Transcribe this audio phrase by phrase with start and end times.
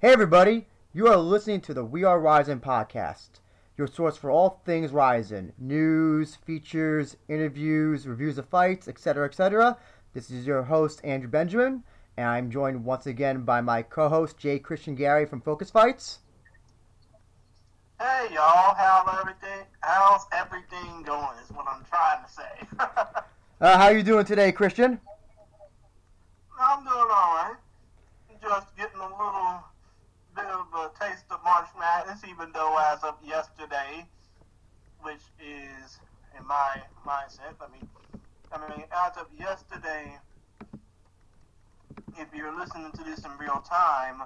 [0.00, 0.68] Hey, everybody!
[0.92, 3.40] You are listening to the We Are Rising podcast,
[3.76, 9.26] your source for all things Rising news, features, interviews, reviews of fights, etc.
[9.26, 9.76] etc.
[10.14, 11.82] This is your host, Andrew Benjamin,
[12.16, 16.20] and I'm joined once again by my co host, Jay Christian Gary from Focus Fights.
[17.98, 19.66] Hey, y'all, how's everything?
[19.80, 21.36] How's everything going?
[21.42, 22.68] Is what I'm trying to say.
[23.60, 25.00] uh, how are you doing today, Christian?
[26.56, 27.56] I'm doing all right.
[28.40, 29.64] Just getting a little
[30.38, 34.06] bit of a taste of March Madness, even though as of yesterday,
[35.02, 35.98] which is
[36.38, 37.88] in my mindset, I mean,
[38.52, 40.18] I mean, as of yesterday,
[42.16, 44.22] if you're listening to this in real time,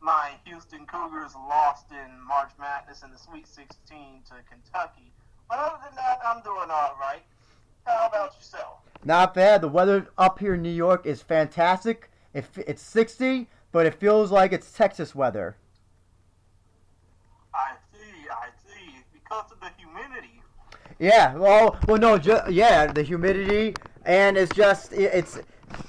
[0.00, 5.12] my Houston Cougars lost in March Madness in the Sweet 16 to Kentucky.
[5.48, 7.22] But other than that, I'm doing all right.
[7.86, 8.80] How about yourself?
[9.04, 9.60] Not bad.
[9.60, 12.10] The weather up here in New York is fantastic.
[12.32, 15.56] It, it's 60, but it feels like it's Texas weather.
[17.54, 18.96] I see, I see.
[19.12, 20.42] Because of the humidity.
[21.04, 25.38] Yeah, well, well, no, ju- yeah, the humidity, and it's just, it, it's,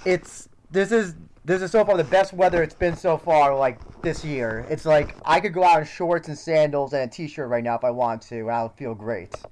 [0.06, 3.82] it's, this is, this is so far the best weather it's been so far, like,
[4.04, 4.66] this year.
[4.70, 7.76] It's like, I could go out in shorts and sandals and a t-shirt right now
[7.76, 9.48] if I want to, and I would feel great.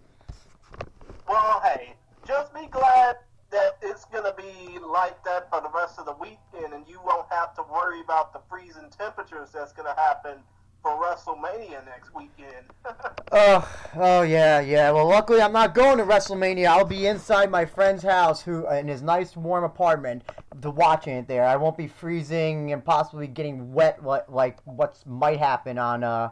[1.28, 1.96] Well, hey,
[2.26, 3.18] just be glad
[3.52, 7.32] that it's to be like that for the rest of the weekend, and you won't
[7.32, 10.44] have to worry about the freezing temperatures that's to happen
[10.84, 12.68] for WrestleMania next weekend.
[13.32, 14.92] oh, oh yeah, yeah.
[14.92, 16.68] Well, luckily I'm not going to WrestleMania.
[16.68, 20.24] I'll be inside my friend's house, who in his nice warm apartment,
[20.62, 21.46] to watching it there.
[21.46, 26.30] I won't be freezing and possibly getting wet like like what might happen on uh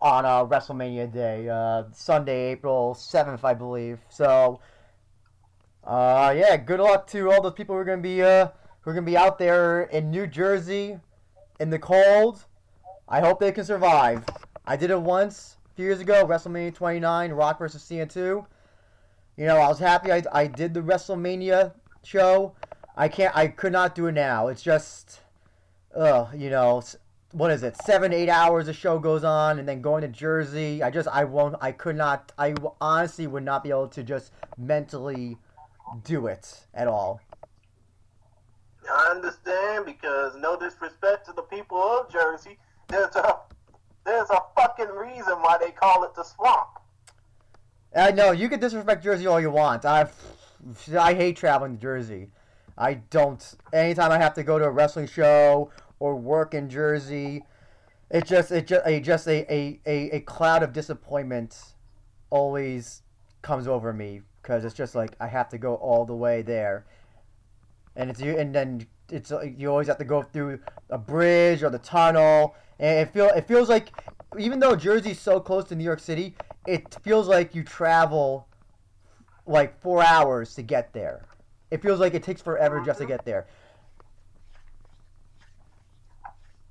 [0.00, 3.98] on uh, WrestleMania day, uh, Sunday, April seventh, I believe.
[4.08, 4.60] So,
[5.84, 8.48] uh, yeah, good luck to all those people who are gonna be uh
[8.82, 10.98] who are gonna be out there in New Jersey
[11.58, 12.44] in the cold
[13.10, 14.24] I hope they can survive.
[14.64, 18.46] I did it once a few years ago, WrestleMania 29, Rock versus Cena 2.
[19.36, 21.72] You know, I was happy I, I did the WrestleMania
[22.04, 22.54] show.
[22.96, 24.46] I can't, I could not do it now.
[24.46, 25.20] It's just,
[25.96, 26.82] ugh, you know,
[27.32, 27.76] what is it?
[27.84, 30.80] Seven, eight hours a show goes on, and then going to Jersey.
[30.80, 34.32] I just, I won't, I could not, I honestly would not be able to just
[34.56, 35.36] mentally
[36.04, 37.20] do it at all.
[38.88, 42.58] I understand because no disrespect to the people of Jersey,
[42.90, 43.38] there's a
[44.04, 46.80] there's a fucking reason why they call it the swamp.
[47.94, 49.84] I know you can disrespect Jersey all you want.
[49.84, 50.08] I
[50.98, 52.28] I hate traveling to Jersey.
[52.76, 53.42] I don't.
[53.72, 57.44] Anytime I have to go to a wrestling show or work in Jersey,
[58.10, 61.74] it just it just a just a, a, a, a cloud of disappointment
[62.30, 63.02] always
[63.42, 66.86] comes over me because it's just like I have to go all the way there,
[67.96, 71.70] and it's you and then it's you always have to go through a bridge or
[71.70, 73.90] the tunnel and it feel it feels like
[74.38, 76.34] even though Jersey's so close to New York City,
[76.66, 78.48] it feels like you travel
[79.46, 81.26] like four hours to get there.
[81.70, 83.46] It feels like it takes forever just to get there.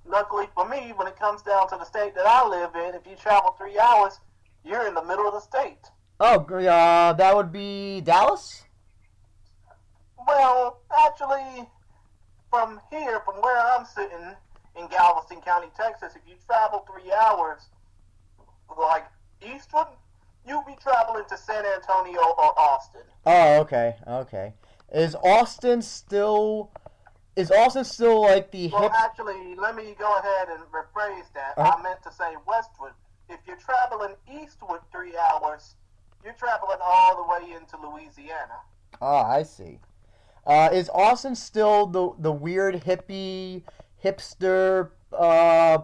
[0.05, 3.05] Luckily for me, when it comes down to the state that I live in, if
[3.05, 4.19] you travel three hours,
[4.65, 5.91] you're in the middle of the state.
[6.19, 8.63] Oh, uh, that would be Dallas.
[10.27, 11.69] Well, actually,
[12.49, 14.35] from here, from where I'm sitting,
[14.79, 17.69] in Galveston County, Texas, if you travel three hours,
[18.77, 19.05] like
[19.41, 19.87] eastward,
[20.47, 23.01] you'll be traveling to San Antonio or Austin.
[23.25, 24.53] Oh, okay, okay.
[24.93, 26.71] Is Austin still?
[27.35, 28.69] Is Austin still like the?
[28.69, 31.53] Well, actually, let me go ahead and rephrase that.
[31.57, 31.75] Uh-huh.
[31.77, 32.93] I meant to say westward.
[33.29, 35.75] If you're traveling eastward three hours,
[36.23, 38.59] you're traveling all the way into Louisiana.
[39.01, 39.79] Oh, I see.
[40.47, 43.63] Uh, is Austin still the the weird hippie
[44.03, 45.79] hipster uh,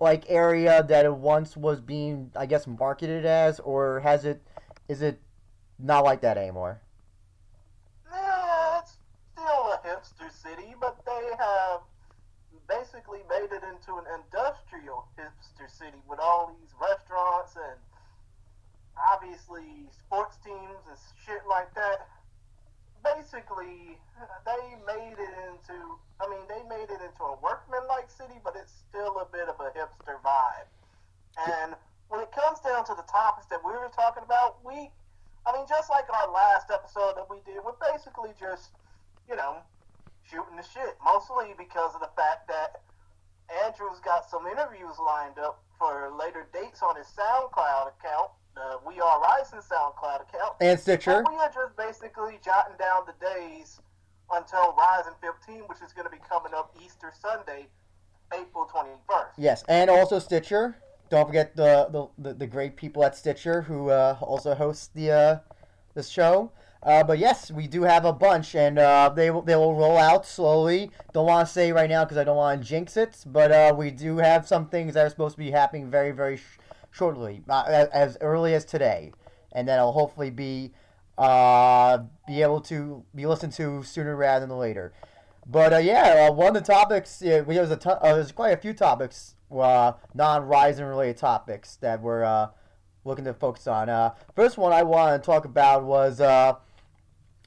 [0.00, 4.42] like area that it once was being, I guess, marketed as, or has it?
[4.88, 5.20] Is it
[5.78, 6.80] not like that anymore?
[8.10, 8.96] Yeah, it's
[9.32, 11.80] still a hipster city, but they have
[12.68, 17.78] basically made it into an industrial hipster city with all these restaurants and
[19.12, 20.96] obviously sports teams and
[21.26, 22.08] shit like that
[23.04, 24.00] basically
[24.48, 25.76] they made it into
[26.18, 29.60] I mean they made it into a workman-like city, but it's still a bit of
[29.60, 30.68] a hipster vibe.
[31.36, 31.76] And
[32.08, 34.90] when it comes down to the topics that we were talking about, we
[35.44, 38.72] I mean just like our last episode that we did, we're basically just,
[39.28, 39.60] you know,
[40.24, 40.96] shooting the shit.
[41.04, 42.80] Mostly because of the fact that
[43.66, 49.00] Andrew's got some interviews lined up for later dates on his SoundCloud account the We
[49.00, 50.54] Are Rising SoundCloud account.
[50.60, 51.18] And Stitcher.
[51.18, 53.80] And we are just basically jotting down the days
[54.32, 57.66] until Rising 15, which is going to be coming up Easter Sunday,
[58.32, 59.32] April 21st.
[59.36, 60.76] Yes, and also Stitcher.
[61.10, 65.10] Don't forget the the, the, the great people at Stitcher who uh, also host the
[65.10, 65.38] uh,
[65.94, 66.50] this show.
[66.82, 69.96] Uh, but yes, we do have a bunch, and uh, they will they will roll
[69.96, 70.90] out slowly.
[71.12, 73.24] Don't want to say right now because I don't want to jinx it.
[73.26, 76.38] But uh, we do have some things that are supposed to be happening very very
[76.38, 76.58] sh-
[76.94, 79.12] shortly, uh, as, early as today,
[79.52, 80.72] and that'll hopefully be
[81.18, 84.92] uh, be able to be listened to sooner rather than later.
[85.46, 88.32] But uh, yeah, uh, one of the topics yeah, we there's a ton, uh, there's
[88.32, 92.48] quite a few topics, uh, non-Rising related topics that we're uh,
[93.04, 93.88] looking to focus on.
[93.88, 96.54] Uh, first one I want to talk about was uh,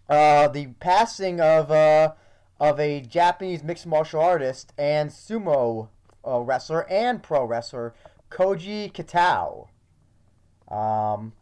[0.10, 2.14] uh, the passing of uh,
[2.60, 5.90] of a Japanese mixed martial artist and sumo
[6.26, 7.94] uh, wrestler and pro wrestler
[8.30, 9.68] Koji Kitao.
[10.74, 11.34] Um,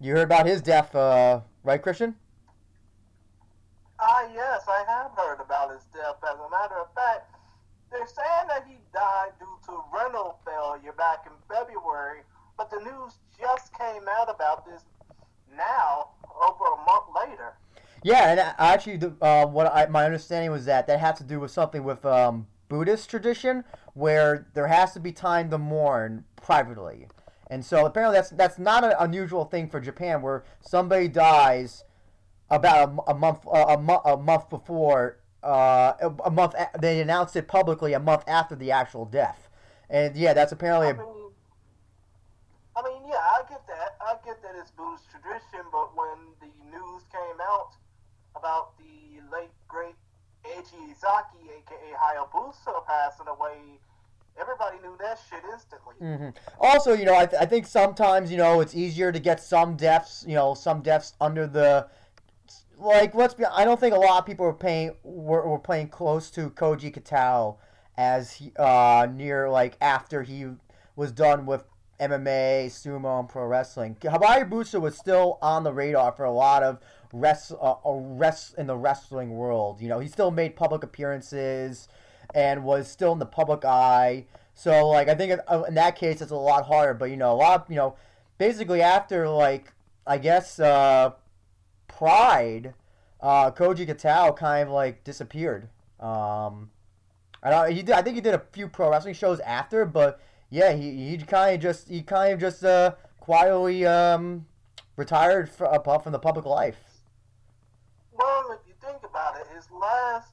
[0.00, 2.14] you heard about his death, uh, right, Christian?
[3.98, 6.16] Ah, yes, I have heard about his death.
[6.22, 7.34] As a matter of fact,
[7.90, 12.20] they're saying that he died due to renal failure back in February,
[12.56, 14.82] but the news just came out about this
[15.54, 16.10] now,
[16.40, 17.52] over a month later.
[18.02, 21.40] Yeah, and uh, actually, uh, what I, my understanding was that that had to do
[21.40, 27.08] with something with um, Buddhist tradition, where there has to be time to mourn privately,
[27.48, 31.84] and so apparently that's that's not an unusual thing for Japan, where somebody dies
[32.48, 35.92] about a, a month a, a month before uh,
[36.24, 39.50] a, month a- they announced it publicly a month after the actual death,
[39.90, 41.32] and yeah, that's apparently I mean,
[42.76, 43.96] I mean, yeah, I get that.
[44.00, 47.72] I get that it's Buddhist tradition, but when the news came out
[48.36, 48.78] about
[50.68, 53.78] Ezaki, aka Hayabusa, passing away,
[54.40, 55.94] everybody knew that shit instantly.
[55.98, 56.28] hmm
[56.60, 59.76] Also, you know, I, th- I think sometimes you know it's easier to get some
[59.76, 61.88] deaths, you know, some deaths under the
[62.78, 63.14] like.
[63.14, 63.44] Let's be.
[63.44, 66.94] I don't think a lot of people were paying were, were playing close to Koji
[66.94, 67.56] Kitao
[67.96, 70.46] as he uh near like after he
[70.96, 71.64] was done with
[72.00, 73.96] MMA, sumo, and pro wrestling.
[74.00, 76.78] Hayabusa was still on the radar for a lot of
[77.12, 79.80] rest uh, uh, rest in the wrestling world.
[79.80, 81.88] You know, he still made public appearances
[82.34, 84.26] and was still in the public eye.
[84.54, 86.94] So like I think in- in that case it's a lot harder.
[86.94, 87.96] But you know a lot you know
[88.38, 89.72] basically after like
[90.06, 91.10] I guess uh,
[91.88, 92.74] Pride,
[93.20, 95.68] uh, Koji Kitao kind of like disappeared.
[95.98, 96.70] Um,
[97.42, 100.20] I don't he did I think he did a few pro wrestling shows after, but
[100.50, 104.46] yeah he he kind of just he kind of just uh, quietly um,
[104.96, 106.76] retired fr- uh, from the public life.
[108.20, 110.32] Well, if you think about it, his last,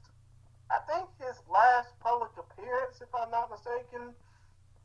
[0.69, 4.13] I think his last public appearance, if I'm not mistaken,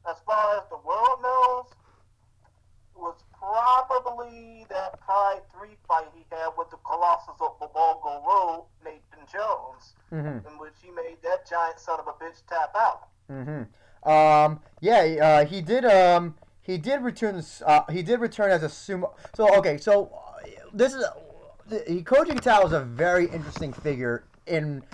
[0.08, 1.66] as far as the world knows,
[2.94, 9.26] was probably that Pride 3 fight he had with the Colossus of Boggo Road, Nathan
[9.32, 10.46] Jones, Mm-hmm.
[10.46, 13.08] in which he made that giant son of a bitch tap out.
[13.30, 14.08] Mm-hmm.
[14.08, 15.86] Um, yeah, uh, he did.
[15.86, 17.42] Um, he did return.
[17.64, 19.12] Uh, he did return as a sumo.
[19.34, 21.02] So okay, so uh, this is
[21.72, 24.84] the, Koji Kitao is a very interesting figure in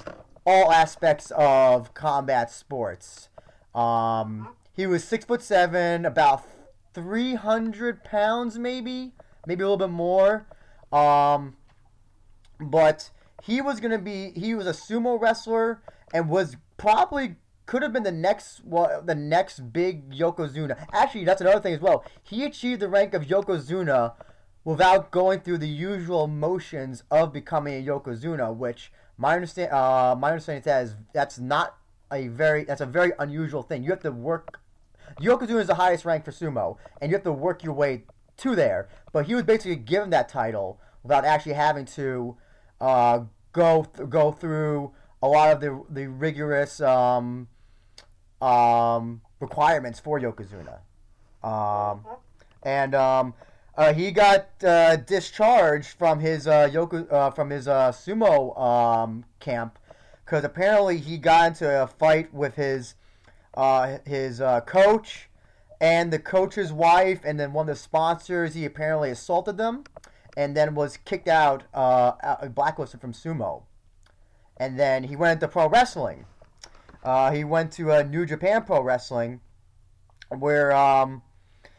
[0.47, 3.29] all aspects of combat sports.
[3.75, 6.45] Um, he was six foot seven, about
[6.95, 9.13] three hundred pounds, maybe,
[9.47, 10.47] maybe a little bit more.
[10.93, 11.57] Um,
[12.61, 13.11] but
[13.43, 15.83] he was gonna be he was a sumo wrestler
[16.15, 20.87] and was probably could have been the next well, the next big Yokozuna.
[20.93, 22.05] Actually, that's another thing as well.
[22.23, 24.15] He achieved the rank of Yokozuna
[24.69, 30.33] without going through the usual motions of becoming a Yokozuna, which my understand uh, my
[30.33, 31.79] understanding is that is that's not
[32.13, 33.83] a very that's a very unusual thing.
[33.83, 34.61] You have to work.
[35.23, 38.03] Yokozuna is the highest rank for sumo, and you have to work your way
[38.37, 38.91] to there.
[39.11, 42.37] But he was basically given that title without actually having to
[42.79, 43.21] uh,
[43.53, 47.49] go th- go through a lot of the the rigorous um,
[48.43, 50.81] um, requirements for Yokozuna.
[51.43, 52.05] Um,
[52.63, 53.33] and um,
[53.79, 59.25] uh, he got uh, discharged from his uh, Yoko, uh, from his uh, sumo um,
[59.39, 59.79] camp
[60.25, 62.97] because apparently he got into a fight with his
[63.55, 65.31] uh, his coach
[65.81, 68.55] and the coach's wife, and then one of the sponsors.
[68.55, 69.85] He apparently assaulted them,
[70.37, 71.63] and then was kicked out,
[72.53, 73.63] blacklisted from sumo.
[74.57, 76.27] And then he went into pro wrestling.
[77.33, 79.41] He went to New Japan Pro Wrestling,
[80.31, 81.23] where um,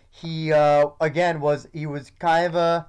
[0.10, 2.88] he uh, again was he was kind of a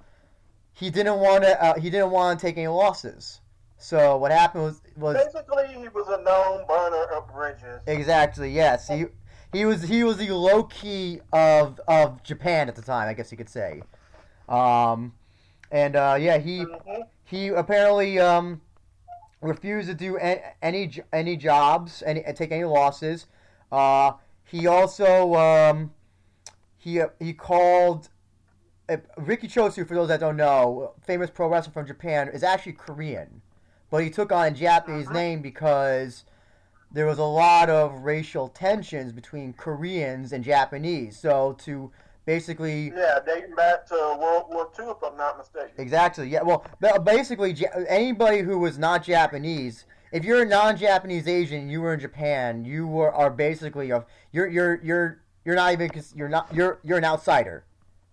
[0.73, 3.41] he didn't want to uh, he didn't want to take any losses.
[3.79, 7.83] So what happened was was Basically, he was a known burner of bridges.
[7.87, 9.07] exactly yes he
[9.53, 13.31] he was he was the low key of of Japan at the time I guess
[13.31, 13.83] you could say,
[14.49, 15.15] um,
[15.71, 17.07] and uh, yeah he Mhm.
[17.25, 18.61] he apparently um,
[19.41, 23.27] refused to do any any jobs, any take any losses.
[23.73, 24.13] Uh,
[24.45, 25.93] he also um,
[26.81, 28.09] he he called
[28.89, 29.87] uh, Riki Choshu.
[29.87, 33.43] For those that don't know, famous pro wrestler from Japan, is actually Korean,
[33.91, 35.13] but he took on a Japanese Mhm.
[35.13, 36.25] name because
[36.91, 41.19] there was a lot of racial tensions between Koreans and Japanese.
[41.19, 41.93] So to
[42.25, 45.71] basically Yeah, dating back to World War II, if I'm not mistaken.
[45.77, 46.29] Exactly.
[46.29, 46.43] Yeah.
[46.43, 46.65] Well,
[47.05, 47.55] basically,
[47.89, 52.87] anybody who was not Japanese, if you're a non-Japanese Asian, you were in Japan, you
[52.87, 55.21] were are basically a you're you're you're
[55.51, 57.65] you're not even you're not you're you're an outsider.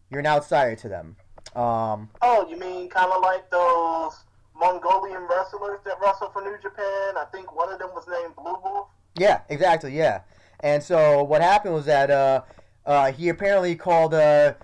[0.10, 1.16] You're an outsider to them.
[1.56, 2.10] Um.
[2.24, 4.14] Oh, you mean kind of like those
[4.56, 7.16] Mongolian wrestlers that wrestle for New Japan?
[7.16, 8.88] I think one of them was named Blue Wolf.
[9.16, 9.42] Yeah.
[9.50, 9.96] Exactly.
[9.96, 10.22] Yeah.
[10.62, 12.42] And so what happened was that uh,
[12.88, 14.56] uh, he apparently called uh,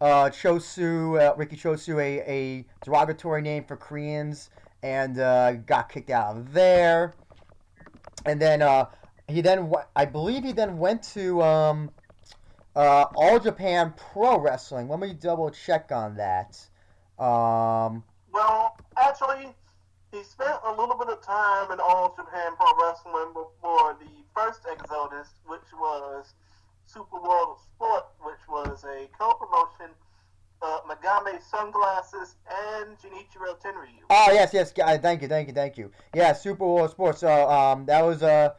[0.00, 4.50] uh, Choshu uh, Riki Choshu a, a derogatory name for Koreans
[4.84, 7.14] and uh, got kicked out of there.
[8.24, 8.86] And then uh,
[9.26, 11.90] he then I believe he then went to um,
[12.76, 14.88] uh, All Japan Pro Wrestling.
[14.88, 16.58] Let me double check on that.
[17.18, 19.54] Um, Well, actually,
[20.12, 24.60] he spent a little bit of time in All Japan Pro Wrestling before the first
[24.70, 26.34] Exodus, which was
[26.86, 29.94] Super World of Sport, which was a co-promotion
[30.62, 34.02] of Megame Sunglasses and Genichiro Tenryu.
[34.10, 34.72] Oh yes, yes.
[34.72, 35.90] Thank you, thank you, thank you.
[36.14, 37.20] Yeah, Super World Sports.
[37.20, 38.50] So um, that was uh,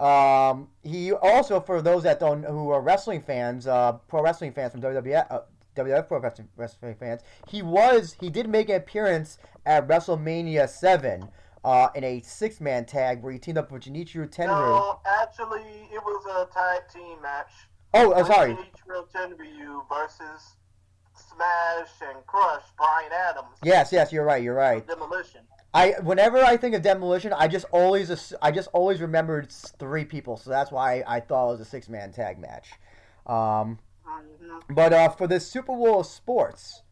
[0.00, 4.72] um, he also for those that don't who are wrestling fans, uh, pro wrestling fans
[4.72, 5.40] from WWF, uh,
[5.76, 7.20] WWF pro wrestling, wrestling fans.
[7.48, 11.28] He was he did make an appearance at WrestleMania Seven.
[11.62, 14.48] Uh, in a six-man tag where he teamed up with Genichiro Tenryu.
[14.48, 15.60] No, actually,
[15.92, 17.52] it was a tag team match.
[17.92, 18.54] oh, oh, sorry.
[18.54, 20.56] Genichiro Tenryu versus
[21.14, 23.58] Smash and Crush Brian Adams.
[23.62, 24.42] Yes, yes, you're right.
[24.42, 24.86] You're right.
[24.86, 25.42] Demolition.
[25.72, 30.36] I whenever I think of demolition, I just always I just always remembered three people,
[30.36, 32.70] so that's why I thought it was a six man tag match.
[33.26, 33.78] Um,
[34.68, 36.82] but uh, for this Super Bowl of sports,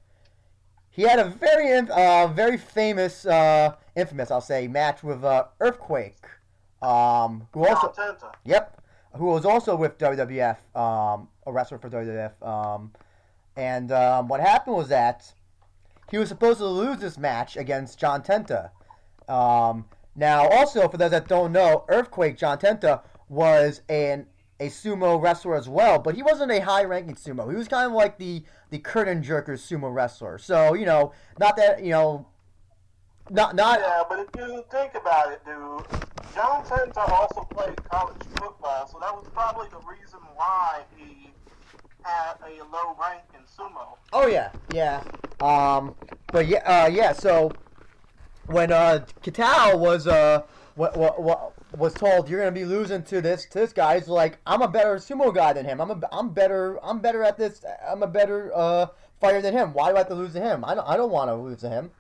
[0.91, 6.25] he had a very uh, very famous, uh, infamous, I'll say, match with uh, Earthquake,
[6.81, 7.93] um, who also.
[8.45, 8.81] Yep,
[9.15, 12.41] who was also with WWF, um, a wrestler for WWF.
[12.47, 12.93] Um,
[13.57, 15.33] and um, what happened was that
[16.11, 18.71] he was supposed to lose this match against John Tenta.
[19.29, 19.87] Um,
[20.17, 24.27] now, also for those that don't know, Earthquake John Tenta was an
[24.61, 27.49] a sumo wrestler as well, but he wasn't a high-ranking sumo.
[27.49, 30.39] He was kind of like the the curtain jerker sumo wrestler.
[30.39, 32.27] So you know, not that you know,
[33.31, 35.87] not not Yeah, but if you think about it, dude,
[36.35, 41.33] John Tenta also played college football, so that was probably the reason why he
[42.09, 43.97] a low rank in sumo.
[44.13, 45.03] Oh yeah, yeah.
[45.41, 45.95] Um,
[46.33, 47.13] but yeah, uh, yeah.
[47.13, 47.53] So
[48.47, 50.43] when uh, Kitao was uh,
[50.75, 54.09] what, what, what was told you're gonna be losing to this to this guy, he's
[54.09, 55.81] like, I'm a better sumo guy than him.
[55.81, 56.79] I'm a, I'm better.
[56.85, 57.65] I'm better at this.
[57.87, 58.87] I'm a better uh,
[59.21, 59.73] fighter than him.
[59.73, 60.65] Why do I have to lose to him?
[60.65, 60.89] I don't.
[60.89, 61.91] I don't want to lose to him.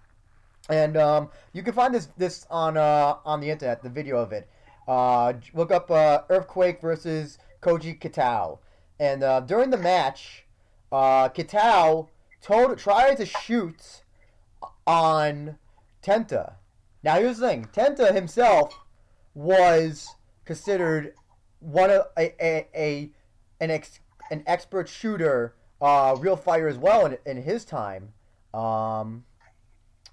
[0.70, 4.32] And um, you can find this this on uh, on the internet, the video of
[4.32, 4.48] it.
[4.86, 8.58] Uh, look up uh, Earthquake versus Koji Kitao.
[9.00, 10.44] And uh, during the match,
[10.90, 12.08] uh, Kitao
[12.42, 14.02] told tried to shoot
[14.86, 15.58] on
[16.02, 16.54] Tenta.
[17.02, 18.78] Now here's the thing: Tenta himself
[19.34, 21.14] was considered
[21.60, 23.10] one of a a, a
[23.60, 24.00] an ex,
[24.30, 28.12] an expert shooter, uh, real fighter as well in, in his time.
[28.52, 29.24] Um,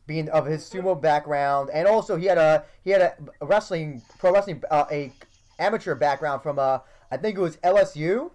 [0.07, 3.15] being of his sumo background, and also he had a he had a
[3.45, 5.11] wrestling pro wrestling uh, a
[5.57, 6.79] amateur background from uh
[7.11, 8.31] I think it was LSU,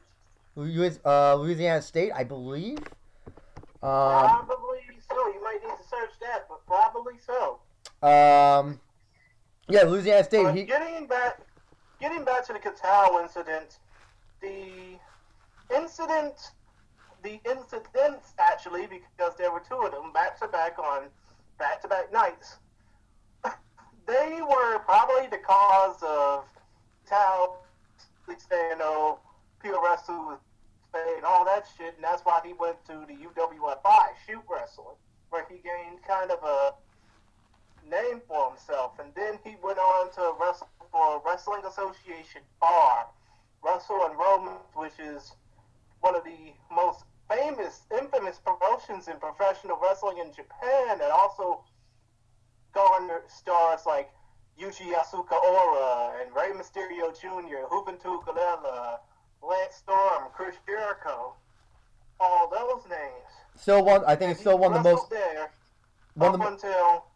[0.56, 2.78] uh, Louisiana State, I believe.
[3.82, 5.16] Um, probably so.
[5.28, 7.60] You might need to search that, but probably so.
[8.06, 8.80] um,
[9.68, 10.42] yeah, Louisiana State.
[10.44, 11.40] But He, getting back,
[12.00, 13.78] getting back to the Kitao incident,
[14.42, 14.98] the
[15.74, 16.52] incident,
[17.22, 21.04] the incidents actually, because there were two of them back to back on
[21.58, 22.56] back to back nights.
[24.06, 26.44] They were probably the cause of
[27.06, 27.62] Tal
[28.26, 29.20] saying, "Oh,
[29.62, 30.38] POS was
[30.92, 34.96] and all that shit," and that's why he went to the UWFI shoot wrestling,
[35.30, 36.74] where he gained kind of a
[37.88, 43.06] name for himself, and then he went on to wrestle for Wrestling Association Bar,
[43.62, 45.32] Wrestle and which is
[46.00, 51.62] one of the most famous, infamous promotions in professional wrestling in Japan, and also
[52.72, 54.10] garnered stars like
[54.58, 58.98] Yuji Yasuraoka and Rey Mysterio Jr., Juventud Guerrera,
[59.42, 61.34] Lance Storm, Chris Jericho,
[62.18, 63.30] all those names.
[63.56, 64.04] still one.
[64.06, 65.10] I think it's still one of the most.
[65.10, 65.50] there
[66.14, 67.06] One up the, until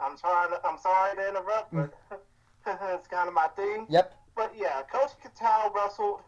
[0.00, 0.50] I'm trying.
[0.50, 1.92] To, I'm sorry to interrupt, but
[2.66, 3.86] it's kind of my thing.
[3.88, 4.14] yep.
[4.34, 6.20] But yeah, Koji Kitao wrestled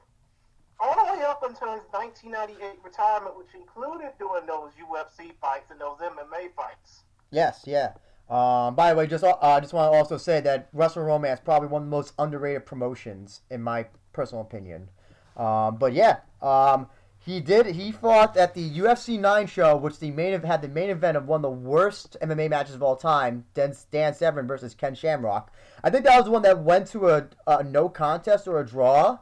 [0.81, 5.81] all the way up until his 1998 retirement, which included doing those UFC fights and
[5.81, 7.05] those MMA fights.
[7.31, 7.93] Yes, yeah.
[8.29, 11.41] Um, by the way, just I uh, just want to also say that Wrestle Romance
[11.45, 14.89] probably one of the most underrated promotions in my personal opinion.
[15.37, 16.89] Um, but yeah, um,
[17.25, 17.67] he did.
[17.67, 21.27] He fought at the UFC nine show, which the main had the main event of
[21.27, 25.51] one of the worst MMA matches of all time, Dan, Dan Severn versus Ken Shamrock.
[25.83, 28.67] I think that was the one that went to a, a no contest or a
[28.67, 29.19] draw,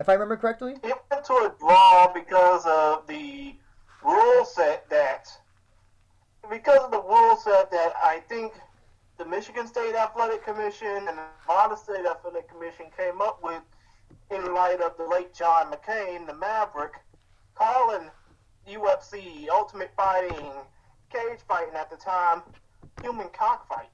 [0.00, 0.74] if I remember correctly.
[0.82, 3.54] It went to a draw because of the
[4.04, 5.28] rule set that
[6.50, 8.54] because of the rule set that I think
[9.18, 13.60] the Michigan State Athletic Commission and the Nevada State Athletic Commission came up with
[14.30, 16.94] in light of the late John McCain, the Maverick,
[17.54, 18.10] calling
[18.68, 20.52] UFC, Ultimate Fighting,
[21.12, 22.42] cage fighting at the time,
[23.02, 23.90] human cockfighting.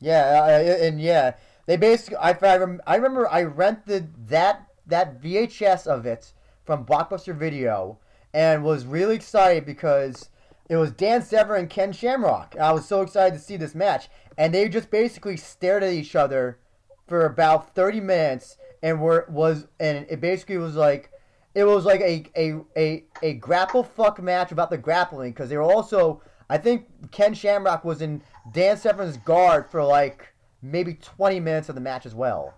[0.00, 1.34] Yeah, uh, and yeah,
[1.66, 2.16] they basically.
[2.16, 6.32] I, I, rem, I remember I rented that that VHS of it
[6.64, 7.98] from Blockbuster Video
[8.32, 10.30] and was really excited because
[10.68, 12.56] it was Dan Severn and Ken Shamrock.
[12.60, 16.14] I was so excited to see this match, and they just basically stared at each
[16.14, 16.58] other
[17.06, 21.10] for about thirty minutes, and were was and it basically was like
[21.54, 25.56] it was like a a a, a grapple fuck match about the grappling because they
[25.56, 31.40] were also I think Ken Shamrock was in Dan Severn's guard for like maybe twenty
[31.40, 32.54] minutes of the match as well,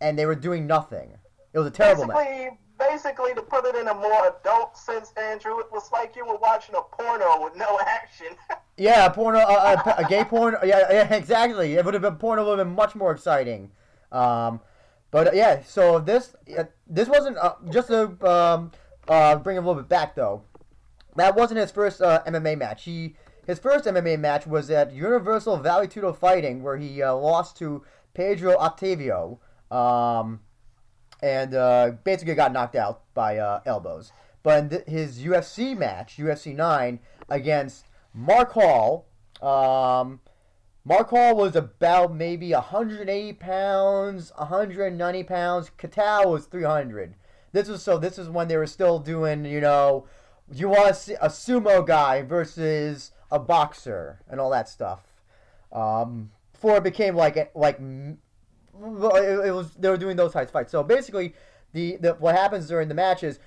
[0.00, 1.10] and they were doing nothing.
[1.52, 2.58] It was a terrible basically, match.
[2.78, 6.36] Basically, to put it in a more adult sense, Andrew, it was like you were
[6.36, 8.28] watching a porno with no action.
[8.76, 10.58] yeah, a porno, uh, a, a, gay porno.
[10.64, 11.74] Yeah, yeah, exactly.
[11.74, 13.70] It would have been porno would have been much more exciting.
[14.12, 14.60] Um,
[15.10, 18.70] but uh, yeah, so this uh, this wasn't uh, just to um,
[19.08, 20.42] uh, bring him a little bit back though.
[21.16, 22.84] That wasn't his first uh, MMA match.
[22.84, 27.56] He his first MMA match was at Universal Vale Tudo Fighting, where he uh, lost
[27.58, 27.82] to
[28.14, 29.38] Pedro Otavio,
[29.74, 30.40] um,
[31.22, 31.50] and
[32.04, 34.12] basically got knocked out by elbows.
[34.42, 39.06] But th- his UFC match, UFC nine, against Mark Hall.
[39.42, 40.20] Um,
[40.84, 45.70] Mark Hall was about maybe 180 pounds, 190 pounds.
[45.78, 47.14] Kitao was 300.
[47.52, 47.98] This was so.
[47.98, 50.06] This is when they were still doing, you know,
[50.52, 55.02] you want to see a sumo guy versus a boxer and all that stuff.
[55.72, 60.72] Um, before it became like like it was they were doing those types of fights.
[60.72, 61.34] So basically,
[61.72, 63.38] the, the what happens during the match is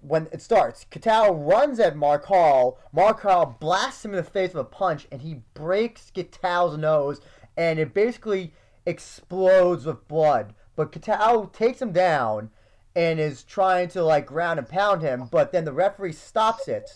[0.00, 2.78] when it starts, Kitao runs at Mark Hall.
[2.92, 7.20] Mark Hall blasts him in the face with a punch, and he breaks Kitao's nose,
[7.56, 8.52] and it basically
[8.86, 10.54] explodes with blood.
[10.76, 12.50] But Kitao takes him down
[12.96, 16.90] and is trying to like ground and pound him, but then the referee stops it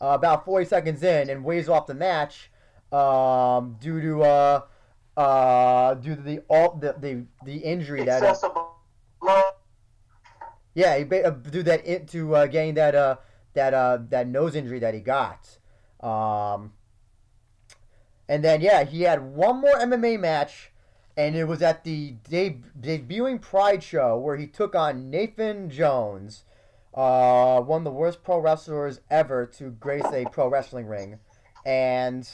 [0.00, 2.50] uh, about 40 seconds in and waves off the match
[2.92, 4.60] um, due to uh,
[5.16, 8.20] uh, due to the all the the, the injury that.
[9.20, 9.44] blood
[10.78, 13.16] yeah, he ba- uh, do that into uh, getting that uh,
[13.54, 15.58] that uh, that nose injury that he got.
[16.00, 16.72] Um,
[18.28, 20.70] and then yeah, he had one more MMA match,
[21.16, 26.44] and it was at the deb- debuting Pride show where he took on Nathan Jones,
[26.94, 31.18] uh, one of the worst pro wrestlers ever to grace a pro wrestling ring,
[31.66, 32.30] and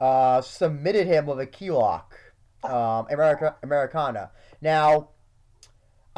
[0.00, 2.14] uh, submitted him with a key lock,
[2.62, 4.30] um, America Americana.
[4.60, 5.08] Now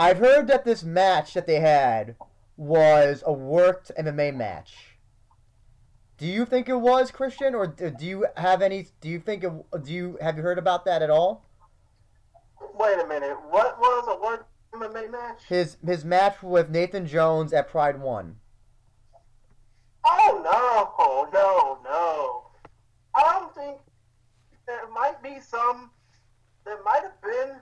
[0.00, 2.16] I've heard that this match that they had
[2.56, 4.96] was a worked MMA match.
[6.16, 8.86] Do you think it was Christian, or do you have any?
[9.02, 9.44] Do you think?
[9.44, 9.52] It,
[9.84, 11.44] do you have you heard about that at all?
[12.78, 13.36] Wait a minute.
[13.50, 15.42] What was a worked MMA match?
[15.46, 18.36] His his match with Nathan Jones at Pride One.
[20.06, 22.46] Oh no, no, no!
[23.14, 23.80] I don't think
[24.66, 25.90] there might be some.
[26.64, 27.56] There might have been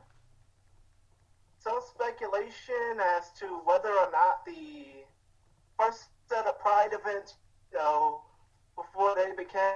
[1.59, 4.87] some speculation as to whether or not the
[5.79, 7.35] first set of Pride events,
[7.73, 8.23] you know,
[8.77, 9.75] before they became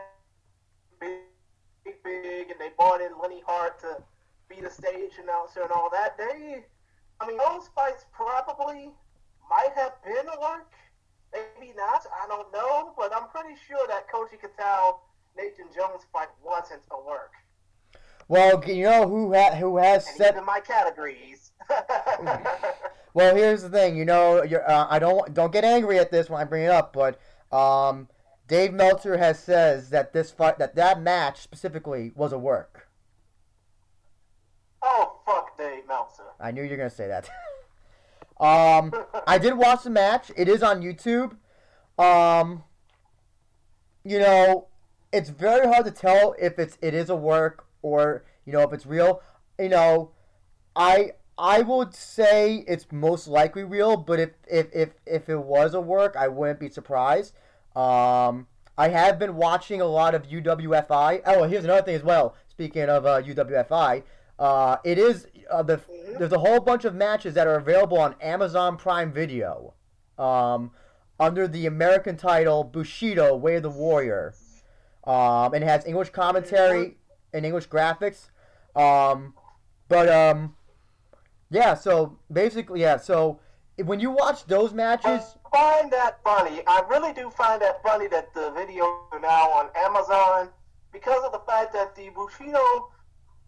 [1.01, 4.03] big, big, and they brought in Lenny Hardt to
[4.49, 6.65] be the stage announcer and all that, they,
[7.21, 8.91] I mean, those fights probably
[9.49, 10.73] might have been a work.
[11.33, 12.07] Maybe not.
[12.23, 14.97] I don't know, but I'm pretty sure that Koji Kitao
[15.37, 17.33] Nathan Jones fight wasn't a work.
[18.29, 21.42] Well, you know who ha- who has and set in my categories.
[23.15, 23.97] well, here's the thing.
[23.97, 26.93] You know, uh, I don't don't get angry at this when I bring it up,
[26.93, 27.21] but
[27.57, 28.09] um,
[28.49, 32.89] Dave Meltzer has says that this fight, that that match specifically was a work.
[34.83, 36.25] Oh fuck, Dave Meltzer!
[36.41, 37.29] I knew you were gonna say that.
[38.41, 38.93] um,
[39.27, 40.31] I did watch the match.
[40.37, 41.37] It is on YouTube.
[41.99, 42.65] Um,
[44.05, 44.69] you know,
[45.13, 48.73] it's very hard to tell if it's it is a work or you know if
[48.73, 49.23] it's real.
[49.59, 50.11] You know,
[50.75, 55.75] I I would say it's most likely real, but if if if, if it was
[55.75, 57.35] a work, I wouldn't be surprised.
[57.75, 61.23] Um, I have been watching a lot of UWFI.
[61.27, 62.35] Oh, here's another thing as well.
[62.49, 64.03] Speaking of uh, UWFI,
[64.39, 65.81] uh, it is uh, the
[66.19, 69.75] there's a whole bunch of matches that are available on Amazon Prime Video,
[70.19, 70.71] um,
[71.19, 74.35] under the American title Bushido Way of the Warrior.
[75.05, 76.99] Um, and it has English commentary
[77.33, 78.31] and English graphics.
[78.77, 79.35] Um,
[79.89, 80.55] but um,
[81.53, 81.75] yeah.
[81.75, 82.97] So basically, yeah.
[82.97, 83.39] So
[83.77, 86.63] when you watch those matches, I find that funny.
[86.67, 88.85] I really do find that funny that the video
[89.21, 90.49] now on Amazon
[90.93, 92.91] because of the fact that the Bushido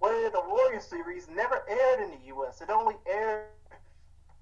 [0.01, 2.61] Way of the Warrior series never aired in the U.S.
[2.61, 3.47] It only aired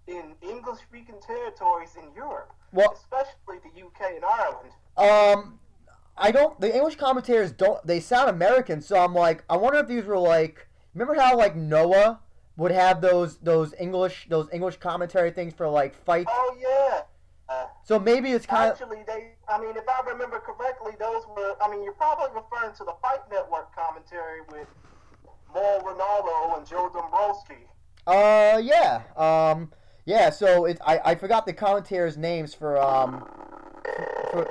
[0.07, 4.17] in English-speaking territories in Europe, well, especially the U.K.
[4.17, 4.71] and Ireland.
[4.97, 5.59] um,
[6.17, 6.61] I don't.
[6.61, 7.85] The English commentators don't.
[7.87, 10.67] They sound American, so I'm like, I wonder if these were like.
[10.95, 12.21] Remember how like Noah
[12.57, 16.31] would have those those English those English commentary things for like fights.
[16.33, 17.03] Oh yeah.
[17.49, 19.33] Uh, So maybe it's kind of Actually, they.
[19.49, 21.57] I mean, if I remember correctly, those were.
[21.63, 24.69] I mean, you're probably referring to the Fight Network commentary with
[25.55, 27.67] Mo Ronaldo and Joe Dombrowski.
[28.07, 29.03] Uh, yeah.
[29.17, 29.71] Um,
[30.05, 30.31] yeah.
[30.31, 33.29] So it, I, I forgot the commentators' names for um.
[34.31, 34.49] For,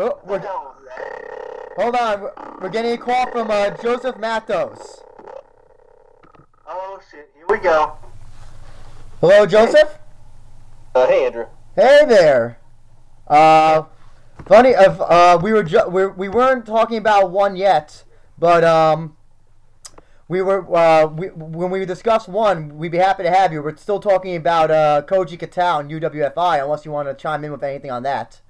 [0.00, 0.40] Oh, What we're-
[1.78, 2.18] the hell was that?
[2.18, 5.02] hold on, we're- we're getting a call from uh, Joseph Matos.
[6.66, 7.30] Oh shit!
[7.34, 7.96] Here we go.
[9.20, 9.98] Hello, Joseph.
[10.94, 11.46] Uh, hey, Andrew.
[11.74, 12.58] Hey there.
[13.26, 13.84] Uh,
[14.46, 14.70] funny.
[14.70, 18.04] If uh, we were ju- we we weren't talking about one yet,
[18.38, 19.16] but um,
[20.28, 23.62] we were uh, we, when we discussed one, we'd be happy to have you.
[23.62, 27.52] We're still talking about uh, Koji Kitao and UWFI, unless you want to chime in
[27.52, 28.40] with anything on that.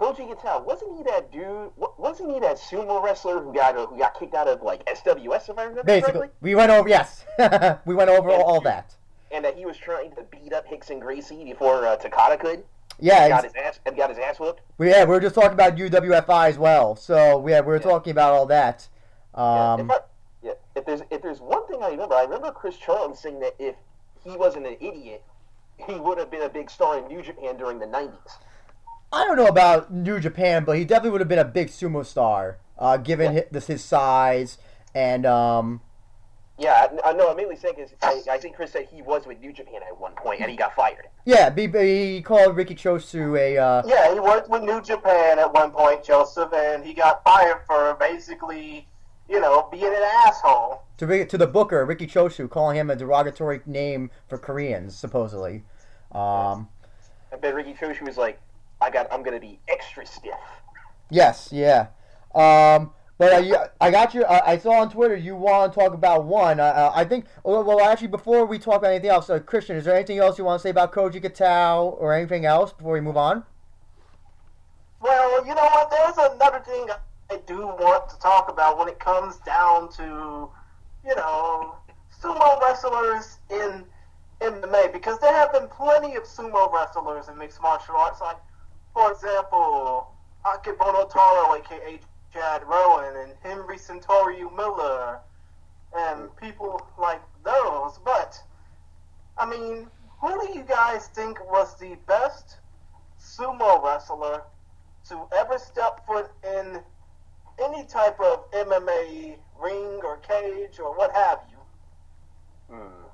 [0.00, 1.70] Koji Kitao, wasn't he that dude?
[1.98, 5.58] Wasn't he that sumo wrestler who got who got kicked out of like SWS if
[5.58, 6.36] I remember Basically, correctly?
[6.40, 6.88] we went over.
[6.88, 7.26] Yes,
[7.84, 8.94] we went over all, all that.
[9.30, 12.64] And that he was trying to beat up Rickson Gracie before uh, Takada could.
[12.98, 14.62] Yeah, got his ass and got his ass whooped.
[14.78, 16.96] we, yeah, we were just talking about UWFI as well.
[16.96, 17.82] So yeah, we were Yeah.
[17.82, 18.88] talking about all that.
[19.36, 19.98] Yeah, Um, if, I,
[20.42, 23.54] yeah, if there's if there's one thing I remember, I remember Chris Charlton saying that
[23.58, 23.74] if
[24.24, 25.22] he wasn't an idiot,
[25.76, 28.10] he would have been a big star in New Japan during the '90s.
[29.12, 32.04] I don't know about New Japan, but he definitely would have been a big sumo
[32.06, 33.40] star, uh, given Yeah.
[33.40, 34.58] hi- this his size
[34.94, 35.80] and um,
[36.58, 37.30] Yeah, I, know.
[37.30, 39.98] I'm mainly saying because I, I think Chris said he was with New Japan at
[39.98, 41.06] one point and he got fired.
[41.24, 45.70] yeah, he called Riki Choshu a uh, Yeah, he worked with New Japan at one
[45.72, 48.86] point, Joseph, and he got fired for basically,
[49.28, 50.82] you know, being an asshole.
[50.98, 55.64] to to the Booker Riki Choshu, calling him a derogatory name for Koreans, supposedly.
[56.12, 56.68] Um,
[57.32, 58.40] I bet Riki Choshu was like,
[58.80, 60.34] "I got, I'm gonna be extra stiff."
[61.10, 61.88] yes, yeah.
[62.34, 64.24] Um, but uh, you, I got you.
[64.24, 66.58] I, I saw on Twitter you want to talk about one.
[66.58, 67.26] Uh, uh, I think.
[67.44, 70.38] Well, well, actually, before we talk about anything else, uh, Christian, is there anything else
[70.38, 73.44] you want to say about Koji Kitao or anything else before we move on?
[75.02, 75.90] Well, you know what?
[75.90, 76.88] There's another thing
[77.30, 80.48] I do want to talk about when it comes down to,
[81.06, 81.74] you know,
[82.22, 83.84] sumo wrestlers in
[84.40, 88.20] MMA because there have been plenty of sumo wrestlers in mixed martial arts.
[88.20, 88.38] Like,
[88.92, 90.12] for example,
[90.44, 92.00] Akebono Taro, aka
[92.32, 95.18] Chad Rowan, and Henry Centurion Miller,
[95.96, 97.98] and people like those.
[98.04, 98.40] But,
[99.36, 99.86] I mean,
[100.20, 102.58] who do you guys think was the best
[103.20, 104.42] sumo wrestler
[105.08, 106.80] to ever step foot in
[107.62, 112.74] any type of MMA ring or cage or what have you.
[112.74, 113.04] Hmm.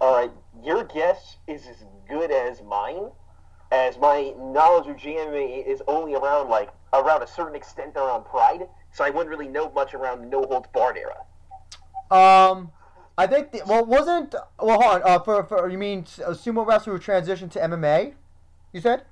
[0.00, 0.30] All right,
[0.62, 3.10] your guess is as good as mine,
[3.70, 8.68] as my knowledge of GMA is only around like around a certain extent around Pride,
[8.92, 11.24] so I wouldn't really know much around the No Holds Barred era.
[12.10, 12.72] Um,
[13.18, 16.66] I think the, well wasn't well hold on uh, for for you mean a sumo
[16.66, 18.14] wrestler who transitioned to MMA?
[18.72, 19.02] You said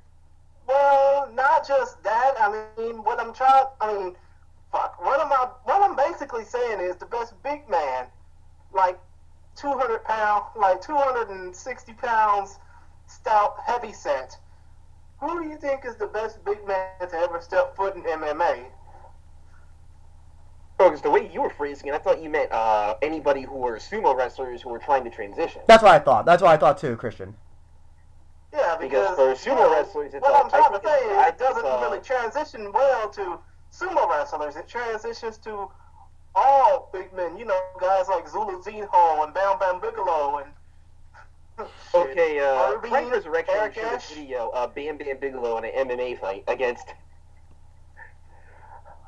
[0.66, 2.34] Well, not just that.
[2.38, 3.66] I mean, what I'm trying.
[3.80, 4.16] I mean,
[4.72, 5.04] fuck.
[5.04, 5.48] What am I?
[5.64, 8.06] What I'm basically saying is the best big man,
[8.72, 8.98] like
[9.56, 12.58] 200 pound, like 260 pounds,
[13.06, 14.38] stout, heavy set.
[15.20, 18.64] Who do you think is the best big man to ever step foot in MMA?
[20.78, 23.56] Oh, because the way you were phrasing it, I thought you meant uh, anybody who
[23.56, 25.62] were sumo wrestlers who were trying to transition.
[25.66, 26.26] that's what I thought.
[26.26, 27.34] That's what I thought too, Christian.
[28.52, 30.96] Yeah, Because because, for sumo you know, wrestlers, it's what a- I'm trying to say
[30.98, 33.38] is it doesn't it's a- really transition well to
[33.72, 34.56] sumo wrestlers.
[34.56, 35.70] It transitions to
[36.34, 37.38] all big men.
[37.38, 40.52] You know, guys like Zuluzinho and Bam Bam Bigelow and.
[41.94, 44.10] Okay, uh, Irving, Frank Resurrection Eric showed a Ash.
[44.10, 46.92] video of Bam Bam Bigelow in an MMA fight against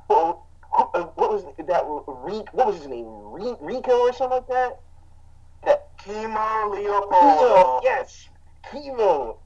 [0.08, 1.84] Well, who- uh, what was that?
[1.86, 3.06] Re, what was his name?
[3.06, 4.80] Re, Rico or something like that.
[5.64, 7.80] That Kimo Kimo, Leopoldo.
[7.82, 8.28] yes,
[8.70, 9.38] Kimo.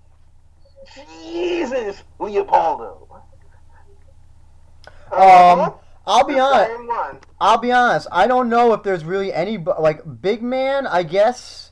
[0.95, 3.09] Jesus, Leopoldo.
[5.11, 5.75] Um,
[6.07, 7.25] I'll be honest.
[7.41, 8.07] I'll be honest.
[8.13, 10.87] I don't know if there's really any bu- like big man.
[10.87, 11.72] I guess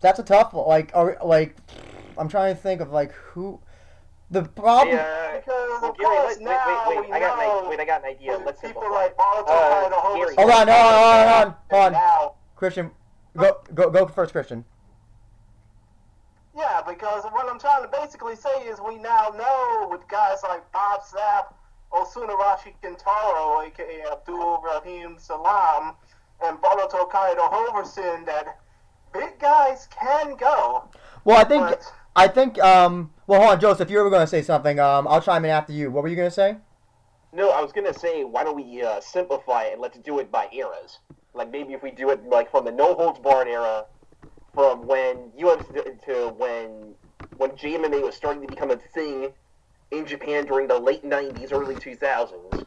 [0.00, 0.66] that's a tough one.
[0.68, 1.56] Like, or like,
[2.16, 3.60] I'm trying to think of like who.
[4.30, 4.94] The problem.
[4.94, 7.80] Hey, uh, Because well, Gary, course wait, wait, wait, we I got know an, wait,
[7.80, 8.36] I got an idea.
[8.44, 9.04] Let's people simplify.
[9.04, 9.94] like Barto, Uh, Kaido,
[10.36, 12.90] Hold on, hold on, hold on, hold on, hold Christian,
[13.34, 14.66] go go go first, Christian.
[16.54, 20.70] yeah, because what I'm trying to basically say is we now know with guys like
[20.72, 21.54] Bob Sapp,
[21.92, 25.94] Osunarashi Kintaro, aka Abdul Rahim Salam,
[26.44, 28.58] and Baruto Kaito Hoovelson, that
[29.12, 30.88] big guys can go.
[31.24, 33.12] Well, I think But I think um.
[33.26, 33.90] Well, hold on, Joseph.
[33.90, 34.80] You were going to say something.
[34.80, 35.90] Um, I'll chime in after you.
[35.90, 36.56] What were you going to say?
[37.32, 40.30] No, I was gonna say, why don't we uh, simplify it and let's do it
[40.30, 40.98] by eras?
[41.34, 43.84] Like maybe if we do it like from the no holds barred era,
[44.54, 46.94] from when UFC to when
[47.36, 49.32] when JMMA was starting to become a thing
[49.90, 52.66] in Japan during the late '90s, early 2000s,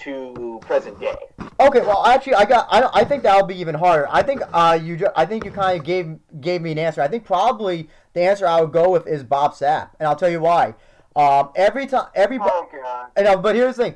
[0.00, 1.14] to present day.
[1.60, 2.66] Okay, well, actually, I got.
[2.70, 4.08] I, I think that'll be even harder.
[4.10, 5.06] I think uh, you.
[5.16, 7.00] I think you kind of gave gave me an answer.
[7.02, 10.30] I think probably the answer I would go with is Bob Sapp, and I'll tell
[10.30, 10.74] you why.
[11.14, 12.38] Um, every time, every.
[12.40, 13.94] oh god, And, uh, but here's the thing.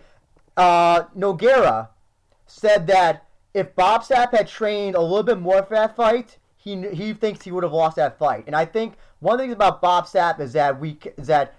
[0.57, 1.89] Uh, Nogueira
[2.47, 6.89] said that if Bob Sapp had trained a little bit more for that fight, he
[6.89, 8.45] he thinks he would have lost that fight.
[8.47, 11.55] And I think one of the things about Bob Sapp is that we is that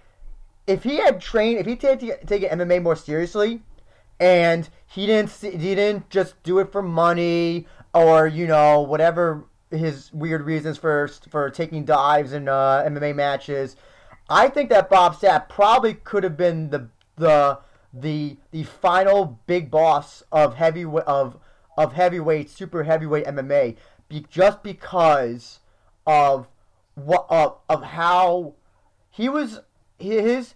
[0.68, 3.62] if he had trained, if he taken taken MMA more seriously,
[4.20, 9.46] and he didn't see, he didn't just do it for money or you know whatever
[9.72, 13.76] his weird reasons for for taking dives in uh, MMA matches.
[14.30, 17.60] I think that Bob Sapp probably could have been the the
[17.94, 21.38] the the final big boss of heavy of
[21.78, 23.78] of heavyweight super heavyweight MMA
[24.10, 25.60] be, just because
[26.06, 26.48] of
[26.96, 28.56] what of, of how
[29.10, 29.62] he was
[30.00, 30.56] his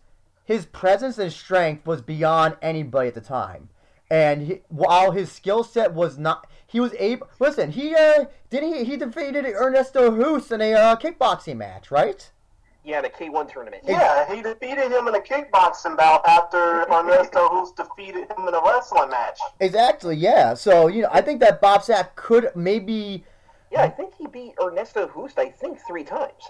[0.52, 3.70] his presence and strength was beyond anybody at the time
[4.10, 8.64] and he, while his skill set was not he was able listen he uh did
[8.64, 12.30] he he defeated Ernesto Hoost in a uh, kickboxing match right
[12.84, 13.84] Yeah, the K1 tournament.
[13.88, 18.62] yeah, he defeated him in a kickboxing bout after Ernesto Hoost defeated him in a
[18.66, 19.40] wrestling match.
[19.60, 23.24] exactly yeah so you know I think that Bob Sapp could maybe
[23.72, 26.44] Yeah, I think he beat Ernesto Hoost, I think, three times.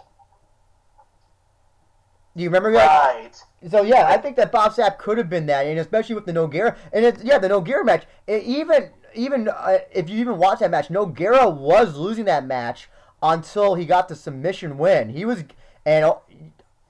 [2.36, 3.44] Do you remember that Right.
[3.70, 6.34] So yeah, I think that Bob Sapp could have been that, and especially with the
[6.34, 8.06] Nogueira, and it's, yeah, the Nogueira match.
[8.26, 12.90] It, even even uh, if you even watch that match, Nogueira was losing that match
[13.22, 15.10] until he got the submission win.
[15.10, 15.44] He was
[15.86, 16.14] and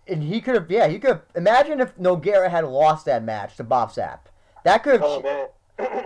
[0.07, 3.57] and he could have yeah he could have, imagine if Nogueira had lost that match
[3.57, 4.19] to Bob Sapp.
[4.63, 5.47] That could have Oh man!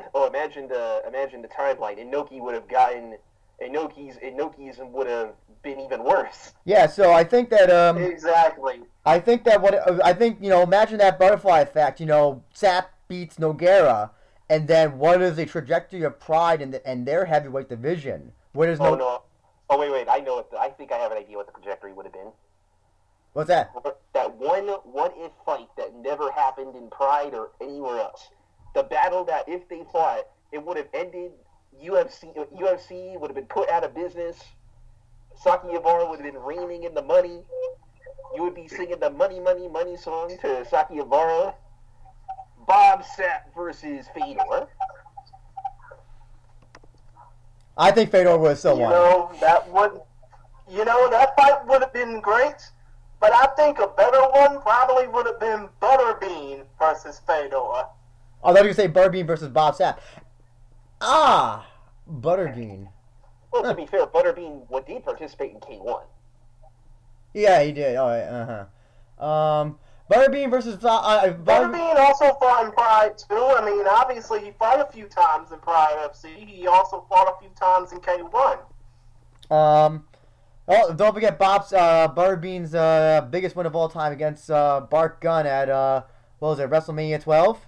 [0.13, 1.99] oh, imagine the imagine the timeline.
[1.99, 3.17] Inoki would have gotten
[3.61, 6.53] Inoki's Inoki's would have been even worse.
[6.65, 6.87] yeah.
[6.87, 8.81] So I think that um Exactly.
[9.05, 11.99] I think that what I think you know imagine that butterfly effect.
[11.99, 14.09] You know, Sapp beats Nogueira,
[14.49, 18.31] and then what is the trajectory of Pride in the, and their heavyweight division?
[18.53, 18.95] What is Oh no?
[18.95, 19.21] no!
[19.69, 20.07] Oh wait, wait!
[20.09, 22.13] I know what the, I think I have an idea what the trajectory would have
[22.13, 22.31] been.
[23.33, 23.71] What's that?
[24.13, 28.29] That one what if fight that never happened in Pride or anywhere else.
[28.73, 31.31] The battle that if they fought, it would have ended.
[31.83, 34.41] UFC UFC would have been put out of business.
[35.43, 37.41] Sakakibara would have been reigning in the money.
[38.33, 41.53] You would be singing the money, money, money song to Sakakibara.
[42.67, 44.67] Bob Sapp versus Fedor.
[47.77, 48.91] I think Fedor would have still You won.
[48.91, 50.01] know, that would,
[50.69, 52.55] you know, that fight would have been great,
[53.19, 57.57] but I think a better one probably would have been Butterbean versus Fedor.
[58.43, 59.97] I thought you say Butterbean versus Bob Sapp.
[61.01, 61.67] Ah,
[62.09, 62.87] Butterbean.
[63.51, 66.01] Well, to be fair, Butterbean what did participate in K1.
[67.35, 67.97] Yeah, he did.
[67.97, 68.21] All right.
[68.21, 68.65] Uh
[69.19, 69.25] huh.
[69.25, 69.77] Um,
[70.11, 73.35] Butterbean versus uh, uh, Butter- Butterbean also fought in Pride too.
[73.35, 76.35] I mean, obviously he fought a few times in Pride FC.
[76.47, 78.59] He also fought a few times in K1.
[79.51, 80.05] Um,
[80.67, 85.19] oh, don't forget Bob's uh, Butterbean's uh, biggest win of all time against uh, Bart
[85.21, 86.03] Gunn at uh,
[86.39, 87.59] what was it, WrestleMania 12?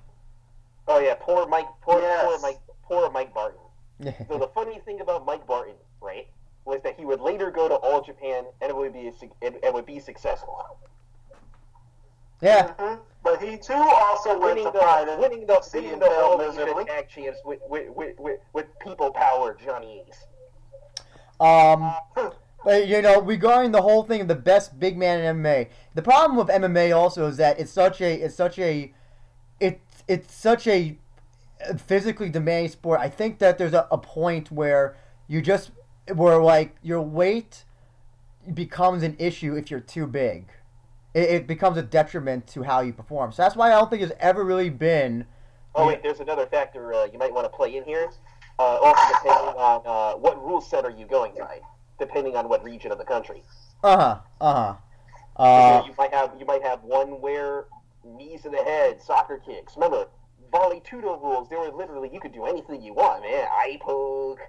[0.88, 2.24] Oh yeah, poor Mike, poor, Yes.
[2.26, 3.60] poor Mike, poor Mike Barton.
[4.30, 6.28] So the funny thing about Mike Barton, right,
[6.68, 9.60] was that he would later go to All Japan and it would be a, it,
[9.64, 10.78] it would be successful.
[12.42, 12.74] yeah.
[12.78, 16.02] hmm But he too also went Winning to the Pride winning the FC winning and
[16.02, 16.86] the All failed Asia miserably.
[16.86, 20.26] Tag Champs with with, with, with with people power, Johnny Ace.
[21.40, 21.94] Um,
[22.64, 26.02] but you know, regarding the whole thing of the best big man in MMA, the
[26.02, 28.94] problem with MMA also is that it's such a, it's such a,
[29.60, 30.98] it's it's such a,
[31.78, 33.00] physically demanding sport.
[33.00, 35.72] I think that there's a, a point where you just
[36.16, 37.64] where like your weight
[38.54, 40.48] becomes an issue if you're too big.
[41.14, 43.32] It, it becomes a detriment to how you perform.
[43.32, 45.26] So that's why I don't think there's ever really been.
[45.76, 48.10] Oh wait, there's another factor uh, you might want to play in here.
[48.60, 51.60] Uh, also depending on uh, what rule set are you going by,
[52.00, 53.44] depending on what region of the country.
[53.84, 54.18] Uh huh.
[54.42, 54.76] Uh
[55.40, 55.84] huh.
[55.86, 57.66] You might have you might have one where
[58.04, 59.76] knees to the head, soccer kicks.
[59.76, 60.08] Remember,
[60.52, 61.50] vale tudo rules.
[61.50, 63.48] There were literally you could do anything you want, man.
[63.52, 64.40] Eye poke,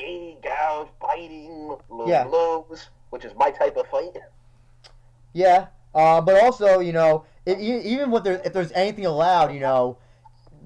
[0.00, 2.24] gay gouge, biting, low Yeah.
[2.24, 4.16] blows, which is my type of fight.
[5.32, 5.66] yeah.
[5.94, 9.96] Uh, but also, you know, even with there, if there's anything allowed, you know,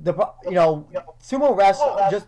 [0.03, 0.13] the
[0.45, 0.87] you know
[1.23, 2.27] sumo wrestling just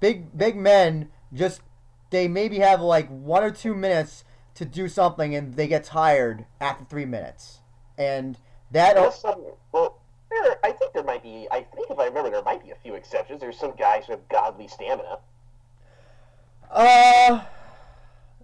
[0.00, 1.60] big big men just
[2.08, 6.46] they maybe have like one or two minutes to do something and they get tired
[6.62, 7.60] after three minutes
[7.98, 8.38] and
[8.70, 11.46] that There's some, well, there, I think there might be.
[11.50, 13.40] I think if I remember, there might be a few exceptions.
[13.40, 15.18] There's some guys who have godly stamina.
[16.74, 17.44] Uh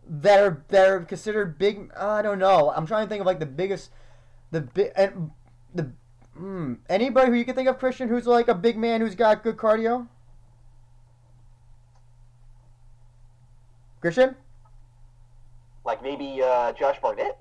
[0.09, 3.41] that are that are considered big i don't know i'm trying to think of like
[3.41, 3.91] the biggest
[4.51, 5.31] the big and
[5.75, 5.93] the
[6.39, 9.43] mm, anybody who you can think of christian who's like a big man who's got
[9.43, 10.07] good cardio
[14.01, 14.35] christian
[15.85, 17.39] Like maybe uh, Josh Barnett.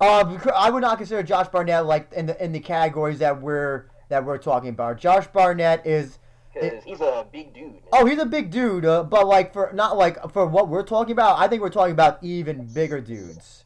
[0.00, 3.86] Uh, I would not consider Josh Barnett like in the in the categories that we're
[4.08, 4.98] that we're talking about.
[4.98, 6.18] Josh Barnett is
[6.54, 7.74] Because he's a big dude.
[7.92, 11.12] oh he's a big dude, uh, but like for not like for what we're talking
[11.12, 11.38] about.
[11.38, 13.64] I think we're talking about even bigger dudes,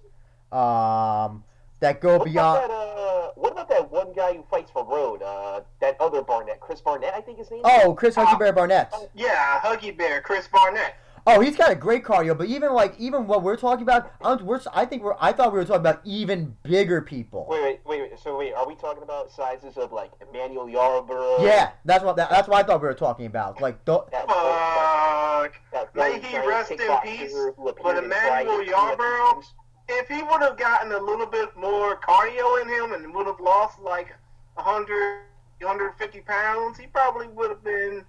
[0.50, 1.44] um,
[1.80, 2.64] that go What beyond.
[2.64, 3.00] about that?
[3.00, 5.22] Uh, what about that one guy who fights for Road?
[5.22, 7.60] Uh, that other Barnett, Chris Barnett, I think his name.
[7.60, 7.66] is?
[7.84, 8.92] Oh, Chris Huggy Bear Barnett.
[9.14, 10.96] Yeah, Huggy Bear, Chris Barnett.
[11.30, 14.42] Oh, he's got a great cardio, but even like even what we're talking about, I'm,
[14.46, 17.46] we're, I think we're I thought we were talking about even bigger people.
[17.50, 18.18] Wait, wait, wait, wait.
[18.18, 21.42] So wait, are we talking about sizes of like Emmanuel Yarbrough?
[21.42, 23.60] Yeah, that's what that, that's what I thought we were talking about.
[23.60, 25.60] Like the, That, Fuck.
[25.70, 29.44] that May he rest in peace, but Emmanuel Friday Yarbrough-
[29.90, 33.40] If he would have gotten a little bit more cardio in him and would have
[33.40, 34.16] lost like
[34.54, 35.24] 100,
[35.60, 38.02] 150 pounds, he probably would have been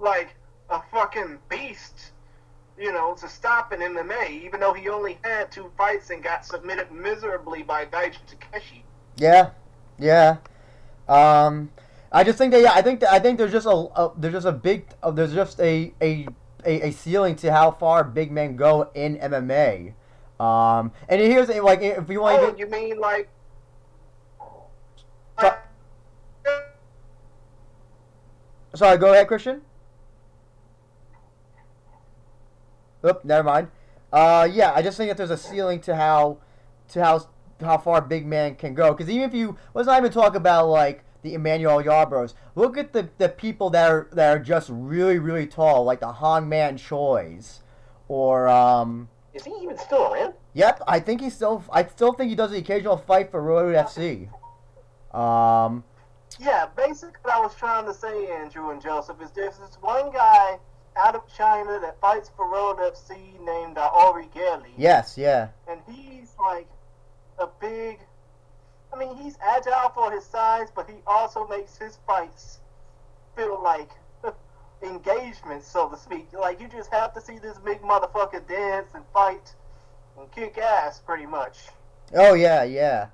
[0.00, 0.34] like
[0.70, 2.12] a fucking beast.
[2.78, 6.46] You know, to stop in MMA, even though he only had two fights and got
[6.46, 8.82] submitted miserably by Daiju Takase.
[9.16, 9.50] Yeah,
[9.98, 10.36] yeah.
[11.08, 11.70] Um,
[12.12, 14.34] I just think that yeah, I think that, I think there's just a, a there's
[14.34, 16.28] just a big uh, there's just a, a
[16.64, 19.94] a ceiling to how far big men go in MMA.
[20.38, 23.28] Um, and here's like if you want Oh, to you mean like?
[25.40, 25.54] So-
[28.74, 29.62] sorry, go ahead, Christian.
[33.06, 33.68] Oop, never mind.
[34.12, 36.38] Uh, yeah, I just think that there's a ceiling to how
[36.88, 37.28] to how
[37.60, 38.92] how far big man can go.
[38.92, 42.34] Because even if you let's not even talk about like the Emmanuel Yarbroughs.
[42.54, 46.12] Look at the, the people that are that are just really really tall, like the
[46.12, 47.62] Hong Man Choi's,
[48.08, 49.08] or um.
[49.34, 50.34] Is he even still around?
[50.54, 51.64] Yep, I think he's still.
[51.70, 54.28] I still think he does the occasional fight for Road FC.
[55.14, 55.84] Um,
[56.38, 60.12] Yeah, basically what I was trying to say, Andrew and Joseph, is there's this one
[60.12, 60.58] guy
[60.98, 63.10] out of China that fights for Road FC
[63.44, 64.72] named uh, Aorigileng.
[64.76, 66.68] yes, yeah, And he's like
[67.38, 67.98] a big.
[68.92, 72.58] I mean, he's agile for his size, but he also makes his fights
[73.36, 73.90] feel like
[74.82, 76.26] engagement, so to speak.
[76.32, 79.54] Like, you just have to see this big motherfucker dance and fight
[80.18, 81.58] and kick ass, pretty much.
[82.14, 83.08] oh yeah, yeah.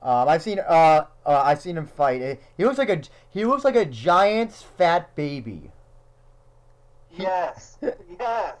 [0.00, 0.60] Um, I've seen.
[0.60, 2.40] Uh, uh, I've seen him fight.
[2.56, 3.02] He looks like a.
[3.30, 5.72] He looks like a giant fat baby.
[7.18, 7.78] Yes.
[8.20, 8.56] yes.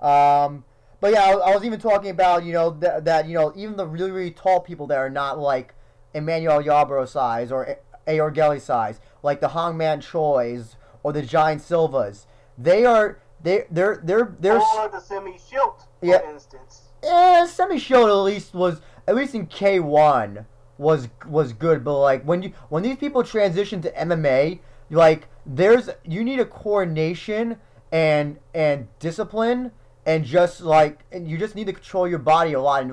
[0.00, 0.64] Um,
[1.00, 3.76] but yeah, I, I was even talking about you know that, that you know even
[3.76, 5.74] the really really tall people that are not like
[6.14, 7.76] Emmanuel Yarbrough size or
[8.06, 12.26] Aorigileng size, like the Hongman Choi's or the Giant Silvas,
[12.58, 14.58] they are they they're they're they're.
[14.58, 16.30] or the Semmy Schilt, for Yeah.
[16.30, 16.82] instance.
[17.02, 20.46] Yeah, Semmy Schilt at least was at least in K one
[20.78, 24.60] was was good, but like when you when these people transition to MMA,
[24.90, 27.58] like there's you need a coordination
[27.94, 29.70] and and discipline
[30.04, 32.92] and just like and you just need to control your body a lot and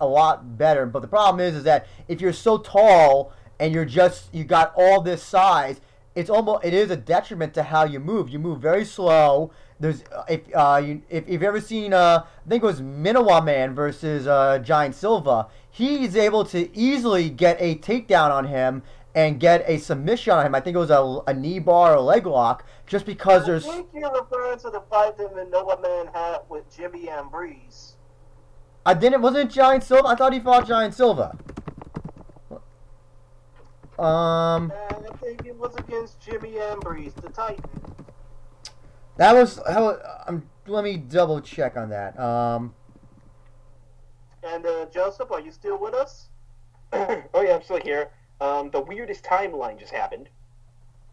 [0.00, 0.86] a, lot better.
[0.86, 4.72] But the problem is is that if you're so tall and you're just you got
[4.74, 5.82] all this size,
[6.14, 8.30] it's almost it is a detriment to how you move.
[8.30, 9.52] You move very slow.
[9.78, 13.44] There's uh, if uh you if you've ever seen uh I think it was Minowa
[13.44, 18.82] Man versus uh Giant Silva, he's able to easily get a takedown on him
[19.14, 20.54] and get a submission on him.
[20.54, 23.66] I think it was a, a knee bar or leg lock just because I there's
[23.66, 27.92] I think you're referring to the fight that Minowa Man had with Jimmy Ambriz.
[28.84, 30.08] I didn't wasn't it Giant Silva?
[30.08, 31.36] I thought he fought Giant Silva.
[33.98, 37.64] Um I think think it was against Jimmy Ambriz, the Titan.
[39.16, 39.98] That was how.
[40.26, 42.18] Um, let me double check on that.
[42.18, 42.74] Um,
[44.42, 46.28] And uh, Joseph, are you still with us?
[46.92, 48.10] oh yeah, I'm still here.
[48.42, 50.28] Um, the weirdest timeline just happened.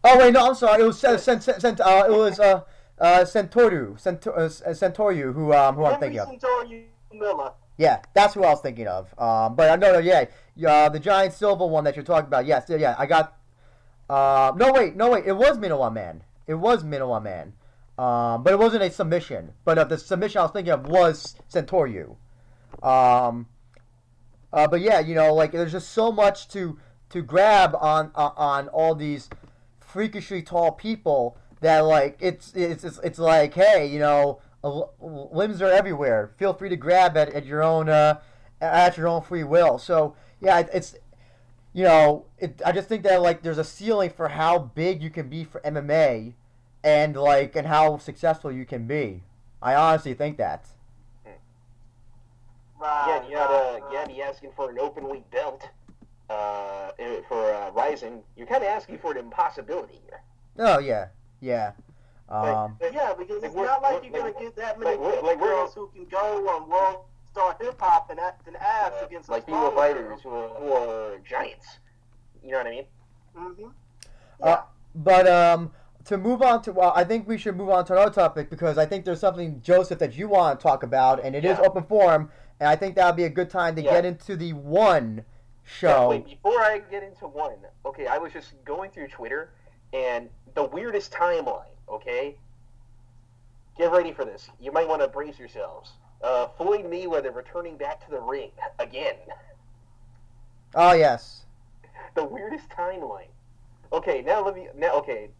[0.02, 0.82] oh wait, no, I'm sorry.
[0.82, 2.62] It was uh, Cent, Cent, Cent, uh, it was uh,
[2.98, 7.18] uh, Centor, uh, who um, who I'm Henry thinking of.
[7.18, 7.52] Miller.
[7.76, 9.16] Yeah, that's who I was thinking of.
[9.18, 10.24] Um, but I know, yeah,
[10.66, 12.46] uh, the giant silver one that you're talking about.
[12.46, 13.36] Yes, yeah, yeah, I got.
[14.08, 16.24] Uh, no wait, no wait, it was Minowa Man.
[16.48, 17.52] It was Minowa Man.
[17.96, 19.52] Um, but it wasn't a submission.
[19.64, 22.16] But uh, the submission I was thinking of was Sentoryu.
[22.82, 23.46] Um,
[24.52, 26.78] uh, but yeah, you know, like there's just so much to
[27.10, 29.28] to grab on uh, on all these
[29.80, 34.40] freakishly tall people that like it's it's it's, like hey, you know,
[35.00, 36.32] limbs are everywhere.
[36.38, 38.20] Feel free to grab at, at your own uh,
[38.60, 39.78] at your own free will.
[39.78, 40.96] So yeah, it's
[41.72, 45.10] you know, it, I just think that like there's a ceiling for how big you
[45.10, 46.34] can be for MMA,
[46.82, 49.22] and like and how successful you can be.
[49.62, 50.66] I honestly think that.
[52.80, 55.68] Yeah, you had uh, be asking for an open weight belt
[56.30, 56.90] uh,
[57.28, 58.22] for uh, Ryzen.
[58.36, 60.22] You're kind of asking for an impossibility here.
[60.58, 61.08] Oh yeah,
[61.40, 61.72] yeah.
[62.28, 65.00] Um, Like, Yeah, because it's not like we're- you're gonna like, get that many like,
[65.00, 68.56] we're- like, we're- girls who can go on World Star Hip Hop and act and
[68.56, 71.78] ass against like a female smaller fighters who are, who are giants.
[72.42, 72.84] You know what I mean?
[73.36, 73.68] Mm-hmm.
[74.42, 74.56] Uh,
[74.94, 75.72] but um,
[76.04, 78.78] to move on to well, I think we should move on to another topic because
[78.78, 81.66] I think there's something Joseph that you want to talk about, and it is Yeah.
[81.66, 83.90] open forum, and I think that would be a good time to Yeah.
[83.92, 85.24] get into the one
[86.10, 87.56] Wait, before I get into one,
[87.86, 89.52] okay, I was just going through Twitter
[89.92, 92.36] and the weirdest timeline, okay?
[93.78, 94.48] Get ready for this.
[94.60, 95.92] You might want to brace yourselves.
[96.22, 99.16] Uh, Floyd Mayweather returning back to the ring again.
[100.74, 101.44] Oh yes.
[102.14, 103.28] The weirdest timeline.
[103.92, 104.68] Okay, now let me.
[104.76, 105.30] Now, okay.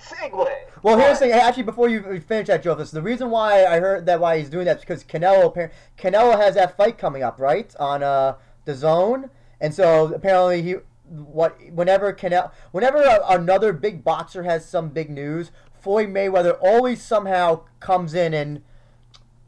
[0.00, 0.48] Segue.
[0.82, 1.32] Well, here's the thing.
[1.32, 4.64] Actually, before you finish that, Joseph, the reason why I heard that why he's doing
[4.66, 8.34] that is because Canelo appar- Canelo has that fight coming up, right, on uh
[8.64, 9.28] DAZN,
[9.60, 10.76] and so apparently he
[11.08, 15.50] what whenever Canelo whenever a, another big boxer has some big news,
[15.80, 18.62] Floyd Mayweather always somehow comes in and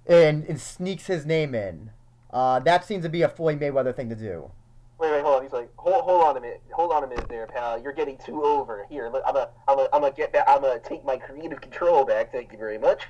[0.06, 1.90] and, and sneaks his name in.
[2.32, 4.50] Uh, that seems to be a Floyd Mayweather thing to do.
[4.98, 5.42] Wait, wait, hold on.
[5.42, 6.62] He's like, hold, hold on a minute.
[6.72, 7.80] Hold on a minute there, pal.
[7.80, 8.86] You're getting too over.
[8.90, 10.44] Here, I'm gonna, I'm gonna, I'm gonna get back.
[10.46, 12.32] I'm gonna take my creative control back.
[12.32, 13.04] Thank you very much.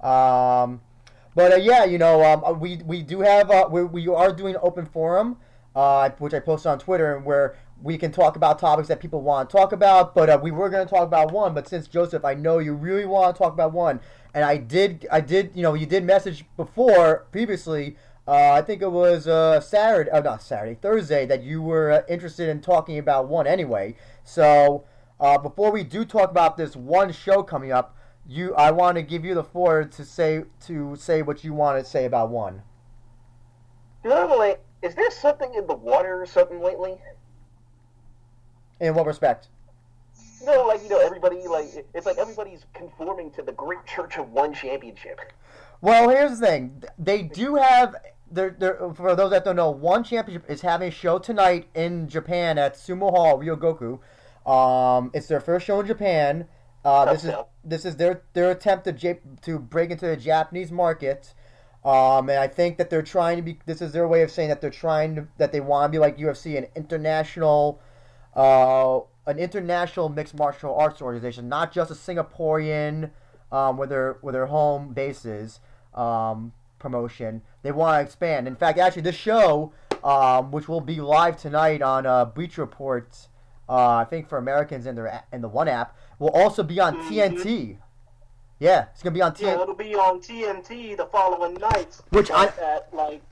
[0.00, 0.82] Um,
[1.34, 4.56] but uh, yeah, you know, um, we we do have uh, we we are doing
[4.62, 5.38] open forum,
[5.74, 9.22] uh, which I posted on Twitter, and where we can talk about topics that people
[9.22, 10.14] want to talk about.
[10.14, 12.74] But uh, we were going to talk about one, but since Joseph, I know you
[12.74, 14.00] really want to talk about one,
[14.34, 17.96] and I did, I did, you know, you did message before previously.
[18.28, 22.02] Uh, I think it was uh, Saturday, uh, not Saturday, Thursday, that you were uh,
[22.08, 23.96] interested in talking about one anyway.
[24.22, 24.84] So
[25.18, 27.96] uh, before we do talk about this one show coming up,
[28.28, 31.82] you, I want to give you the floor to say to say what you want
[31.82, 32.62] to say about one.
[34.04, 36.98] Normally, is there something in the water or something lately?
[38.80, 39.48] In what respect?
[40.44, 44.30] No, like you know, everybody like it's like everybody's conforming to the Great Church of
[44.32, 45.20] One Championship.
[45.82, 46.82] Well, here's the thing.
[46.98, 47.96] They do have.
[48.32, 52.08] They're, they're, for those that don't know, One Championship is having a show tonight in
[52.08, 53.98] Japan at Sumo Hall, Ryogoku.
[54.48, 56.46] Um, it's their first show in Japan.
[56.84, 61.34] Uh, this is this is their their attempt to to break into the Japanese market.
[61.84, 63.58] Um, and I think that they're trying to be.
[63.64, 65.98] This is their way of saying that they're trying to that they want to be
[65.98, 67.80] like UFC, an international,
[68.36, 73.10] uh, an international mixed martial arts organization, not just a Singaporean,
[73.50, 75.60] um, where their where their home base is,
[75.94, 77.40] um, promotion.
[77.62, 78.46] They want to expand.
[78.46, 79.72] In fact, actually, this show,
[80.04, 83.08] um, which will be live tonight on uh, Bleacher Report,
[83.70, 86.96] uh, I think for Americans in their in the One app, will also be on
[86.96, 87.08] Mhm.
[87.08, 87.78] TNT.
[88.60, 89.62] Yeah, it's gonna be on Yeah, TNT.
[89.62, 91.98] it'll be on TNT the following night.
[92.10, 93.22] Which I- at like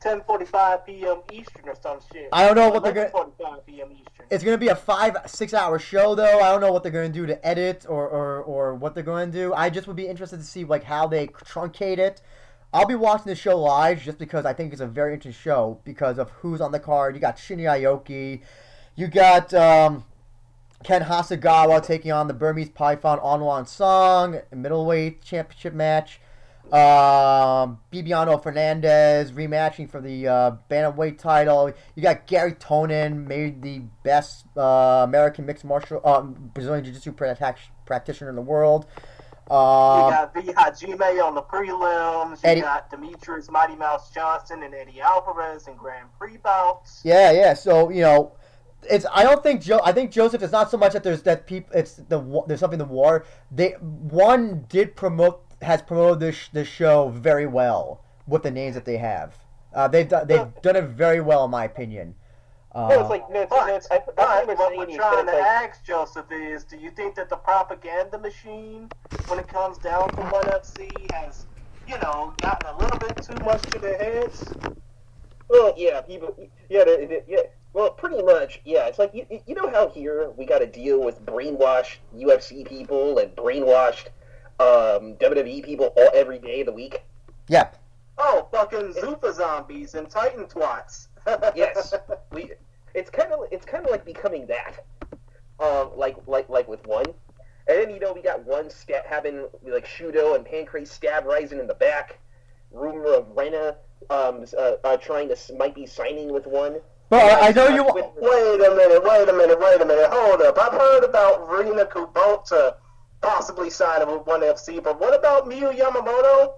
[0.00, 1.18] 10:45 p.m.
[1.30, 2.28] Eastern or some shit.
[2.32, 3.88] I don't know what they're gonna- 11:45 p.m.
[3.92, 4.26] Eastern.
[4.30, 6.40] It's gonna be a five six hour show though.
[6.40, 9.26] I don't know what they're gonna do to edit or, or, or what they're gonna
[9.30, 9.52] do.
[9.54, 12.22] I just would be interested to see like how they truncate it.
[12.72, 15.78] I'll be watching the show live just because I think it's a very interesting show
[15.84, 17.14] because of who's on the card.
[17.14, 18.40] You got Shinya Aoki,
[18.96, 20.04] you got um,
[20.84, 26.20] Ken Hasegawa taking on the Burmese Python Aung La N Sang, middleweight championship match.
[26.66, 31.72] Um, Bibiano Fernandes rematching for the uh, bantamweight title.
[31.94, 37.12] You got Garry Tonon, made the best uh, American mixed martial uh, Brazilian Jiu-Jitsu
[37.86, 38.86] practitioner in the world.
[39.50, 42.42] You Um, got V Hajime on the prelims.
[42.42, 47.02] You Eddie- got Demetrious Mighty Mouse Johnson and Eddie Alvarez in Grand Prix bouts.
[47.04, 47.52] Yeah, yeah.
[47.52, 48.32] So you know,
[48.90, 49.80] it's I don't think Joe.
[49.84, 50.42] I think Joseph.
[50.42, 51.70] It's not so much that there's that people.
[51.74, 53.24] It's the there's something in the war.
[53.50, 58.84] They one did promote has promoted this this show very well with the names that
[58.84, 59.34] they have.
[59.74, 62.14] Uh, they've done they've done it very well in my opinion.
[62.74, 65.26] Uh, No, it's like no, it's, no, it's, I, but I, I what we're trying
[65.26, 68.88] to like, ask Joseph is, do you think that the propaganda machine,
[69.28, 71.46] when it comes down to One FC, has,
[71.86, 74.52] you know, gotten a little bit too much to their heads?
[75.48, 76.36] Well, yeah, people,
[76.68, 77.42] yeah, they- they- yeah.
[77.74, 78.86] Well, pretty much, yeah.
[78.86, 83.18] It's like you, you know how here we got to deal with brainwashed UFC people
[83.18, 84.06] and brainwashed
[84.60, 87.02] um, WWE people all every day of the week.
[87.48, 87.68] yeah,
[88.16, 91.08] Oh, fucking Zuffa zombies and Titan twats.
[91.56, 91.94] Yes,
[92.32, 92.52] we.
[92.94, 94.84] It's kind of it's kind of like becoming that,
[95.58, 99.48] um, like like like with one, and then you know we got one stab having
[99.66, 102.18] like Shooto and Pancrase stab rising in the back.
[102.70, 103.76] Rumor of Rena
[104.10, 106.76] um, uh, uh, trying to might be signing with one.
[107.14, 107.84] But I, I know you.
[107.84, 110.10] With- Wait a minute, wait a minute, wait a minute.
[110.10, 110.58] Hold up.
[110.58, 112.74] I've heard about Rena Kubota
[113.20, 116.54] possibly signing with One FC, but what about Miyu Yamamoto?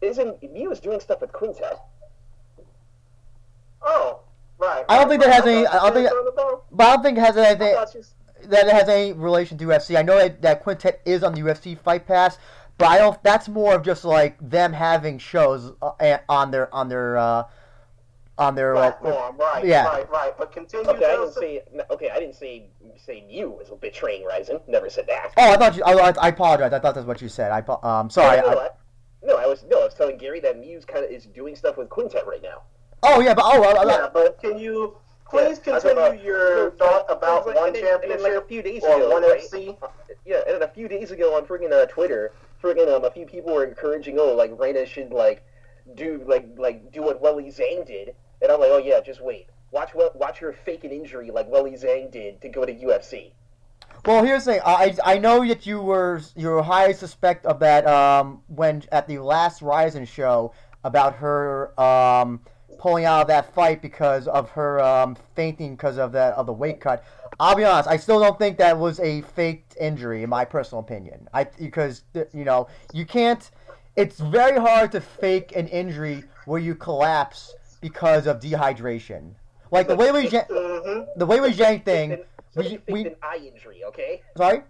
[0.00, 1.78] Isn't Mew is doing stuff with Quintet?
[3.82, 4.20] Oh,
[4.58, 4.84] right.
[4.88, 7.20] I don't think that has any- I don't think- I But I don't think it
[7.20, 7.74] has anything
[8.48, 9.96] that it has any relation to UFC.
[9.96, 12.38] I know that, that Quintet is on the UFC Fight Pass,
[12.78, 13.22] but I don't.
[13.22, 17.44] That's more of just like them having shows uh, on their on their uh,
[18.38, 19.84] on their like, platform, right, yeah.
[19.86, 20.32] right, right.
[20.38, 21.62] But continue, Okay, I didn't say.
[21.72, 24.60] no, Okay, I didn't say say Mew was betraying Ryzen.
[24.68, 25.32] Never said that.
[25.36, 25.82] Oh, I thought you.
[25.84, 26.72] I, I apologize.
[26.72, 27.50] I thought that's what you said.
[27.52, 28.40] I apo- um sorry.
[28.40, 28.68] no, I, I,
[29.22, 31.76] no, I was no, I was telling Gary that Muse kind of is doing stuff
[31.76, 32.62] with Quintet right now.
[33.02, 34.96] oh yeah, but oh, I, I, Yeah, but can you
[35.28, 38.18] please Yeah, continue about- your thought about and then- one and then, and like a
[38.18, 39.40] championship few days or ago, one right?
[39.42, 39.76] FC?
[40.24, 43.26] Yeah, and then a few days ago on friggin' uh, Twitter, friggin' um, a few
[43.26, 45.44] people were encouraging, oh, like Reina should like
[45.96, 49.46] do like like do what Weili Zhang did, and I'm like, oh yeah, just wait,
[49.70, 53.32] watch what watch her fake an injury like Weili Zhang did to go to UFC.
[54.04, 54.62] Well, here's the thing.
[54.64, 59.06] I I know that you were you were highly suspect of that um when at
[59.06, 60.52] the last Ryzen show
[60.84, 62.40] about her um
[62.78, 66.52] pulling out of that fight because of her um fainting because of that of the
[66.52, 67.04] weight cut.
[67.38, 67.88] I'll be honest.
[67.88, 71.28] I still don't think that was a faked injury, in my personal opinion.
[71.32, 73.48] I because you know you can't.
[73.94, 79.32] It's very hard to fake an injury where you collapse because of dehydration.
[79.70, 81.18] Like the Weili Zhang, Mm-hmm.
[81.18, 82.18] the Weili Zhang thing.
[82.54, 84.22] We, we an eye injury, okay?
[84.36, 84.62] sorry.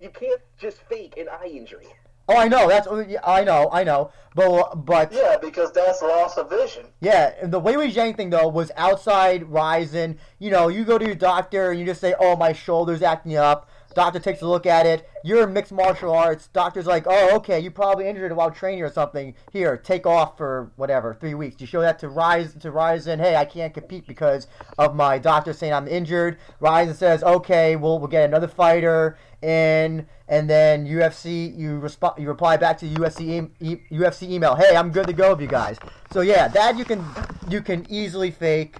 [0.00, 1.86] You can't just fake an eye injury.
[2.28, 2.68] Oh, I know.
[2.68, 2.88] That's
[3.22, 3.68] I know.
[3.70, 4.10] I know.
[4.34, 6.86] But but yeah, Yeah, because that's loss of vision.
[7.00, 10.16] Yeah, and the Weili Zhang thing though was outside Ryzen.
[10.38, 13.36] You know, you go to your doctor and you just say, "Oh, my shoulder's acting
[13.36, 15.08] up." Doctor takes a look at it.
[15.22, 16.48] You're mixed martial arts.
[16.48, 19.34] Doctor's like, "Oh, okay, you probably injured while training or something.
[19.52, 23.20] Here, take off for whatever three weeks." You show that to Rise to Ryzen.
[23.20, 24.46] Hey, I can't compete because
[24.78, 26.38] of my doctor saying I'm injured.
[26.60, 32.28] Ryzen says, "Okay, we'll we'll get another fighter in." And then UFC, you respond, you
[32.28, 34.54] reply back to UFC e- UFC email.
[34.54, 35.78] Hey, I'm good to go with you guys.
[36.12, 37.04] So yeah, that you can
[37.48, 38.76] you can easily fake.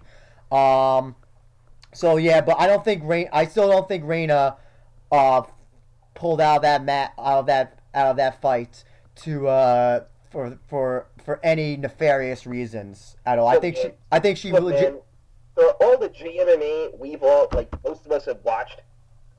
[0.50, 1.16] Um,
[1.92, 3.28] so yeah, but I don't think Rain.
[3.32, 4.56] I still don't think Reina
[5.14, 5.42] uh,
[6.14, 8.84] pulled out of that mat out of that out of that fight
[9.16, 13.46] to uh, for for for any nefarious reasons at all.
[13.48, 13.90] I Look, think she.
[14.10, 14.92] I think she Look, legit.
[14.94, 15.00] man,
[15.54, 18.80] for all the JMMA we've all like most of us have watched,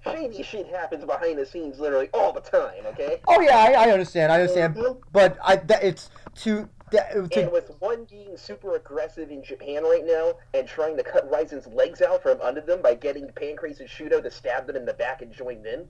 [0.03, 2.85] shady shit happens behind the scenes literally all the time.
[2.87, 3.19] Okay.
[3.27, 4.31] Oh yeah, I, I understand.
[4.31, 4.75] I understand.
[4.75, 5.01] Mhm.
[5.11, 6.09] But I that it's
[6.43, 11.03] to that, And with one being super aggressive in Japan right now and trying to
[11.03, 14.75] cut Ryzen's legs out from under them by getting Pancrase and Shooto to stab them
[14.75, 15.85] in the back and join them,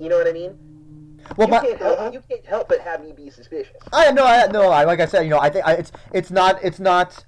[0.00, 0.58] you know what I mean?
[1.36, 3.76] well, you, my, can't help, you can't help but have me be suspicious.
[3.92, 6.30] I no, I no, I like I said, you know, I think I, it's it's
[6.30, 7.24] not it's not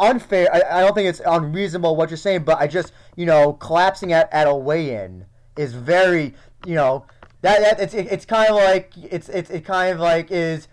[0.00, 0.52] unfair.
[0.52, 4.12] I, I don't think it's unreasonable what you're saying, but I just you know collapsing
[4.12, 5.24] at, at a weigh-in
[5.56, 6.34] is very
[6.66, 7.06] you know
[7.40, 10.68] that, that it's it, it's kind of like it's it's it kind of like is.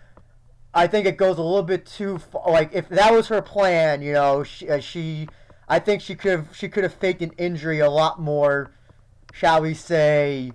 [0.76, 2.50] I think it goes a little bit too far.
[2.50, 5.26] Like if that was her plan, you know, she, uh, she
[5.66, 8.72] I think she could have she could have faked an injury a lot more,
[9.32, 10.52] shall we say,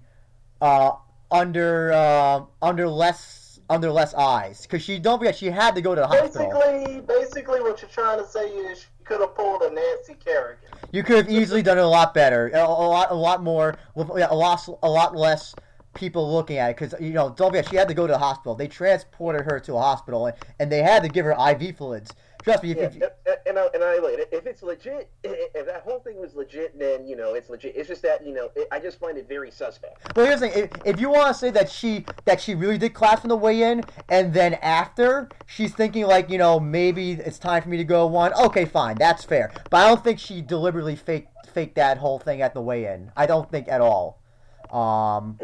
[0.61, 0.91] uh,
[1.31, 5.95] under uh, under less under less eyes because she don't forget she had to go
[5.95, 6.51] to the hospital.
[6.51, 10.69] Basically, basically, what you're trying to say is she could have pulled a Nancy Kerrigan.
[10.91, 13.75] You could have easily done it a lot better, a, a lot a lot more
[13.95, 15.55] with a lot a lot less
[15.93, 18.19] people looking at it because you know don't forget she had to go to the
[18.19, 18.55] hospital.
[18.55, 22.13] They transported her to a hospital and, and they had to give her IV fluids
[22.43, 22.71] Trust me.
[22.71, 26.19] If, Yeah, if, and, and I, and I if it's legit, if that whole thing
[26.19, 27.75] was legit, then you know it's legit.
[27.75, 30.15] It's just that you know it, I just find it very suspect.
[30.15, 32.77] Well, here's the thing: if, if you want to say that she that she really
[32.77, 37.11] did clap from the way in, and then after she's thinking like you know maybe
[37.11, 39.51] it's time for me to go one, okay, fine, that's fair.
[39.69, 43.11] But I don't think she deliberately faked faked that whole thing at the way in.
[43.15, 44.20] I don't think at all.
[44.71, 45.37] Um,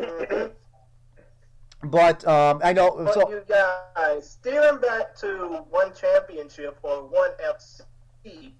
[1.83, 2.91] but um, I know.
[3.03, 8.51] But So you guys, steering back to one championship or one FC,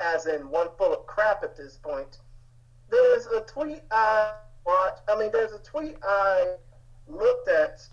[0.00, 2.18] as in one full of crap at this point,
[2.90, 4.32] there's a tweet I
[4.64, 5.02] watched.
[5.08, 6.54] I mean, there's a tweet I
[7.06, 7.86] looked at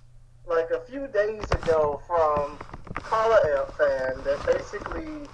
[0.47, 2.57] like a few days ago from
[2.95, 5.27] Kala F fan that basically,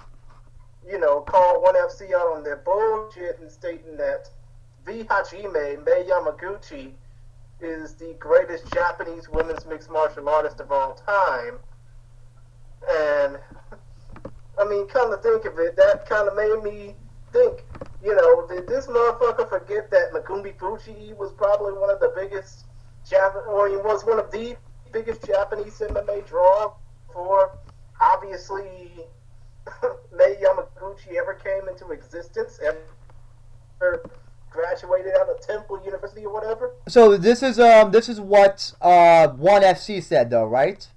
[0.87, 4.29] you know, called one FC out on their bullshit and stating that
[4.85, 6.93] V Hajime Mei Yamaguchi
[7.59, 11.59] is the greatest Japanese women's mixed martial artist of all time.
[12.89, 13.37] And
[14.59, 16.95] I mean, come to think of it, that kind of made me
[17.31, 17.63] think,
[18.03, 22.65] you know, did this motherfucker forget that Megumi Fujii was probably one of the biggest
[23.07, 24.55] Japan, or he was one of the
[24.91, 26.73] biggest Japanese MMA draw
[27.13, 27.57] for
[27.99, 29.05] obviously
[30.11, 34.01] Mei Yamaguchi ever came into existence, ever
[34.51, 36.71] graduated out of Temple University or whatever.
[36.87, 40.87] so this is um this is what uh one FC said though, right?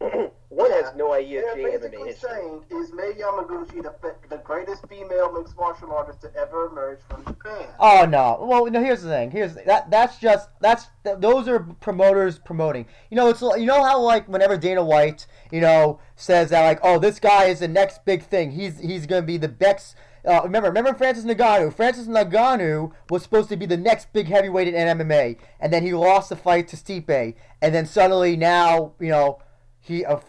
[0.50, 2.30] One has no idea They're basically history.
[2.30, 3.92] saying, is Mei Yamaguchi the,
[4.28, 7.66] the greatest female mixed martial artist to ever emerge from Japan?
[7.80, 8.38] Oh no.
[8.48, 8.80] Well, no.
[8.80, 9.32] Here's the thing.
[9.32, 9.90] Here's that.
[9.90, 12.86] That's just that's th- those are promoters promoting.
[13.10, 16.78] You know, it's you know how like whenever Dana White, you know, says that like,
[16.84, 18.52] oh, this guy is the next big thing.
[18.52, 19.96] He's he's gonna be the next.
[20.26, 21.74] Uh, remember, remember Francis Ngannou.
[21.74, 25.92] Francis Ngannou was supposed to be the next big heavyweight in MMA, and then he
[25.92, 29.42] lost the fight to Stipe, and then suddenly now, you know,
[29.80, 30.20] he uh,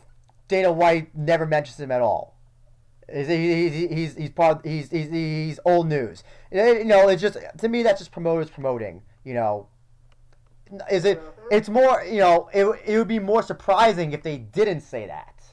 [0.50, 2.36] Dana White never mentions him at all.
[3.12, 6.24] He's, he's, he's, he's part he's, he's he's old news.
[6.52, 9.04] You know, it's just to me that's just promoters promoting.
[9.24, 9.68] You know,
[10.92, 11.22] is it?
[11.52, 12.04] It's more.
[12.04, 15.44] You know, it it would be more surprising if they didn't say that.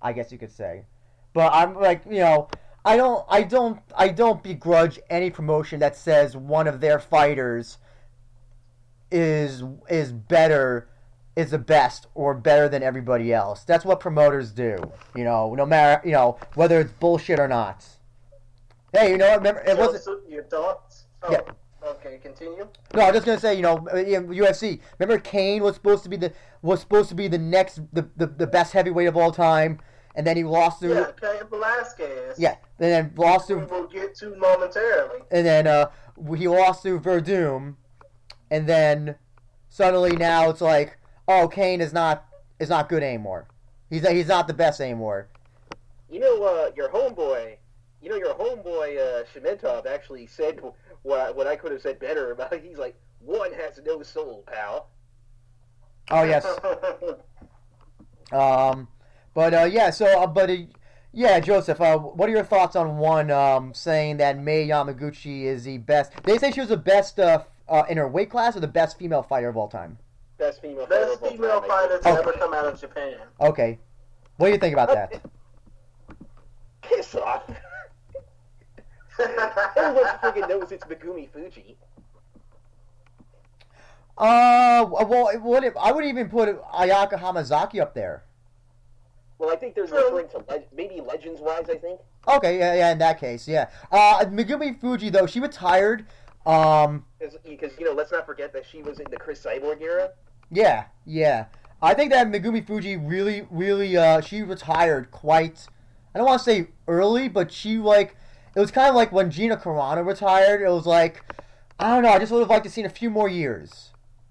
[0.00, 0.86] I guess you could say,
[1.34, 2.48] but I'm like you know.
[2.86, 7.78] I don't, I don't, I don't begrudge any promotion that says one of their fighters
[9.10, 10.88] is is better,
[11.34, 13.64] is the best or better than everybody else.
[13.64, 14.76] That's what promoters do.
[15.16, 17.84] You know, no matter you know whether it's bullshit or not.
[18.92, 19.38] Hey, you know what?
[19.38, 20.30] Remember, it wasn't.
[20.30, 21.06] Your thoughts?
[21.24, 21.40] Oh, Yeah.
[21.84, 22.68] Okay, continue.
[22.94, 24.80] No, I'm just gonna say, you know, UFC.
[24.98, 26.32] Remember, Cain was supposed to be the
[26.62, 29.80] was supposed to be the next the, the, the best heavyweight of all time,
[30.16, 32.38] and then he lost to Yeah, Cain Velasquez.
[32.38, 35.20] yeah, and then lost to will get to momentarily.
[35.30, 35.90] and then uh,
[36.36, 37.76] he lost to Werdum,
[38.50, 39.14] and then
[39.68, 40.98] suddenly now it's like,
[41.28, 42.24] oh, Cain is not
[42.58, 43.46] is not good anymore.
[43.90, 45.28] He's he's not the best anymore.
[46.10, 47.56] You know, uh, your homeboy,
[48.00, 50.60] you know, your homeboy uh, Shemetov actually said
[51.02, 52.52] what I, what I could have said better about.
[52.52, 52.64] it.
[52.64, 54.88] He's like, one has no soul, pal.
[56.10, 56.46] Oh yes.
[58.32, 58.88] Um,
[59.36, 60.56] but uh, yeah, so uh, but uh,
[61.12, 65.64] yeah, Joseph, uh, what are your thoughts on one um, saying that Mei Yamaguchi is
[65.64, 66.12] the best?
[66.24, 68.98] They say she was the best uh, uh, in her weight class or the best
[68.98, 69.98] female fighter of all time.
[70.38, 72.16] Best female fighter Best of all female time, fighter to Oh.
[72.16, 73.16] ever come out of Japan.
[73.38, 73.78] Okay,
[74.38, 75.20] what do you think about that?
[76.80, 77.42] Piss off.
[79.18, 81.74] Everyone freaking knows it's Megumi Fujii.
[84.16, 88.22] Uh, well, what if, I would even put Ayaka Hamazaki up there.
[89.38, 91.68] Well, I think there's referring to leg- maybe legends wise.
[91.68, 92.00] I think.
[92.26, 93.68] Okay, yeah, yeah, in that case, yeah.
[93.92, 96.06] Uh, Megumi Fujii though, she retired.
[96.46, 100.10] Um, Because you know, let's not forget that she was in the Cris Cyborg era.
[100.50, 101.46] Yeah, yeah.
[101.82, 105.66] I think that Megumi Fujii really, really, uh, she retired quite.
[106.14, 108.16] I don't want to say early, but she like
[108.54, 110.62] it was kind of like when Gina Carano retired.
[110.62, 111.22] It was like
[111.78, 112.10] I don't know.
[112.10, 113.90] I just would have liked to seen a few more years.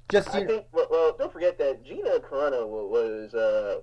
[0.10, 0.66] Just I think.
[0.72, 3.34] Well, well, don't forget that Gina Carano was.
[3.34, 3.82] Uh,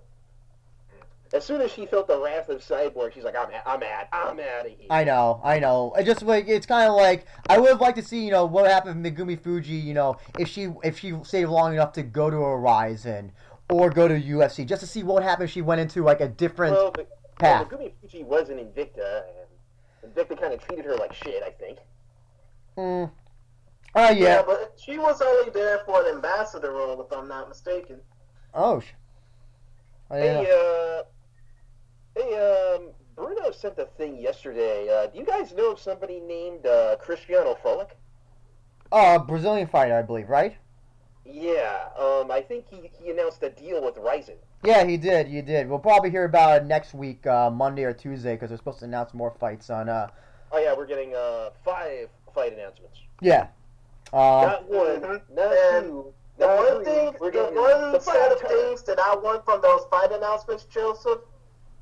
[1.32, 4.38] as soon as she felt the wrath of Cyborg, she's like, "I'm, I'm out, I'm
[4.40, 5.92] out of here." I know, I know.
[5.96, 8.44] I just like it's kind of like I would have liked to see you know
[8.44, 9.82] what happened with Megumi Fujii.
[9.82, 13.32] You know if she if she stayed long enough to go to Horizon
[13.70, 15.48] or go to UFC just to see what happened.
[15.48, 17.08] if She went into like a different well, but,
[17.38, 17.70] path.
[17.70, 19.22] well, Megumi Fujii was an Invicta,
[20.02, 21.42] and Invicta kind of treated her like shit.
[21.42, 21.78] I think.
[22.76, 23.10] Mm.
[23.94, 24.12] Uh, yeah.
[24.14, 28.00] yeah, but she was only there for an ambassador role, if I'm not mistaken.
[28.54, 28.80] Oh.
[28.80, 28.94] sh-
[30.10, 30.44] I didn't.
[30.46, 31.02] Hey, uh,
[32.16, 32.34] hey,
[32.76, 34.88] um, Bruno sent a thing yesterday.
[34.88, 37.96] Uh, do you guys know of somebody named uh, Cristiano Frolic?
[38.90, 40.56] A Brazilian fighter, I believe, right?
[41.24, 44.36] Yeah, um, I think he, he announced a deal with Ryzen.
[44.64, 45.28] Yeah, he did.
[45.28, 45.68] He did.
[45.68, 48.84] We'll probably hear about it next week, uh, Monday or Tuesday, because they're supposed to
[48.86, 49.88] announce more fights on.
[49.88, 50.08] Uh,
[50.54, 52.98] Oh yeah, we're getting uh, five fight announcements.
[53.22, 53.46] yeah.
[54.12, 55.20] Uh, Not one, Mhm.
[55.34, 56.84] not And two, The not one three.
[56.84, 60.64] thing, We're the one the set of things that I want from those fight announcements,
[60.64, 61.20] Joseph,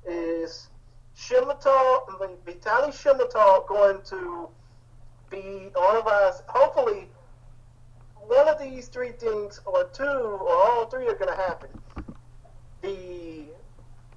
[0.06, 0.68] is
[1.16, 4.48] Shimoto, I mean, Vitaly Shemetov going to
[5.30, 7.08] be on of us, Hopefully,
[8.14, 11.68] one of these three things, or two, or all three, are going to happen.
[12.82, 13.46] The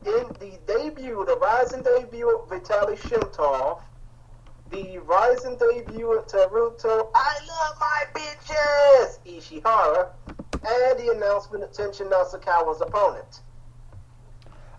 [0.06, 3.82] in the debut, the rising debut of Vitaly Shemetov,
[4.70, 12.12] the rising debut of Teruto, I love my bitches, Ishihara, and the announcement of Tenshin
[12.12, 13.42] Nasukawa's opponent.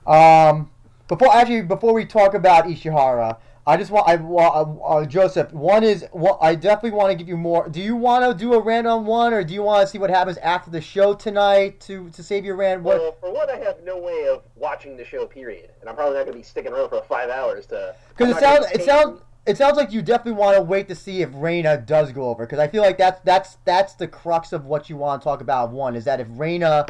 [0.06, 0.70] Um,
[1.08, 5.52] before actually, before we talk about Ishihara, I just want I uh, Joseph.
[5.52, 7.68] One is well, I definitely want to give you more.
[7.68, 10.10] Do you want to do a random one, or do you want to see what
[10.10, 12.56] happens after the show tonight to to save your?
[12.56, 12.82] What?
[12.82, 15.26] Well, for one, I have no way of watching the show.
[15.26, 17.94] Period, and I'm probably not going to be sticking around for five hours to.
[18.16, 21.22] Because it sounds it sounds it sounds like you definitely want to wait to see
[21.22, 22.44] if Reina does go over.
[22.44, 25.40] Because I feel like that's that's that's the crux of what you want to talk
[25.40, 25.70] about.
[25.70, 26.86] One is that if Reina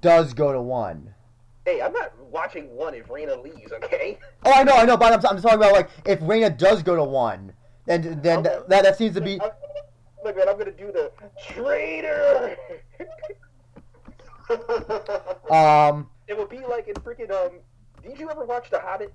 [0.00, 1.14] does go to one.
[1.68, 3.72] Hey, I'm not watching one if Reina leaves.
[3.72, 4.18] Okay.
[4.46, 6.96] Oh, I know, I know, but I'm, I'm talking about like if Reina does go
[6.96, 7.52] to one,
[7.84, 8.58] then then Okay.
[8.68, 9.38] that that seems to be.
[9.38, 9.50] I'm-
[10.24, 11.12] Look, man, I'm to do the
[11.50, 12.56] traitor.
[15.50, 17.58] Um, it would be like in freaking um.
[18.02, 19.12] Did you ever watch The Hobbit?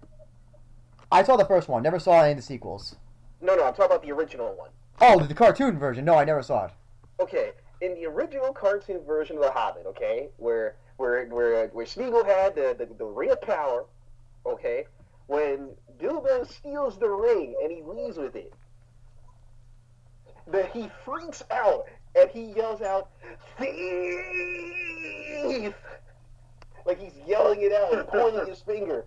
[1.11, 2.97] I saw the first one, never saw any of the sequels.
[3.41, 4.69] No, no, I'm talking about the original one.
[5.01, 6.05] Oh, the cartoon version?
[6.05, 6.71] No, I never saw it.
[7.19, 11.85] Okay, in the original cartoon version of The Hobbit, okay, where where where uh, where
[11.85, 13.85] Smeagol had the, the the ring of power,
[14.45, 14.85] okay,
[15.27, 15.69] when
[15.99, 18.53] Bilbo steals the ring and he leaves with it,
[20.47, 21.85] that he freaks out
[22.15, 23.09] and he yells out,
[23.57, 25.73] "Thief!"
[26.85, 29.05] like he's yelling it out and pointing his finger.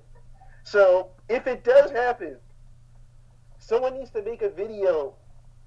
[0.65, 2.37] So if it does happen,
[3.59, 5.15] someone needs to make a video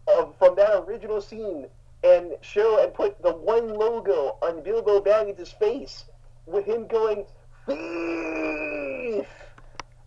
[0.08, 1.68] of from that original scene
[2.04, 6.06] and show and put the one logo on Bilbo Baggins's face
[6.46, 7.26] with him going
[7.66, 9.26] thief.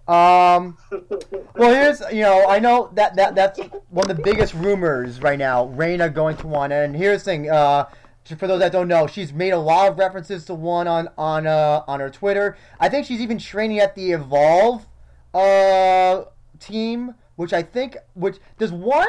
[0.09, 0.77] Um,
[1.55, 5.39] well, here's you know I know that that that's one of the biggest rumors right
[5.39, 5.67] now.
[5.67, 7.51] Reina going to one, and here's the thing.
[7.51, 7.87] Uh,
[8.39, 11.47] for those that don't know, she's made a lot of references to one on on
[11.47, 12.57] uh, on her Twitter.
[12.81, 14.87] I think she's even training at the Evolve
[15.35, 16.23] uh,
[16.59, 19.09] team, which I think which does one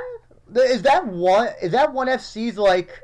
[0.56, 3.02] is that one is that one FC's like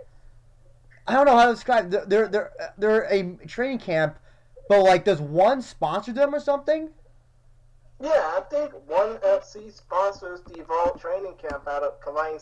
[1.09, 4.19] I don't know how to describe they're they're they're, a training camp,
[4.67, 6.89] but like does one sponsor them or something?
[7.99, 12.39] Yeah, I think One FC sponsors the Evolve training camp out of Kallang,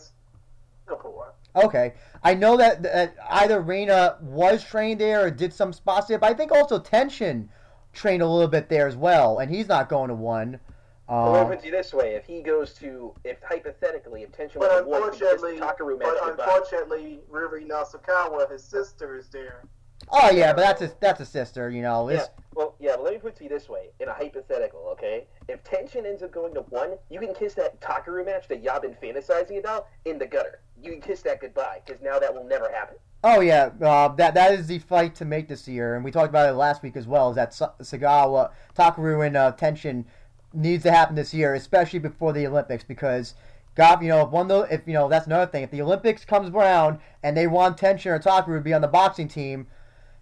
[0.86, 1.32] Singapore.
[1.56, 6.18] Okay, I know that, that either Reina was trained there or did some spots there,
[6.18, 7.48] but I think also Tenshin
[7.92, 10.60] trained a little bit there as well, and he's not going to one.
[11.08, 14.32] Well, let me Um, put it this way: if he goes to, if hypothetically, if
[14.32, 19.62] Tenshin But was one, the unfortunately, match but unfortunately, Riri Nasukawa, his sister, is there.
[20.10, 22.08] oh yeah, but that's a, that's a sister, you know.
[22.10, 22.26] Yeah.
[22.54, 25.26] Well, yeah, but let me put it to you this way: in a hypothetical, okay,
[25.48, 28.80] if Tenshin ends up going to one, you can kiss that Takeru match that y'all
[28.80, 30.60] been fantasizing about in the gutter.
[30.82, 32.96] You can kiss that goodbye because now that will never happen.
[33.24, 36.28] Oh yeah, uh, that that is the fight to make this year, and we talked
[36.28, 37.30] about it last week as well.
[37.30, 40.04] Is that Sa- Sagawa, Takeru, and uh, Tenshin
[40.52, 43.34] needs to happen this year, especially before the Olympics, because
[43.74, 45.62] God, you know, if one if you know that's another thing.
[45.62, 48.88] If the Olympics comes around and they want Tenshin or Takeru to be on the
[48.88, 49.68] boxing team,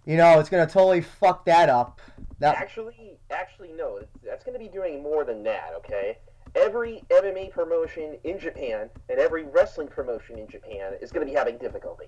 [0.05, 2.01] you know, it's gonna totally fuck that up.
[2.39, 4.01] That Actually, actually, no.
[4.25, 5.73] That's to be doing more than that.
[5.79, 6.19] Okay.
[6.55, 11.59] Every MMA promotion in Japan and every wrestling promotion in Japan is to be having
[11.59, 12.07] difficulty.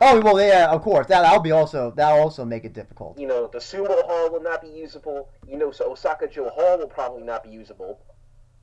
[0.00, 3.18] Oh well, yeah, of course that that'll be also that'll also make it difficult.
[3.18, 5.28] You know, the Sumo Hall will not be usable.
[5.48, 8.00] You know, so Osaka-jo Hall will probably not be usable.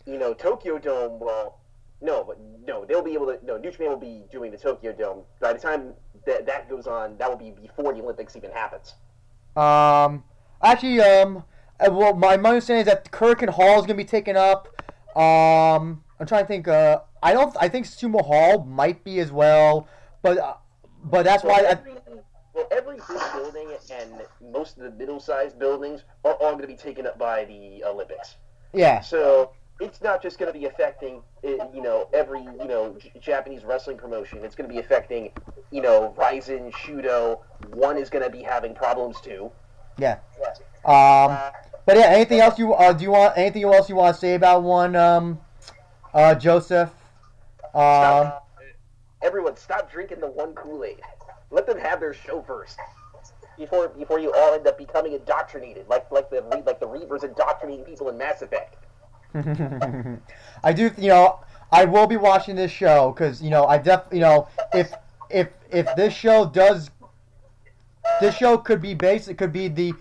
[0.06, 1.60] You know, Tokyo Dome, well,
[2.02, 3.40] no, but no, they'll be able to.
[3.46, 5.22] No, New Japan will be doing the Tokyo Dome.
[5.40, 5.94] By the time
[6.26, 8.96] that that goes on, that will be before the Olympics even happens.
[9.56, 10.24] Um,
[10.62, 11.44] actually, um,
[11.80, 14.68] uh, well, my, my understanding is that Korakuen Hall is gonna be taken up.
[15.16, 16.68] Um, I'm trying to think.
[16.68, 17.56] Uh, I don't.
[17.60, 19.88] I think Sumo Hall might be as well,
[20.22, 20.56] but uh,
[21.06, 21.62] but that's why.
[21.62, 21.94] Well, I, every,
[22.54, 24.12] well, every big building and
[24.52, 28.36] most of the middle-sized buildings are all going to be taken up by the Olympics.
[28.74, 29.00] yeah.
[29.02, 33.12] So it's not just going to be affecting, uh, you know, every you know J-
[33.20, 34.40] Japanese wrestling promotion.
[34.44, 35.32] It's going to be affecting,
[35.72, 37.40] you know, Ryzen, Shooto.
[37.70, 39.52] One is going to be having problems too.
[39.98, 40.20] Yeah.
[40.86, 41.38] Um,
[41.86, 42.08] but yeah.
[42.08, 43.38] Anything else you uh, do you want?
[43.38, 44.96] Anything else you want to say about one?
[44.96, 45.40] Um,
[46.14, 46.92] uh, Joseph.
[47.64, 48.41] Um, Stop,
[49.22, 51.02] everyone, stop drinking the one Kool Aid.
[51.50, 52.78] Let them have their show first.
[53.58, 57.86] before before you all end up becoming indoctrinated, like like the like the Reapers indoctrinating
[57.86, 58.78] people in Mass Effect.
[60.64, 61.40] I do, you know,
[61.72, 64.94] I will be watching this show because you know I def, you know, if
[65.30, 66.90] if if this show does,
[68.20, 69.30] this show could be based.
[69.30, 69.94] It could be the,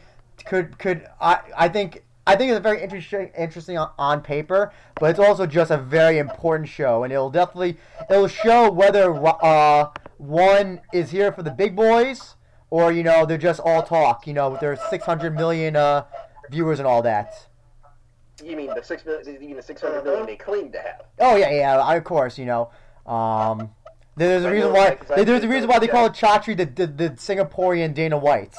[0.47, 4.73] could could I I think I think it's a very interesting interesting on, on paper,
[5.01, 7.77] but it's also just a very important show, and it'll definitely
[8.09, 12.37] it'll show whether uh one is here for the big boys
[12.71, 14.29] or you know they're just all talk.
[14.29, 16.05] You know, there's 600 million uh
[16.53, 17.49] viewers and all that.
[18.45, 19.57] You mean the six million?
[19.57, 21.03] The six hundred million they claim to have?
[21.19, 21.79] Oh yeah, yeah.
[21.81, 22.71] I, of course, you know.
[23.07, 23.71] Um,
[24.17, 24.99] there's a reason why.
[25.17, 28.55] There's a reason why they call it Chatri the, the the Singaporean Dana White.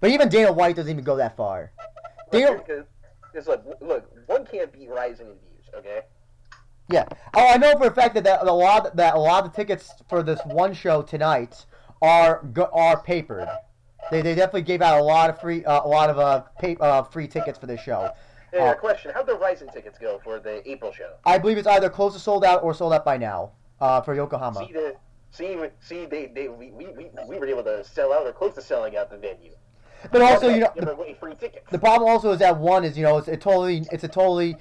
[0.00, 1.72] But even Dana White doesn't even go that far.
[2.30, 2.62] Dana,
[3.38, 5.68] because look, look, one can't beat Rising in views.
[5.74, 6.00] Okay.
[6.90, 7.04] Yeah.
[7.34, 9.56] Oh, I know for a fact that, that a lot that a lot of the
[9.56, 11.66] tickets for this one show tonight
[12.02, 13.48] are are papered.
[14.10, 16.76] They, they definitely gave out a lot of free uh, a lot of uh, pay,
[16.80, 18.10] uh free tickets for this show.
[18.52, 21.14] Yeah, uh, question: How'd the Rising tickets go for the April show?
[21.26, 24.14] I believe it's either close to sold out or sold out by now uh, for
[24.14, 24.66] Yokohama.
[24.66, 24.96] See, the,
[25.30, 26.86] see, see, they, they, we, we,
[27.28, 29.52] we were able to sell out or close to selling out the venue.
[30.10, 33.28] But also, you know, the, the, problem also is that one is you know it's
[33.28, 34.56] a totally it's a totally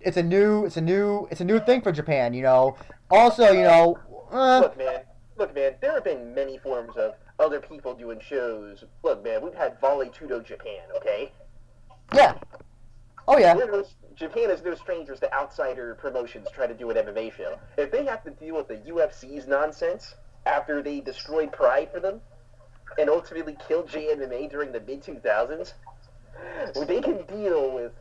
[0.00, 2.34] it's a new it's a new it's a new thing for Japan.
[2.34, 2.76] You know,
[3.10, 3.98] also you know.
[4.30, 5.00] Uh, look, man.
[5.36, 5.74] Look, man.
[5.80, 8.84] There have been many forms of other people doing shows.
[9.02, 9.42] Look, man.
[9.42, 10.82] We've had Vale Tudo Japan.
[10.96, 11.32] Okay.
[12.14, 12.34] Yeah.
[13.26, 13.54] Oh yeah.
[13.54, 13.84] No,
[14.14, 17.58] Japan is no strangers to outsider promotions trying to do an MMA show.
[17.78, 20.14] If they have to deal with the UFC's nonsense
[20.46, 22.20] after they destroyed Pride for them
[22.98, 25.72] and ultimately killed JMMA during the mid 2000s,
[26.86, 27.92] they can deal with.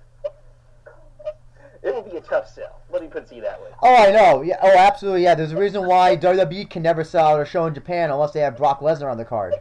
[1.81, 2.81] It will be a tough sell.
[2.91, 3.69] Let me put it to you that way.
[3.81, 4.41] Oh, I know.
[4.41, 4.57] Yeah.
[4.61, 5.23] Oh, absolutely.
[5.23, 5.35] Yeah.
[5.35, 8.41] There's a reason why WWE can never sell out a show in Japan unless they
[8.41, 9.55] have Brock Lesnar on the card.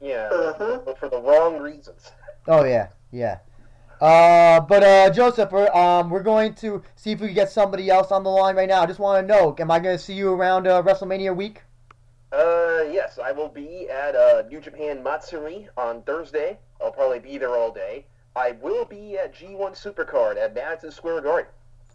[0.00, 0.80] Yeah, uh-huh.
[0.84, 2.12] but for the wrong reasons.
[2.46, 3.38] Oh yeah, yeah.
[4.00, 7.88] Uh, but uh, Joseph, we're, um, we're going to see if we can get somebody
[7.88, 8.82] else on the line right now.
[8.82, 11.62] I just want to know, am I going to see you around uh, WrestleMania week?
[12.36, 16.58] Uh, yes, I will be at uh, New Japan Matsuri on Thursday.
[16.82, 18.04] I'll probably be there all day.
[18.34, 21.50] I will be at G1 Supercard at Madison Square Garden.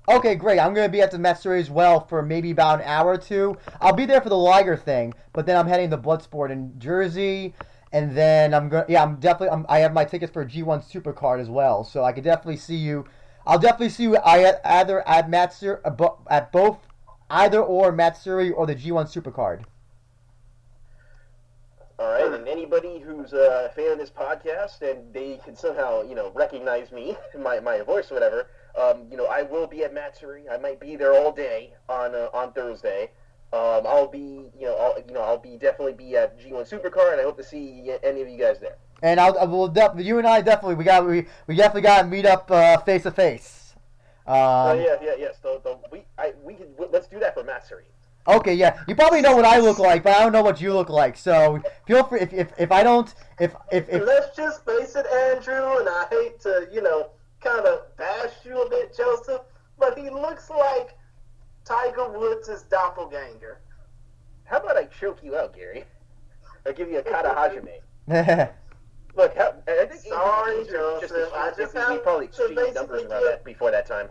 [0.10, 0.58] Okay, great.
[0.58, 3.18] I'm going to be at the Matsuri as well for maybe about an hour or
[3.20, 3.56] two.
[3.80, 7.54] I'll be there for the Liger thing, but then I'm heading to Bloodsport in Jersey
[7.92, 8.86] and then I'm going.
[8.88, 9.50] Yeah, I'm definitely.
[9.50, 12.78] I'm, i have my tickets for G1 Supercard as well, so I could definitely see
[12.78, 13.06] you.
[13.46, 16.80] I'll definitely see you either at Matsuri uh, at both
[17.30, 19.64] either or Matsuri or the G1 Supercard.
[22.02, 26.16] All right, and anybody who's a fan of this podcast and they can somehow, you
[26.16, 29.94] know, recognize me, my, my voice or whatever, um, you know, I will be at
[29.94, 30.50] Matsuri.
[30.50, 33.12] I might be there all day on uh, on Thursday.
[33.54, 37.12] Um, I'll be, you know, I'll, you know, I'll be definitely be at G1 Supercard,
[37.12, 38.78] and I hope to see any of you guys there.
[39.04, 42.02] And I'll, I will def- you and I definitely we got we, we definitely got
[42.02, 42.48] to meet up
[42.84, 43.76] face to face.
[44.26, 45.38] Oh yeah, yeah, yes.
[45.38, 46.58] The, the, we I, we
[46.92, 47.86] let's do that for Matsuri.
[48.28, 48.80] Okay, yeah.
[48.88, 51.18] You probably know what I look like, but I don't know what you look like.
[51.18, 55.06] So feel free if if, if I don't if, if if let's just face it,
[55.08, 55.80] Andrew.
[55.80, 57.10] And I hate to you know
[57.42, 59.42] kind of bash you a bit, Joseph,
[59.80, 60.98] but he looks like
[61.66, 63.60] Tiger Woods' doppelganger.
[64.44, 65.86] How about I choke you out, Gary?
[66.66, 67.80] I'll give you a kata hajime.
[69.16, 71.10] Look, how, I think sorry, Joseph.
[71.10, 74.10] Just I just we probably exchanged numbers around that before that time.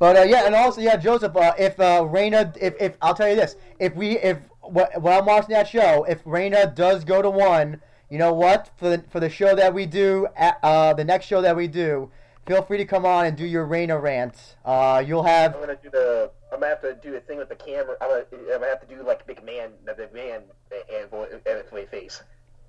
[0.00, 1.36] But uh, yeah, and also yeah, Joseph.
[1.36, 5.26] Uh, if uh, Reina, if, if I'll tell you this, if we if when I'm
[5.26, 8.70] watching that show, if Reina does go to one, you know what?
[8.78, 11.68] For the for the show that we do, at, uh, the next show that we
[11.68, 12.10] do,
[12.46, 14.56] feel free to come on and do your Reina rant.
[14.64, 15.54] Uh, you'll have.
[15.54, 16.30] I'm gonna do the.
[16.50, 17.96] I'm gonna have to do a thing with the camera.
[18.00, 20.40] I'm gonna, I'm gonna have to do like McMahon, the McMahon
[20.90, 22.22] and, and my face.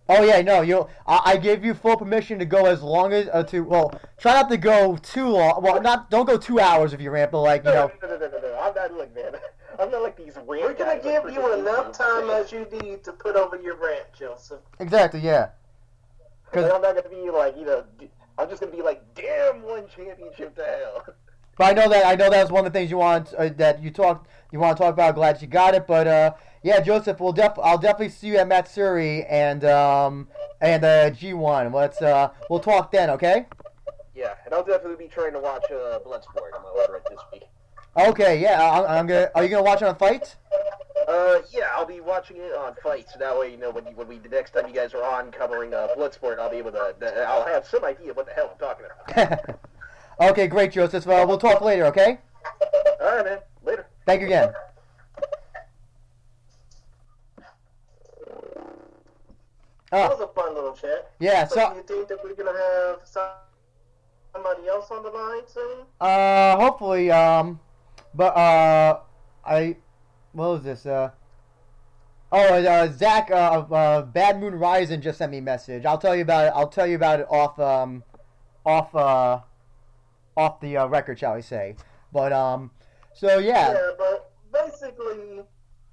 [0.09, 0.87] Oh yeah, no, you.
[1.05, 3.61] I, I gave you full permission to go as long as uh, to.
[3.61, 5.61] Well, try not to go too long.
[5.63, 7.91] Well, not don't go two hours if you rant, but like you know.
[8.01, 8.59] No, no, no, no, no, no.
[8.59, 9.35] I'm not like man.
[9.79, 10.47] I'm not like these rant.
[10.47, 14.59] We're gonna give you enough time as you need to put over your rant, Joseph.
[14.79, 15.21] Exactly.
[15.21, 15.49] Yeah.
[16.45, 17.85] Because I'm not gonna be like you know
[18.37, 21.15] I'm just gonna be like, damn, one championship to hell.
[21.57, 23.83] But I know that I know that's one of the things you want uh, that
[23.83, 25.15] you talk you want to talk about.
[25.15, 26.33] Glad you got it, but uh,
[26.63, 30.27] yeah, Joseph, we'll def I'll definitely see you at Matsuri and um
[30.59, 31.73] and uh, G1.
[31.73, 33.45] Let's uh we'll talk then, okay?
[34.13, 37.19] Yeah, and I'll definitely be trying to watch uh, Bloodsport on my order it this
[37.33, 37.43] week.
[37.97, 39.29] Okay, yeah, I'm, I'm gonna.
[39.35, 40.35] Are you gonna watch it on Fight?
[41.07, 43.91] Uh, yeah, I'll be watching it on Fight, so that way, you know, when you,
[43.95, 46.71] when we the next time you guys are on covering uh, Bloodsport, I'll be able
[46.71, 46.93] to.
[47.27, 49.59] I'll have some idea what the hell I'm talking about.
[50.31, 51.05] okay, great, Joseph.
[51.05, 51.85] Well, we'll talk later.
[51.85, 52.19] Okay.
[53.01, 53.39] All right, man.
[53.63, 53.87] Later.
[54.05, 54.53] Thank you again.
[59.91, 61.11] That Oh, was a fun little chat.
[61.19, 61.45] yeah.
[61.45, 62.99] So, So, do you think that we're gonna have
[64.33, 65.85] somebody else on the line soon?
[65.99, 67.59] uh, hopefully, um,
[68.13, 68.99] but uh,
[69.45, 69.75] I,
[70.31, 70.85] what was this?
[70.85, 71.11] Uh,
[72.31, 75.85] oh, uh, Zach, uh, uh, Bad Moon Rising just sent me a message.
[75.85, 76.53] I'll tell you about it.
[76.55, 78.03] I'll tell you about it off, um,
[78.65, 79.39] off, uh,
[80.37, 81.75] off the uh, record, shall we say?
[82.13, 82.71] But um,
[83.13, 85.41] so yeah, Yeah, but basically,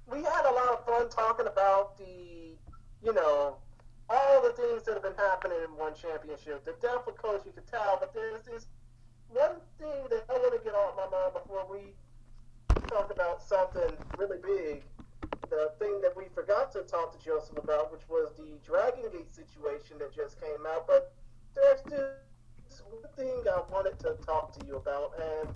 [0.07, 2.55] we had a lot of fun talking about the,
[3.03, 3.57] you know,
[4.09, 6.65] all the things that have been happening in one championship.
[6.65, 8.67] The death of coach, you could tell, but there's this
[9.29, 11.93] one thing that I want to get off my mind before we
[12.87, 14.83] talk about something really big.
[15.49, 19.33] The thing that we forgot to talk to Joseph about, which was the Dragon Gate
[19.33, 20.87] situation that just came out.
[20.87, 21.13] But
[21.55, 25.49] there's this one thing I wanted to talk to you about, and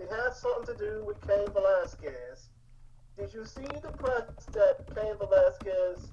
[0.00, 2.48] it has something to do with Cain Velasquez.
[3.18, 6.10] Did you see the press that Cain Velasquez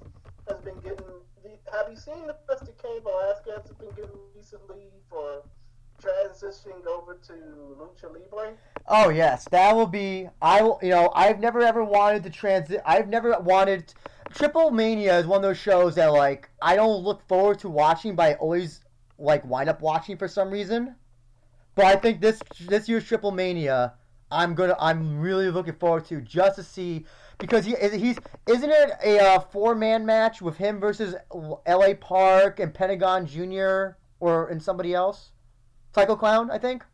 [0.48, 1.04] has been getting?
[1.72, 5.42] Have you seen the press that Cain Velasquez has been getting recently for
[6.02, 8.54] transitioning over to Lucha Libre?
[8.86, 10.28] Oh yes, that will be.
[10.40, 10.78] I will.
[10.82, 12.80] You know, I've never ever wanted to transit.
[12.86, 13.92] I've never wanted.
[14.30, 18.14] Triple Mania is one of those shows that like I don't look forward to watching,
[18.14, 18.80] but I always
[19.18, 20.94] like wind up watching for some reason.
[21.74, 23.94] But I think this this year's Triple Mania,
[24.30, 24.76] I'm gonna.
[24.78, 27.06] I'm really looking forward to just to see
[27.38, 31.14] because he he's isn't it a uh, four man match with him versus
[31.66, 31.94] L.A.
[31.94, 35.30] Park and Pentagon Junior or and somebody else,
[35.94, 36.84] Psycho Clown, I think.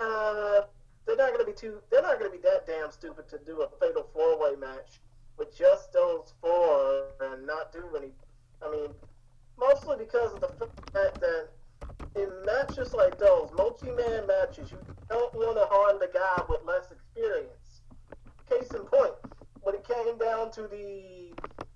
[0.00, 0.60] Uh,
[1.06, 1.78] they're not to be too.
[1.90, 5.00] They're not to be that damn stupid to do a fatal four way match
[5.36, 8.12] with just those four and not do any.
[8.64, 8.90] I mean,
[9.58, 10.48] mostly because of the
[10.92, 11.48] fact that
[12.14, 16.60] in matches like those, multi man matches, you don't want to harm the guy with
[16.66, 17.57] less experience.
[18.48, 19.12] Case in point,
[19.60, 21.32] when it came down to the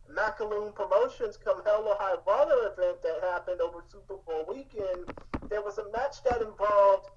[0.08, 5.06] Macaloon Promotions Come Hell or High Water event that happened over Super Bowl weekend,
[5.50, 7.10] there was a match that involved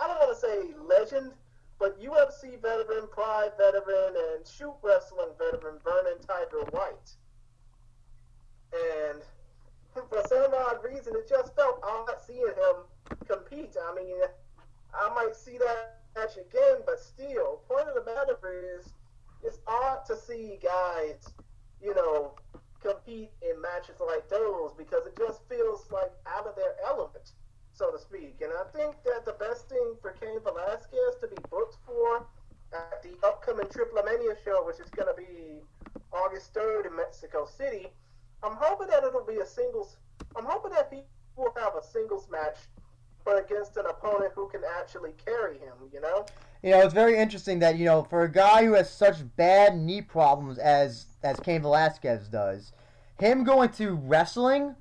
[0.00, 1.32] I don't want to say legend,
[1.78, 7.16] but UFC veteran, Pride veteran, and shoot wrestling veteran Vernon Tiger White.
[8.72, 9.22] And
[10.08, 12.86] for some odd reason, it just felt odd seeing him
[13.26, 13.76] compete.
[13.90, 14.16] I mean,
[14.94, 18.36] I might see that match again, but still, point of the matter
[18.78, 18.92] is,
[19.42, 21.34] it's odd to see guys,
[21.82, 22.32] you know,
[22.80, 27.32] compete in matches like those because it just feels like out of their element
[27.78, 28.42] so to speak.
[28.42, 32.26] And I think that the best thing for Cain Velasquez to be booked for
[32.74, 35.62] at the upcoming Triple Mania show, which is going to be
[36.12, 37.86] August 3rd in Mexico City,
[38.42, 39.96] I'm hoping that it'll be a singles.
[40.36, 41.02] I'm hoping that he
[41.36, 42.58] will have a singles match,
[43.28, 45.74] but against an opponent who can actually carry him.
[45.92, 46.24] You know.
[46.62, 49.76] You know, it's very interesting that you know, for a guy who has such bad
[49.76, 52.72] knee problems as as Cain Velasquez does,
[53.20, 54.74] him going to wrestling.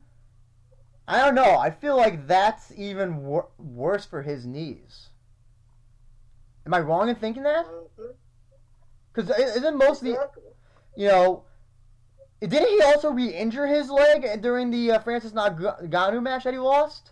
[1.09, 1.57] I don't know.
[1.57, 5.09] I feel like that's even wor- worse for his knees.
[6.65, 7.65] Am I wrong in thinking that?
[9.13, 10.29] Because isn't most of the
[10.95, 11.43] you know,
[12.39, 17.11] didn't he also re-injure his leg during the uh, Francis Ngannou match that he lost?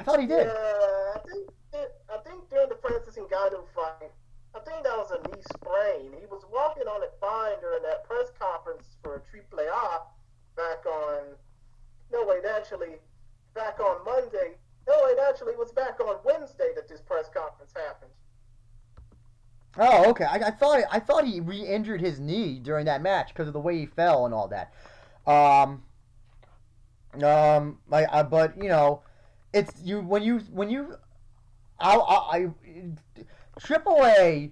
[0.00, 0.46] I thought he did.
[0.46, 4.08] Yeah, I think it, I think during the Francis and Ngannou fight,
[4.56, 6.12] I think that was a knee sprain.
[6.18, 10.00] He was walking on it fine during that press conference for a Triple A
[10.56, 11.36] back on.
[12.10, 12.96] No wait, actually,
[13.54, 14.56] back on Monday.
[14.88, 18.10] No wait, actually, it was back on Wednesday that this press conference happened.
[19.76, 20.24] Oh, okay.
[20.24, 23.60] I, I thought I thought he re-injured his knee during that match because of the
[23.60, 24.72] way he fell and all that.
[25.26, 25.82] Um,
[27.22, 29.02] um, I, I but you know,
[29.52, 30.96] it's you when you when you,
[31.78, 32.48] I, I, I
[33.60, 34.50] Triple A,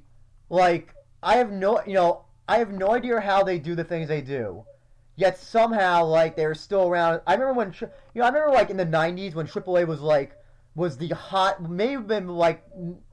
[0.51, 4.09] like I have no you know I have no idea how they do the things
[4.09, 4.65] they do.
[5.17, 7.21] Yet somehow, like they're still around.
[7.27, 7.89] I remember when, you
[8.21, 10.37] know, I remember like in the '90s when AAA was like
[10.75, 12.65] was the hot, may have been like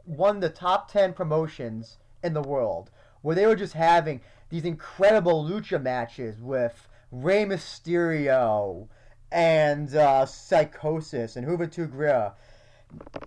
[0.06, 2.92] one of the top 10 promotions in the world
[3.24, 8.88] where they were just having these incredible lucha matches with Rey Mysterio
[9.32, 12.34] and uh, Psychosis and Juventud Guerrera.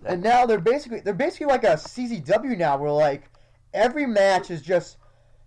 [0.05, 3.29] And now they're basically they're basically like a CZW now where like
[3.73, 4.97] every match is just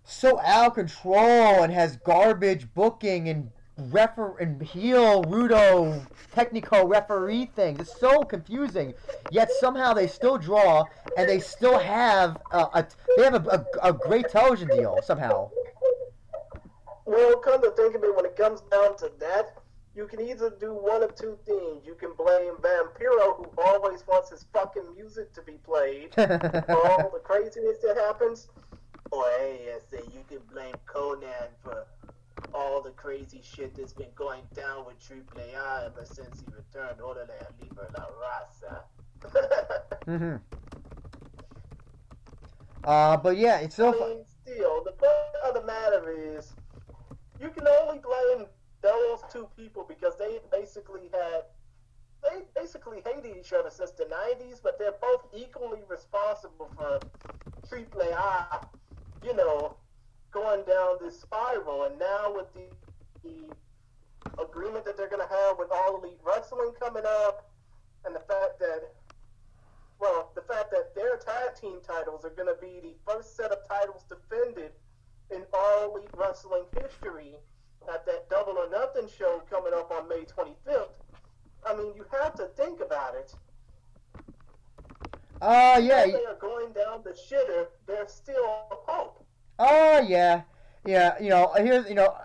[0.05, 7.47] so out of control and has garbage booking and refer and heel Rudo technical referee
[7.55, 7.81] things.
[7.81, 8.93] It's so confusing.
[9.31, 10.85] Yet somehow they still draw
[11.17, 12.87] and they still have a, a
[13.17, 15.49] they have a, a, a great television deal somehow.
[17.05, 19.57] Well, come to think of it, when it comes down to that,
[19.95, 21.85] you can either do one of two things.
[21.85, 27.11] You can blame Vampiro, who always wants his fucking music to be played, for all
[27.13, 28.47] the craziness that happens.
[29.11, 31.85] Or hey, I say you can blame Konnan for
[32.53, 37.01] all the crazy shit that's been going down with Triple A ever since he returned.
[37.01, 38.83] Order de Libre la Raza.
[40.05, 40.35] hmm
[42.83, 43.89] Uh, but yeah, it's so.
[43.89, 45.13] I mean, still, the point
[45.47, 46.53] of the matter is,
[47.39, 48.47] you can only blame
[48.83, 51.43] those two people because they basically had,
[52.21, 56.99] they basically hated each other since the '90s, but they're both equally responsible for
[57.67, 58.59] Triple A,
[59.23, 59.77] you know,
[60.31, 61.83] going down this spiral.
[61.83, 62.67] And now with the,
[63.23, 67.49] the agreement that they're going to have with All Elite Wrestling coming up,
[68.05, 68.83] and the fact that
[69.99, 73.51] well, the fact that their tag team titles are going to be the first set
[73.51, 74.71] of titles defended
[75.31, 77.37] in All Elite Wrestling history
[77.93, 80.89] at that Double or Nothing show coming up on May 25th.
[81.65, 83.33] I mean, you have to think about it.
[85.41, 86.05] Uh, yeah.
[86.05, 89.25] If they are going down the shitter, there's still hope.
[89.59, 90.41] Oh yeah,
[90.85, 91.21] yeah.
[91.21, 92.15] You know, here's you know,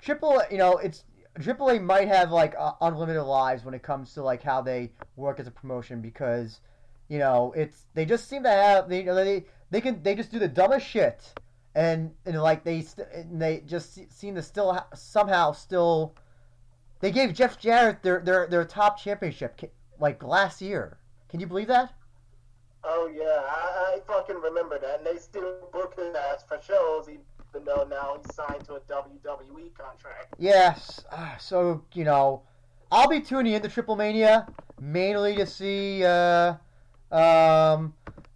[0.00, 0.42] Triple.
[0.50, 1.04] You know, it's
[1.40, 4.90] Triple A might have like uh, unlimited lives when it comes to like how they
[5.16, 6.60] work as a promotion because,
[7.08, 10.38] you know, it's they just seem to have they they they can they just do
[10.38, 11.32] the dumbest shit
[11.74, 16.14] and and like they st- and they just seem to still ha- somehow still.
[17.00, 19.60] They gave Jeff Jarrett their their their top championship
[19.98, 20.98] like last year.
[21.28, 21.94] Can you believe that?
[22.84, 24.98] Oh, yeah, I, I fucking remember that.
[24.98, 28.80] And they still book his ass for shows, even though now he's signed to a
[28.80, 30.34] WWE contract.
[30.38, 31.04] Yes.
[31.10, 32.42] Uh, so you know,
[32.90, 34.46] I'll be tuning into Triple Mania
[34.80, 36.54] mainly to see uh,
[37.12, 37.94] um,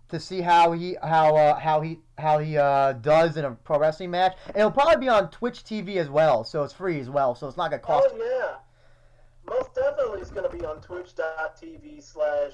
[0.09, 3.79] to see how he how uh, how he how he uh, does in a pro
[3.79, 7.11] wrestling match, and it'll probably be on Twitch TV as well, so it's free as
[7.11, 8.09] well, so it's not gonna cost.
[8.11, 12.53] Oh yeah, most definitely it's gonna be on Twitch.tv slash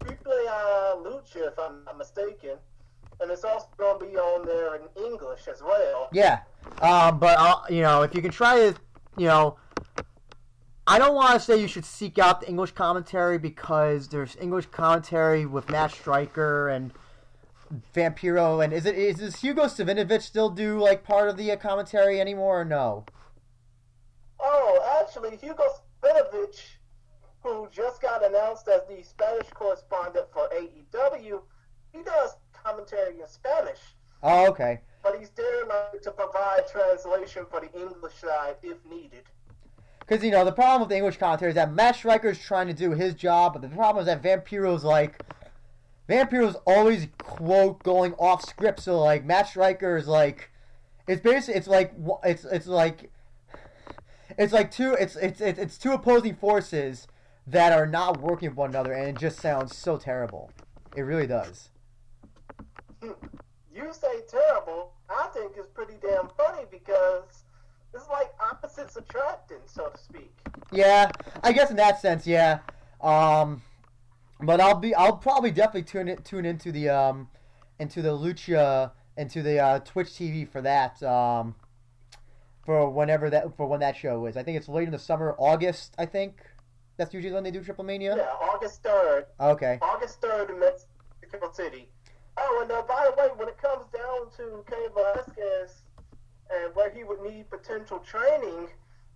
[0.00, 0.46] Replay
[1.02, 2.56] Lucha if I'm not mistaken,
[3.20, 6.08] and it's also gonna be on there in English as well.
[6.12, 6.40] Yeah,
[6.80, 8.76] um, but uh, you know, if you can try to,
[9.16, 9.56] you know,
[10.86, 14.66] I don't want to say you should seek out the English commentary because there's English
[14.66, 16.92] commentary with Matt Striker and
[17.94, 21.56] Vampiro, and is it is does Hugo Savinovich still do like part of the uh,
[21.56, 23.04] commentary anymore or no?
[24.40, 25.64] Oh, actually, Hugo
[26.02, 26.60] Savinovich,
[27.42, 31.40] who just got announced as the Spanish correspondent for AEW,
[31.92, 33.80] he does commentary in Spanish.
[34.22, 34.80] Oh, okay.
[35.02, 39.24] But he's there like, to provide translation for the English side if needed.
[40.00, 42.74] Because you know the problem with the English commentary is that Matt Striker's trying to
[42.74, 45.20] do his job, but the problem is that Vampiro's like
[46.08, 48.80] Vampiro's always quote going off script.
[48.80, 50.50] So like Matt Striker is like
[51.06, 51.92] it's basically it's like
[52.24, 53.10] it's it's like
[54.38, 57.06] it's like two it's it's it's, it's two opposing forces
[57.46, 60.50] that are not working with one another, and it just sounds so terrible.
[60.96, 61.70] It really does.
[63.02, 64.92] You say terrible.
[65.08, 67.44] I think it's pretty damn funny because
[67.94, 70.32] it's like opposites attracting, so to speak.
[70.72, 71.10] Yeah,
[71.42, 72.60] I guess in that sense, yeah.
[73.00, 73.62] Um,
[74.40, 77.28] but I'll be, I'll probably definitely tune in, tune into the um,
[77.78, 81.02] into the Lucha, into the uh, Twitch TV for that.
[81.02, 81.54] Um,
[82.66, 84.36] for whenever that, for when that show is.
[84.36, 85.94] I think it's late in the summer, August.
[85.96, 86.42] I think
[86.98, 88.16] that's usually when they do Triple Mania.
[88.16, 89.26] Yeah, August 3rd.
[89.40, 89.78] Okay.
[89.80, 91.88] August 3rd in Mexico City.
[92.36, 95.82] Oh, and uh, by the way, when it comes down to Cain Velasquez
[96.50, 98.68] and where he would need potential training,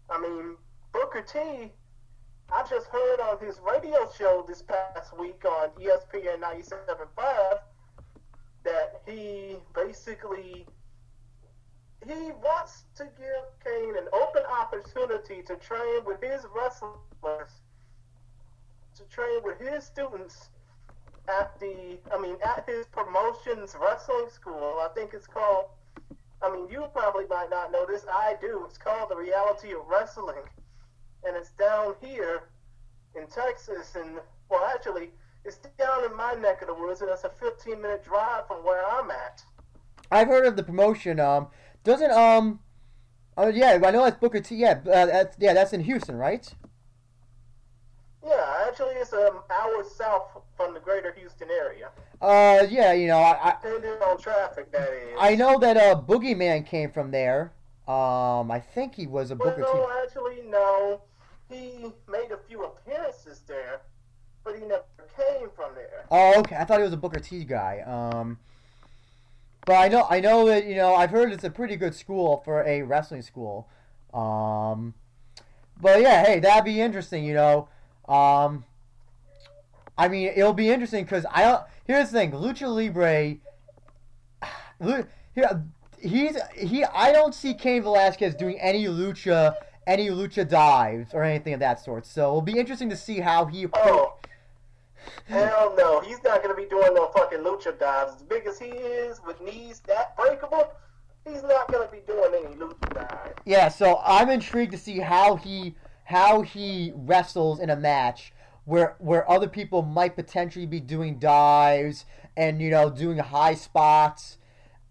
[0.08, 0.56] I mean,
[0.92, 1.72] Booker T,
[2.52, 7.60] I just heard on his radio show this past week on ESPN 97.5
[8.64, 10.66] that he basically
[12.06, 17.60] he wants to give Cain an open opportunity to train with his wrestlers,
[18.96, 20.48] to train with his students
[21.28, 24.78] at the, I mean, at his promotions wrestling school.
[24.80, 25.66] I think it's called.
[26.42, 28.06] I mean, you probably might not know this.
[28.10, 28.64] I do.
[28.66, 30.42] It's called the Reality of Wrestling,
[31.26, 32.42] and it's down here
[33.14, 33.94] in Texas.
[33.96, 34.18] And
[34.48, 35.10] well, actually,
[35.44, 38.84] it's down in my neck of the woods, and it's a 15-minute drive from where
[38.86, 39.42] I'm at.
[40.10, 41.20] I've heard of the promotion.
[41.20, 41.48] Um,
[41.84, 42.60] doesn't um,
[43.36, 44.56] oh yeah, I know that's Booker T.
[44.56, 46.52] Yeah, uh, that's yeah, that's in Houston, right?
[48.26, 51.90] Yeah, actually, it's an hour south from the greater Houston area.
[52.20, 55.16] Uh, yeah, you know, I, I Depending on traffic, that is.
[55.18, 57.52] I know that uh, Boogeyman came from there.
[57.88, 59.68] Um, I think he was a Well, Booker T.
[59.72, 61.00] no, actually, no.
[61.50, 63.80] He made a few appearances there,
[64.44, 64.84] but he never
[65.16, 66.06] came from there.
[66.10, 66.56] Oh, okay.
[66.56, 67.80] I thought he was a Booker T guy.
[67.80, 68.38] Um,
[69.66, 72.42] but I know, I know that you know, I've heard it's a pretty good school
[72.44, 73.68] for a wrestling school.
[74.14, 74.94] Um,
[75.80, 77.24] but yeah, hey, that'd be interesting.
[77.24, 77.68] You know,
[78.08, 78.64] um,
[79.98, 81.62] I mean, it'll be interesting because I don't.
[81.84, 83.36] Here's the thing, Lucha Libre.
[85.34, 85.64] Here,
[86.00, 86.84] he's he.
[86.84, 89.54] I don't see Cain Velasquez doing any lucha,
[89.90, 92.06] any lucha dives or anything of that sort.
[92.06, 93.66] So it'll be interesting to see how he.
[93.74, 94.14] Oh,
[95.26, 96.00] hell no.
[96.00, 98.14] He's not going to be doing no fucking lucha dives.
[98.14, 100.72] As big as he is, with knees that breakable,
[101.26, 103.34] he's not going to be doing any lucha dives.
[103.44, 108.32] Yeah, so I'm intrigued to see how he how he wrestles in a match
[108.64, 112.04] where where other people might potentially be doing dives
[112.36, 114.38] and you know doing high spots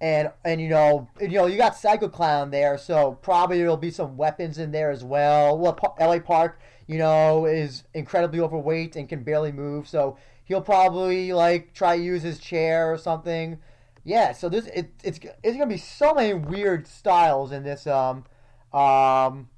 [0.02, 3.92] and and you know you know you got Psycho Clown there, so probably there'll be
[3.92, 5.58] some weapons in there as well.
[5.58, 6.20] Well, L.A.
[6.20, 11.98] Park, you know, is incredibly overweight and can barely move, so he'll probably like try
[11.98, 13.60] to use his chair or something.
[14.04, 18.26] Yeah, so this it, it's it's gonna be so many weird styles in this um
[18.74, 19.50] um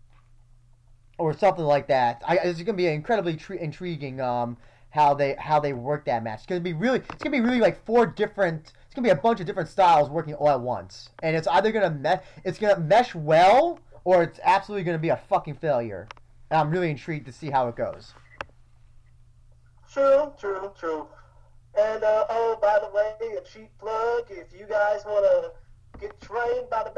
[1.17, 2.21] or something like that.
[2.27, 4.57] I, it's gonna be incredibly tr- intriguing um
[4.89, 6.39] how they how they work that match.
[6.39, 8.73] It's gonna be really it's gonna be really like four different.
[8.91, 11.71] It's gonna be a bunch of different styles working all at once, and it's either
[11.71, 16.09] gonna mesh it's gonna mesh well or it's absolutely gonna be a fucking failure.
[16.49, 18.13] And I'm really intrigued to see how it goes.
[19.89, 21.07] True, true, true.
[21.79, 24.25] And uh, oh, by the way, a cheap plug.
[24.29, 26.89] If you guys want to get trained by the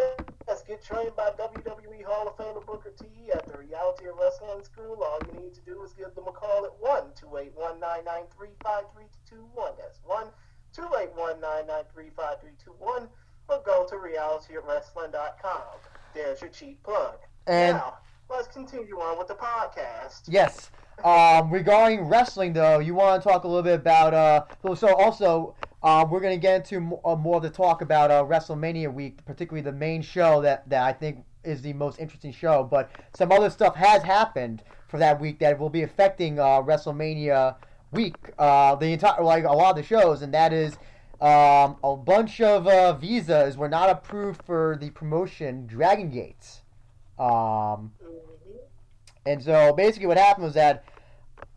[0.48, 4.64] best, get trained by WWE Hall of Famer Booker T at the Reality of Wrestling
[4.64, 4.98] School.
[5.04, 7.80] All you need to do is give them a call at one two eight one
[7.80, 9.74] nine nine three five three two one.
[9.78, 10.30] That's one
[10.74, 13.08] two eight one nine nine three five three two one.
[13.50, 15.62] Or go to realityofwrestling.com.
[16.14, 17.18] There's your cheap plug.
[17.46, 17.98] And now,
[18.30, 20.22] let's continue on with the podcast.
[20.28, 20.72] Yes.
[21.04, 24.14] Um, regarding wrestling, though, you want to talk a little bit about.
[24.14, 27.50] Uh, so- so also, uh, we're going to get into mo- uh, more of the
[27.50, 31.74] talk about uh, WrestleMania week, particularly the main show that, that I think is the
[31.74, 32.64] most interesting show.
[32.64, 37.56] But some other stuff has happened for that week that will be affecting uh, WrestleMania
[37.94, 40.78] week, uh, the entire like a lot of the shows, and that is.
[41.22, 46.64] Um, a bunch of uh, visas were not approved for the promotion Dragon Gates.
[47.18, 48.58] Um, Mhm.
[49.26, 50.84] and so basically, what happened was that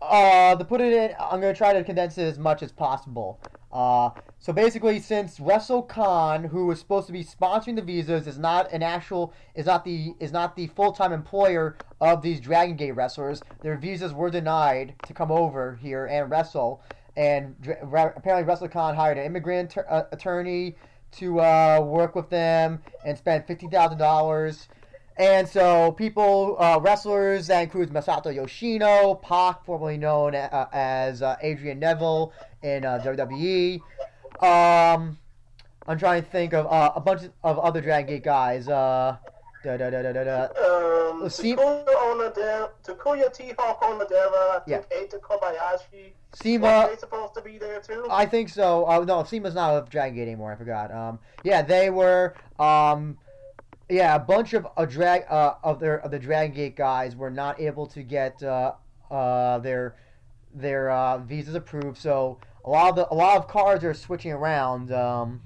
[0.01, 2.71] uh, to put it in, I'm going to try to condense it as much as
[2.71, 3.41] possible.
[3.73, 8.71] Uh, so basically, since WrestleCon, who was supposed to be sponsoring the visas, is not
[8.73, 12.93] an actual is not the is not the full time employer of these Dragon Gate
[12.93, 16.83] wrestlers, their visas were denied to come over here and wrestle.
[17.17, 20.77] And apparently, WrestleCon hired an immigrant tur- uh, attorney
[21.13, 24.69] to uh, work with them and spent fifty thousand dollars.
[25.19, 31.37] And so people, uh, wrestlers, that includes Masato Yoshino, Pac, formerly known uh, as uh,
[31.41, 32.33] Adrian Neville
[32.63, 33.81] in uh, WWE.
[34.43, 35.19] Um,
[35.87, 38.69] I'm trying to think of uh, a bunch of other Dragon Gate guys.
[38.69, 39.17] Uh,
[39.65, 40.43] da, da, da, da, da, da.
[40.45, 44.79] Um, Takuya Onodera, Takuya T Hawk Onodera, I Yeah.
[44.83, 46.13] think Eita Kobayashi.
[46.35, 48.07] Are CIMA, they supposed to be there too?
[48.11, 48.85] I think so.
[48.87, 50.53] Uh, no, CIMA's not of Dragon Gate anymore.
[50.53, 50.93] I forgot.
[50.93, 52.35] Um, yeah, they were.
[52.59, 53.17] Um,
[53.89, 57.31] yeah, a bunch of a drag uh, of their of the Dragon Gate guys were
[57.31, 58.73] not able to get uh,
[59.11, 59.97] uh, their
[60.55, 61.99] their uh, visas approved.
[61.99, 65.41] So a lot of the a lot of cards are switching around um,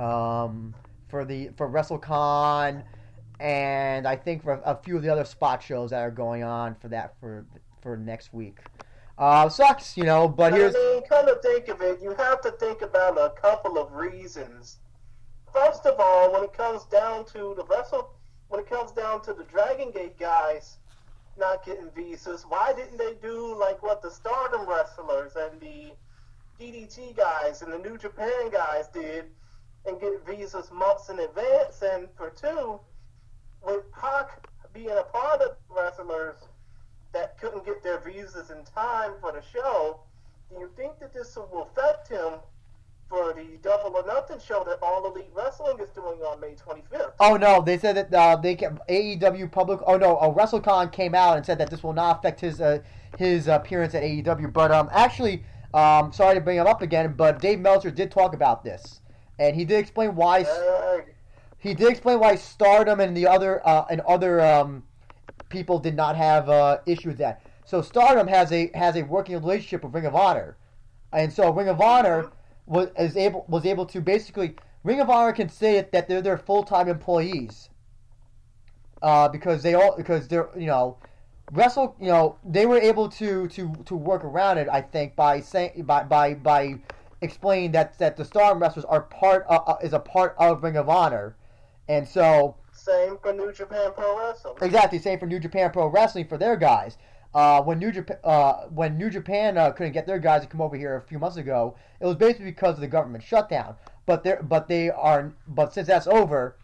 [0.00, 0.74] um,
[1.08, 2.82] for the for WrestleCon,
[3.38, 6.74] and I think for a few of the other spot shows that are going on
[6.74, 7.46] for that for
[7.80, 8.58] for next week.
[9.18, 10.74] Uh, sucks, you know, but here's.
[10.74, 13.92] I mean, come to think of it, you have to think about a couple of
[13.92, 14.78] reasons.
[15.56, 18.10] First of all, when it comes down to the wrestle,
[18.48, 20.76] when it comes down to the Dragon Gate guys
[21.38, 25.92] not getting visas, why didn't they do like what the Stardom wrestlers and the
[26.60, 29.24] DDT guys and the New Japan guys did
[29.86, 31.80] and get visas months in advance?
[31.80, 32.78] And for two,
[33.66, 36.36] with Pac being a part of wrestlers
[37.14, 40.00] that couldn't get their visas in time for the show,
[40.50, 42.40] do you think that this will affect him
[43.08, 47.12] for the Double or Nothing show that All Elite Wrestling is doing on May 25th?
[47.20, 49.80] Oh no, they said that uh, they can, AEW public.
[49.86, 52.80] Oh no, uh, WrestleCon came out and said that this will not affect his uh,
[53.18, 54.52] his appearance at AEW.
[54.52, 58.34] But um, actually, um, sorry to bring him up again, but Dave Meltzer did talk
[58.34, 59.00] about this,
[59.38, 60.44] and he did explain why
[61.58, 64.82] he did explain why Stardom and the other uh, and other um,
[65.48, 67.42] people did not have uh, issue with that.
[67.64, 70.56] So Stardom has a has a working relationship with Ring of Honor,
[71.12, 72.30] and so Ring of Honor
[72.66, 76.38] was able was able to basically Ring of Honor can say it, that they're their
[76.38, 77.70] full time employees,
[79.02, 80.98] uh, because they all because they're you know
[81.52, 85.40] wrestle you know they were able to to to work around it I think by
[85.40, 86.78] saying by by by
[87.22, 90.76] explaining that that the Stardom wrestlers are part of, uh, is a part of Ring
[90.76, 91.36] of Honor,
[91.88, 94.54] and so same for New Japan Pro Wrestling.
[94.60, 96.98] Exactly, same for New Japan Pro Wrestling for their guys.
[97.34, 100.60] Uh, when New Japan, uh, when New Japan uh, couldn't get their guys to come
[100.60, 103.76] over here a few months ago, it was basically because of the government shutdown.
[104.06, 106.56] but they but they are but since that's over,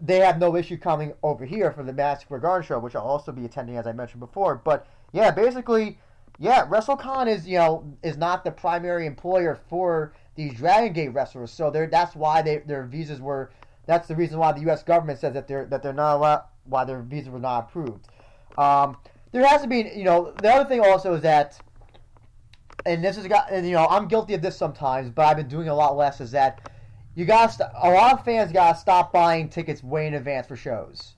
[0.00, 3.32] they have no issue coming over here for the Square Garden show, which I'll also
[3.32, 4.56] be attending as I mentioned before.
[4.56, 5.98] But yeah, basically,
[6.38, 11.50] yeah, WrestleCon is you know is not the primary employer for these Dragon Gate wrestlers,
[11.50, 13.50] so they that's why they their visas were.
[13.86, 14.82] That's the reason why the U.S.
[14.82, 18.08] government says that they're that they're not allowed, why their visas were not approved.
[18.56, 18.96] Um,
[19.32, 21.60] there has to be, you know, the other thing also is that,
[22.84, 25.48] and this is got, and you know, I'm guilty of this sometimes, but I've been
[25.48, 26.20] doing a lot less.
[26.20, 26.60] Is that
[27.14, 30.46] you got st- a lot of fans got to stop buying tickets way in advance
[30.46, 31.14] for shows,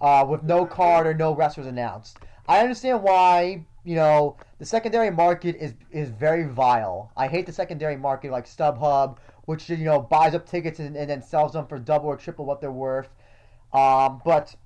[0.00, 2.18] uh, with no card or no wrestlers announced.
[2.48, 7.12] I understand why, you know, the secondary market is is very vile.
[7.16, 11.08] I hate the secondary market like StubHub, which you know buys up tickets and, and
[11.08, 13.10] then sells them for double or triple what they're worth.
[13.72, 14.56] Um, but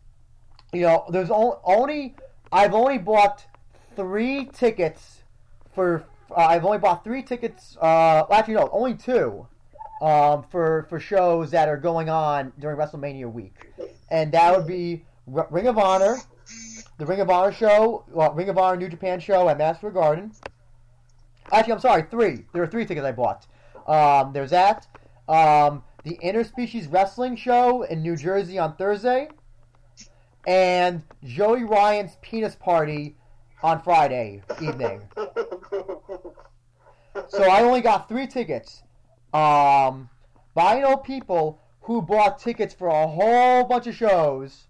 [0.73, 2.17] you know, there's only, only
[2.53, 3.47] I've only bought
[3.97, 5.23] three tickets
[5.75, 6.05] for.
[6.31, 7.77] Uh, I've only bought three tickets.
[7.77, 9.47] Uh, well, actually, no, only two.
[10.03, 13.69] Um, for for shows that are going on during WrestleMania week,
[14.11, 16.17] and that would be R- Ring of Honor,
[16.99, 20.33] the Ring of Honor show, well, Ring of Honor New Japan show at Master Garden.
[21.53, 22.47] Actually, I'm sorry, three.
[22.53, 23.47] There were three tickets I bought.
[23.87, 24.89] Um, there's that.
[25.29, 29.29] Um, the Interspecies Wrestling show in New Jersey on Thursday,
[30.47, 33.17] and Joey Ryan's penis party
[33.63, 35.03] on Friday evening.
[37.29, 38.83] So I only got three tickets.
[39.33, 40.09] Um,
[40.55, 44.67] but I know people who bought tickets for a whole bunch of shows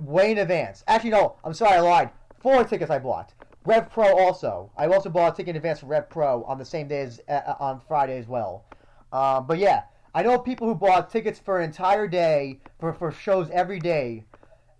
[0.00, 0.84] way in advance.
[0.88, 2.10] Actually, no, I'm sorry, I lied.
[2.40, 3.32] Four tickets I bought.
[3.64, 4.70] Rev Pro also.
[4.76, 7.20] I also bought a ticket in advance for Rev Pro on the same day as
[7.28, 8.64] uh, on Friday as well.
[9.12, 9.82] Um, but yeah,
[10.14, 14.24] I know people who bought tickets for an entire day for, for shows every day,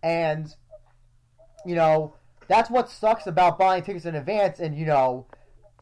[0.06, 0.54] and
[1.66, 2.14] you know
[2.46, 5.26] that's what sucks about buying tickets in advance and you know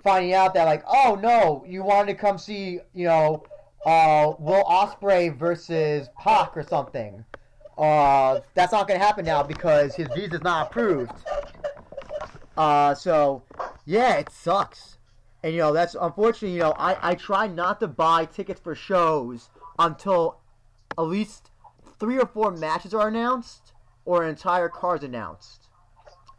[0.03, 3.45] finding out that like oh no you wanted to come see you know
[3.85, 7.23] uh, Will Ospreay versus Pac or something.
[7.77, 11.13] Uh, that's not gonna happen now because his visa's not approved.
[12.57, 13.43] Uh, so
[13.85, 14.97] yeah, it sucks.
[15.43, 16.55] And you know that's unfortunately.
[16.55, 20.39] You know I I try not to buy tickets for shows until
[20.97, 21.51] at least
[22.01, 23.64] three or four matches are announced
[24.05, 25.69] or an entire card's announced.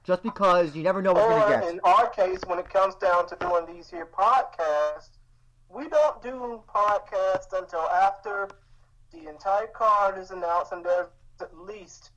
[0.04, 1.74] Just because you never know what you're gonna get.
[1.74, 5.18] in our case, when it comes down to doing these here podcasts,
[5.70, 8.50] we don't do podcasts until after
[9.12, 11.08] the entire card is announced, and there's
[11.42, 12.12] at least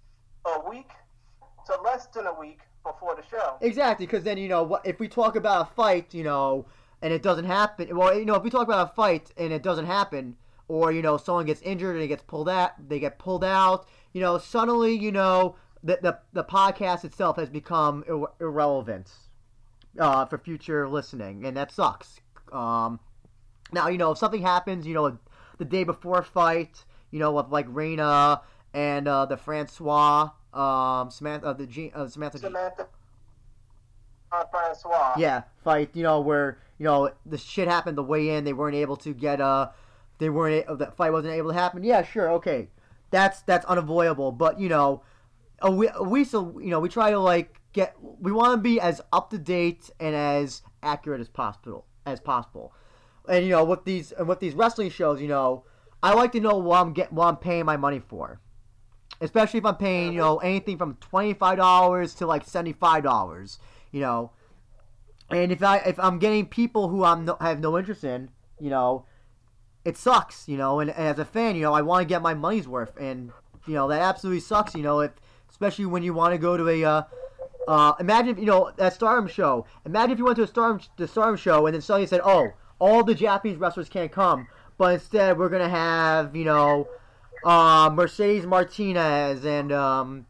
[0.45, 0.91] a week
[1.67, 3.57] to less than a week before the show.
[3.61, 6.67] Exactly, because then you know if we talk about a fight, you know,
[7.03, 7.97] and it doesn't happen.
[7.97, 10.37] Well, you know, if we talk about a fight and it doesn't happen,
[10.69, 13.87] or you know, someone gets injured and it gets pulled out, they get pulled out.
[14.13, 19.11] You know, suddenly, you know, the the, the podcast itself has become ir- irrelevant
[19.99, 22.21] uh, for future listening, and that sucks.
[22.53, 23.01] Um,
[23.73, 25.19] now, you know, if something happens, you know,
[25.59, 28.41] the day before a fight, you know, with like Rena
[28.73, 32.39] and uh, the Francois, um, Samantha, uh, the G, uh, Samantha.
[32.39, 32.87] Samantha
[34.33, 35.15] uh, Francois.
[35.19, 35.91] Yeah, fight.
[35.95, 38.45] You know where you know the shit happened the way in.
[38.45, 39.71] They weren't able to get uh
[40.19, 41.85] they weren't a- that fight wasn't able to happen.
[41.85, 42.69] Yeah, sure, okay,
[43.11, 44.33] that's that's unavoidable.
[44.33, 45.03] But you know,
[45.65, 48.81] uh, we we so you know we try to like get we want to be
[48.81, 52.73] as up to date and as accurate as possible as possible.
[53.29, 55.65] And you know with these and with these wrestling shows, you know,
[56.03, 58.41] I like to know what I'm get what I'm paying my money for.
[59.21, 63.03] Especially if I'm paying, you know, anything from twenty five dollars to like seventy five
[63.03, 63.59] dollars,
[63.91, 64.33] you know.
[65.31, 68.31] And if I if I'm getting people who I'm no, have no interest in,
[68.61, 69.05] you know,
[69.85, 70.81] it sucks, you know.
[70.81, 73.33] And, and as a fan, you know, I want to get my money's worth, and
[73.67, 75.01] you know that absolutely sucks, you know.
[75.01, 75.13] If
[75.51, 77.03] especially when you want to go to a uh,
[77.67, 79.67] uh, imagine if, you know that Stardom show.
[79.85, 82.53] Imagine if you went to a Stardom the Stardom show and then suddenly said, "Oh,
[82.79, 86.89] all the Japanese wrestlers can't come, but instead we're gonna have you know
[87.45, 90.27] uh, Mercedes Martinez and um,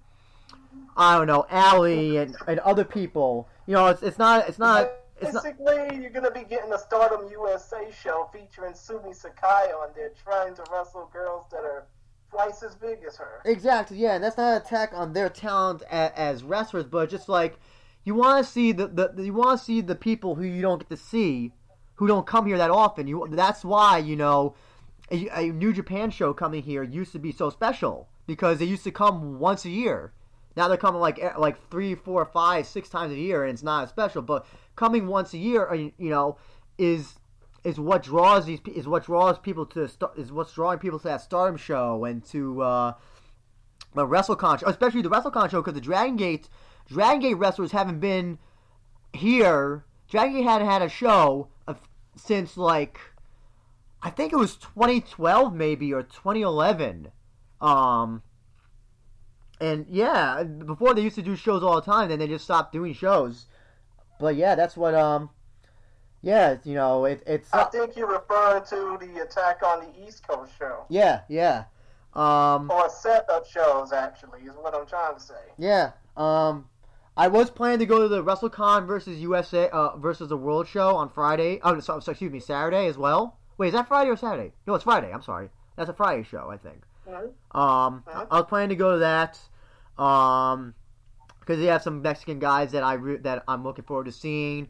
[0.97, 3.49] I don't know Ali and, and other people.
[3.67, 6.79] You know, it's it's not it's not it's not." Basically, you're gonna be getting a
[6.79, 11.87] Stardom USA show featuring Sumi Sakai on there trying to wrestle girls that are
[12.31, 13.43] twice as big as her.
[13.45, 17.29] Exactly, yeah, and that's not an attack on their talent as, as wrestlers, but just
[17.29, 17.59] like
[18.05, 20.79] you want to see the, the you want to see the people who you don't
[20.79, 21.53] get to see,
[21.97, 23.07] who don't come here that often.
[23.07, 24.55] You that's why you know
[25.11, 28.85] a, a New Japan show coming here used to be so special because they used
[28.85, 30.13] to come once a year.
[30.57, 33.63] Now they're coming like eh, like three, four, five, six times a year, and it's
[33.63, 34.23] not special.
[34.23, 34.47] But
[34.77, 36.37] coming once a year, uh, you know,
[36.79, 37.15] is
[37.65, 41.21] is what draws these is what draws people to is what's drawing people to that
[41.21, 42.93] Stardom show and to uh,
[43.95, 46.49] the WrestleCon, show, especially the WrestleCon show, because the Dragon Gate
[46.89, 48.39] Dragon Gate wrestlers haven't been
[49.13, 49.85] here.
[50.09, 51.79] Dragon Gate hadn't had a show of,
[52.17, 52.99] since like
[54.03, 57.09] I think it was 2012 maybe or 2011.
[57.61, 58.23] Um,
[59.61, 62.73] and yeah, before they used to do shows all the time, then they just stopped
[62.73, 63.47] doing shows.
[64.21, 65.31] But yeah, that's what um,
[66.23, 70.27] yeah, you know, it, it's I think you're referring to the Attack on the East
[70.27, 70.85] Coast show.
[70.89, 71.65] yeah, yeah,
[72.15, 75.35] um, Or setup shows, actually, is what I'm trying to say.
[75.59, 75.93] yeah.
[76.17, 76.67] Um,
[77.17, 80.95] I was planning to go to the WrestleCon versus USA uh, versus the World Show
[80.97, 81.59] on Friday.
[81.65, 83.39] Oh, so, so, excuse me, Saturday as well.
[83.57, 84.53] Wait, is that Friday or Saturday?
[84.67, 85.13] No, it's Friday.
[85.13, 85.51] I'm sorry.
[85.77, 86.83] That's a Friday show, I think.
[87.53, 88.05] Um.
[88.31, 89.39] I was planning to go to that,
[90.03, 90.75] um,
[91.41, 94.69] because they have some Mexican guys that I re- that I'm looking forward to seeing.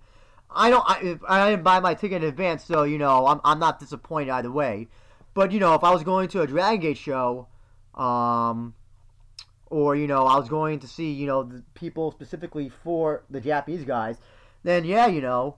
[0.50, 0.84] I don't.
[0.86, 4.30] I, I didn't buy my ticket in advance, so you know I'm I'm not disappointed
[4.30, 4.88] either way.
[5.34, 7.48] But you know, if I was going to a Dragon Gate show,
[7.94, 8.74] um,
[9.66, 13.40] or you know, I was going to see you know the people specifically for the
[13.40, 14.18] Japanese guys,
[14.62, 15.56] then yeah, you know,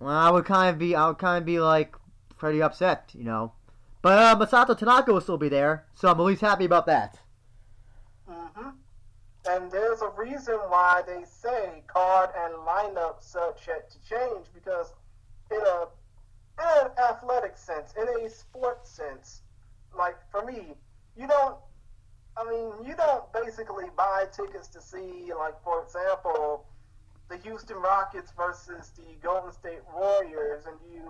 [0.00, 1.96] I would kind of be I would kind of be like
[2.36, 3.52] pretty upset, you know.
[4.00, 7.18] But uh, Masato Tanaka will still be there, so I'm at least happy about that.
[8.30, 8.68] Mm-hmm.
[9.50, 14.92] And there's a reason why they say card and lineup subject to change because
[15.50, 15.86] in a
[16.60, 19.42] in an athletic sense, in a sports sense,
[19.96, 20.74] like for me,
[21.16, 21.56] you don't.
[22.36, 26.66] I mean, you don't basically buy tickets to see, like for example,
[27.28, 31.02] the Houston Rockets versus the Golden State Warriors, and you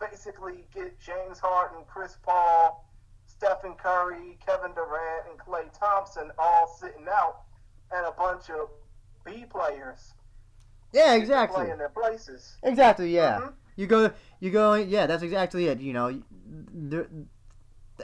[0.00, 2.84] basically get James Harden, Chris Paul,
[3.26, 7.42] Stephen Curry, Kevin Durant, and Klay Thompson all sitting out,
[7.92, 8.68] and a bunch of
[9.24, 10.14] B players
[10.92, 11.62] Yeah, exactly.
[11.64, 12.56] play in their places.
[12.62, 13.14] Exactly.
[13.14, 13.40] Yeah.
[13.40, 13.52] Mhm.
[13.76, 14.10] You go.
[14.40, 14.74] You go.
[14.74, 15.80] Yeah, that's exactly it.
[15.80, 16.20] You know,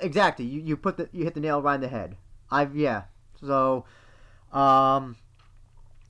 [0.00, 0.44] exactly.
[0.44, 2.16] You, you put the you hit the nail right in the head.
[2.50, 3.04] I've yeah.
[3.40, 3.84] So,
[4.52, 5.16] um,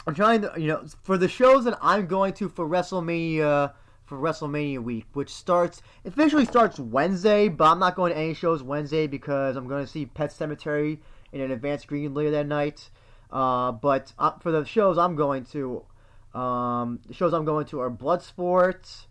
[0.07, 3.73] I'm trying to you know for the shows that I'm going to for WrestleMania
[4.07, 8.63] for WrestleMania week, which starts officially starts Wednesday, but I'm not going to any shows
[8.63, 10.99] Wednesday because I'm going to see Pet Sematary
[11.33, 12.89] in an advanced screen later that night.
[13.31, 15.85] Uh, but uh, for the shows I'm going to,
[16.33, 19.07] um, the shows I'm going to are Bloodsport.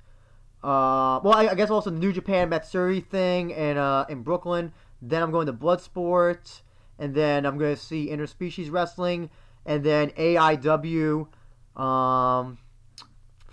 [0.63, 4.71] Uh, well, I, I guess also the New Japan Matsuri thing in uh, in Brooklyn.
[5.01, 6.61] Then I'm going to Bloodsport,
[6.97, 9.29] and then I'm going to see Interspecies Wrestling,
[9.65, 11.27] and then AIW.
[11.75, 12.57] Um,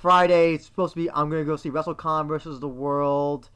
[0.02, 1.08] Friday it's supposed to be.
[1.12, 3.50] I'm going to go see WrestleCon versus the World,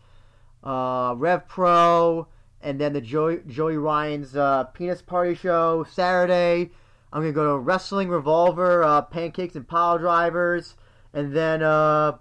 [0.63, 2.29] uh, Rev Pro,
[2.61, 6.71] and then the Joey Joey Ryan's uh, Penis Party show Saturday.
[7.13, 10.77] I'm gonna go to Wrestling Revolver, uh, Pancakes and Pile Drivers,
[11.13, 12.19] and then uh,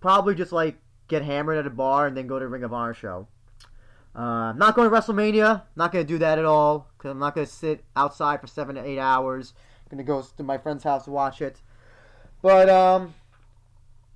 [0.00, 2.94] probably just like get hammered at a bar and then go to Ring of Honor
[2.94, 3.28] show.
[4.16, 5.64] Uh, I'm not going to WrestleMania.
[5.76, 8.82] Not gonna do that at all because I'm not gonna sit outside for seven to
[8.82, 9.52] eight hours.
[9.84, 11.60] I'm gonna go to my friend's house to watch it.
[12.40, 13.14] But um,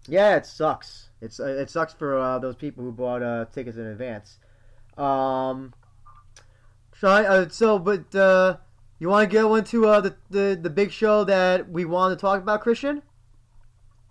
[0.08, 1.10] yeah, it sucks.
[1.20, 4.38] It's uh, it sucks for uh, those people who bought uh, tickets in advance.
[4.98, 5.72] Um,
[6.98, 8.56] so, I, uh, so but uh,
[8.98, 12.20] you want to go into uh, the, the the big show that we wanted to
[12.20, 13.02] talk about, Christian?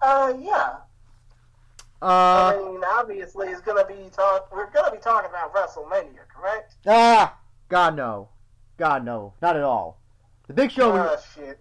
[0.01, 0.77] Uh, yeah.
[2.01, 4.51] Uh, I mean, obviously, it's gonna be talk.
[4.51, 6.76] We're gonna be talking about WrestleMania, correct?
[6.88, 7.38] ah,
[7.69, 8.30] God no,
[8.77, 9.99] God no, not at all.
[10.47, 11.59] The big show, we, Oh shit.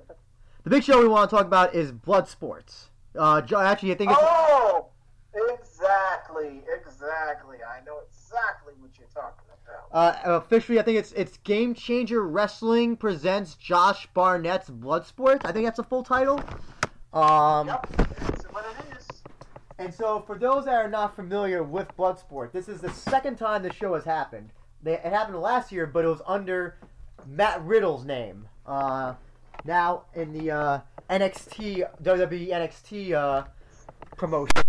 [0.65, 2.87] the big show we want to talk about is Bloodsport.
[3.19, 4.87] Uh, actually, I think it's Oh,
[5.35, 7.59] exactly, exactly.
[7.63, 9.45] I know exactly what you're talking
[9.93, 10.27] about.
[10.27, 10.79] uh, officially.
[10.79, 15.41] I think it's it's Game Changer Wrestling presents Josh Barnett's Bloodsport.
[15.45, 16.41] I think that's a full title.
[17.13, 19.07] Um, Yep, that's what it is.
[19.79, 23.63] And so, for those that are not familiar with Bloodsport, this is the second time
[23.63, 24.51] the show has happened.
[24.83, 26.77] They, it happened last year, but it was under
[27.27, 28.47] Matt Riddle's name.
[28.67, 29.15] Uh,
[29.65, 30.81] now in the uh,
[31.11, 33.45] NXT WWE NXT uh,
[34.17, 34.63] promotion.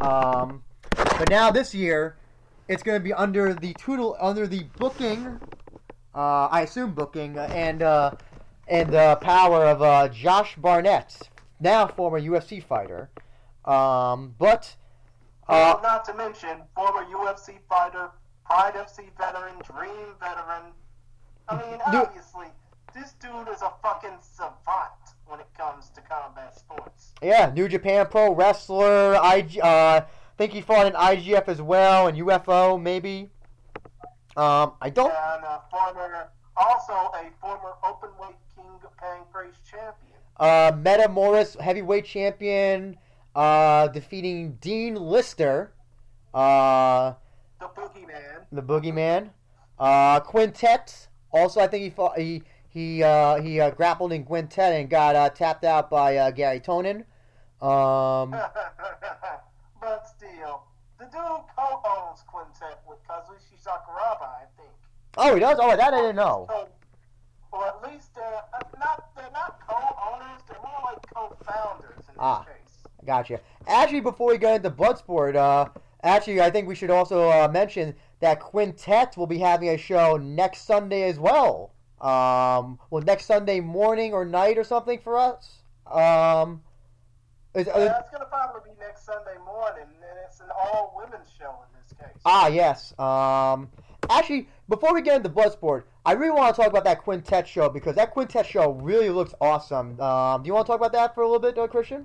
[0.00, 0.62] Um,
[0.94, 2.16] but now this year,
[2.68, 5.40] it's going to be under the tutel under the booking.
[6.14, 8.12] Uh, I assume booking uh, and uh,
[8.68, 11.28] and uh, power of uh, Josh Barnett,
[11.58, 13.10] now former UFC fighter.
[13.64, 14.76] Um, but
[15.48, 18.10] uh, not to mention former UFC fighter,
[18.44, 20.72] Pride FC veteran, Dream veteran.
[21.48, 22.46] I mean, obviously,
[22.94, 27.14] this dude is a fucking savant when it comes to combat sports.
[27.22, 29.14] yeah, New Japan Pro Wrestler.
[29.14, 30.02] IG, uh,
[30.36, 33.30] think he fought in IGF as well and UFO maybe.
[34.36, 35.10] Um, I don't.
[35.10, 40.18] And a former, also a former openweight King of Pancrase champion.
[40.36, 42.98] Uh, Metamoris heavyweight champion.
[43.34, 45.72] Uh, defeating Dean Lister.
[46.34, 47.14] Uh,
[47.58, 48.44] The Boogeyman.
[48.52, 49.30] the Boogeyman.
[49.78, 51.08] Uh, Quintet.
[51.32, 52.18] Also, I think he fought.
[52.18, 52.42] He
[52.72, 56.58] he uh, he uh, grappled in Quintet and got uh, tapped out by uh, Garry
[56.58, 57.04] Tonon.
[57.60, 58.30] Um,
[59.80, 60.62] but still,
[60.98, 61.12] the dude
[61.54, 64.70] co-owns Quintet with Kazushi Sakuraba, I think.
[65.18, 65.58] Oh, he does.
[65.60, 66.46] Oh, that I didn't know.
[66.48, 66.68] So,
[67.52, 70.40] or at least they're uh, not they're not co-owners.
[70.48, 72.44] They're more like co-founders in this Ah.
[72.44, 72.78] case.
[73.04, 73.40] Gotcha.
[73.66, 75.68] Actually, before we get into Bloodsport, uh,
[76.02, 80.16] actually, I think we should also uh, mention that Quintet will be having a show
[80.16, 81.71] next Sunday as well.
[82.02, 85.62] Um, well, next Sunday morning or night or something for us.
[85.90, 86.62] Um,
[87.54, 91.50] is, uh, Yeah, it's gonna probably be next Sunday morning, and it's an all-women's show
[91.50, 92.20] in this case.
[92.24, 92.98] ah, yes.
[92.98, 93.70] Um,
[94.10, 97.68] actually, before we get into Bloodsport, I really want to talk about that Quintet show
[97.68, 100.00] because that Quintet show really looks awesome.
[100.00, 102.04] Um, do you want to talk about that for a little bit, uh, Christian?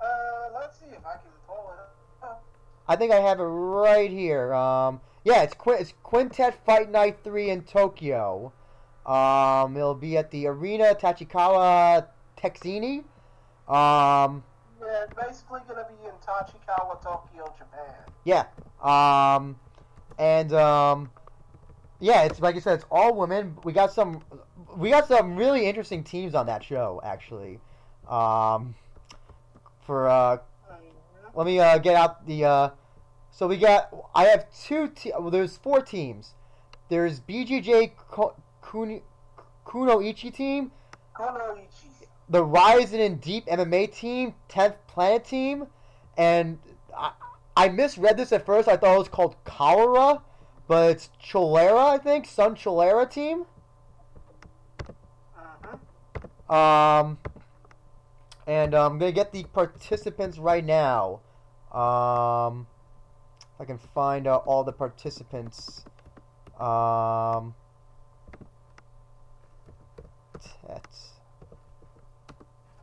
[0.00, 0.06] Uh,
[0.54, 2.44] let's see if I can pull it up.
[2.86, 4.52] I think I have it right here.
[4.52, 8.52] Um, yeah, it's, Qu- it's Quintet Fight Night 3 in Tokyo.
[9.08, 12.06] Um, it'll be at the Arena Tachikawa
[12.36, 12.98] Tachihi.
[13.66, 14.42] Um,
[14.80, 17.94] Yeah, it's basically gonna be in Tachikawa, Tokyo, Japan.
[18.24, 18.44] yeah.
[18.82, 19.56] Um,
[20.18, 21.10] and um,
[22.00, 23.56] yeah, it's like I said, it's all women.
[23.64, 24.22] We got some,
[24.76, 27.60] we got some really interesting teams on that show, actually.
[28.08, 28.74] Um,
[29.86, 30.38] for uh,
[31.34, 32.44] let me uh, get out the.
[32.44, 32.70] Uh,
[33.30, 33.88] so we got.
[34.14, 34.88] I have two.
[34.88, 36.34] Te- well, there's four teams.
[36.88, 38.34] There's BJJ Ko-
[38.68, 39.00] Kun-
[39.64, 40.72] Kunoichi team,
[41.14, 42.06] Kunoichi.
[42.28, 45.66] the Rising in Deep MMA team, Tenth Planet team,
[46.18, 46.58] and
[46.96, 47.12] I,
[47.56, 48.68] I misread this at first.
[48.68, 50.20] I thought it was called Cholera,
[50.66, 53.46] but it's Cholera, I think, Sun Cholera team.
[55.34, 57.18] hmm Um,
[58.46, 61.20] and uh, I'm gonna get the participants right now.
[61.72, 62.66] Um,
[63.54, 65.84] if I can find uh, all the participants.
[66.60, 67.54] Um,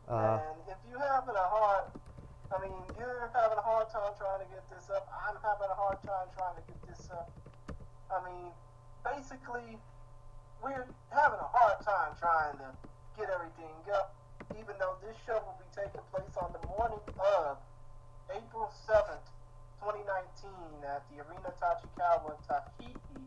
[0.10, 1.86] Uh, and if you're having a hard,
[2.50, 5.06] I mean, you're having a hard time trying to get this up.
[5.14, 7.30] I'm having a hard time trying to get this up.
[8.10, 8.50] I mean,
[9.06, 9.78] basically,
[10.64, 12.70] we're having a hard time trying to
[13.18, 14.18] get everything up,
[14.58, 17.58] even though this show will be taking place on the morning of
[18.34, 19.30] April 7th,
[19.86, 20.50] 2019,
[20.90, 23.22] at the Arena Tachikawa Tachihi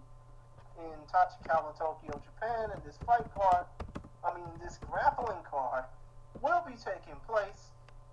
[0.79, 2.71] in Tachikawa, Tokyo, Japan.
[2.75, 3.67] And this fight card,
[4.25, 5.85] I mean, this grappling card,
[6.43, 7.71] will be taking place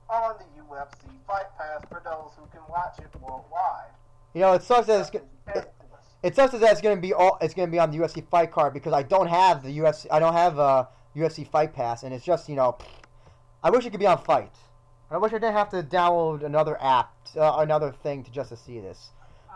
[0.10, 3.92] on the UFC Fight Pass for those who can watch it worldwide.
[4.34, 5.12] you know, it sucks that it's.
[5.56, 5.72] It,
[6.24, 7.38] It sucks that it's gonna be all.
[7.40, 10.08] It's gonna be on the UFC Fight Card because I don't have the UFC.
[10.10, 12.78] I don't have a UFC Fight Pass, and it's just you know,
[13.64, 14.56] I wish it could be on Fight.
[15.12, 18.58] I wish I didn't have to download another app, uh, another thing to just to
[18.58, 19.12] see this.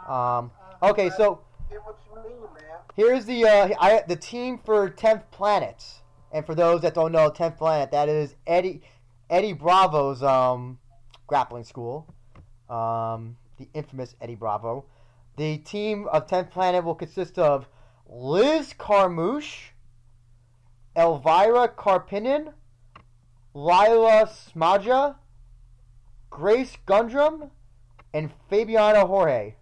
[0.07, 0.51] Um,
[0.83, 2.77] okay, so Get what you mean, man.
[2.95, 5.83] here's the uh, I, the team for Tenth Planet,
[6.31, 8.81] and for those that don't know Tenth Planet, that is Eddie
[9.29, 10.79] Eddie Bravo's um,
[11.27, 12.13] grappling school,
[12.69, 14.85] um, the infamous Eddie Bravo.
[15.37, 17.67] The team of Tenth Planet will consist of
[18.07, 19.71] Liz Carmouche,
[20.95, 22.53] Elvira Karppinen,
[23.53, 25.15] Lila Smaja,
[26.29, 27.51] Grace Gundrum,
[28.13, 29.55] and Fabiana Jorge.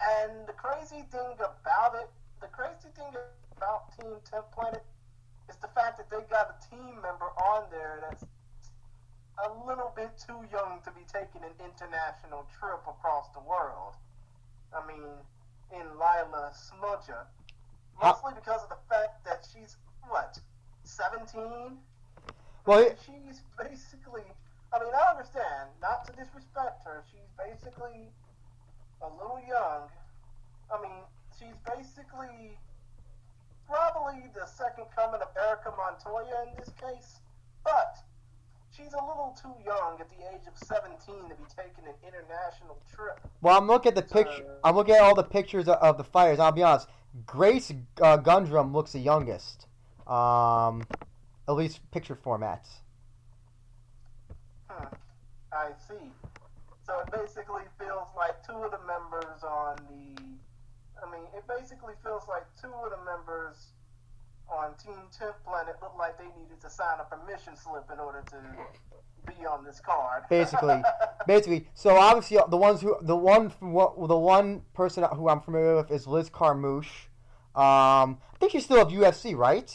[0.00, 2.08] And the crazy thing about it,
[2.40, 3.12] the crazy thing
[3.60, 4.82] about Team 10 Planet
[5.50, 8.24] is the fact that they got a team member on there that's
[9.44, 14.00] a little bit too young to be taking an international trip across the world.
[14.72, 15.04] I mean,
[15.76, 17.28] in Lila Smudger.
[18.02, 19.76] Mostly because of the fact that she's,
[20.08, 20.40] what,
[20.84, 21.76] 17?
[22.64, 24.24] Well, it- she's basically.
[24.72, 25.68] I mean, I understand.
[25.82, 28.08] Not to disrespect her, she's basically
[29.02, 29.90] a little young.
[30.72, 31.04] I mean,
[31.36, 32.56] she's basically
[33.70, 37.20] probably the second coming of Erica Montoya in this case,
[37.62, 37.96] but
[38.76, 42.78] she's a little too young at the age of 17 to be taking an international
[42.92, 43.20] trip.
[43.40, 44.58] Well, I'm looking at the picture.
[44.64, 46.40] I'm looking at all the pictures of, of the fighters.
[46.40, 46.88] I'll be honest.
[47.26, 47.72] Grace
[48.02, 49.66] uh, Gundrum looks the youngest,
[50.06, 50.86] um,
[51.48, 52.68] at least picture formats.
[54.68, 54.94] Hmm,
[55.52, 56.10] I see.
[56.86, 60.20] So it basically feels like two of the members on the.
[61.04, 63.72] I mean, it basically feels like two of the members
[64.48, 68.22] on Team 10th Planet look like they needed to sign a permission slip in order
[68.30, 68.36] to
[69.26, 70.24] be on this card.
[70.28, 70.82] Basically.
[71.26, 75.90] Basically, so obviously the ones who the one the one person who I'm familiar with
[75.90, 77.08] is Liz Carmouche.
[77.54, 79.70] Um, I think she's still of UFC, right?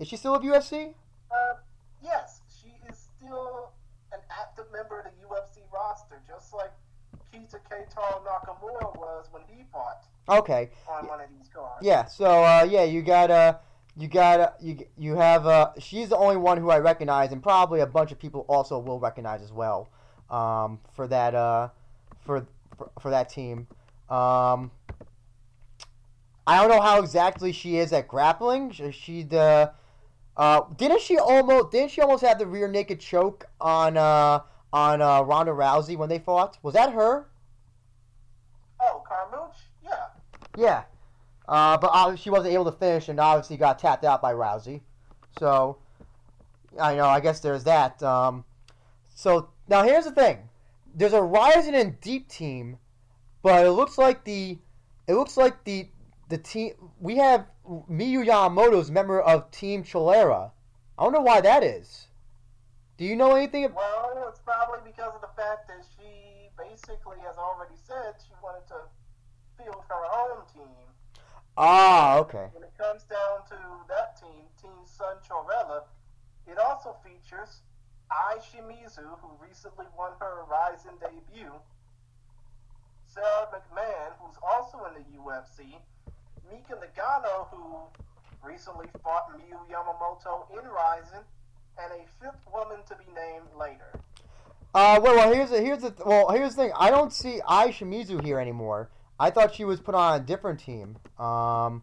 [0.00, 0.94] Is she still of UFC?
[1.30, 1.54] Uh,
[2.02, 3.70] yes, she is still
[4.12, 6.72] an active member of the UFC roster, just like
[7.32, 10.70] Kita Keitaro Nakamura was when he fought Okay.
[10.88, 11.78] on one of these cards.
[11.82, 12.04] Yeah.
[12.06, 13.58] So uh, yeah, you got uh,
[13.96, 17.42] you got uh, you you have uh, she's the only one who I recognize, and
[17.42, 19.88] probably a bunch of people also will recognize as well.
[20.30, 21.68] Um, for that uh,
[22.24, 22.46] for
[22.76, 23.66] for, for that team.
[24.08, 24.70] Um,
[26.46, 28.70] I don't know how exactly she is at grappling.
[28.70, 29.72] She, she the
[30.36, 34.40] uh, didn't she almost didn't she almost have the rear naked choke on uh,
[34.72, 36.58] on uh, Ronda Rousey when they fought?
[36.62, 37.26] Was that her?
[38.80, 39.67] Oh, Carmouche?
[40.58, 40.82] Yeah.
[41.46, 44.80] Uh, but she wasn't able to finish, and obviously got tapped out by Rousey.
[45.38, 45.78] So,
[46.78, 47.06] I know.
[47.06, 48.02] I guess there's that.
[48.02, 48.44] Um,
[49.14, 50.48] so now here's the thing:
[50.94, 52.76] there's a Rising and Deep team,
[53.42, 54.58] but it looks like the
[55.06, 55.88] it looks like the
[56.28, 60.50] the team we have Miyu Yamamoto's member of Team Chlorella.
[60.98, 62.08] I don't know why that is.
[62.98, 63.64] Do you know anything?
[63.64, 68.34] Of, Well, it's probably because of the fact that she basically has already said she
[68.42, 68.74] wanted to
[69.68, 70.74] field her own team.
[71.56, 72.46] ah, okay.
[72.52, 73.58] When it comes down to
[73.88, 75.82] that team, Team Sun Chlorella,
[76.46, 77.60] it also features
[78.10, 81.52] Ai Shimizu, who recently won her Rising debut,
[83.06, 85.76] Sara McMann, who's also in the UFC,
[86.50, 87.76] Mika Nagano, who
[88.42, 91.24] recently fought Miyu Yamamoto in Rising,
[91.80, 94.00] and a fifth woman to be named later.
[94.74, 96.72] Uh, well, well, here's the here's the well, here's the thing.
[96.78, 98.88] I don't see Ai Shimizu here anymore.
[99.20, 100.96] I thought she was put on a different team.
[101.18, 101.82] Um,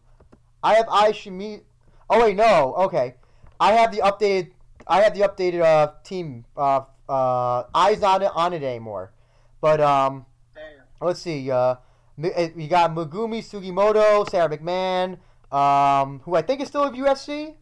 [0.63, 1.61] I have Shimizu.
[2.09, 2.73] Oh wait, no.
[2.75, 3.15] Okay,
[3.59, 4.51] I have the updated.
[4.87, 6.45] I have the updated uh team.
[6.55, 9.11] Uh, uh, Ai's not on it anymore.
[9.61, 11.07] But um, Damn.
[11.07, 11.49] let's see.
[11.49, 11.75] Uh,
[12.17, 15.17] you got Megumi Sugimoto, Sara McMann,
[15.55, 17.55] um, who I think is still with UFC.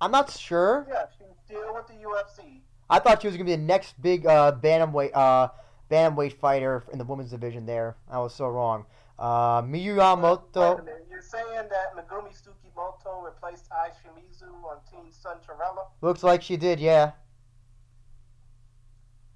[0.00, 0.86] I'm not sure.
[0.88, 2.60] Yeah, she's still with the UFC.
[2.88, 5.48] I thought she was gonna be the next big uh, bantamweight uh,
[5.90, 7.66] bantamweight fighter in the women's division.
[7.66, 8.86] There, I was so wrong.
[9.18, 10.84] Uh, Miyu Wait Yamamoto.
[11.10, 15.86] You're saying that Megumi Tsukimoto replaced Ai Shimizu on Team Sun Chlorella?
[16.02, 16.78] Looks like she did.
[16.80, 17.12] Yeah.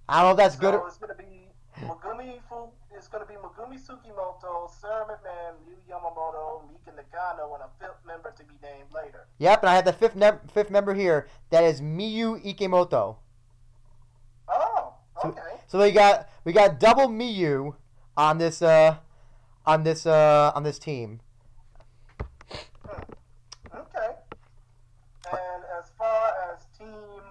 [0.09, 0.75] I don't know if that's good.
[0.75, 1.49] So or- it's gonna be
[1.81, 2.69] Megumi Fu.
[2.95, 8.33] It's gonna be Megumi Tsukimoto, Sara McMann, Ryu Yamamoto, Mika Nagano, and a fifth member
[8.37, 9.29] to be named later.
[9.39, 11.27] Yep, and I have the fifth num- fifth member here.
[11.49, 13.17] That is Miyu Ikemoto.
[14.49, 15.41] Oh, So- okay.
[15.69, 17.77] So we got we got double Miyu
[18.17, 18.97] on this uh
[19.67, 21.21] on this uh on this team.
[23.75, 24.11] Okay.
[25.33, 27.23] And as far as team,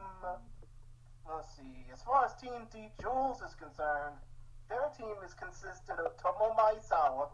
[1.27, 4.15] let's see, as far as Team Deep Jewels is concerned,
[4.69, 7.29] their team is consisted of Tomo Maizawa,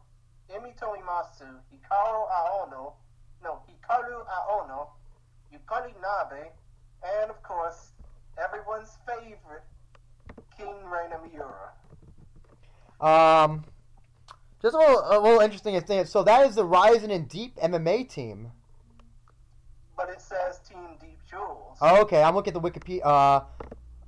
[0.51, 2.93] Emi Tomimasu, Hikaru Aono,
[3.43, 4.87] no, Hikaru Aono,
[5.53, 6.49] Yukari Nabe,
[7.03, 7.91] and of course,
[8.43, 9.63] everyone's favorite,
[10.57, 11.73] King Reina Miura.
[12.99, 13.65] Um,
[14.65, 16.05] just a little, a little interesting thing.
[16.05, 18.51] So that is the Rising and Deep MMA team.
[19.95, 21.77] But it says Team Deep Jewels.
[21.81, 23.01] Oh, okay, I'm looking at the Wikipedia.
[23.03, 23.41] Uh,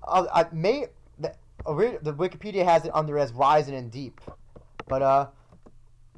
[0.04, 0.88] uh, I may
[1.20, 4.20] the, the Wikipedia has it under as Rising and Deep,
[4.88, 5.28] but uh,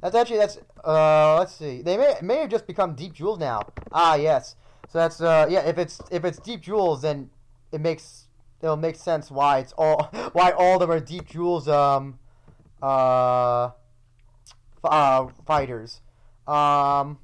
[0.00, 1.82] that's actually that's uh, let's see.
[1.82, 3.60] They may may have just become Deep Jewels now.
[3.92, 4.56] Ah, yes.
[4.88, 5.60] So that's uh, yeah.
[5.60, 7.28] If it's if it's Deep Jewels, then
[7.72, 8.26] it makes
[8.62, 12.18] it'll make sense why it's all why all of them are Deep Jewels um
[12.82, 13.70] uh,
[14.84, 16.00] uh fighters.
[16.46, 17.18] Um,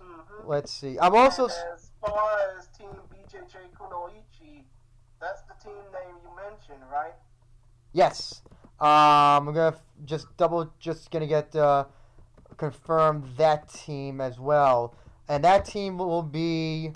[0.00, 0.46] Mhm.
[0.46, 0.98] let's see.
[0.98, 1.44] I'm also.
[1.44, 4.64] And as far as Team BJJ Kunoichi,
[5.20, 7.14] that's the team name you mentioned, right?
[7.92, 8.42] Yes.
[8.80, 11.84] Um, I'm gonna f- just double, just gonna get uh,
[12.56, 14.94] confirm that team as well,
[15.28, 16.92] and that team will be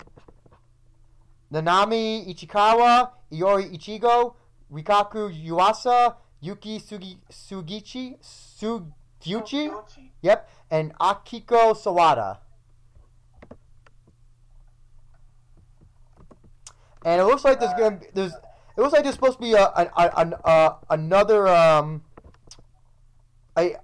[1.51, 4.35] Nanami Ichikawa, Iori Ichigo,
[4.71, 8.17] Rikaku Yuasa, Yuki Sugi, Sugichi,
[9.25, 10.09] Sugiuchi, Gucci.
[10.21, 12.37] yep, and Akiko Sawada.
[17.03, 19.53] And it looks like there's gonna be there's it looks like there's supposed to be
[19.53, 22.03] a, a, a, an- uh, another um
[23.57, 23.75] a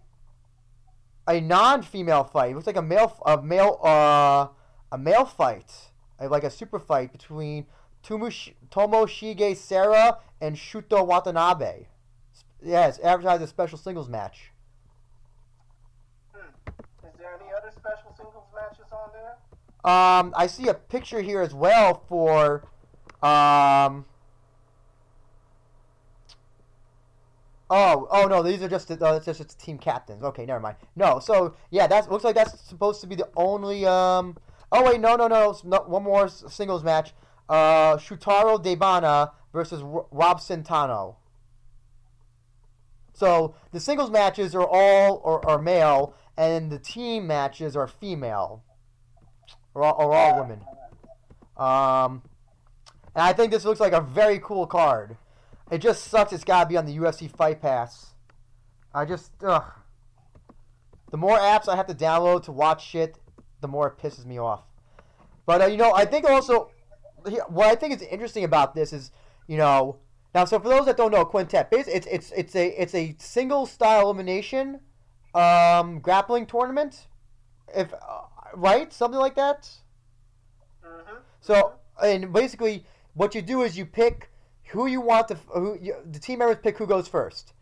[1.27, 2.51] a non-female fight.
[2.51, 4.47] It looks like a male a male uh
[4.91, 5.71] a male fight,
[6.19, 7.67] uh, like a super fight between
[8.03, 11.85] Tumush, Tomoshige Sera and Shuto Watanabe.
[12.63, 14.51] Yes, advertised as a special singles match.
[16.35, 19.37] Is there any other special singles matches on there?
[19.83, 22.63] Um, I see a picture here as well for
[23.23, 24.05] um.
[27.73, 28.43] Oh, oh no!
[28.43, 30.21] These are just the, it's just it's team captains.
[30.23, 30.75] Okay, never mind.
[30.95, 33.85] No, so yeah, that looks like that's supposed to be the only.
[33.85, 34.37] Um.
[34.71, 37.13] Oh wait, no, no, no, no one more singles match.
[37.49, 41.15] Uh, Shutaro Debana versus R- Rob Centano.
[43.13, 48.63] So the singles matches are all are, are male, and the team matches are female.
[49.75, 50.59] Are all, are all women.
[51.57, 52.23] Um,
[53.15, 55.17] and I think this looks like a very cool card.
[55.69, 58.13] It just sucks it's got to be on the UFC Fight Pass.
[58.93, 59.71] I just, ugh.
[61.11, 63.17] the more apps I have to download to watch shit,
[63.61, 64.63] the more it pisses me off.
[65.45, 66.71] But uh, you know, I think also
[67.47, 69.11] what I think is interesting about this is,
[69.47, 69.97] you know,
[70.33, 73.15] now so for those that don't know, Quintet, it's it's it's, it's a it's a
[73.19, 74.79] single style elimination
[75.33, 77.07] um, grappling tournament,
[77.75, 77.97] if uh,
[78.53, 79.69] right, something like that.
[80.85, 81.17] Mm-hmm.
[81.41, 84.29] So and basically, what you do is you pick
[84.69, 87.53] who you want to who you, the team members pick who goes first,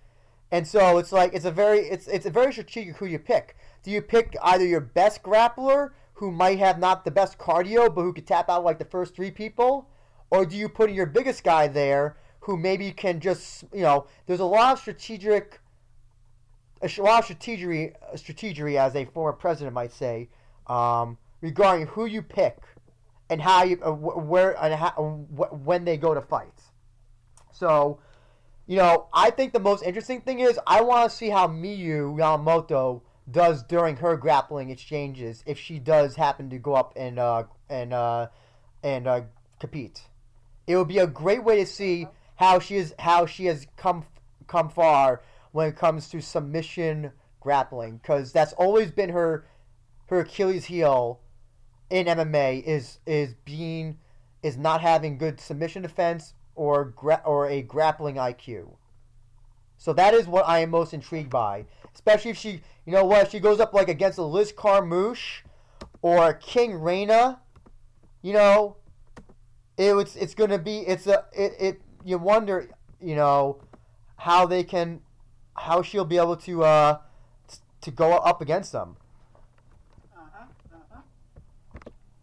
[0.51, 3.55] and so it's like it's a very it's it's a very strategic who you pick.
[3.83, 8.01] Do you pick either your best grappler who might have not the best cardio but
[8.01, 9.89] who could tap out like the first three people,
[10.29, 14.05] or do you put in your biggest guy there who maybe can just you know
[14.25, 15.59] there's a lot of strategic
[16.81, 20.29] a lot of strategery, strategery as a former president might say,
[20.69, 22.57] um, regarding who you pick
[23.29, 26.61] and how you uh, where and how, wh- when they go to fight.
[27.51, 27.99] So,
[28.67, 32.15] you know, I think the most interesting thing is I want to see how Miyu
[32.17, 37.43] Yamamoto does during her grappling exchanges if she does happen to go up and uh,
[37.69, 38.27] and uh,
[38.83, 39.21] and uh,
[39.59, 40.03] compete.
[40.67, 44.05] It would be a great way to see how she is how she has come
[44.47, 45.21] come far
[45.51, 49.45] when it comes to submission grappling because that's always been her
[50.09, 51.19] her Achilles heel
[51.89, 53.99] in MMA is is being
[54.41, 58.75] is not having good submission defense or gra- or a grappling IQ.
[59.77, 63.23] So that is what I am most intrigued by, especially if she, you know what,
[63.23, 65.43] if she goes up like against a Liz Carmouche
[66.01, 67.39] or King Reina,
[68.21, 68.77] you know,
[69.77, 72.67] it, it's it's going to be it's a it, it you wonder,
[72.99, 73.61] you know,
[74.17, 75.01] how they can
[75.55, 76.97] how she'll be able to uh
[77.81, 78.97] to go up against them.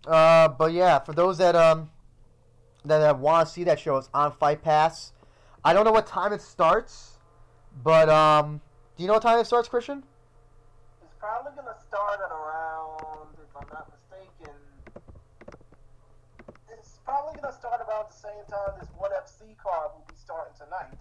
[0.07, 1.91] Uh, but yeah, for those that um
[2.85, 5.13] that uh, want to see that show, it's on Fight Pass.
[5.65, 7.19] I don't know what time it starts,
[7.83, 8.61] but um,
[8.97, 10.05] do you know what time it starts, Christian?
[11.03, 14.55] It's probably gonna start at around, if I'm not mistaken,
[16.71, 20.55] it's probably gonna start about the same time this ONE FC card will be starting
[20.57, 20.97] tonight.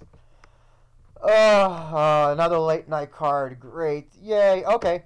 [1.21, 3.59] Uh, uh, another late night card.
[3.59, 4.07] Great.
[4.21, 4.63] Yay.
[4.65, 5.03] Okay.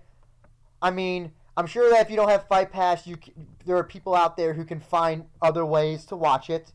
[0.81, 3.33] I mean, I'm sure that if you don't have Fight Pass, you can,
[3.65, 6.71] there are people out there who can find other ways to watch it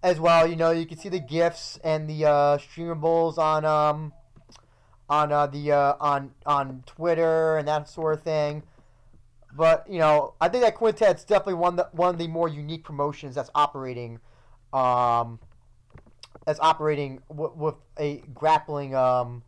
[0.00, 0.46] as well.
[0.46, 4.12] You know, you can see the gifs and the uh, streamables on um
[5.08, 8.62] on uh, the uh, on on Twitter and that sort of thing.
[9.56, 12.84] But you know, I think that Quintet's definitely one the, one of the more unique
[12.84, 14.20] promotions that's operating,
[14.72, 15.40] um,
[16.46, 19.42] that's operating w- with a grappling um,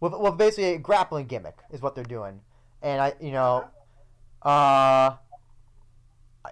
[0.00, 2.40] with, with basically a grappling gimmick is what they're doing.
[2.82, 3.70] And I, you know,
[4.44, 5.16] uh,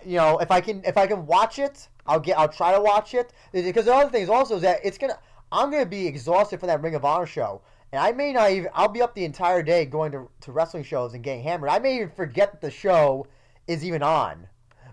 [0.04, 2.80] you know, if I can if I can watch it, I'll get I'll try to
[2.80, 5.18] watch it because the other thing is also that it's gonna
[5.50, 7.60] I'm gonna be exhausted for that Ring of Honor show,
[7.92, 10.84] and I may not even I'll be up the entire day going to, to wrestling
[10.84, 11.70] shows and getting hammered.
[11.70, 13.26] I may even forget that the show
[13.66, 14.48] is even on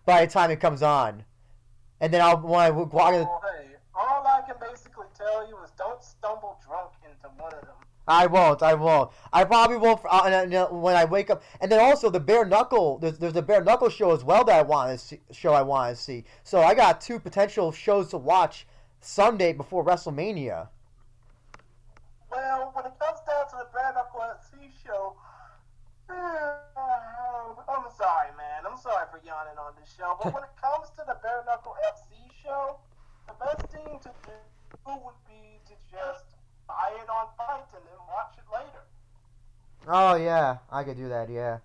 [0.06, 1.24] by the time it comes on,
[2.02, 2.94] and then I'll when I walk.
[2.94, 7.62] Well, hey, all I can basically tell you is don't stumble drunk into one of
[7.62, 7.79] them.
[8.10, 8.64] I won't.
[8.64, 9.12] I won't.
[9.32, 11.44] I probably won't uh, and, uh, when I wake up.
[11.62, 12.98] And then also the bare knuckle.
[12.98, 15.54] There's, there's a bare knuckle show as well that I want to see, show.
[15.54, 16.26] I want to see.
[16.44, 18.66] So I got two potential shows to watch
[19.00, 20.70] Sunday before WrestleMania.
[22.32, 25.16] Well, when it comes down to the bare knuckle FC show,
[26.10, 28.66] I'm sorry, man.
[28.68, 31.76] I'm sorry for yawning on this show, but when it comes to the bare knuckle
[31.94, 32.80] FC show,
[33.28, 36.39] the best thing to do would be to just
[36.70, 37.28] buy it on
[37.74, 38.84] and then watch it later.
[39.88, 41.30] Oh yeah, I could do that.
[41.30, 41.58] Yeah.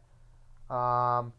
[0.70, 1.32] Um.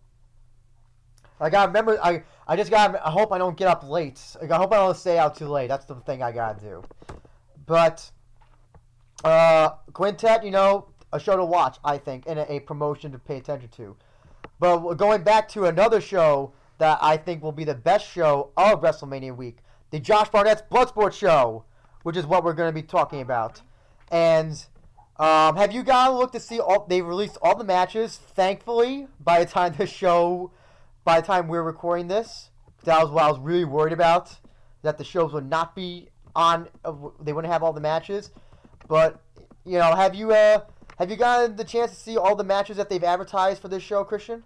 [1.40, 2.00] I got remember.
[2.02, 2.96] I I just got.
[2.96, 4.22] I hope I don't get up late.
[4.42, 5.68] I hope I don't stay out too late.
[5.68, 6.84] That's the thing I gotta do.
[7.66, 8.10] But
[9.24, 11.78] uh, Quintet, you know, a show to watch.
[11.84, 13.98] I think, and a, a promotion to pay attention to.
[14.60, 18.82] But going back to another show that I think will be the best show of
[18.82, 19.58] WrestleMania week,
[19.90, 21.66] the Josh Barnett's Bloodsport show,
[22.06, 23.64] which is what we're going to be talking about.
[24.12, 24.52] And
[25.18, 26.86] um, have you guys looked to see all?
[26.88, 28.18] They released all the matches.
[28.36, 30.52] Thankfully, by the time this show,
[31.04, 32.52] by the time we're recording this,
[32.84, 34.38] that was what I was really worried about.
[34.84, 36.68] That the shows would not be on.
[37.20, 38.30] They wouldn't have all the matches.
[38.88, 39.20] But
[39.66, 40.60] you know, have you uh,
[41.00, 43.82] have you gotten the chance to see all the matches that they've advertised for this
[43.82, 44.44] show, Christian?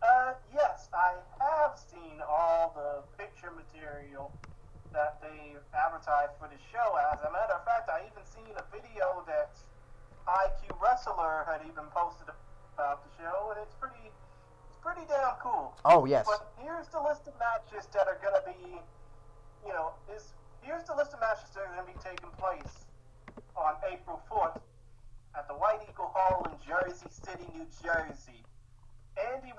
[0.00, 4.30] Uh, yes, I have seen all the picture material
[4.92, 6.98] that they advertised for the show.
[7.12, 9.54] As a matter of fact, I even seen a video that
[10.26, 12.28] IQ Wrestler had even posted
[12.74, 14.10] about the show, and it's pretty,
[14.68, 15.74] it's pretty damn cool.
[15.84, 16.26] Oh yes.
[16.26, 18.80] But here's the list of matches that are gonna be,
[19.66, 22.86] you know, is here's the list of matches that are gonna be taking place
[23.56, 24.60] on April 4th
[25.36, 28.42] at the White Eagle Hall in Jersey City, New Jersey.
[29.18, 29.52] Andy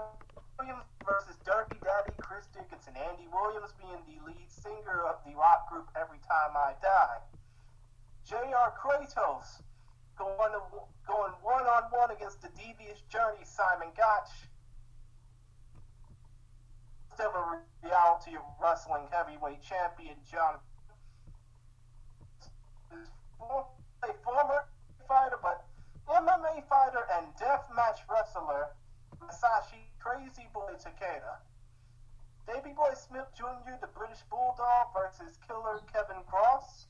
[0.61, 2.93] Williams versus Dirty Daddy Chris Dickinson.
[2.93, 7.17] Andy Williams being the lead singer of the rock group Every Time I Die.
[8.29, 8.73] J.R.
[8.77, 9.65] Kratos
[10.17, 10.53] going,
[11.07, 14.29] going one-on-one against the Devious Journey Simon Gotch.
[17.15, 20.61] Still a reality of wrestling heavyweight champion John
[23.41, 24.69] a former
[25.07, 25.65] fighter, but
[26.07, 28.67] MMA fighter and deathmatch wrestler
[29.19, 31.37] Masashi Crazy Boy Takeda.
[32.49, 36.89] Davey Boy Smith Jr., the British Bulldog versus Killer Kevin Cross.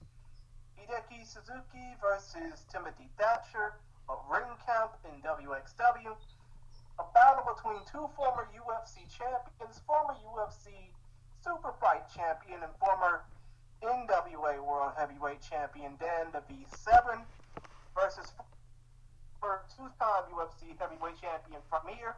[0.80, 3.76] Hideki Suzuki versus Timothy Thatcher
[4.08, 6.16] of Ring Camp in WXW.
[7.00, 10.72] A battle between two former UFC champions, former UFC
[11.44, 13.28] Super Fight champion and former
[13.84, 17.28] NWA World Heavyweight Champion Dan the V7
[17.92, 18.32] versus
[19.42, 22.16] for two-time UFC Heavyweight Champion Premier,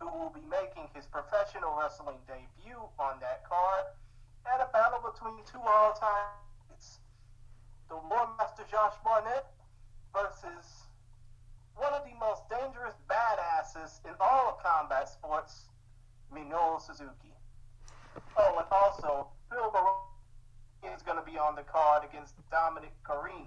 [0.00, 3.84] who will be making his professional wrestling debut on that card,
[4.46, 6.38] and a battle between two all-time
[7.88, 9.46] the War Master Josh Barnett
[10.12, 10.84] versus
[11.74, 15.68] one of the most dangerous badasses in all of combat sports,
[16.34, 17.32] Minoru Suzuki.
[18.36, 23.46] Oh, and also, Phil Baroni is going to be on the card against Dominic Garrini.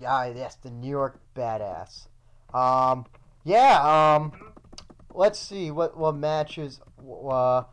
[0.00, 2.08] Yeah, yes, the New York Badass.
[2.52, 3.06] Um,
[3.44, 4.16] yeah.
[4.16, 4.51] Um,
[5.14, 6.80] let's see what what matches.
[6.98, 7.64] Uh,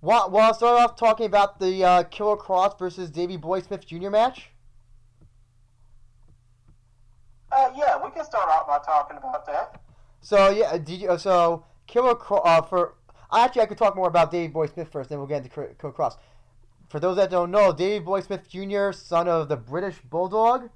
[0.00, 3.86] well, well, I'll start off talking about the uh, Killer Cross versus Davey Boy Smith
[3.86, 4.10] Jr.
[4.10, 4.50] match.
[7.50, 9.80] Uh, yeah, we can start out by talking about that.
[10.20, 11.18] So yeah, did you?
[11.18, 12.94] So Killer Cross uh, for
[13.32, 15.92] actually I could talk more about Davey Boy Smith first, then we'll get into Killer
[15.92, 16.16] Cross.
[16.88, 20.70] For those that don't know, Davey Boy Smith Jr., son of the British Bulldog,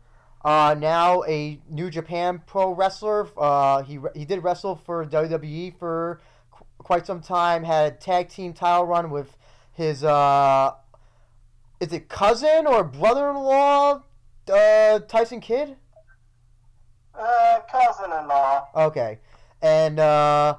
[0.44, 3.28] uh, now a New Japan Pro wrestler.
[3.36, 6.20] Uh, he he did wrestle for WWE for
[6.50, 7.64] qu- quite some time.
[7.64, 9.36] Had a tag team title run with
[9.72, 10.72] his uh,
[11.80, 14.02] is it cousin or brother-in-law,
[14.52, 15.76] uh, Tyson Kidd?
[17.14, 18.68] Uh, cousin-in-law.
[18.74, 19.18] Okay,
[19.60, 20.56] and uh,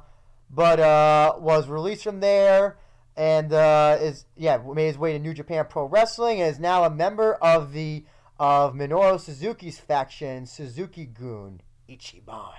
[0.50, 2.78] but uh, was released from there
[3.16, 6.84] and uh, is yeah made his way to New Japan Pro Wrestling and is now
[6.84, 8.06] a member of the
[8.40, 12.54] of Minoru Suzuki's faction, Suzuki-gun Ichiban.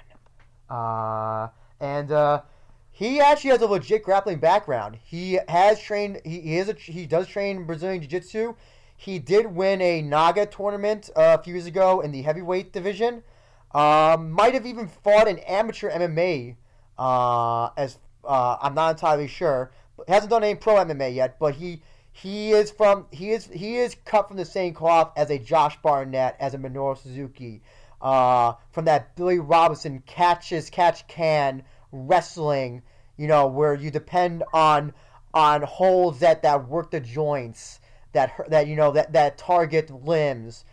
[0.71, 1.49] Uh,
[1.81, 2.43] and uh,
[2.91, 4.99] he actually has a legit grappling background.
[5.05, 6.21] He has trained.
[6.25, 8.55] He, he is a, he does train Brazilian Jiu-Jitsu.
[8.97, 13.25] He did win a Naga tournament uh, a few years ago in the heavyweight division.
[13.73, 16.57] Um, might have even fought in amateur MMA.
[16.97, 19.73] Uh, as uh, I'm not entirely sure.
[20.07, 21.39] Hasn't done any pro MMA yet.
[21.39, 21.83] But he
[22.17, 25.77] he is from he is he is cut from the same cloth as a Josh
[25.83, 27.61] Barnett, as a Minoru Suzuki,
[28.01, 32.83] uh, from that Billy Robinson catches catch can wrestling,
[33.17, 34.93] you know, where you depend on
[35.35, 37.81] on holds that that work the joints,
[38.13, 40.65] that that you know that that target limbs,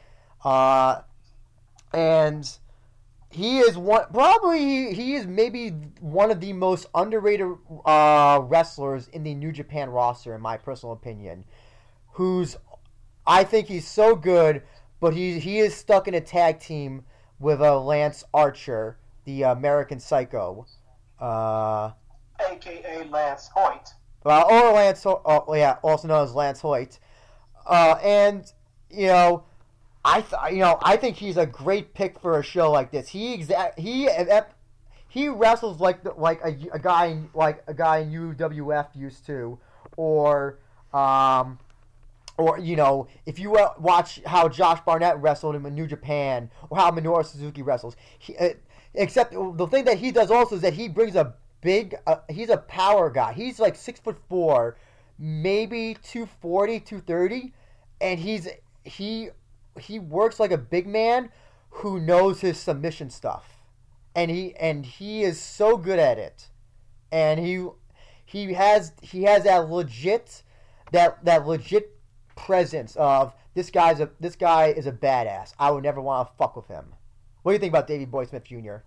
[0.45, 1.01] uh,
[1.91, 2.59] and
[3.31, 7.47] he is one probably he is maybe one of the most underrated
[7.85, 11.45] uh, wrestlers in the New Japan roster, in my personal opinion.
[12.13, 12.57] Who's
[13.25, 14.63] I think he's so good,
[14.99, 17.03] but he he is stuck in a tag team
[17.39, 20.65] with a uh, Lance Archer, the American Psycho,
[21.19, 21.91] uh,
[22.49, 23.93] aka Lance Hoyt.
[24.23, 26.99] Uh, or Lance, oh, yeah, also known as Lance Hoyt,
[27.65, 28.51] uh, and
[28.89, 29.45] you know
[30.03, 33.09] I th- you know I think he's a great pick for a show like this.
[33.09, 34.09] He exact he
[35.07, 39.59] he wrestles like the, like a, a guy like a guy in UWF used to,
[39.97, 40.57] or
[40.93, 41.59] um,
[42.37, 46.77] or you know if you uh, watch how Josh Barnett wrestled in New Japan or
[46.77, 47.95] how Minoru Suzuki wrestles.
[48.17, 48.49] He, uh,
[48.93, 51.95] except the thing that he does also is that he brings a big.
[52.07, 53.33] Uh, he's a power guy.
[53.33, 54.77] He's like six foot four,
[55.19, 57.53] maybe 240, 230,
[57.99, 58.47] and he's
[58.83, 59.29] he
[59.79, 61.29] he works like a big man
[61.69, 63.63] who knows his submission stuff,
[64.15, 66.49] and he and he is so good at it,
[67.11, 67.67] and he
[68.25, 70.43] he has he has that legit
[70.91, 71.97] that that legit
[72.35, 75.53] presence of this guy's a this guy is a badass.
[75.59, 76.93] I would never want to fuck with him.
[77.41, 78.77] What do you think about Davey Boy Smith Jr.?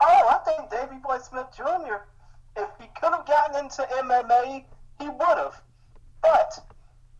[0.00, 2.04] Oh, I think Davey Boy Smith Jr.
[2.56, 4.64] If he could have gotten into MMA,
[5.00, 5.62] he would have.
[6.20, 6.58] But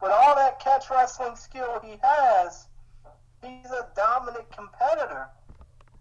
[0.02, 2.66] with all that catch wrestling skill he has,
[3.42, 5.28] he's a dominant competitor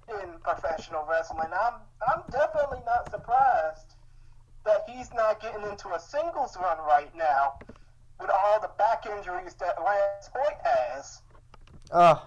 [0.10, 1.48] in professional wrestling.
[1.54, 1.76] I'm
[2.08, 3.96] I'm definitely not surprised
[4.66, 7.60] that he's not getting into a singles run right now
[8.20, 11.22] with all the back injuries that Lance Hoyt has.
[11.92, 12.20] Uh,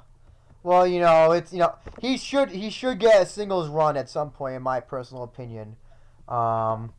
[0.63, 4.09] Well, you know, it's you know he should he should get a singles run at
[4.09, 5.77] some point, in my personal opinion.
[6.29, 6.95] Um,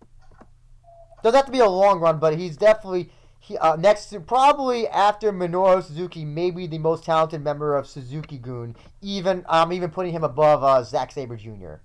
[1.23, 3.09] doesn't have to be a long run, but he's definitely
[3.45, 8.75] he, uh, next to probably after Minoru Suzuki, maybe the most talented member of Suzuki-gun.
[9.03, 11.75] Even I'm even putting him above uh, Zack Sabre Jr.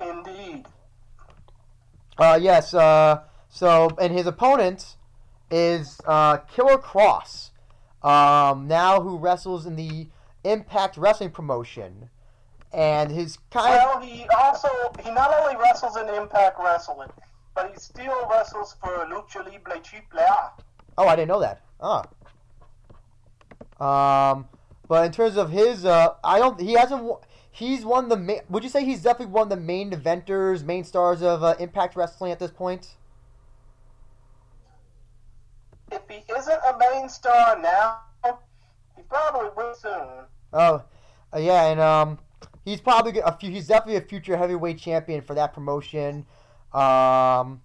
[0.00, 0.64] Indeed.
[2.16, 2.72] Uh, yes.
[2.72, 4.96] Uh, so and his opponent
[5.50, 7.50] is uh, Killer Cross.
[8.02, 10.08] Um, now who wrestles in the
[10.44, 12.08] Impact Wrestling promotion,
[12.72, 13.74] and his kind.
[13.74, 14.68] Well, he also
[15.04, 17.10] he not only wrestles in Impact Wrestling,
[17.54, 20.50] but he still wrestles for Lucha Libre AAA.
[20.98, 21.62] Oh, I didn't know that.
[21.80, 22.04] Ah.
[23.80, 24.48] Um,
[24.88, 26.60] but in terms of his, uh, I don't.
[26.60, 27.10] He hasn't.
[27.50, 28.40] He's one of the main.
[28.48, 31.96] Would you say he's definitely one of the main eventers, main stars of uh, Impact
[31.96, 32.94] Wrestling at this point?
[35.90, 38.00] If he isn't a main star now,
[38.96, 40.26] he probably will soon.
[40.52, 40.82] Oh,
[41.34, 42.18] uh, yeah, and um,
[42.64, 43.50] he's probably a few.
[43.50, 46.24] He's definitely a future heavyweight champion for that promotion.
[46.74, 47.62] Um,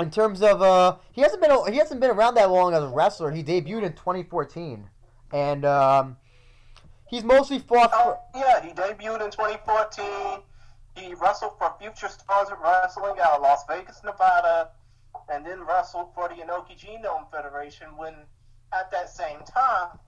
[0.00, 2.88] in terms of uh, he hasn't been he hasn't been around that long as a
[2.88, 3.30] wrestler.
[3.30, 4.88] He debuted in 2014,
[5.32, 6.16] and um,
[7.08, 8.18] he's mostly fought for.
[8.34, 10.40] Oh, yeah, he debuted in 2014.
[10.96, 14.70] He wrestled for Future Stars Wrestling out of Las Vegas, Nevada,
[15.32, 18.14] and then wrestled for the Inoki Genome Federation when,
[18.72, 19.98] at that same time,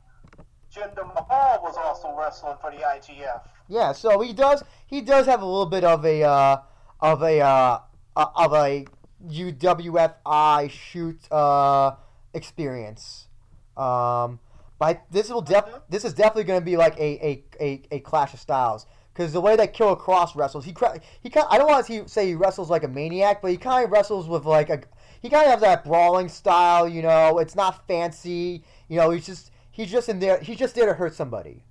[0.75, 3.43] Jinder Mahal was also wrestling for the IGF.
[3.69, 6.61] Yeah, so he does he does have a little bit of a uh,
[7.03, 7.81] of a uh,
[8.17, 8.87] uh, of a
[9.27, 11.97] UWFI shoot uh,
[12.35, 13.29] experience.
[13.77, 14.41] Um,
[14.79, 18.01] but this will def- this is definitely going to be like a, a, a, a
[18.01, 20.75] clash of styles because the way that Killer Cross wrestles, he
[21.21, 23.85] he kind I don't want to say he wrestles like a maniac, but he kind
[23.85, 24.81] of wrestles with like a
[25.21, 26.89] he kind of has that brawling style.
[26.89, 28.65] You know, it's not fancy.
[28.89, 30.41] You know, he's just he's just in there.
[30.41, 31.65] He's just there to hurt somebody.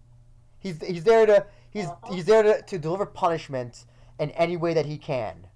[0.60, 3.86] He's he's there to he's he's there to, to deliver punishment
[4.20, 5.48] in any way that he can,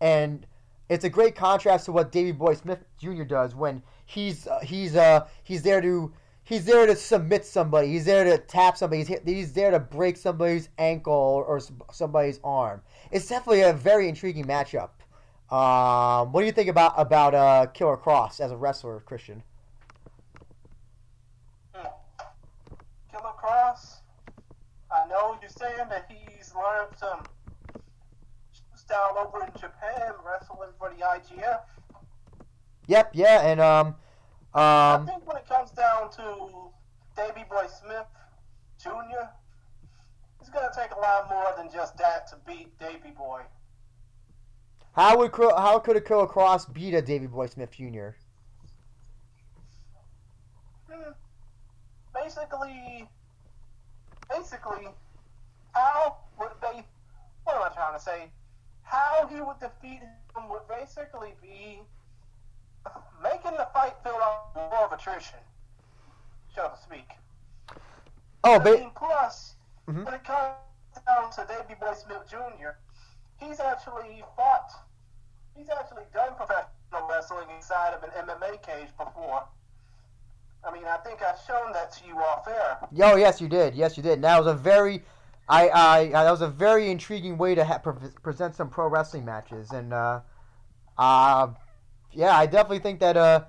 [0.00, 0.46] and
[0.88, 3.22] it's a great contrast to what Davey Boy Smith Jr.
[3.22, 6.12] does when he's uh, he's uh he's there to
[6.42, 7.88] he's there to submit somebody.
[7.88, 9.04] He's there to tap somebody.
[9.04, 11.60] He's, he's there to break somebody's ankle or
[11.92, 12.82] somebody's arm.
[13.12, 14.90] It's definitely a very intriguing matchup.
[15.50, 19.42] Um, what do you think about about uh, Killer Cross as a wrestler, Christian?
[21.72, 24.00] Killer Cross,
[24.90, 27.22] I know you're saying that he's learned some
[28.90, 31.60] style over in Japan wrestling for the IGF.
[32.88, 33.94] Yep, yeah, and um, um.
[34.54, 36.70] I think when it comes down to
[37.16, 38.06] Davy Boy Smith
[38.82, 39.30] Jr.,
[40.40, 43.42] it's to take a lot more than just that to beat Davy Boy.
[44.92, 48.10] how would how could a Killer Cross beat a Davey Boy Smith Jr.?
[50.90, 51.12] Hmm.
[52.12, 53.06] Basically,
[54.28, 54.88] basically,
[55.72, 56.84] how would they?
[57.44, 58.30] What am I trying to say?
[58.90, 61.80] How he would defeat him would basically be
[63.22, 65.38] making the fight feel like more of attrition,
[66.52, 67.08] so to speak.
[68.42, 69.54] Oh, I ba- mean, plus,
[69.86, 70.04] Mhm.
[70.04, 70.56] when it comes
[71.06, 72.70] down to Davey Boy Smith Jr.,
[73.36, 74.72] he's actually fought,
[75.54, 79.44] he's actually done professional wrestling inside of an MMA cage before.
[80.64, 82.78] I mean, I think I've shown that to you off air.
[82.90, 83.76] Yo, yes, you did.
[83.76, 84.14] Yes, you did.
[84.14, 85.04] And that was a very,
[85.50, 88.88] I, I, I that was a very intriguing way to ha- pre- present some pro
[88.88, 89.70] wrestling matches.
[89.72, 90.20] And, uh,
[90.96, 91.48] uh,
[92.12, 93.44] yeah, I definitely think that, uh,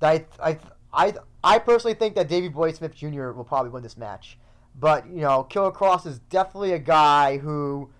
[0.00, 0.58] that I, I,
[0.92, 1.14] I,
[1.44, 3.30] I personally think that Davey Boy Smith Jr.
[3.32, 4.38] will probably win this match.
[4.74, 7.90] But you know, Killer Cross is definitely a guy who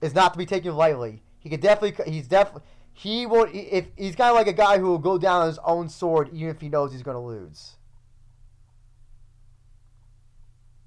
[0.00, 1.22] is not to be taken lightly.
[1.40, 2.62] He could definitely, he's definitely.
[2.92, 3.54] He won't.
[3.54, 6.30] If he's kind of like a guy who will go down on his own sword,
[6.32, 7.76] even if he knows he's going to lose.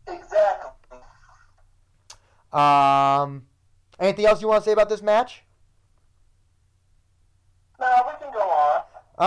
[0.07, 0.70] Exactly.
[2.53, 3.43] Um,
[3.99, 5.43] anything else you want to say about this match?
[7.79, 8.81] Now we can go on.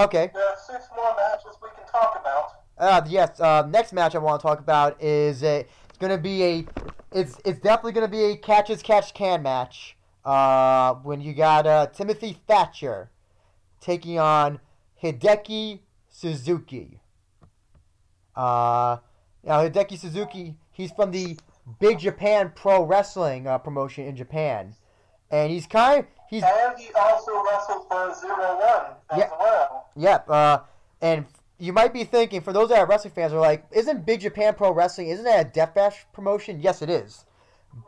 [0.04, 0.30] Okay.
[0.32, 2.52] There are six more matches we can talk about.
[2.78, 3.40] Uh, yes.
[3.40, 5.66] Uh, next match I want to talk about is a.
[5.88, 6.66] It's gonna be a.
[7.12, 9.96] It's it's definitely gonna be a catch as catch can match.
[10.24, 13.10] Uh, when you got uh, Timothy Thatcher
[13.80, 14.58] taking on
[15.02, 16.98] Hideki Suzuki.
[18.34, 18.96] Uh,
[19.44, 21.36] now Hideki Suzuki, he's from the
[21.80, 24.74] Big Japan Pro Wrestling uh, promotion in Japan,
[25.30, 29.30] and he's kind of he's And he also wrestled for Zero One as Yeah.
[29.38, 29.88] well.
[29.96, 30.30] Yep.
[30.30, 30.58] Uh,
[31.00, 31.26] and
[31.58, 34.54] you might be thinking, for those that are wrestling fans, are like, isn't Big Japan
[34.54, 36.60] Pro Wrestling, isn't that a deathmatch promotion?
[36.60, 37.24] Yes, it is.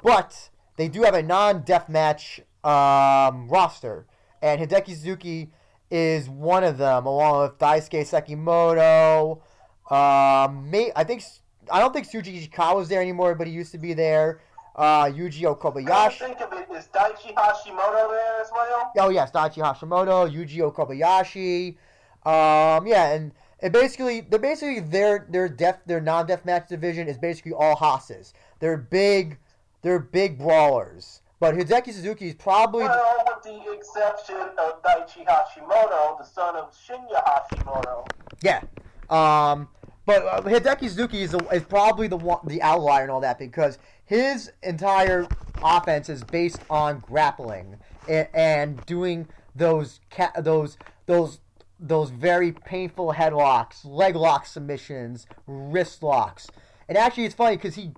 [0.03, 4.07] But they do have a non-deathmatch um, roster,
[4.41, 5.51] and Hideki Suzuki
[5.91, 9.41] is one of them, along with Daisuke Sekimoto,
[9.91, 11.23] Um, may, I think
[11.71, 14.41] I don't think Shuji Ishikawa's there anymore, but he used to be there.
[14.75, 16.19] Uh, Yuji Come to Okabayashi.
[16.19, 18.93] think of it, is Daichi Hashimoto there as well?
[18.99, 21.77] Oh yes, Daichi Hashimoto, Yuji Okabayashi.
[22.27, 27.09] Um, yeah, and, and basically they're basically their their death their non death match division
[27.09, 28.35] is basically all Haas's.
[28.61, 29.39] They're big,
[29.83, 31.23] they're big brawlers.
[31.39, 36.75] But Hideki Suzuki is probably Well, with the exception of Daichi Hashimoto, the son of
[36.75, 38.07] Shinya Hashimoto.
[38.43, 38.63] Yeah.
[39.09, 39.69] Um,
[40.07, 43.79] but uh, Hideki Suzuki is, is probably the one, the outlier and all that because
[44.05, 45.27] his entire
[45.63, 47.77] offense is based on grappling
[48.09, 51.41] and, and doing those ca- those those
[51.79, 56.51] those very painful headlocks, leg lock submissions, wrist locks.
[56.89, 57.93] And actually, it's funny because he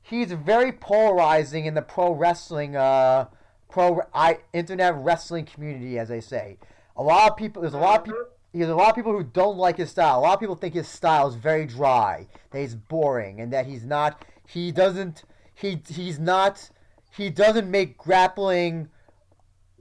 [0.00, 3.26] he's very polarizing in the pro wrestling uh
[3.68, 6.58] pro I, internet wrestling community, as they say.
[6.96, 8.26] A lot of people, there's a lot of people.
[8.52, 10.18] There's a lot of people who don't like his style.
[10.18, 13.66] A lot of people think his style is very dry, that he's boring, and that
[13.66, 14.24] he's not.
[14.46, 15.24] He doesn't.
[15.54, 16.70] He he's not.
[17.14, 18.88] He doesn't make grappling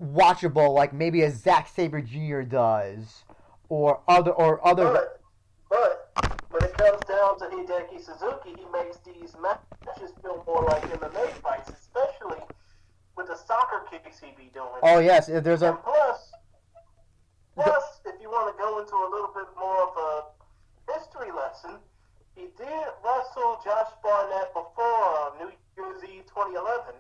[0.02, 2.42] watchable like maybe a Zack Sabre Jr.
[2.42, 3.24] does,
[3.70, 4.92] or other or other.
[4.92, 5.22] But,
[5.70, 10.82] but when it comes down to Hideki Suzuki, he makes these matches feel more like
[10.84, 12.42] MMA fights, especially
[13.16, 14.68] with the soccer kicks he be doing.
[14.84, 16.32] Oh yes, there's a And plus,
[17.56, 17.97] plus,
[18.28, 21.80] you want to go into a little bit more of a history lesson,
[22.36, 26.94] he did wrestle Josh Barnett before uh, New Year's Eve 2011.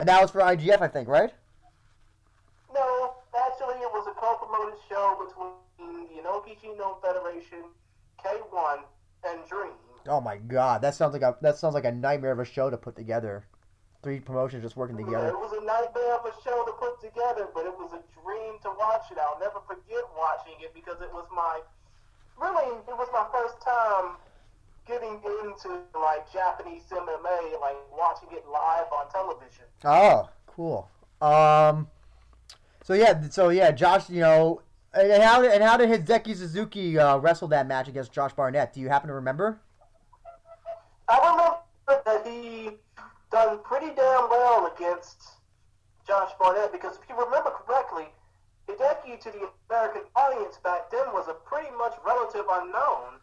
[0.00, 1.32] and that was for IGF, I think, right?
[2.72, 7.64] No, actually, it was a co-promoted show between the Inoki Genome Federation,
[8.24, 8.78] K1,
[9.28, 9.72] and Dream.
[10.08, 12.70] Oh my god, that sounds like a that sounds like a nightmare of a show
[12.70, 13.44] to put together.
[14.06, 15.30] Three promotions just working together.
[15.30, 18.54] It was a nightmare of a show to put together, but it was a dream
[18.62, 19.18] to watch it.
[19.18, 21.58] I'll never forget watching it because it was my
[22.40, 24.14] really it was my first time
[24.86, 29.64] getting into like Japanese MMA, like watching it live on television.
[29.82, 30.88] Oh, cool.
[31.20, 31.88] Um,
[32.84, 34.62] so yeah, so yeah, Josh, you know,
[34.94, 38.72] and how did, and how did Hideki Suzuki uh, wrestle that match against Josh Barnett?
[38.72, 39.58] Do you happen to remember?
[41.08, 42.70] I remember that he
[43.36, 45.36] done pretty damn well against
[46.08, 48.08] Josh Barnett because if you remember correctly,
[48.66, 53.20] Hideki to the American audience back then was a pretty much relative unknown.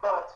[0.00, 0.30] But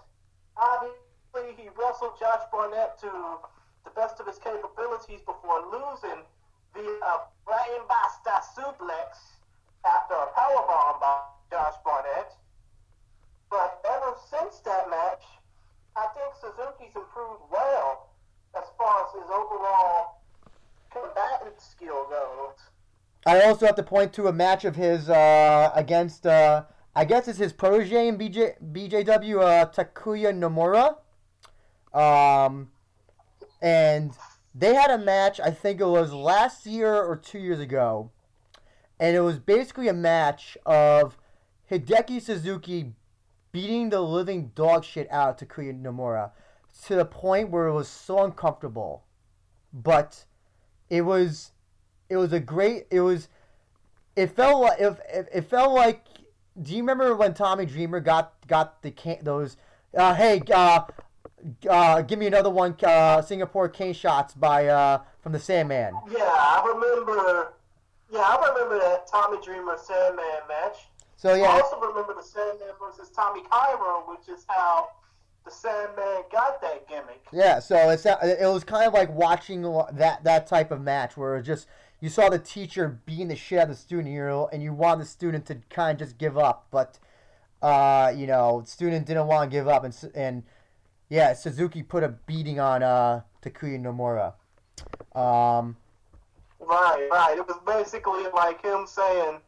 [0.59, 3.38] obviously he wrestled Josh Barnett to
[3.84, 6.26] the best of his capabilities before losing
[6.74, 7.14] via a
[7.46, 9.38] brainbuster suplex
[9.86, 11.22] after a powerbomb by
[11.54, 12.34] Josh Barnett.
[13.48, 15.22] But ever since that match,
[15.94, 18.02] I think Suzuki's improved well
[18.57, 20.20] as far as his overall
[20.91, 22.57] combatant skill goes.
[23.24, 26.65] I also have to point to a match of his uh, against, uh,
[26.95, 30.97] I guess it's his protege in BJ, BJW, uh, Takuya Nomura.
[31.97, 32.70] Um,
[33.61, 34.12] and
[34.55, 38.11] they had a match, I think it was last year or two years ago.
[38.99, 41.16] And it was basically a match of
[41.70, 42.93] Hideki Suzuki
[43.53, 46.33] beating the living dog shit out of Takuya Nomura
[46.86, 49.05] to the point where it was so uncomfortable.
[49.73, 50.24] But
[50.90, 51.53] it was
[52.09, 53.28] it was a great it was
[54.15, 56.05] it felt like if it, it felt like
[56.61, 59.57] do you remember when Tommy Dreamer got got the can those
[59.97, 60.82] uh, hey uh,
[61.69, 66.19] uh, give me another one uh, Singapore cane shots by uh, from the Sandman Yeah,
[66.20, 67.55] I remember.
[68.11, 70.77] Yeah, I remember that Tommy Dreamer Sandman match.
[71.16, 74.90] so I yeah also remember the Sandman versus Tommy Cairo, which is how
[75.44, 77.24] the Sandman got that gimmick.
[77.32, 79.62] Yeah, so it's it was kind of like watching
[79.93, 81.66] that that type of match where it just
[82.01, 84.73] you saw the teacher beating the shit out of the student, you know, and you
[84.73, 86.98] want the student to kind of just give up, but
[87.62, 90.43] uh, you know, student didn't want to give up, and S- and
[91.09, 94.35] yeah, Suzuki put a beating on uh Takuya Nomura.
[95.19, 95.77] Um,
[96.64, 97.36] Right, right.
[97.36, 99.40] It was basically like him saying,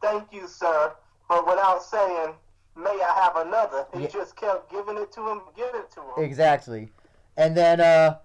[0.00, 0.92] "Thank you, sir,"
[1.28, 2.34] but without saying,
[2.78, 4.08] "May I have another?" He Yeah.
[4.08, 6.24] just kept giving it to him, giving it to him.
[6.24, 6.90] Exactly.
[7.36, 8.18] And then uh,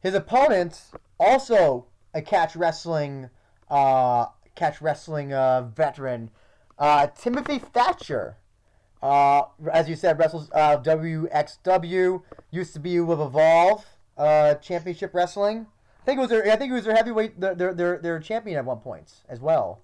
[0.00, 0.82] his opponent,
[1.18, 3.30] also a catch wrestling,
[3.70, 6.30] uh, catch wrestling uh, veteran,
[6.78, 8.36] uh, Timothy Thatcher.
[9.02, 12.22] Uh, as you said, wrestles uh, WXW.
[12.50, 13.84] Used to be with Evolve
[14.16, 15.66] uh, Championship Wrestling.
[16.02, 16.50] I think it was their.
[16.50, 17.40] I think it was their heavyweight.
[17.40, 19.80] Their their their, their champion at one point as well.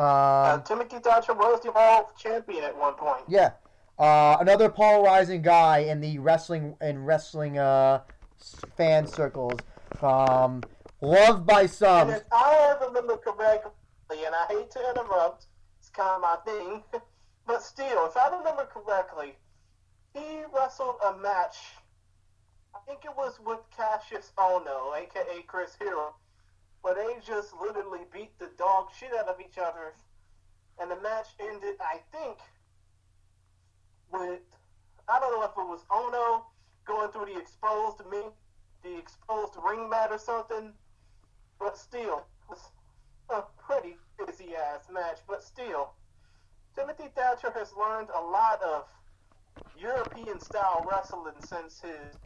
[0.00, 3.22] Uh, Um, Timothy Thatcher was the Evolve champion at one point.
[3.28, 3.50] Yeah.
[3.98, 8.00] Uh, another polarizing guy in the wrestling in wrestling uh,
[8.76, 9.58] fan circles.
[10.00, 10.62] Um,
[11.02, 12.08] loved by some.
[12.08, 13.72] And if I remember correctly,
[14.24, 15.46] and I hate to interrupt,
[15.78, 16.82] it's kind of my thing,
[17.46, 19.34] but still, if I remember correctly,
[20.14, 21.58] he wrestled a match.
[22.74, 26.14] I think it was with Kassius Ohno, aka Chris Hero,
[26.82, 29.94] where they just literally beat the dog shit out of each other,
[30.80, 31.76] and the match ended.
[31.80, 32.38] I think
[34.12, 34.40] with
[35.08, 36.42] I don't know if it was Ohno
[36.86, 38.22] going through the exposed me,
[38.82, 40.72] the exposed ring mat or something,
[41.58, 42.24] but still,
[43.28, 45.18] a pretty busy ass match.
[45.28, 45.90] But still,
[46.74, 48.86] Timothy Thatcher has learned a lot of
[49.78, 52.16] European style wrestling since his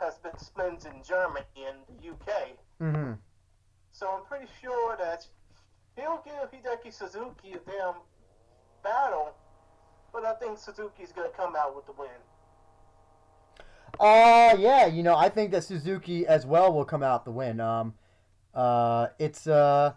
[0.00, 2.58] has been spent in Germany and the UK.
[2.80, 3.12] Mm-hmm.
[3.92, 5.26] So I'm pretty sure that
[5.96, 7.94] he'll give Hideki Suzuki a damn
[8.82, 9.34] battle,
[10.12, 12.08] but I think Suzuki's gonna come out with the win.
[13.98, 17.60] Uh, yeah, you know, I think that Suzuki as well will come out the win.
[17.60, 17.94] Um,
[18.54, 19.92] uh, it's uh,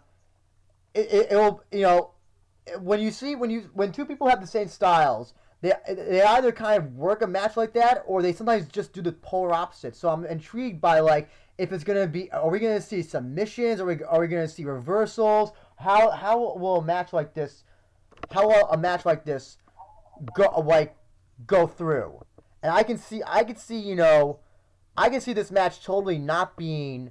[0.94, 2.12] it, it will you know,
[2.80, 6.52] when you see when you when two people have the same styles, they they either
[6.52, 9.94] kind of work a match like that or they sometimes just do the polar opposite.
[9.94, 11.28] So I'm intrigued by like
[11.60, 13.80] if it's gonna be are we gonna see submissions?
[13.80, 15.52] Are we are we gonna see reversals?
[15.76, 17.64] How how will a match like this?
[18.30, 19.58] How will a match like this
[20.34, 20.96] go like
[21.46, 22.24] go through?
[22.62, 24.40] And I can see I can see you know
[24.96, 27.10] I can see this match totally not being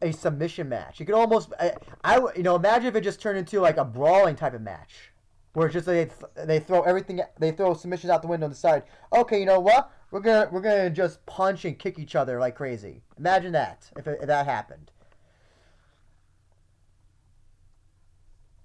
[0.00, 1.00] a submission match.
[1.00, 1.72] You could almost I,
[2.04, 5.12] I you know imagine if it just turned into like a brawling type of match
[5.54, 6.08] where it's just they
[6.46, 9.90] they throw everything they throw submissions out the window and decide okay you know what
[10.10, 13.02] we're gonna we're gonna just punch and kick each other like crazy.
[13.18, 14.90] Imagine that if, it, if that happened.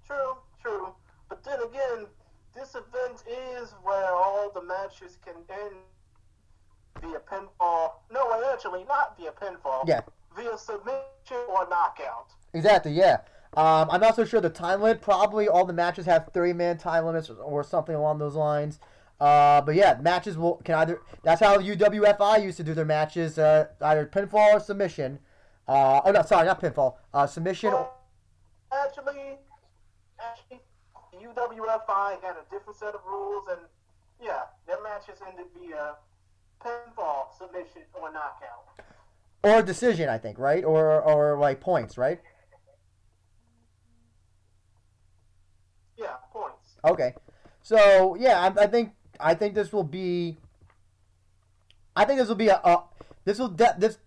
[0.06, 0.94] True, true.
[1.28, 2.06] But then again,
[2.54, 5.76] this event is where all the matches can end
[7.02, 7.92] via pinfall.
[8.12, 9.86] No, actually, not via pinfall.
[9.86, 10.00] Yeah.
[10.36, 11.02] Via submission
[11.48, 12.32] or knockout.
[12.54, 12.92] Exactly.
[12.92, 13.18] Yeah.
[13.56, 15.00] Um, I'm not so sure the time limit.
[15.00, 18.80] Probably all the matches have 30 minute time limits or, or something along those lines.
[19.24, 21.00] Uh, but yeah, matches will can either.
[21.22, 23.38] That's how UWFI used to do their matches.
[23.38, 25.18] Uh, either pinfall or submission.
[25.66, 26.96] Uh, oh no, sorry, not pinfall.
[27.14, 27.72] Uh, submission.
[28.70, 29.38] Actually,
[30.20, 30.60] actually,
[31.14, 33.60] UWFI had a different set of rules, and
[34.22, 35.94] yeah, their matches ended via
[36.62, 38.78] pinfall, submission, or knockout.
[39.42, 40.62] or decision, I think, right?
[40.62, 42.20] Or or like points, right?
[45.96, 46.74] Yeah, points.
[46.84, 47.14] Okay,
[47.62, 50.36] so yeah, I, I think I think this will be.
[51.96, 52.84] I think this will be a, a
[53.24, 53.98] this will de- this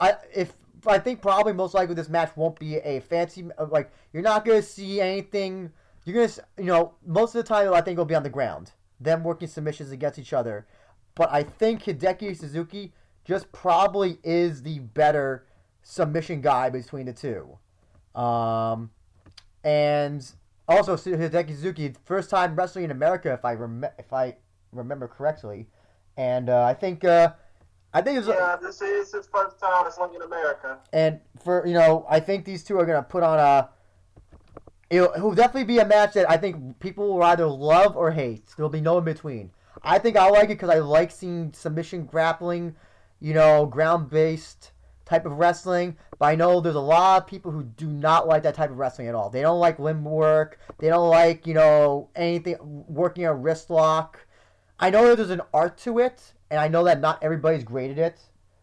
[0.00, 0.52] I if
[0.86, 4.62] I think probably most likely this match won't be a fancy like you're not gonna
[4.62, 5.72] see anything.
[6.04, 8.72] You're gonna you know most of the time I think it'll be on the ground,
[9.00, 10.66] them working submissions against each other.
[11.14, 12.92] But I think Hideki Suzuki
[13.24, 15.46] just probably is the better
[15.82, 17.58] submission guy between the two.
[18.20, 18.90] Um,
[19.64, 20.24] and
[20.68, 24.36] also Hideki Suzuki, first time wrestling in America, if I rem- if I
[24.72, 25.68] remember correctly,
[26.16, 27.32] and uh, I think uh,
[27.94, 30.78] I think it's Yeah, this is his first time wrestling in America.
[30.92, 33.70] and for you know I think these two are gonna put on a.
[34.88, 38.46] It'll, it'll definitely be a match that I think people will either love or hate.
[38.56, 39.50] There'll be no in between.
[39.82, 42.76] I think I like it because I like seeing submission grappling,
[43.18, 44.70] you know, ground based
[45.06, 45.96] type of wrestling.
[46.18, 48.76] But I know there's a lot of people who do not like that type of
[48.76, 49.30] wrestling at all.
[49.30, 50.58] They don't like limb work.
[50.78, 54.26] They don't like, you know, anything working a wrist lock.
[54.78, 57.90] I know that there's an art to it, and I know that not everybody's great
[57.90, 58.20] at it.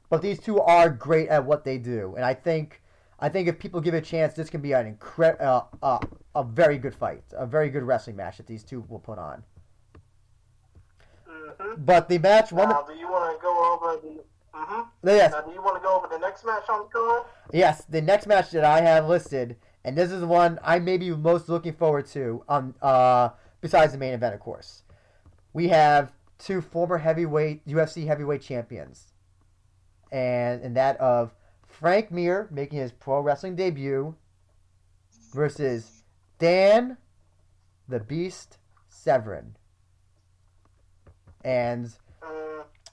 [0.09, 2.83] But these two are great at what they do, and I think
[3.19, 5.99] I think if people give it a chance, this can be an incre- uh, uh,
[6.35, 9.43] a very good fight, a very good wrestling match that these two will put on.
[11.27, 11.83] Mm-hmm.
[11.85, 14.23] But the match, one, Now, do you want to go over the?
[14.55, 15.07] Mm-hmm.
[15.07, 17.23] yes, Now, do you want to go over the next match on the card?
[17.51, 20.97] yes, the next match that I have listed, and this is the one I may
[20.97, 22.43] be most looking forward to.
[22.47, 23.29] Um, uh,
[23.61, 24.83] besides the main event, of course,
[25.53, 29.13] we have two former heavyweight UFC heavyweight champions,
[30.11, 31.33] and and that of
[31.67, 34.15] Frank Mir making his pro wrestling debut
[35.33, 36.03] versus
[36.37, 36.97] Dan
[37.89, 39.55] the Beast Severn.
[41.43, 41.91] And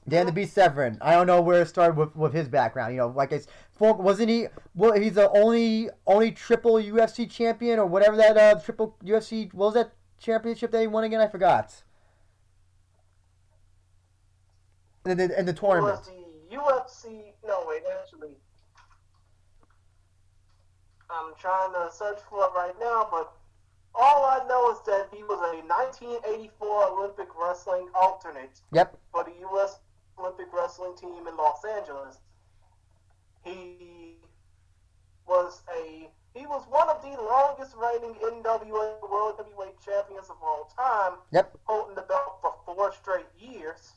[0.08, 2.94] Dan the Beast Severn, I don't know where it started with, with his background.
[2.94, 3.46] You know, like it's
[3.78, 4.46] wasn't he?
[4.74, 9.66] Well, he's the only only triple UFC champion or whatever that uh, triple UFC what
[9.66, 11.20] was that championship that he won again?
[11.20, 11.82] I forgot.
[15.06, 15.98] In the, in the tournament.
[15.98, 17.32] was the UFC.
[17.46, 18.36] No, wait, actually.
[21.08, 23.32] I'm trying to search for it right now, but
[23.94, 28.96] all I know is that he was a 1984 Olympic wrestling alternate Yep.
[29.10, 29.80] for the U.S.
[30.20, 32.18] Olympic wrestling team in Los Angeles.
[33.44, 34.16] He
[35.26, 40.70] was a He was one of the longest reigning NWA World Heavyweight Champions of all
[40.76, 41.58] time, Yep.
[41.64, 43.94] holding the belt for four straight years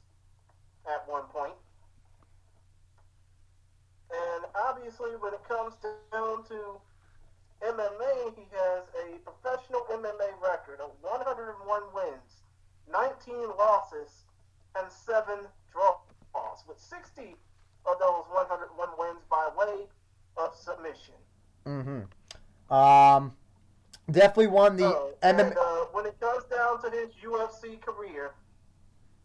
[0.87, 1.53] at one point.
[4.11, 6.79] And obviously, when it comes down to
[7.61, 12.43] MMA, he has a professional MMA record of 101 wins,
[12.91, 14.23] 19 losses,
[14.75, 15.62] and 7 draws,
[16.73, 17.35] with 60
[17.85, 19.85] of those 101 wins by way
[20.37, 21.13] of submission.
[21.65, 22.73] Mm-hmm.
[22.73, 23.33] Um,
[24.09, 25.55] definitely won the So, and, MMA.
[25.55, 28.31] uh, when it comes down to his UFC career,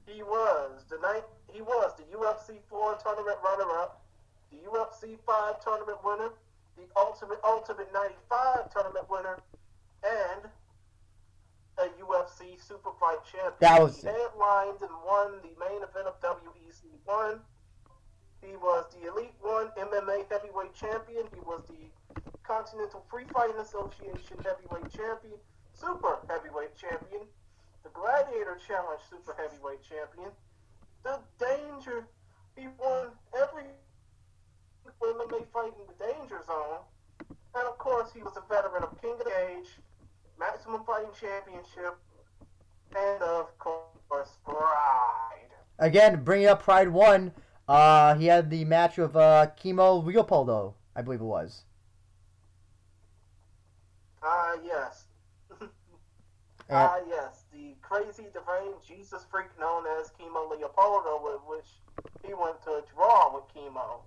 [0.07, 4.03] he was the night he was the UFC four tournament runner up,
[4.51, 6.31] the UFC five tournament winner,
[6.77, 9.39] the Ultimate Ultimate ninety five tournament winner,
[10.05, 10.51] and
[11.79, 13.55] a UFC super fight champion.
[13.61, 17.45] That was- he headlined and won the main event of WEC one.
[18.41, 21.27] He was the Elite One MMA heavyweight champion.
[21.35, 21.91] He was the
[22.43, 25.39] Continental Free Fighting Association heavyweight champion,
[25.73, 27.29] super heavyweight champion,
[27.83, 30.31] the Gladiator Challenge super heavyweight champion,
[31.03, 32.07] the Danger.
[32.57, 33.65] He won every
[35.01, 36.79] MMA fight in the Danger Zone,
[37.55, 39.79] and of course he was a veteran of King of the Cage,
[40.39, 41.97] Maximum Fighting Championship,
[42.97, 45.51] and of course Pride.
[45.79, 47.33] Again, bringing up Pride One.
[47.67, 51.65] Uh, he had the match with uh, Kimo Leopoldo, I believe it was.
[54.23, 55.05] Ah, yes.
[55.61, 55.71] And-
[56.71, 57.45] Ah, yes.
[57.53, 61.67] The crazy, divine Jesus freak known as Kimo Leopoldo, with which
[62.27, 64.01] he went to a draw with Kimo.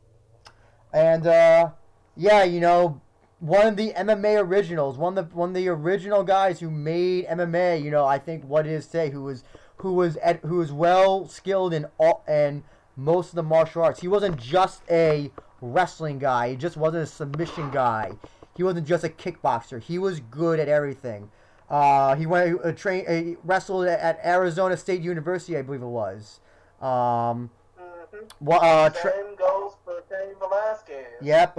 [0.93, 1.69] And uh,
[2.15, 2.99] yeah, you know,
[3.41, 7.25] one of the MMA originals, one of the one of the original guys who made
[7.27, 7.81] MMA.
[7.83, 9.43] You know, I think what it is today, who was
[9.77, 12.63] who was at, who was well skilled in all and
[12.95, 13.99] most of the martial arts.
[13.99, 16.49] He wasn't just a wrestling guy.
[16.51, 18.11] He just wasn't a submission guy.
[18.55, 19.81] He wasn't just a kickboxer.
[19.81, 21.31] He was good at everything.
[21.67, 26.41] Uh, he went uh, train uh, wrestled at Arizona State University, I believe it was.
[26.79, 31.05] Um, hmm wha- uh, tra- Same goes for Cain Velasquez.
[31.21, 31.57] Yep,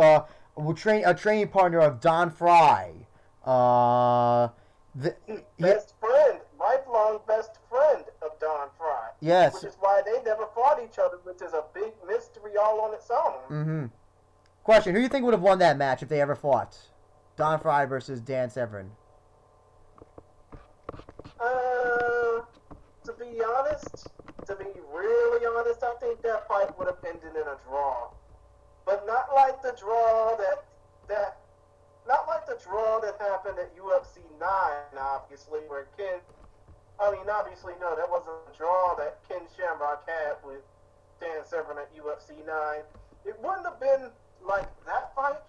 [0.76, 2.92] train a training partner of Don Frye.
[3.44, 4.48] Uh,
[4.94, 5.16] the,
[5.58, 9.10] Best friend, lifelong best friend of Don Frye.
[9.20, 9.54] yes.
[9.54, 12.94] Which is why they never fought each other, which is a big mystery all on
[12.94, 13.32] its own.
[13.50, 13.86] Mm-hmm.
[14.64, 16.78] Question: Who do you think would have won that match if they ever fought?
[17.36, 18.90] Don Frye versus Dan Severn.
[21.40, 22.42] Uh,
[23.04, 24.08] to be honest,
[24.46, 28.10] to be really honest, I think that fight would have ended in a draw.
[28.84, 30.64] But not like the draw that
[31.08, 31.38] that
[32.06, 36.18] not like the draw that happened at UFC nine, obviously, where Ken
[36.98, 40.62] I mean obviously no, that wasn't a draw that Ken Shamrock had with
[41.20, 42.82] Dan Severn at UFC nine.
[43.24, 44.10] It wouldn't have been
[44.44, 45.42] like that fight,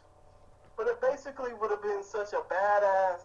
[0.77, 3.21] but it basically would have been such a badass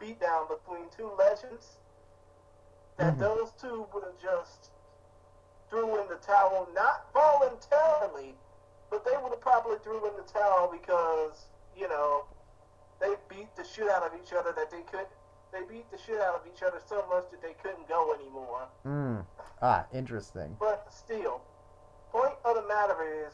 [0.00, 1.78] beatdown between two legends
[2.98, 3.18] that Mhm.
[3.18, 4.70] those two would have just
[5.70, 8.36] threw in the towel, not voluntarily,
[8.90, 11.46] but they would have probably threw in the towel because
[11.76, 12.24] you know
[13.00, 15.06] they beat the shit out of each other that they could.
[15.52, 18.68] They beat the shit out of each other so much that they couldn't go anymore.
[18.84, 19.24] Mm.
[19.62, 20.56] Ah, interesting.
[20.60, 21.40] But still,
[22.12, 23.32] point of the matter is,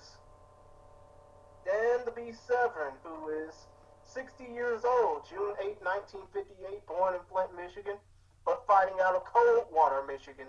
[1.64, 3.66] Dan the Beast Severn, who is
[4.04, 7.96] 60 years old, June 8, 1958, born in Flint, Michigan,
[8.44, 10.46] but fighting out of Coldwater, Michigan,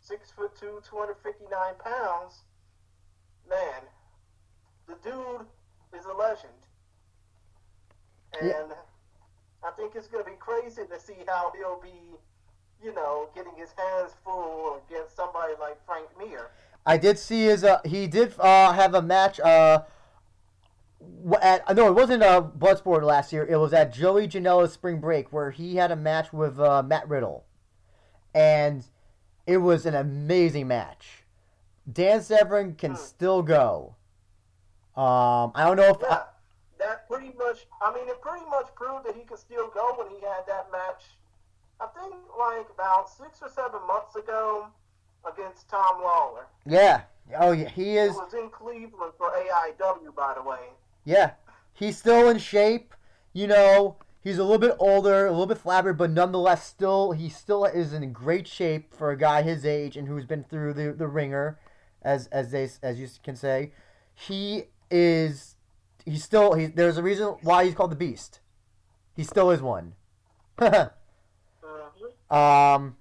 [0.00, 1.46] six foot two, 259
[1.78, 2.42] pounds.
[3.48, 3.82] Man,
[4.86, 5.46] the dude
[5.98, 6.52] is a legend,
[8.40, 8.74] and Yeah.
[9.62, 12.16] I think it's gonna be crazy to see how he'll be
[12.82, 16.50] you know, getting his hands full against somebody like Frank Mir.
[16.84, 17.64] I did see his.
[17.64, 19.40] Uh, he did uh, have a match.
[19.40, 19.82] Uh,
[21.40, 23.44] at no, it wasn't uh, Bloodsport last year.
[23.44, 27.08] It was at Joey Janela's Spring Break where he had a match with uh, Matt
[27.08, 27.44] Riddle,
[28.34, 28.84] and
[29.46, 31.24] it was an amazing match.
[31.90, 32.96] Dan Severn can Hmm.
[32.98, 33.95] still go.
[34.96, 36.22] Um, I don't know if Yeah,
[36.78, 37.66] that pretty much.
[37.82, 40.68] I mean, it pretty much proved that he could still go when he had that
[40.72, 41.04] match.
[41.80, 44.68] I think like about six or seven months ago
[45.30, 46.46] against Tom Lawlor.
[46.64, 47.02] yeah.
[47.38, 48.14] Oh yeah, he is.
[48.14, 50.60] was in Cleveland for AIW, by the way.
[51.04, 51.32] Yeah,
[51.74, 52.94] he's still in shape.
[53.32, 57.28] You know, he's a little bit older, a little bit flabbered, but nonetheless, still he
[57.28, 60.92] still is in great shape for a guy his age and who's been through the
[60.92, 61.58] the ringer,
[62.00, 63.72] as as they as you can say.
[64.14, 65.56] He is.
[66.04, 66.54] He's still.
[66.54, 68.40] He, there's a reason why he's called the Beast.
[69.14, 69.94] He still is one.
[70.58, 70.66] hmm
[72.30, 72.96] Um,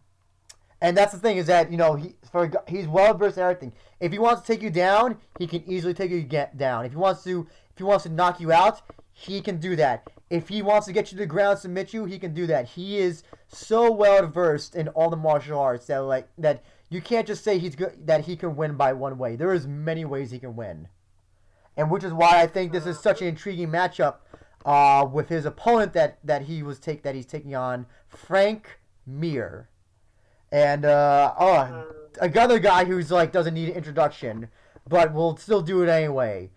[0.82, 3.74] and that's the thing is that you know he for he's well versed in everything.
[4.00, 6.86] If he wants to take you down, he can easily take you get down.
[6.86, 8.82] If he wants to, if he wants to knock you out,
[9.12, 10.04] he can do that.
[10.30, 12.66] if he wants to get you to the ground, submit you, he can do that.
[12.68, 17.28] He is so well versed in all the martial arts that like that you can't
[17.28, 19.36] just say he's good that he can win by one way.
[19.36, 20.88] There is many ways he can win,
[21.78, 24.16] and which is why I think this is such an intriguing matchup
[24.66, 29.70] uh, with his opponent that that he was take that he's taking on Frank Mir,
[30.52, 31.88] and uh, oh,
[32.22, 34.50] another guy who's like doesn't need an introduction,
[34.88, 36.50] but we'll still do it anyway.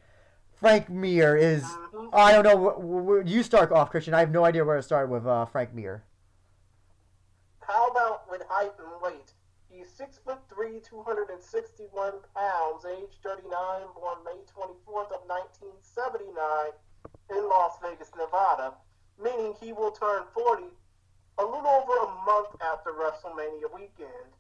[0.55, 1.65] Frank Mir is
[2.13, 3.23] I don't know.
[3.25, 4.15] You start off, Christian.
[4.15, 6.05] I have no idea where to start with uh, Frank Mir.
[7.61, 9.33] How about with height and weight?
[9.99, 11.91] Six foot three, 261
[12.31, 13.51] pounds, age 39,
[13.99, 16.39] born May 24th of 1979
[17.35, 18.75] in Las Vegas, Nevada,
[19.19, 20.71] meaning he will turn 40
[21.39, 24.31] a little over a month after WrestleMania weekend.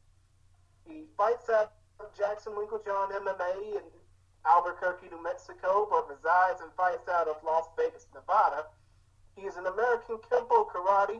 [0.86, 1.74] He fights at
[2.16, 3.86] Jackson Winkeljohn MMA in
[4.46, 8.66] Albuquerque, New Mexico, but resides and fights out of Las Vegas, Nevada.
[9.34, 11.18] He is an American Kempo Karate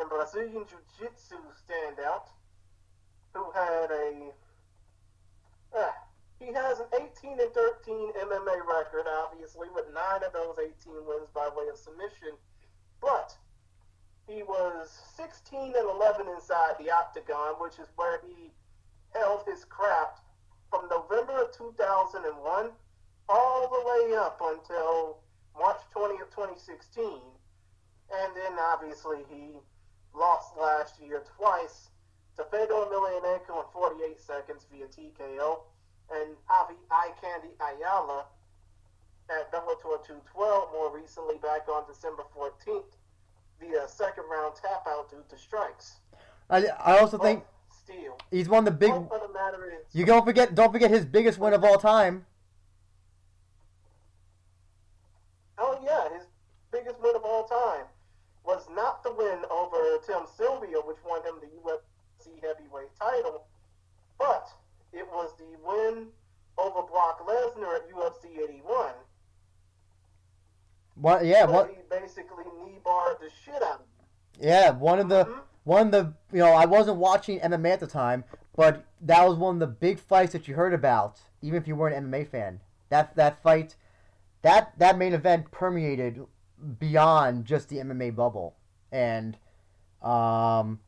[0.00, 2.26] and Brazilian Jiu-Jitsu standout
[3.36, 4.32] who had a
[5.76, 5.92] uh,
[6.40, 10.72] he has an 18 and 13 MMA record, obviously, with nine of those 18
[11.06, 12.32] wins by way of submission.
[13.00, 13.36] But
[14.28, 18.52] he was 16 and 11 inside the octagon, which is where he
[19.14, 20.20] held his craft
[20.70, 22.70] from November of 2001
[23.28, 25.18] all the way up until
[25.58, 27.04] March 20th, 2016.
[28.12, 29.56] And then obviously he
[30.14, 31.88] lost last year twice
[32.36, 35.60] to Fedor Emelianenko in 48 seconds via TKO,
[36.12, 38.26] and Javi Eye Candy Ayala
[39.30, 42.94] at Bellator 212 more recently back on December 14th
[43.60, 45.96] via second round tap out due to strikes.
[46.48, 48.18] I, I also think oh, steel.
[48.30, 48.90] he's of the big.
[48.90, 50.54] Oh, of the matter is, You don't forget.
[50.54, 52.24] Don't forget his biggest win of all time.
[55.58, 56.26] oh yeah, his
[56.70, 57.86] biggest win of all time
[58.44, 61.80] was not the win over Tim Sylvia, which won him the UFC
[62.42, 63.44] heavyweight title,
[64.18, 64.48] but
[64.92, 66.06] it was the win
[66.58, 68.92] over Brock Lesnar at UFC 81.
[70.94, 71.24] What?
[71.24, 71.44] Yeah.
[71.44, 71.68] What?
[71.70, 73.86] he basically knee barred the shit out of him.
[74.40, 74.70] Yeah.
[74.70, 75.24] One of the.
[75.26, 75.40] Mhm.
[75.64, 76.14] One of the.
[76.32, 78.24] You know, I wasn't watching MMA at the time,
[78.54, 81.76] but that was one of the big fights that you heard about, even if you
[81.76, 82.60] weren't an MMA fan.
[82.88, 83.74] That that fight,
[84.42, 86.24] that that main event permeated
[86.78, 88.54] beyond just the MMA bubble,
[88.90, 89.36] and
[90.02, 90.80] um,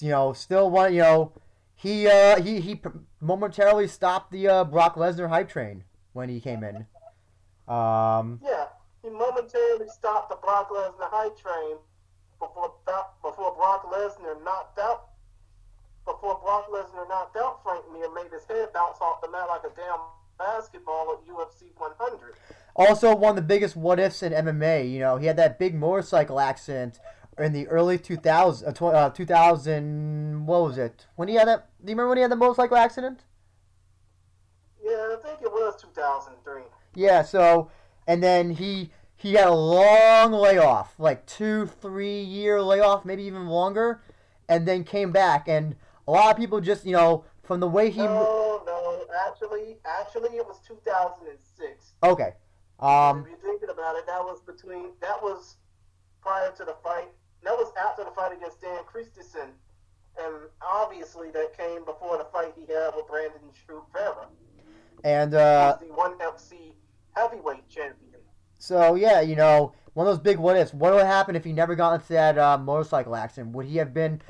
[0.00, 0.92] you know, still one.
[0.94, 1.32] You know,
[1.74, 2.80] he uh he he
[3.20, 6.86] momentarily stopped the uh, Brock Lesnar hype train when he came in.
[7.72, 8.66] Um, Yeah,
[9.02, 11.76] he momentarily stopped the Brock Lesnar high train
[12.38, 12.74] before
[13.22, 15.08] before Brock Lesnar knocked out
[16.04, 19.62] before Brock Lesnar knocked out Frank Mir, made his head bounce off the mat like
[19.64, 19.98] a damn
[20.38, 22.34] basketball at UFC 100.
[22.74, 24.90] Also, one of the biggest what ifs in MMA.
[24.90, 26.98] You know, he had that big motorcycle accident
[27.38, 30.46] in the early 2000s, uh, uh, 2000.
[30.46, 31.06] What was it?
[31.16, 31.68] When he had that?
[31.84, 33.20] Do you remember when he had the motorcycle accident?
[34.82, 36.62] Yeah, I think it was 2003.
[36.94, 37.22] Yeah.
[37.22, 37.70] So,
[38.06, 43.48] and then he he had a long layoff, like two, three year layoff, maybe even
[43.48, 44.00] longer,
[44.48, 45.48] and then came back.
[45.48, 48.02] And a lot of people just, you know, from the way he.
[48.02, 51.94] No, no, actually, actually, it was 2006.
[52.02, 52.34] Okay.
[52.80, 53.20] Um.
[53.20, 55.56] if you're thinking about it, that was between that was
[56.22, 57.08] prior to the fight.
[57.44, 59.50] That was after the fight against Dan Christison,
[60.20, 64.26] and obviously that came before the fight he had with Brandon Shrew Vera,
[65.04, 65.78] And uh.
[65.80, 66.72] the one FC
[67.14, 68.20] heavyweight champion.
[68.58, 70.74] So yeah, you know, one of those big what ifs.
[70.74, 73.54] What would happen if he never got into that uh, motorcycle accident?
[73.54, 74.20] Would he have been?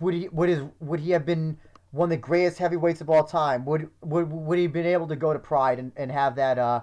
[0.00, 0.28] Would he?
[0.28, 0.62] Would his?
[0.80, 1.58] Would he have been
[1.90, 3.64] one of the greatest heavyweights of all time?
[3.64, 6.58] Would would would he have been able to go to Pride and, and have that?
[6.58, 6.80] Uh,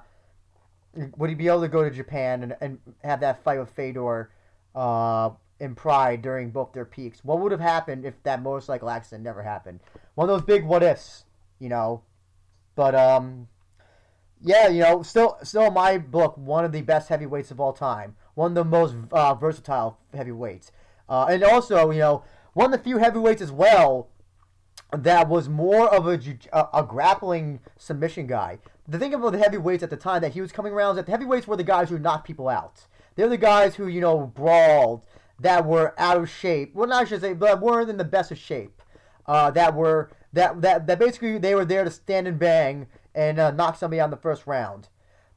[1.18, 4.32] would he be able to go to Japan and, and have that fight with Fedor
[4.74, 5.30] uh,
[5.60, 7.24] in Pride during both their peaks?
[7.24, 9.80] What would have happened if that motorcycle accident never happened?
[10.16, 11.26] One of those big what ifs,
[11.60, 12.04] you know.
[12.76, 13.48] But um,
[14.42, 17.74] yeah, you know, still, still in my book, one of the best heavyweights of all
[17.74, 18.16] time.
[18.34, 20.72] One of the most uh, versatile heavyweights,
[21.08, 22.24] uh, and also, you know,
[22.54, 24.10] one of the few heavyweights as well
[24.92, 26.20] that was more of a,
[26.54, 28.60] a, a grappling submission guy.
[28.88, 31.06] The thing about the heavyweights at the time that he was coming around is that
[31.06, 32.88] the heavyweights were the guys who knocked people out.
[33.16, 35.06] They're the guys who, you know, brawled,
[35.40, 36.74] that were out of shape.
[36.74, 38.82] Well, not I should say, but weren't in the best of shape.
[39.26, 43.40] Uh, that were that, that that basically they were there to stand and bang and
[43.40, 44.90] uh, knock somebody out in the first round.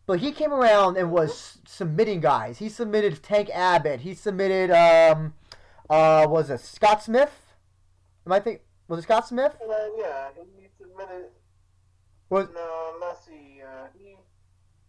[0.07, 2.59] But he came around and was submitting guys.
[2.59, 4.01] He submitted Tank Abbott.
[4.01, 5.35] He submitted um,
[5.91, 7.55] uh, was it Scott Smith?
[8.27, 9.57] Am I think was it Scott Smith?
[9.63, 11.27] Uh, yeah, he submitted.
[12.31, 13.63] Was No, let's see.
[13.63, 14.17] Uh, he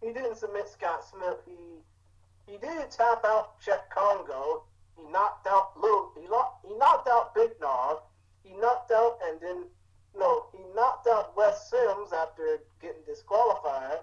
[0.01, 1.37] he didn't submit Scott Smith.
[1.45, 4.63] He he did tap out Cheick Kongo.
[4.99, 6.11] He knocked out Lil.
[6.15, 6.21] He,
[6.67, 7.99] he knocked out Big Nog.
[8.43, 9.65] He knocked out and then
[10.17, 13.99] no, he knocked out Wes Sims after getting disqualified.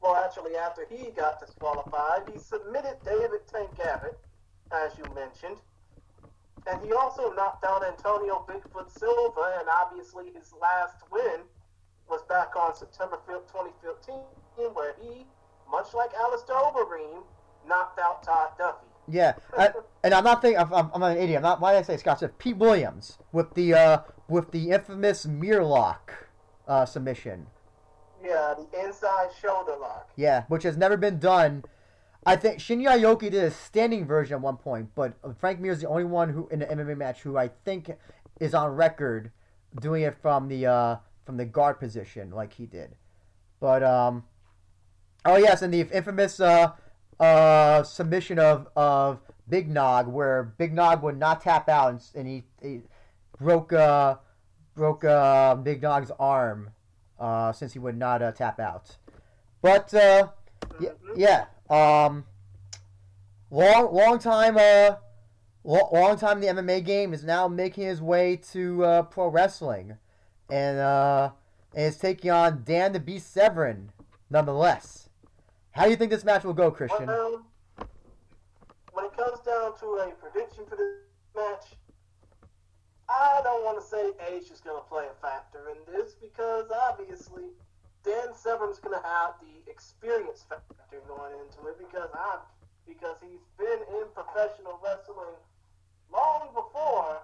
[0.00, 4.18] Well, actually, after he got disqualified, he submitted David Tank Abbott,
[4.72, 5.56] as you mentioned.
[6.66, 11.40] And he also knocked out Antonio Bigfoot Silva, and obviously his last win
[12.08, 14.20] was back on September 5th, 2015,
[14.74, 15.26] where he,
[15.70, 17.22] much like Alistair Overeem,
[17.66, 18.93] knocked out Todd Duffy.
[19.08, 19.70] Yeah, I,
[20.02, 20.60] and I'm not thinking.
[20.60, 21.38] I'm, I'm, I'm an idiot.
[21.38, 21.60] I'm not.
[21.60, 22.20] Why did I say Scott?
[22.20, 23.98] Said Pete Williams with the uh,
[24.28, 26.28] with the infamous mirror lock
[26.66, 27.46] uh, submission.
[28.24, 30.10] Yeah, the inside shoulder lock.
[30.16, 31.64] Yeah, which has never been done.
[32.26, 35.82] I think Shinya Aoki did a standing version at one point, but Frank Mir is
[35.82, 37.90] the only one who in an MMA match who I think
[38.40, 39.30] is on record
[39.78, 42.96] doing it from the uh, from the guard position like he did.
[43.60, 44.24] But um,
[45.24, 46.72] oh yes, and the infamous uh,
[47.20, 52.26] uh, submission of of Big Nog where Big Nog would not tap out and, and
[52.28, 52.80] he, he
[53.38, 54.16] broke uh,
[54.74, 56.70] broke uh, Big Nog's arm
[57.18, 58.96] uh, since he would not uh, tap out.
[59.62, 60.28] But uh,
[60.80, 62.24] yeah, yeah, um,
[63.50, 64.96] long long time uh,
[65.62, 69.96] long, long time the MMA game is now making his way to uh, pro wrestling,
[70.50, 71.30] and uh,
[71.74, 73.92] and is taking on Dan the Beast Severn,
[74.30, 75.03] nonetheless.
[75.74, 77.06] How do you think this match will go, Christian?
[77.06, 77.42] Well,
[78.92, 81.02] when it comes down to a prediction for this
[81.34, 81.74] match,
[83.10, 86.70] I don't want to say age is going to play a factor in this because
[86.70, 87.50] obviously
[88.04, 92.38] Dan Severn's going to have the experience factor going into it because I
[92.86, 95.34] because he's been in professional wrestling
[96.12, 97.18] long before.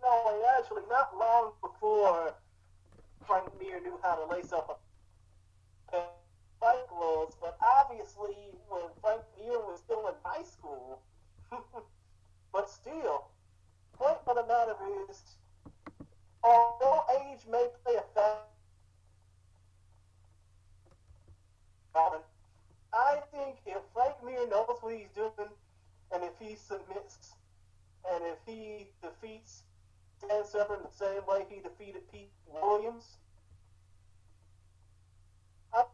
[0.00, 2.32] No, actually, not long before
[3.26, 4.80] Frank Mir knew how to lace up
[5.92, 5.96] a
[6.64, 8.34] fight gloves, but obviously
[8.70, 11.02] when Frank Mir was still in high school,
[12.52, 13.28] but still,
[13.92, 14.74] point of the matter
[15.10, 15.36] is,
[16.42, 18.40] although age may play a factor,
[22.94, 25.50] I think if Frank Mir knows what he's doing,
[26.12, 27.34] and if he submits,
[28.10, 29.64] and if he defeats
[30.20, 33.18] Dan Severn the same way he defeated Pete Williams,
[35.74, 35.84] I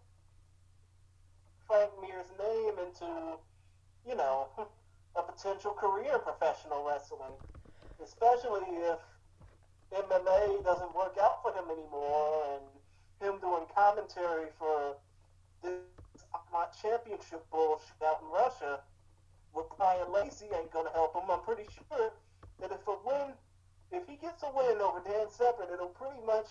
[2.03, 3.39] Mir's name into,
[4.07, 4.49] you know,
[5.17, 7.35] a potential career in professional wrestling,
[8.03, 8.99] especially if
[9.93, 12.65] MMA doesn't work out for him anymore, and
[13.23, 14.97] him doing commentary for
[15.63, 15.79] this
[16.53, 18.81] my championship bullshit out in Russia
[19.55, 21.31] with Brian Lacey ain't gonna help him.
[21.31, 22.11] I'm pretty sure
[22.61, 23.35] that if a win,
[23.93, 26.47] if he gets a win over Dan Severn, it'll pretty much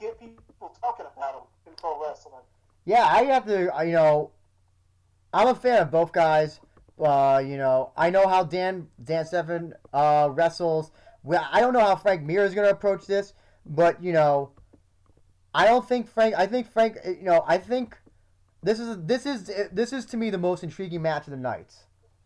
[0.00, 2.42] get people talking about him in pro wrestling.
[2.84, 3.72] Yeah, I have to.
[3.86, 4.30] You know,
[5.32, 6.60] I'm a fan of both guys.
[6.98, 10.92] Uh, you know, I know how Dan Dan Severn uh, wrestles.
[11.22, 13.32] Well, I don't know how Frank Mir is going to approach this,
[13.64, 14.52] but you know,
[15.54, 16.34] I don't think Frank.
[16.36, 16.98] I think Frank.
[17.04, 17.96] You know, I think
[18.62, 21.74] this is this is this is to me the most intriguing match of the night,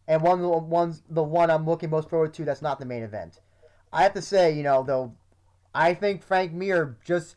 [0.06, 2.44] and one the ones the one I'm looking most forward to.
[2.44, 3.40] That's not the main event.
[3.92, 5.14] I have to say, you know, though,
[5.74, 7.36] I think Frank Mir just.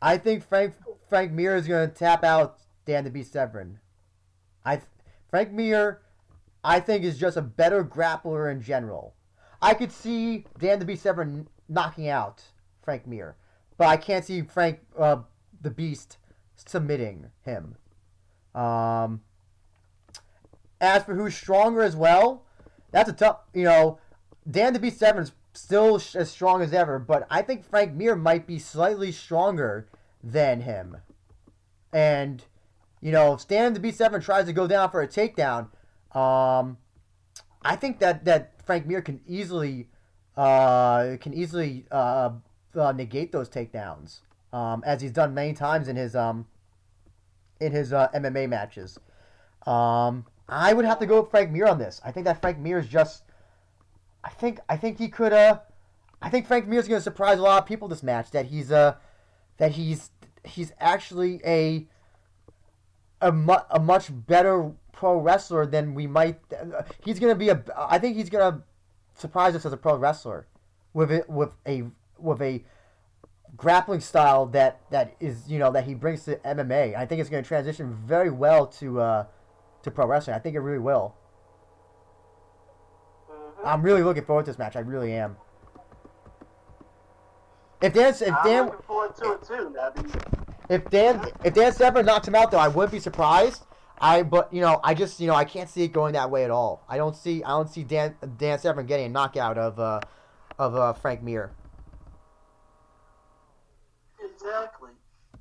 [0.00, 0.74] I think Frank
[1.08, 3.80] Frank Mir is going to tap out Dan the Beast Severn.
[4.64, 4.80] I
[5.30, 6.02] Frank Mir,
[6.62, 9.14] I think is just a better grappler in general.
[9.60, 12.44] I could see Dan the Beast Severn knocking out
[12.82, 13.36] Frank Mir,
[13.76, 15.18] but I can't see Frank uh,
[15.60, 16.18] the Beast
[16.56, 17.76] submitting him.
[18.54, 19.22] Um,
[20.80, 22.44] as for who's stronger as well,
[22.90, 23.40] that's a tough.
[23.54, 23.98] You know,
[24.48, 28.14] Dan the Beast Severn's still sh- as strong as ever, but I think Frank Mir
[28.16, 29.88] might be slightly stronger
[30.22, 30.98] than him.
[31.92, 32.44] And
[33.00, 35.68] you know, if Stan the B7 tries to go down for a takedown,
[36.14, 36.78] um,
[37.62, 39.88] I think that that Frank Mir can easily
[40.36, 42.30] uh, can easily uh,
[42.76, 44.20] uh, negate those takedowns,
[44.52, 46.46] um, as he's done many times in his um,
[47.60, 48.98] in his uh, MMA matches.
[49.66, 52.00] Um, I would have to go with Frank Mir on this.
[52.04, 53.24] I think that Frank Mir is just.
[54.24, 55.32] I think I think he could.
[55.32, 55.60] Uh,
[56.20, 58.30] I think Frank Mir is going to surprise a lot of people this match.
[58.30, 58.94] That he's uh,
[59.58, 60.10] that he's
[60.44, 61.86] he's actually a
[63.20, 66.40] a, mu- a much better pro wrestler than we might.
[67.04, 67.62] He's going to be a.
[67.76, 68.62] I think he's going to
[69.14, 70.46] surprise us as a pro wrestler
[70.92, 71.84] with it with a
[72.18, 72.64] with a
[73.56, 76.96] grappling style that that is you know that he brings to MMA.
[76.96, 79.26] I think it's going to transition very well to uh,
[79.82, 80.36] to pro wrestling.
[80.36, 81.14] I think it really will.
[83.30, 83.66] Mm-hmm.
[83.66, 84.76] I'm really looking forward to this match.
[84.76, 85.36] I really am.
[87.80, 90.10] If Dan if I'm Dan looking forward to it too, Nabby.
[90.68, 93.64] if Dan if Dan Severn knocks him out though, I wouldn't be surprised.
[94.00, 96.44] I but you know I just you know I can't see it going that way
[96.44, 96.84] at all.
[96.88, 100.00] I don't see I don't see Dan Dan Severn getting a knockout of uh,
[100.58, 101.52] of uh, Frank Mir.
[104.22, 104.90] Exactly.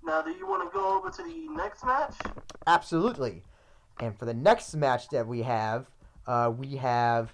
[0.04, 2.16] Now, do you want to go over to the next match?
[2.66, 3.44] Absolutely.
[4.00, 5.88] And for the next match that we have,
[6.26, 7.34] uh, we have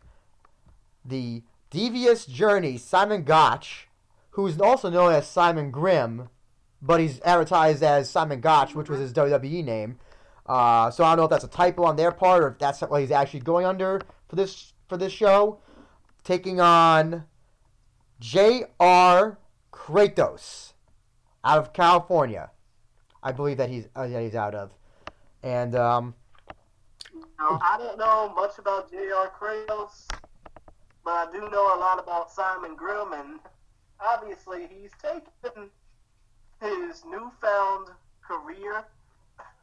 [1.06, 3.88] the Devious Journey Simon Gotch,
[4.34, 6.30] who's also known as Simon Grimm,
[6.82, 10.00] but he's advertised as Simon Gotch, which was his WWE name.
[10.46, 12.82] Uh, so I don't know if that's a typo on their part or if that's
[12.82, 15.60] what he's actually going under for this for this show.
[16.24, 17.26] Taking on
[18.20, 19.38] J.R.
[19.72, 20.74] Kratos
[21.44, 22.50] out of California.
[23.22, 24.72] I believe that he's uh, that he's out of,
[25.44, 26.16] and um,
[27.40, 29.32] Now, I don't know much about J.R.
[29.40, 30.08] Kratos,
[31.06, 33.40] but I do know a lot about Simon Grimm, and
[34.04, 35.70] obviously he's taken
[36.62, 37.88] his newfound
[38.22, 38.84] career,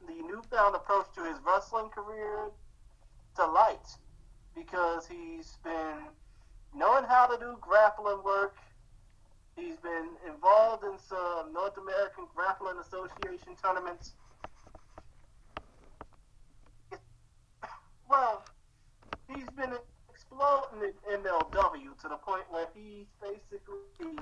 [0.06, 2.50] the newfound approach to his wrestling career
[3.36, 3.86] to light
[4.54, 5.98] because he's been
[6.74, 8.56] knowing how to do grappling work.
[9.56, 14.14] He's been involved in some North American Grappling Association tournaments.
[18.08, 18.42] Well,
[19.28, 19.74] he's been
[20.30, 24.16] exploding in MLW to the point where he's basically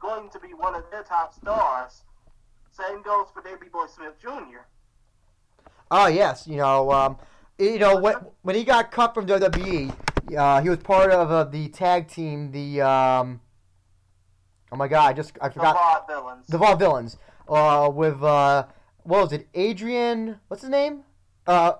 [0.00, 2.02] going to be one of their top stars.
[2.70, 4.60] Same goes for Davey Boy Smith Jr.
[5.90, 7.16] Oh yes, you know, um,
[7.58, 9.94] you know when when he got cut from WWE,
[10.36, 12.50] uh, he was part of uh, the tag team.
[12.50, 13.40] The um,
[14.72, 16.46] oh my god, I just I forgot The forgot Vaudevillains.
[16.48, 17.16] the Vaudevillains.
[17.48, 18.66] Uh, with uh,
[19.04, 19.48] what was it?
[19.54, 21.04] Adrian, what's his name?
[21.46, 21.74] Uh,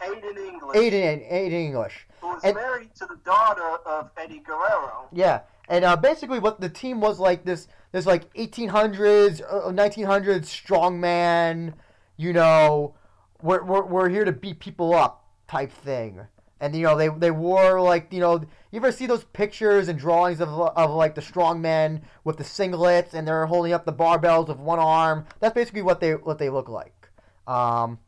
[0.00, 2.06] Aiden English, Aiden Aiden English.
[2.20, 5.08] Who was and- married to the daughter of Eddie Guerrero.
[5.12, 10.44] Yeah, and uh, basically what the team was like this this like 1800s, uh, 1900s
[10.44, 11.74] strongman,
[12.16, 12.94] you know,
[13.42, 16.20] we're, we're, we're here to beat people up type thing.
[16.62, 19.98] And you know they they wore like you know you ever see those pictures and
[19.98, 24.48] drawings of of like the strongmen with the singlets and they're holding up the barbells
[24.48, 25.24] with one arm.
[25.40, 27.08] That's basically what they what they look like.
[27.46, 27.98] Um,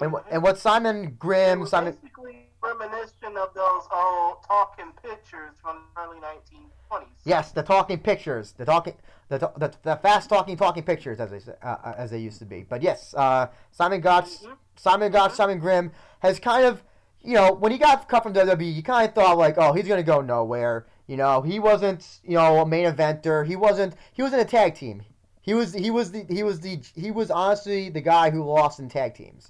[0.00, 5.78] and what and what Simon Grimm Simon basically reminiscent of those old talking pictures from
[5.94, 7.06] the early 1920s.
[7.24, 8.94] Yes, the talking pictures, the talking,
[9.28, 12.44] the the, the fast talking talking pictures, as they uh, uh, as they used to
[12.44, 12.62] be.
[12.68, 14.56] But yes, uh, Simon Gotch, Mhm.
[14.76, 16.82] Simon Gotch, Simon Grimm has kind of,
[17.20, 19.86] you know, when he got cut from WWE, you kind of thought like, oh, he's
[19.88, 20.86] gonna go nowhere.
[21.06, 23.46] You know, he wasn't, you know, a main eventer.
[23.46, 23.94] He wasn't.
[24.12, 25.02] He was in a tag team.
[25.40, 25.72] He was.
[25.72, 26.24] He was the.
[26.28, 26.80] He was the.
[26.94, 29.48] He was honestly the guy who lost in tag teams.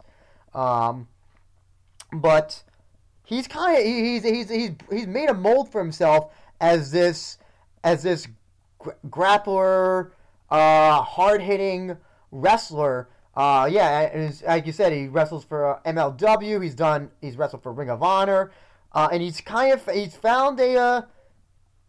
[0.54, 1.08] Um,
[2.12, 2.62] but
[3.28, 7.38] he's kind of he's he's he's he's made a mold for himself as this
[7.84, 8.26] as this
[8.78, 10.12] gr- grappler,
[10.50, 11.96] uh, hard hitting
[12.30, 13.08] wrestler.
[13.36, 16.62] Uh, yeah, like you said, he wrestles for uh, MLW.
[16.62, 17.10] He's done.
[17.20, 18.50] He's wrestled for Ring of Honor,
[18.92, 21.02] uh, and he's kind of he's found a uh,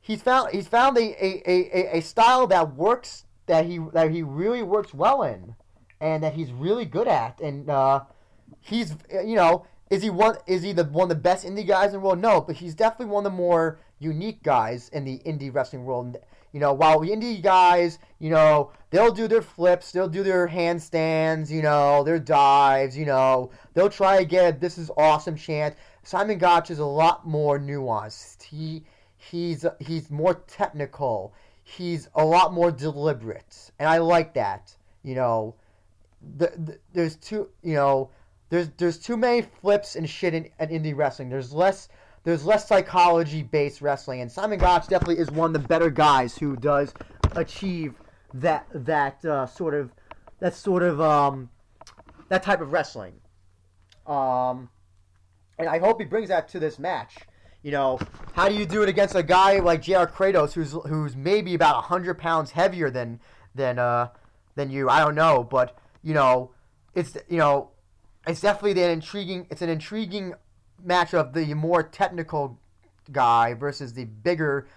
[0.02, 4.22] he's found he's found a, a, a, a style that works that he that he
[4.22, 5.56] really works well in,
[6.02, 8.02] and that he's really good at, and uh,
[8.60, 11.88] he's you know is he one is he the one of the best indie guys
[11.88, 12.20] in the world?
[12.20, 16.18] No, but he's definitely one of the more unique guys in the indie wrestling world.
[16.52, 20.48] You know, while the indie guys, you know, they'll do their flips, they'll do their
[20.48, 25.76] handstands, you know, their dives, you know, they'll try to get this is awesome chant.
[26.04, 28.44] Simon Gotch is a lot more nuanced.
[28.44, 28.84] He
[29.18, 31.34] he's he's more technical.
[31.64, 34.76] He's a lot more deliberate, and I like that.
[35.04, 35.56] You know,
[36.38, 37.50] the, the, there's two.
[37.64, 38.10] you know
[38.50, 41.30] there's there's too many flips and shit in, in indie wrestling.
[41.30, 41.90] There's less
[42.24, 46.38] there's less psychology based wrestling, and Simon Gotch definitely is one of the better guys
[46.38, 46.94] who does
[47.36, 47.96] achieve
[48.34, 49.92] that that uh, sort of
[50.40, 51.50] that sort of um,
[52.30, 53.14] that type of wrestling.
[54.08, 54.70] Um,
[55.58, 57.18] and I hope he brings that to this match.
[57.62, 58.00] You know,
[58.34, 60.08] how do you do it against a guy like J.R.
[60.08, 63.20] Kratos, who's who's maybe about hundred pounds heavier than
[63.54, 64.10] than uh
[64.56, 64.90] than you?
[64.90, 66.52] I don't know, but you know,
[66.96, 67.72] it's you know,
[68.30, 69.48] it's definitely an intriguing.
[69.50, 70.34] It's an intriguing
[70.84, 72.60] match of the more technical
[73.12, 74.68] guy versus the bigger,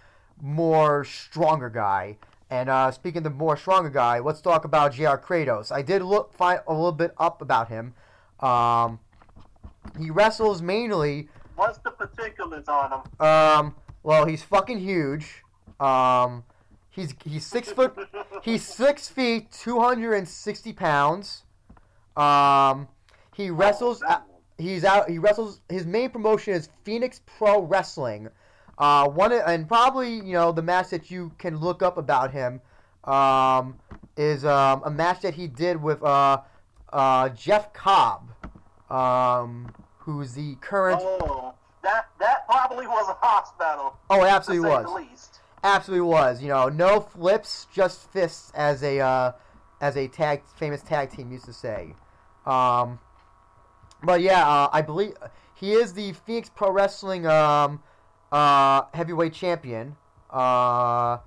[0.40, 2.16] more stronger guy.
[2.50, 5.18] And uh, speaking of the more stronger guy, let's talk about J.R.
[5.18, 5.70] Kratos.
[5.70, 7.94] I did look find a little bit up about him.
[8.40, 8.98] Um,
[9.98, 13.26] he wrestles mainly What's the particulars on him?
[13.26, 15.42] um, well, he's fucking huge.
[15.78, 16.44] Um,
[16.90, 17.96] he's he's six foot.
[18.42, 21.44] He's six feet, two hundred and sixty pounds.
[22.16, 22.88] Um,
[23.42, 24.02] he wrestles.
[24.08, 24.22] Oh,
[24.58, 25.08] he's out.
[25.08, 25.60] He wrestles.
[25.68, 28.28] His main promotion is Phoenix Pro Wrestling.
[28.78, 32.60] Uh, one and probably you know the match that you can look up about him
[33.04, 33.78] um,
[34.16, 36.38] is um, a match that he did with uh,
[36.92, 38.30] uh, Jeff Cobb.
[38.90, 41.00] um, who's the current.
[41.02, 43.96] Oh, that that probably was a hospital.
[44.10, 45.40] Oh, it absolutely was.
[45.64, 46.42] Absolutely was.
[46.42, 49.32] You know, no flips, just fists, as a uh,
[49.80, 51.94] as a tag famous tag team used to say.
[52.46, 52.98] Um,
[54.04, 55.14] but yeah, uh, I believe
[55.54, 57.82] he is the Phoenix Pro Wrestling um,
[58.30, 59.96] uh, heavyweight champion.
[60.30, 61.18] Uh,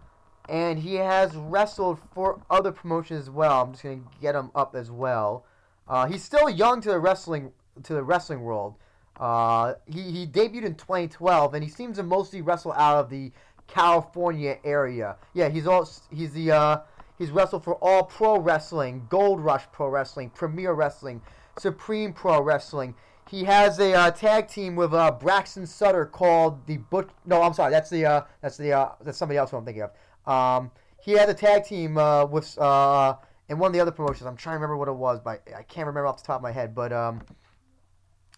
[0.50, 3.64] and he has wrestled for other promotions as well.
[3.64, 5.45] I'm just gonna get him up as well.
[5.88, 7.52] Uh, he's still young to the wrestling
[7.84, 8.76] to the wrestling world.
[9.20, 13.32] Uh, he, he debuted in 2012, and he seems to mostly wrestle out of the
[13.68, 15.16] California area.
[15.34, 16.78] Yeah, he's all he's the uh,
[17.18, 21.22] he's wrestled for All Pro Wrestling, Gold Rush Pro Wrestling, Premier Wrestling,
[21.58, 22.95] Supreme Pro Wrestling.
[23.30, 27.09] He has a uh, tag team with uh, Braxton Sutter called the Butch.
[27.25, 29.84] No, I'm sorry, that's the uh, that's the uh, that's somebody else who I'm thinking
[29.84, 30.32] of.
[30.32, 33.16] Um, he had a tag team uh, with uh,
[33.50, 34.27] in one of the other promotions.
[34.27, 36.43] I'm trying to remember what it was, but I can't remember off the top of
[36.43, 36.75] my head.
[36.75, 37.22] But um,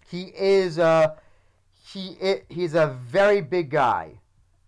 [0.09, 1.15] he is uh,
[1.85, 4.19] he i he's a very big guy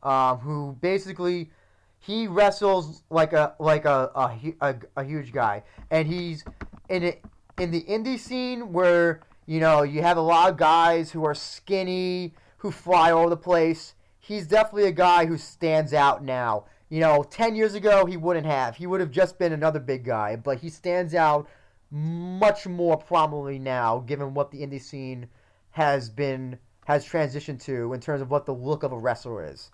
[0.03, 1.51] um, who basically
[1.99, 6.43] he wrestles like a like a a, a, a huge guy, and he's
[6.89, 7.23] in it
[7.59, 11.35] in the indie scene where you know you have a lot of guys who are
[11.35, 13.93] skinny who fly all over the place.
[14.19, 16.65] He's definitely a guy who stands out now.
[16.89, 18.75] You know, ten years ago he wouldn't have.
[18.75, 21.47] He would have just been another big guy, but he stands out
[21.91, 25.27] much more prominently now, given what the indie scene
[25.71, 29.71] has been has transitioned to in terms of what the look of a wrestler is.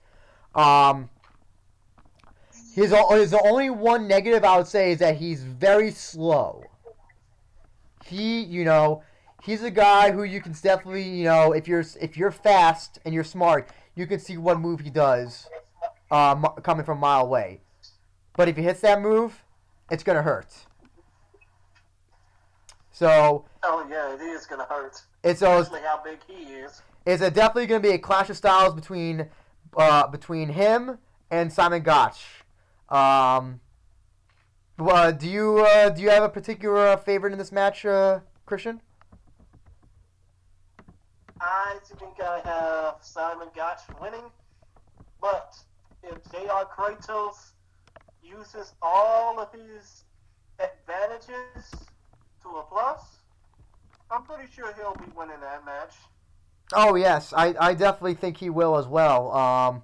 [0.54, 1.10] Um,
[2.74, 6.64] his his only one negative I would say is that he's very slow.
[8.06, 9.04] He, you know,
[9.44, 13.14] he's a guy who you can definitely, you know, if you're if you're fast and
[13.14, 15.48] you're smart, you can see what move he does,
[16.12, 17.62] uh, coming from a mile away.
[18.38, 19.44] But if he hits that move,
[19.90, 20.54] it's gonna hurt.
[22.92, 25.02] So Oh yeah, it is gonna hurt.
[25.24, 26.82] it's Especially how big he is.
[27.06, 29.28] it's a definitely going to be a clash of styles between
[29.76, 30.98] uh, between him
[31.30, 32.24] and Simon Gotch.
[32.90, 33.60] Um,
[34.80, 38.20] uh, do you uh, do you have a particular uh, favorite in this match, uh,
[38.46, 38.82] Christian?
[41.40, 44.32] I think I have Simon Gotch winning,
[45.22, 45.56] but
[46.04, 46.66] if J.R.
[46.66, 47.52] Kratos
[48.24, 50.04] uses all of his
[50.60, 51.72] advantages
[52.42, 53.02] to a plus,
[54.10, 55.94] I'm pretty sure he'll be winning that match.
[56.74, 59.32] Oh yes, I, I definitely think he will as well.
[59.32, 59.84] Um,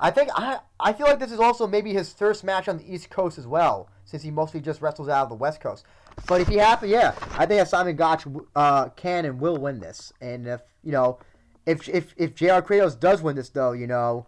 [0.00, 2.92] I think I I feel like this is also maybe his first match on the
[2.92, 5.86] East Coast as well, since he mostly just wrestles out of the West Coast.
[6.28, 8.24] But if he happens, yeah, I think that Simon Gotch
[8.54, 10.12] uh, can and will win this.
[10.20, 11.18] And if you know,
[11.64, 12.60] if if if J.R.
[12.60, 14.26] Kratos does win this, though, you know,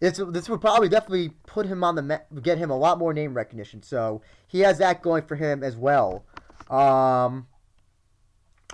[0.00, 3.12] this this would probably definitely put him on the ma- get him a lot more
[3.12, 3.82] name recognition.
[3.82, 6.24] So he has that going for him as well.
[6.70, 7.46] Um,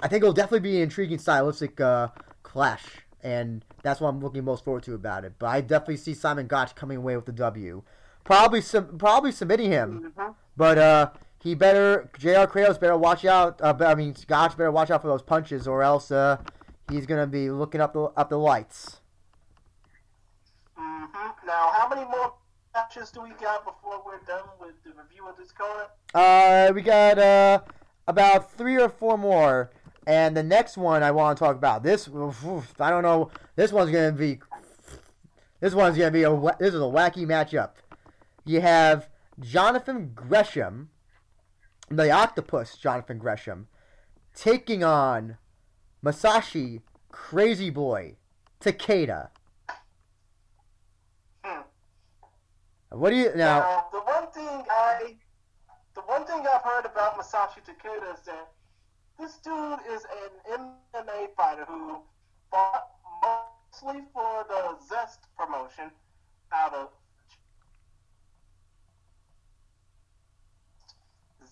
[0.00, 2.08] I think it'll definitely be an intriguing stylistic uh,
[2.44, 2.84] clash,
[3.24, 5.33] and that's what I'm looking most forward to about it.
[5.41, 7.83] But I definitely see Simon Gotch coming away with the W.
[8.23, 10.33] Probably sub- probably submitting him, Mm-hmm.
[10.57, 11.10] But uh,
[11.42, 12.47] he better J.R.
[12.47, 13.60] Kratos better watch out.
[13.60, 16.39] Uh, I mean, Gotch better watch out for those punches, or else uh,
[16.91, 19.00] he's gonna be looking up the up the lights.
[20.78, 21.47] Mm-hmm.
[21.47, 22.34] Now, how many more
[22.74, 25.86] matches do we got before we're done with the review of this card?
[26.15, 27.60] Uh, we got uh
[28.07, 29.70] about three or four more,
[30.07, 31.83] and the next one I want to talk about.
[31.83, 33.31] This oof, I don't know.
[33.57, 34.39] This one's gonna be.
[35.60, 36.31] This one's gonna be a.
[36.58, 37.73] This is a wacky matchup.
[38.47, 39.08] You have
[39.41, 40.91] Jonathan Gresham,
[41.89, 43.69] the Octopus Jonathan Gresham,
[44.35, 45.39] taking on
[46.05, 48.17] Masashi Crazy Boy
[48.61, 49.31] Takeda.
[51.45, 51.61] Hmm.
[52.91, 53.59] What do you now?
[53.61, 55.17] Now, the one thing I,
[55.95, 58.49] the one thing I've heard about Masashi Takeda is that
[59.19, 60.03] this dude is
[60.51, 62.03] an MMA fighter who
[62.51, 62.89] fought
[63.23, 65.91] mostly for the Zest promotion
[66.53, 66.89] out of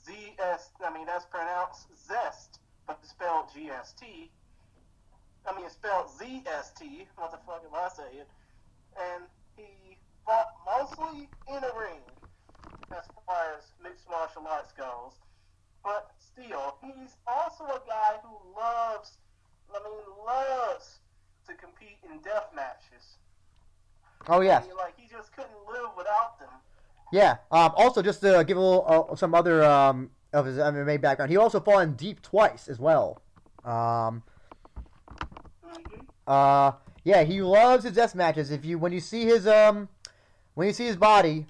[0.07, 0.71] ZS.
[0.85, 4.29] I mean, that's pronounced Zest, but it's spelled GST.
[5.47, 7.07] I mean, it's spelled ZST.
[7.17, 8.27] What the fuck am I saying?
[8.99, 9.25] And
[9.57, 12.03] he fought mostly in a ring
[12.93, 15.15] as far as mixed martial arts goes.
[15.83, 19.19] But still, he's also a guy who loves,
[19.75, 20.99] I mean, loves
[21.49, 23.19] to compete in death matches.
[24.29, 24.67] Oh yes.
[24.77, 26.55] Like, he just couldn't live without them.
[27.13, 27.37] Yeah.
[27.51, 31.31] Um, also, just to give a little uh, some other um, of his MMA background,
[31.31, 33.21] he also fought in Deep twice as well.
[33.65, 34.23] Um,
[36.27, 36.73] uh,
[37.05, 38.51] yeah, he loves his death matches.
[38.51, 39.89] If you when you see his um,
[40.55, 41.47] when you see his body,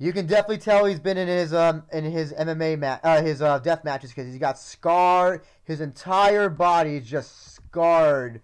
[0.00, 3.42] You can definitely tell he's been in his um in his MMA ma- uh, his
[3.42, 5.42] uh, death matches because he's got scarred.
[5.64, 8.40] His entire body is just scarred,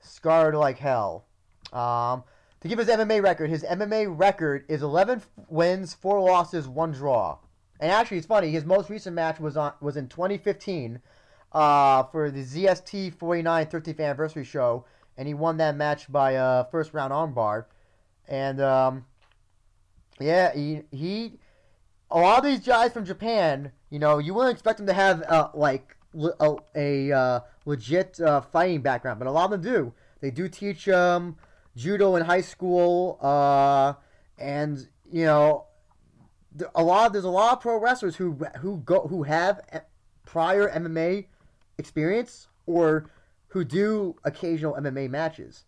[0.00, 1.24] scarred like hell.
[1.72, 2.24] Um,
[2.60, 7.38] to give his MMA record, his MMA record is 11 wins, four losses, one draw.
[7.80, 8.50] And actually, it's funny.
[8.50, 11.00] His most recent match was on was in 2015
[11.52, 14.84] uh, for the ZST 49 30th anniversary show,
[15.16, 17.64] and he won that match by uh, first round armbar.
[18.28, 19.06] And um,
[20.20, 21.38] yeah, he he.
[22.12, 25.22] A lot of these guys from Japan, you know, you wouldn't expect them to have
[25.22, 25.96] uh, like
[26.40, 29.92] a, a uh, legit uh, fighting background, but a lot of them do.
[30.20, 31.36] They do teach um,
[31.76, 33.94] judo in high school, uh,
[34.38, 35.66] and you know,
[36.74, 37.12] a lot.
[37.12, 39.60] There's a lot of pro wrestlers who who go who have
[40.24, 41.26] prior MMA
[41.78, 43.10] experience or
[43.48, 45.64] who do occasional MMA matches.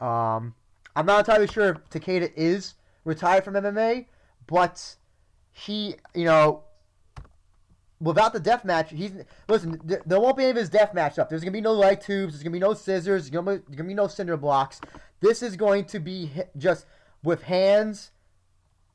[0.00, 0.54] Um,
[0.96, 4.06] I'm not entirely sure if Takeda is retired from MMA,
[4.46, 4.96] but
[5.52, 6.64] he, you know,
[8.00, 9.12] without the death match, he's
[9.48, 9.80] listen.
[9.84, 11.28] There won't be any of his death match up.
[11.28, 12.32] There's gonna be no light tubes.
[12.32, 13.04] There's gonna be no scissors.
[13.04, 14.80] There's gonna be, there's gonna be no cinder blocks.
[15.20, 16.86] This is going to be just
[17.22, 18.10] with hands,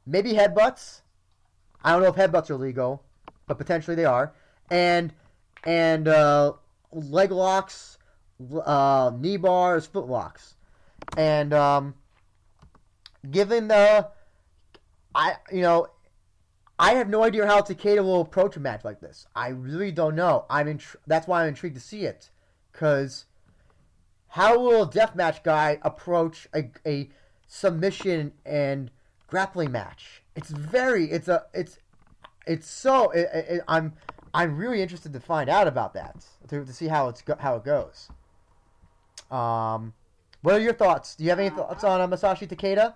[0.05, 1.01] maybe headbutts.
[1.83, 3.03] I don't know if headbutts are legal,
[3.45, 4.33] but potentially they are.
[4.71, 5.13] And
[5.63, 6.53] and uh,
[6.91, 7.99] leg locks,
[8.63, 10.55] uh, knee bars, foot locks,
[11.15, 11.93] and um,
[13.29, 14.07] given the,
[15.13, 15.87] I you know,
[16.79, 19.27] I have no idea how Takeda will approach a match like this.
[19.35, 20.45] I really don't know.
[20.49, 22.31] I'm intri- that's why I'm intrigued to see it,
[22.71, 23.25] because
[24.35, 27.09] how will a deathmatch guy approach a, a
[27.47, 28.91] submission and
[29.27, 30.23] grappling match?
[30.35, 31.79] It's very it's a it's
[32.45, 33.93] it's so it, it, I'm
[34.33, 37.55] I'm really interested to find out about that to, to see how it's go, how
[37.55, 38.09] it goes.
[39.31, 39.93] Um,
[40.41, 41.15] what are your thoughts?
[41.15, 42.95] Do you have any thoughts on uh, Masashi Takeda?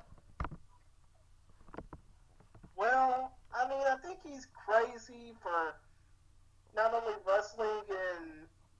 [2.75, 5.73] Well, I mean, I think he's crazy for
[6.75, 8.27] not only wrestling in,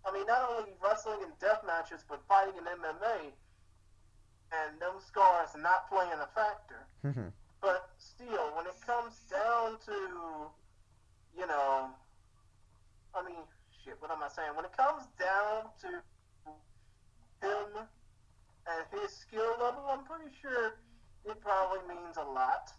[0.09, 3.29] I mean, not only wrestling in death matches, but fighting in MMA,
[4.49, 6.81] and those scars not playing a factor.
[7.05, 7.29] Mm-hmm.
[7.61, 9.97] But still, when it comes down to,
[11.37, 11.93] you know,
[13.13, 13.45] I mean,
[13.85, 14.57] shit, what am I saying?
[14.57, 15.89] When it comes down to
[17.45, 17.69] him
[18.65, 20.73] and his skill level, I'm pretty sure
[21.25, 22.73] it probably means a lot.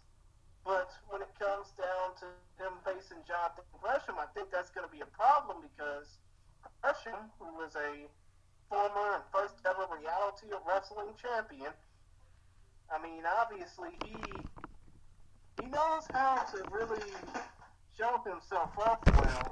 [0.65, 2.27] But when it comes down to
[2.59, 6.19] him facing Jonathan Gresham, I think that's going to be a problem because
[6.81, 8.07] Gresham, who was a
[8.69, 11.71] former and first ever reality wrestling champion,
[12.91, 14.15] I mean, obviously he
[15.61, 17.05] he knows how to really
[17.97, 19.51] show himself off well.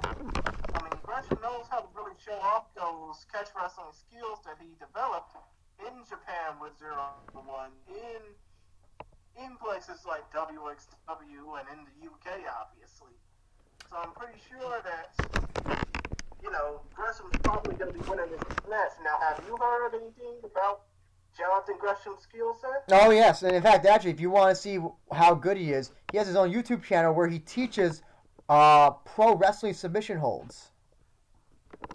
[0.74, 4.74] I mean, Gresham knows how to really show off those catch wrestling skills that he
[4.78, 5.36] developed
[5.78, 8.22] in Japan with Zero One in
[9.38, 13.14] in places like WXW and in the UK, obviously.
[13.88, 15.89] So I'm pretty sure that,
[16.42, 18.92] you know, Gresham's probably going to be winning this match.
[19.04, 20.82] Now, have you heard anything about
[21.36, 22.84] Jonathan Gresham's skill set?
[22.90, 23.42] Oh, yes.
[23.42, 24.78] And in fact, actually, if you want to see
[25.12, 28.02] how good he is, he has his own YouTube channel where he teaches
[28.48, 30.70] uh, pro wrestling submission holds.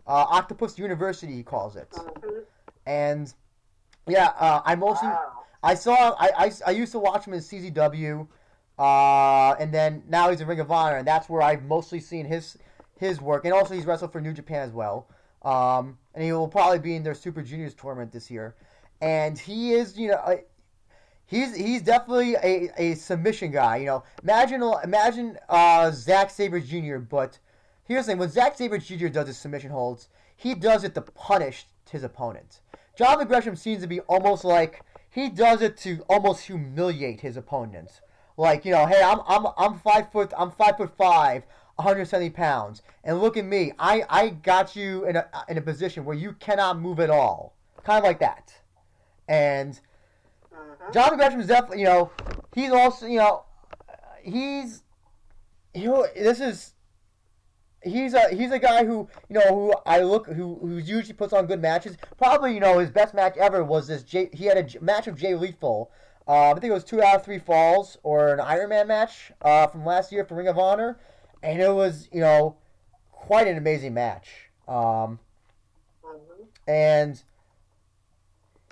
[0.08, 1.92] Uh, Octopus University, he calls it.
[1.92, 2.40] Mm-hmm.
[2.86, 3.34] And,
[4.08, 5.10] yeah, uh, I mostly.
[5.10, 5.44] Wow.
[5.64, 6.16] I saw.
[6.20, 8.28] I, I, I used to watch him in CZW,
[8.78, 12.26] uh, and then now he's in Ring of Honor, and that's where I've mostly seen
[12.26, 12.58] his
[12.98, 13.46] his work.
[13.46, 15.08] And also, he's wrestled for New Japan as well.
[15.44, 18.56] Um, and he will probably be in their Super Juniors tournament this year.
[19.02, 20.38] And he is, you know, uh,
[21.28, 23.78] he's he's definitely a, a submission guy.
[23.78, 26.98] You know, imagine imagine uh, Zack Sabre Jr.
[26.98, 27.38] But
[27.84, 29.08] here's the thing: when Zack Sabre Jr.
[29.08, 32.62] does his submission holds, he does it to punish his opponent.
[32.98, 38.02] Jonathan Gresham seems to be almost like he does it to almost humiliate his opponent.
[38.38, 41.44] Like you know, hey, I'm I'm I'm five foot I'm five foot five,
[41.76, 43.74] 170 pounds, and look at me.
[43.80, 47.56] I I got you in a in a position where you cannot move at all,
[47.84, 48.54] kind of like that.
[49.28, 49.80] And
[50.92, 51.18] Mm-hmm.
[51.18, 52.12] Gresham is definitely you know
[52.54, 53.44] he's also you know
[54.22, 54.84] he's
[55.74, 56.74] you know this is
[57.84, 61.34] he's a he's a guy who you know who I look who who usually puts
[61.34, 61.98] on good matches.
[62.18, 64.04] Probably you know his best match ever was this.
[64.04, 65.92] Jay, he had a j- match of Jay Lethal.
[66.28, 69.32] Uh, I think it was two out of three falls or an Iron Man match
[69.44, 70.98] uh, from last year for Ring of Honor,
[71.46, 72.58] and it was you know
[73.12, 74.50] quite an amazing match.
[74.68, 75.20] Um,
[76.04, 76.44] Mm-hmm.
[76.72, 77.24] and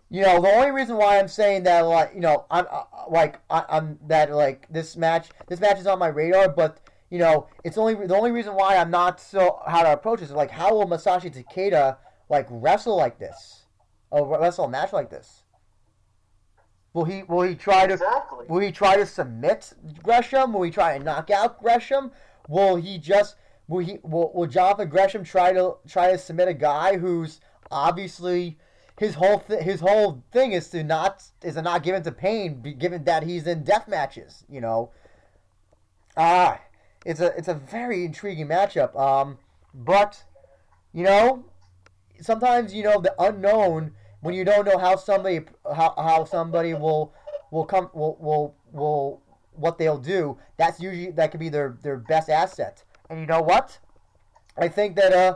[0.10, 3.40] you know the only reason why I'm saying that like you know I'm uh, like
[3.50, 6.80] I, I'm that like this match this match is on my radar, but
[7.10, 10.30] you know it's only the only reason why I'm not so how to approach this
[10.30, 11.98] is like how will Masashi Takeda
[12.30, 13.64] like wrestle like this,
[14.11, 15.43] or wrestle a match like this?
[16.93, 18.45] Will he will he try to Exactly.
[18.48, 20.53] will he try to submit Gresham?
[20.53, 22.11] Will he try and knock out Gresham?
[22.48, 23.36] Will he just
[23.68, 27.40] will he will, will Jonathan Gresham try to try to submit a guy who's
[27.72, 28.58] obviously
[29.00, 32.62] his whole th- his whole thing is to not is to not give into pain,
[32.78, 34.46] given that he's in death matches.
[34.50, 34.92] You know,
[36.16, 36.60] ah,
[37.06, 38.96] it's a it's a very intriguing matchup.
[39.00, 39.40] Um,
[39.74, 40.24] but
[40.94, 41.46] you know,
[42.22, 45.42] sometimes you know the unknown when you don't know how somebody
[45.76, 47.14] how, how somebody will
[47.52, 49.23] will come will will will
[49.56, 50.38] what they'll do.
[50.58, 52.84] That's usually that could be their their best asset.
[53.10, 53.80] And you know what?
[54.58, 55.36] I think that uh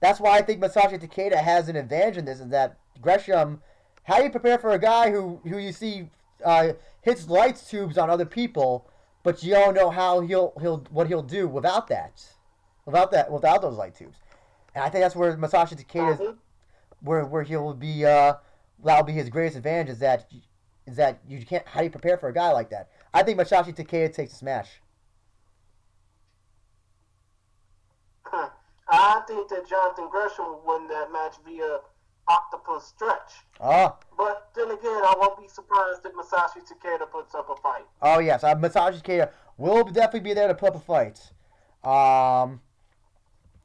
[0.00, 3.62] that's why I think Masashi Takeda has an advantage in this is that Gresham
[4.08, 6.08] how do you prepare for a guy who who you see
[6.44, 6.72] uh,
[7.02, 8.88] hits lights tubes on other people,
[9.22, 12.24] but you don't know how he'll he'll what he'll do without that,
[12.86, 14.18] without that without those light tubes,
[14.74, 16.36] and I think that's where Masashi Takeda
[17.00, 18.34] where where he'll be uh
[18.82, 20.26] that'll be his greatest advantage is that
[20.86, 22.88] is that you can't how do you prepare for a guy like that?
[23.12, 24.80] I think Masashi Takeda takes the smash.
[28.90, 31.80] I think that Jonathan Gresham will win that match via
[32.26, 33.32] octopus stretch.
[33.60, 37.84] Oh, But then again, I won't be surprised if Masashi Takeda puts up a fight.
[38.02, 41.32] oh yes, uh, Masashi Takeda will definitely be there to put up a fight.
[41.84, 42.60] Um,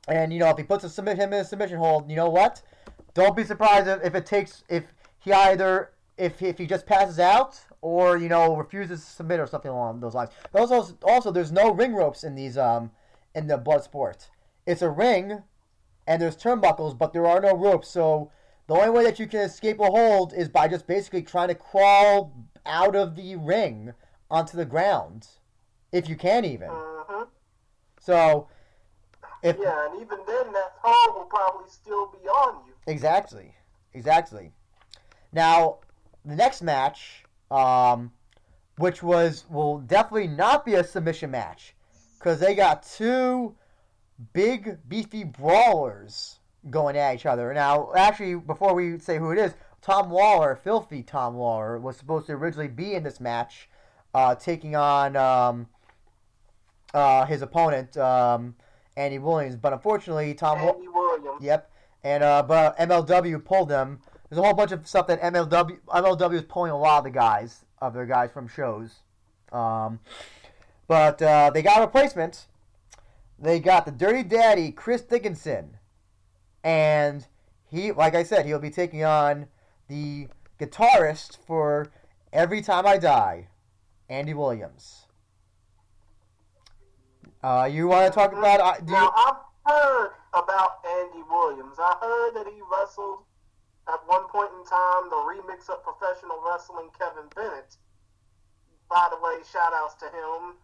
[0.08, 2.30] and you know if he puts a submit him in a submission hold, you know
[2.30, 2.62] what?
[3.14, 4.84] Don't be surprised if, if it takes if
[5.20, 9.46] he either if if he just passes out or you know refuses to submit or
[9.46, 10.32] something along those lines.
[10.56, 12.90] Also, also there's no ring ropes in these um
[13.36, 14.30] in the blood sport.
[14.66, 15.44] It's a ring,
[16.08, 17.90] and there's turnbuckles, but there are no ropes.
[17.90, 18.32] So
[18.68, 21.56] the only way that you can escape a hold is by just basically trying to
[21.56, 22.34] crawl
[22.66, 23.94] out of the ring
[24.32, 25.28] onto the ground,
[25.92, 26.70] if you can even.
[26.72, 27.24] hmm
[28.00, 28.48] So
[29.44, 32.74] if Yeah, and even then, that hold will probably still be on you.
[32.88, 33.54] Exactly.
[33.94, 34.54] Exactly.
[35.34, 35.80] Now,
[36.24, 38.12] the next match, um,
[38.78, 41.76] which was will definitely not be a submission match,
[42.18, 43.56] because they got two
[44.34, 46.40] big beefy brawlers
[46.70, 47.54] going at each other.
[47.54, 52.28] Now, actually, before we say who it is, Tom Lawlor, filthy Tom Lawlor, was supposed
[52.28, 53.70] to originally be in this match,
[54.14, 55.68] uh, taking on um,
[56.94, 58.56] uh, his opponent um,
[58.96, 60.62] Andy Williams, but unfortunately, Tom.
[60.62, 61.44] Wa- Williams.
[61.44, 61.70] Yep.
[62.04, 64.00] And uh, but MLW pulled them.
[64.34, 67.12] There's a whole bunch of stuff that MLW MLW is pulling a lot of the
[67.12, 68.96] guys of their guys from shows.
[69.52, 70.00] Um,
[70.88, 72.48] but uh, they got a replacement.
[73.38, 75.78] They got the Dirty Daddy Chris Dickinson,
[76.64, 77.28] and
[77.70, 79.46] he, like I said, he'll be taking on
[79.88, 80.30] the
[80.60, 81.92] guitarist for
[82.32, 83.48] Every Time I Die,
[84.10, 85.06] Andy Williams.
[87.44, 88.60] Uh, you want to talk about?
[88.60, 91.76] Uh, do you, Now, I've heard about Andy Williams.
[91.78, 93.20] I heard that he wrestled
[93.88, 97.76] at one point in time the remix of professional wrestling Kevin Bennett.
[98.90, 100.56] By the way, shout outs to him.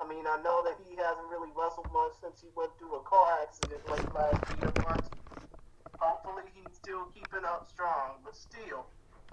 [0.00, 3.02] I mean, I know that he hasn't really wrestled much since he went through a
[3.04, 5.04] car accident late last year, but
[5.98, 8.18] hopefully he's still keeping up strong.
[8.24, 8.86] But still,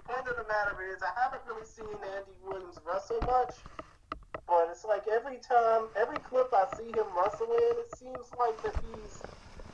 [0.05, 3.55] point of the matter is, I haven't really seen Andy Williams wrestle much.
[4.47, 8.61] But it's like every time, every clip I see him wrestle in, it seems like
[8.63, 9.21] that he's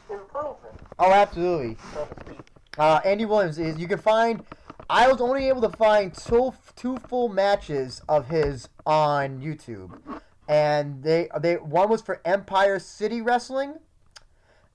[0.09, 1.77] improving, oh, absolutely.
[1.93, 2.54] so to speak.
[2.77, 4.43] Uh, Andy Williams is you can find.
[4.89, 9.99] I was only able to find two two full matches of his on YouTube,
[10.47, 13.79] and they they one was for Empire City Wrestling,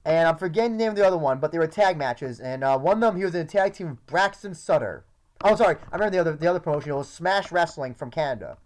[0.05, 2.65] and I'm forgetting the name of the other one, but they were tag matches, and
[2.65, 5.05] uh, one of them he was in a tag team with Braxton Sutter.
[5.43, 6.91] Oh, sorry, I remember the other the other promotion.
[6.91, 8.57] It was Smash Wrestling from Canada.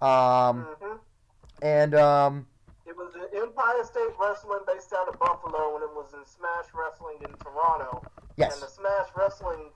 [0.00, 0.96] Um, hmm
[1.62, 2.46] and um,
[2.86, 7.16] It was Empire State Wrestling based out of Buffalo, and it was in Smash Wrestling
[7.20, 8.02] in Toronto.
[8.40, 9.70] Yes, And the Smash Wrestling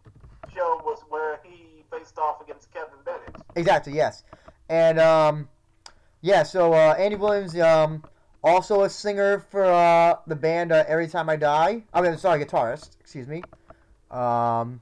[0.54, 3.36] show was where he faced off against Kevin Bennett.
[3.56, 4.24] Exactly, yes.
[4.68, 5.48] And um
[6.22, 8.02] yeah, so uh Andy Williams um
[8.42, 11.82] also a singer for uh the band uh, Every Time I Die.
[11.92, 13.42] I mean sorry, guitarist, excuse me.
[14.10, 14.80] Um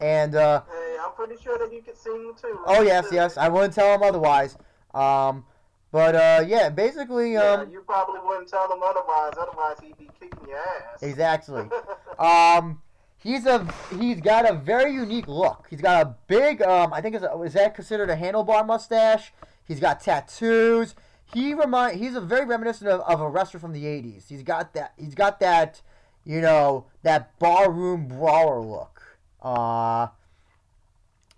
[0.00, 2.58] and uh Hey, I'm pretty sure that you could sing too.
[2.66, 4.56] oh yes, yes, I wouldn't tell him otherwise.
[4.94, 5.44] Um
[5.90, 9.32] but uh yeah, basically Yeah, um you probably wouldn't tell him otherwise.
[9.38, 11.02] Otherwise, he'd be kicking your ass.
[11.02, 11.64] exactly.
[12.18, 12.80] Um
[13.22, 13.66] he's a
[13.98, 15.66] he's got a very unique look.
[15.70, 19.32] He's got a big um I think is is that considered a handlebar mustache?
[19.66, 20.94] He's got tattoos.
[21.32, 24.28] He remind he's a very reminiscent of, of a wrestler from the 80s.
[24.28, 25.80] He's got that he's got that
[26.24, 29.18] you know that barroom brawler look.
[29.40, 30.08] Uh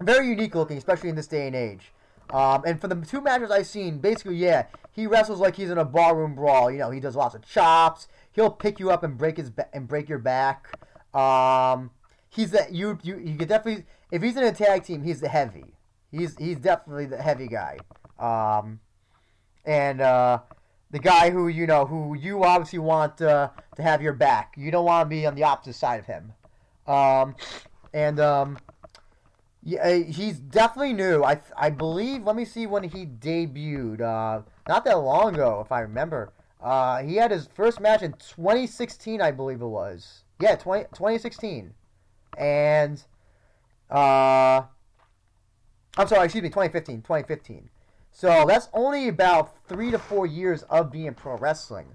[0.00, 1.92] very unique looking, especially in this day and age.
[2.30, 5.78] Um, and for the two matches I've seen, basically, yeah, he wrestles like he's in
[5.78, 6.70] a barroom brawl.
[6.70, 8.08] You know, he does lots of chops.
[8.32, 10.78] He'll pick you up and break his ba- and break your back.
[11.14, 11.90] Um,
[12.28, 15.28] he's that you you you could definitely if he's in a tag team, he's the
[15.28, 15.74] heavy.
[16.10, 17.78] He's he's definitely the heavy guy.
[18.18, 18.80] Um,
[19.64, 20.40] and uh,
[20.90, 24.54] the guy who you know who you obviously want uh, to have your back.
[24.56, 26.32] You don't want to be on the opposite side of him.
[26.86, 27.36] Um,
[27.92, 28.58] and um,
[29.62, 31.24] yeah, he's definitely new.
[31.24, 32.24] I I believe.
[32.24, 34.00] Let me see when he debuted.
[34.00, 36.32] Uh, not that long ago, if I remember.
[36.60, 40.23] Uh, he had his first match in 2016, I believe it was.
[40.40, 41.74] Yeah, 20, 2016.
[42.36, 43.02] And
[43.90, 44.62] uh,
[45.96, 47.70] I'm sorry, excuse me, 2015, 2015.
[48.10, 51.88] So that's only about three to four years of being pro wrestling.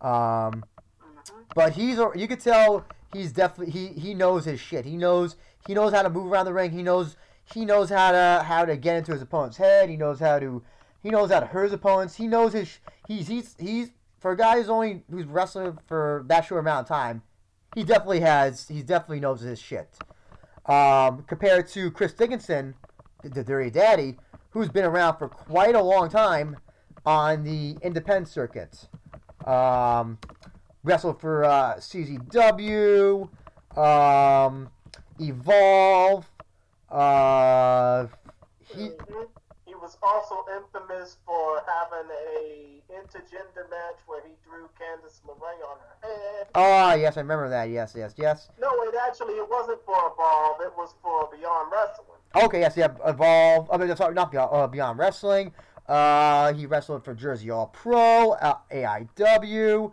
[0.00, 0.64] Um,
[1.54, 4.84] but he's you could tell he's definitely he he knows his shit.
[4.84, 6.70] He knows he knows how to move around the ring.
[6.70, 9.88] He knows he knows how to how to get into his opponent's head.
[9.88, 10.62] He knows how to
[11.02, 12.16] he knows how to hurt his opponents.
[12.16, 16.42] He knows his he's he's he's for a guy who's only who's wrestling for that
[16.42, 17.22] short amount of time.
[17.74, 19.98] He definitely has he definitely knows his shit.
[20.66, 22.74] Um, compared to Chris Dickinson,
[23.22, 24.16] the Dirty Daddy,
[24.50, 26.56] who's been around for quite a long time
[27.04, 28.88] on the independent circuit.
[29.46, 30.18] Um,
[30.84, 33.28] wrestled for uh, CZW,
[33.76, 34.70] um,
[35.18, 36.30] Evolve.
[36.90, 38.06] Uh,
[38.74, 38.90] he,
[39.84, 46.08] was also infamous for having a intergender match where he threw Candice LeRae on her
[46.08, 46.46] head.
[46.54, 47.68] Oh yes, I remember that.
[47.68, 48.48] Yes, yes, yes.
[48.58, 50.62] No, it actually it wasn't for Evolve.
[50.62, 52.18] It was for Beyond Wrestling.
[52.34, 53.68] Okay, yes, yeah, Evolve.
[53.70, 55.52] I mean, sorry, not Beyond, uh, Beyond Wrestling.
[55.86, 59.92] Uh, he wrestled for Jersey All Pro, uh, AIW.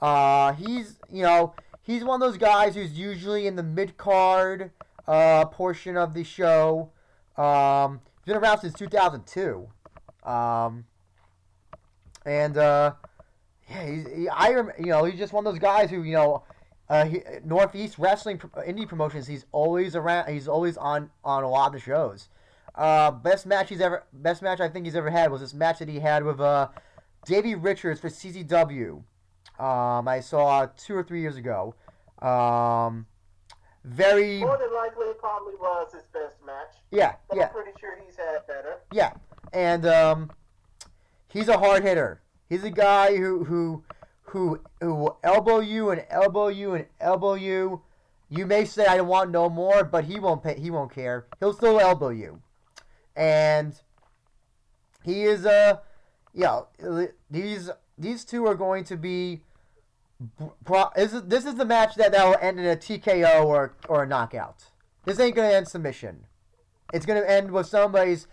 [0.00, 4.70] Uh, he's, you know, he's one of those guys who's usually in the mid card
[5.08, 6.90] uh, portion of the show.
[7.36, 9.68] Um, he's been around since 2002.
[10.24, 10.84] Um,
[12.24, 12.92] and uh,
[13.68, 16.44] yeah, he's, he, I, you know, he's just one of those guys who, you know,
[16.88, 19.26] uh, he, Northeast Wrestling indie promotions.
[19.26, 20.30] He's always around.
[20.30, 22.28] He's always on on a lot of the shows.
[22.74, 25.78] Uh, best match he's ever best match I think he's ever had was this match
[25.78, 26.68] that he had with uh,
[27.24, 29.02] Davey Richards for CZW.
[29.58, 31.74] Um, I saw two or three years ago.
[32.20, 33.06] Um,
[33.84, 36.74] very more than likely it probably was his best match.
[36.90, 37.44] Yeah, but yeah.
[37.46, 38.78] I'm pretty sure he's had better.
[38.92, 39.12] Yeah,
[39.52, 40.30] and um,
[41.28, 42.20] he's a hard hitter.
[42.48, 43.84] He's a guy who who
[44.22, 47.82] who who will elbow you and elbow you and elbow you.
[48.28, 51.26] You may say I don't want no more, but he won't pay, he won't care.
[51.40, 52.40] He'll still elbow you,
[53.16, 53.74] and
[55.04, 55.76] he is a, uh,
[56.32, 56.60] yeah.
[57.30, 59.42] These these two are going to be.
[60.94, 64.02] This is, this is the match that that will end in a TKO or or
[64.02, 64.64] a knockout.
[65.04, 66.26] This ain't gonna end submission.
[66.92, 68.26] It's gonna end with somebody's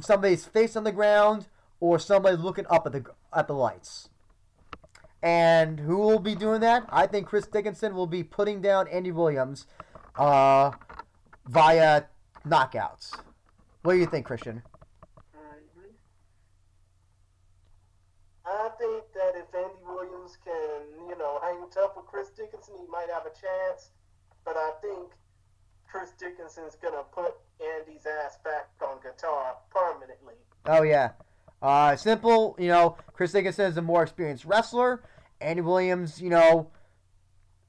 [0.00, 1.48] somebody's face on the ground
[1.80, 4.08] or somebody looking up at the at the lights.
[5.22, 6.84] And who will be doing that?
[6.90, 9.66] I think Chris Dickinson will be putting down Andy Williams
[10.16, 10.72] uh,
[11.46, 12.02] via
[12.46, 13.16] knockouts.
[13.82, 14.62] What do you think, Christian?
[18.46, 20.83] I think that if Andy Williams can,
[21.14, 23.90] you know, hang tough with Chris Dickinson, he might have a chance.
[24.44, 25.12] But I think
[25.90, 30.34] Chris Dickinson's gonna put Andy's ass back on guitar permanently.
[30.66, 31.10] Oh yeah.
[31.62, 35.02] Uh, simple, you know, Chris Dickinson is a more experienced wrestler.
[35.40, 36.70] Andy Williams, you know,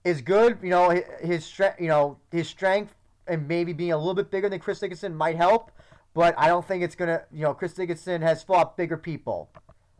[0.03, 0.57] is good.
[0.61, 2.95] You know, his strength, you know, his strength
[3.27, 5.71] and maybe being a little bit bigger than Chris Dickinson might help,
[6.13, 7.23] but I don't think it's gonna.
[7.31, 9.49] You know, Chris Dickinson has fought bigger people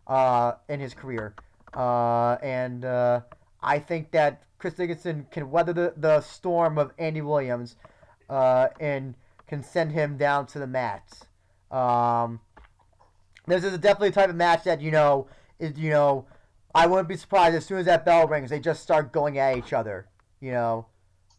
[0.08, 1.36] uh, in his career,
[1.76, 3.22] uh, and uh,
[3.62, 7.76] I think that Chris Dickinson can weather the, the storm of Andy Williams
[8.30, 9.16] uh, and
[9.48, 11.20] can send him down to the mat.
[11.72, 12.40] Um,
[13.48, 15.28] this is definitely a type of match that you know
[15.60, 16.26] is you know
[16.74, 19.58] I wouldn't be surprised as soon as that bell rings, they just start going at
[19.58, 20.08] each other.
[20.42, 20.88] You know,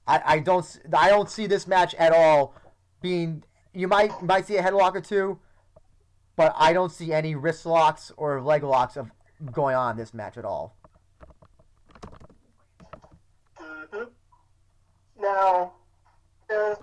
[0.06, 2.54] I, I don't I don't see this match at all
[3.02, 3.44] being.
[3.74, 5.38] You might might see a headlock or two,
[6.36, 9.10] but I don't see any wrist locks or leg locks of
[9.52, 10.76] going on in this match at all.
[13.60, 14.04] Mm-hmm.
[15.20, 15.72] Now,
[16.48, 16.78] there's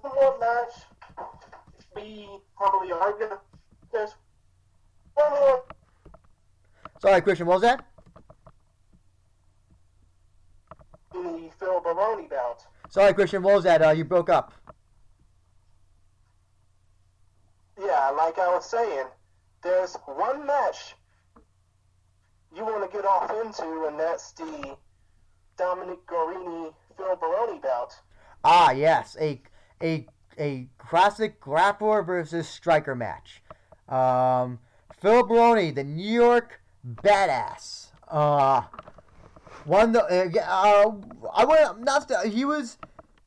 [0.00, 0.72] one more match
[1.94, 3.38] we probably are gonna.
[3.92, 4.14] There's
[5.14, 5.64] one more
[7.04, 7.84] Sorry, Christian, what was that?
[11.12, 12.62] The Phil Baroni bout.
[12.88, 13.82] Sorry, Christian, what was that?
[13.82, 14.54] Uh, you broke up.
[17.78, 19.04] Yeah, like I was saying,
[19.62, 20.94] there's one match
[22.56, 24.76] you want to get off into, and that's the
[25.56, 27.94] Dominic Garrini Phil Baroni bout.
[28.44, 29.40] Ah, yes, a
[29.82, 30.06] a
[30.38, 33.42] a classic grappler versus striker match.
[33.88, 34.58] Um,
[35.00, 37.88] Phil Baroni, the New York badass.
[38.08, 38.62] Uh,
[39.64, 40.92] one the uh, uh
[41.34, 42.78] I want not he was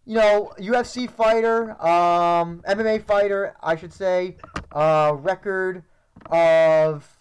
[0.07, 4.37] you know, UFC fighter, um, MMA fighter, I should say,
[4.71, 5.83] uh, record
[6.31, 7.16] of.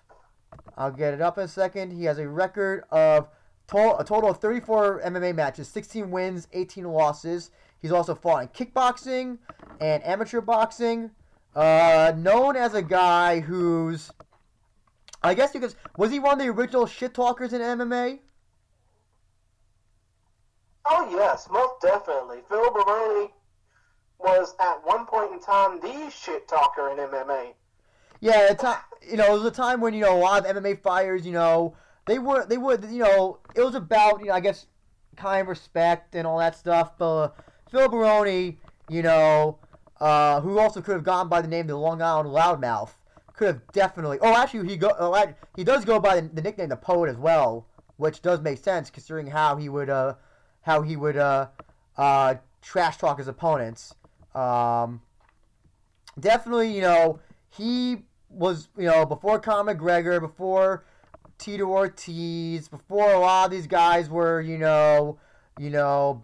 [0.77, 1.93] I'll get it up in a second.
[1.93, 3.29] He has a record of
[3.69, 7.51] to- a total of 34 MMA matches, 16 wins, 18 losses.
[7.81, 9.39] He's also fought in kickboxing
[9.81, 11.11] and amateur boxing.
[11.55, 14.11] Uh, known as a guy who's,
[15.23, 18.21] I guess because was he one of the original shit talkers in MMA?
[20.89, 22.43] Oh yes, most definitely.
[22.49, 23.33] Phil Baroni
[24.19, 27.55] was at one point in time the shit talker in MMA.
[28.21, 28.79] Yeah, a time
[29.09, 31.33] you know, it was a time when you know a lot of MMA fighters, you
[31.33, 34.67] know, they were they would you know it was about you know I guess
[35.17, 36.99] kind respect and all that stuff.
[36.99, 37.31] But uh,
[37.71, 39.59] Phil Baroni, you know,
[40.01, 42.91] uh, who also could have gone by the name of the Long Island Loudmouth,
[43.35, 44.19] could have definitely.
[44.21, 47.17] Oh, actually, he go oh, he does go by the, the nickname the Poet as
[47.17, 50.15] well, which does make sense considering how he would uh
[50.63, 51.49] how he would uh
[51.97, 53.95] uh trash talk his opponents.
[54.35, 55.01] Um,
[56.19, 60.85] definitely, you know, he was, you know, before Conor McGregor, before
[61.39, 65.19] Tito Ortiz, before a lot of these guys were, you know,
[65.59, 66.23] you know,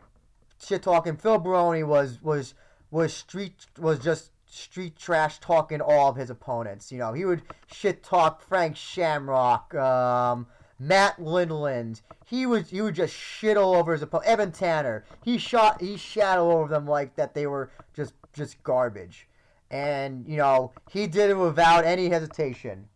[0.65, 1.17] shit talking.
[1.17, 2.55] Phil Baroni was was
[2.91, 6.93] was street was just street trash talking all of his opponents.
[6.93, 10.47] You know, he would shit talk Frank Shamrock, um,
[10.79, 12.03] Matt Lindland.
[12.27, 14.31] He was he would just shit all over his opponent.
[14.31, 15.05] Evan Tanner.
[15.25, 19.29] He shot he shat all over them like that they were just just garbage.
[19.73, 22.87] And you know he did it without any hesitation.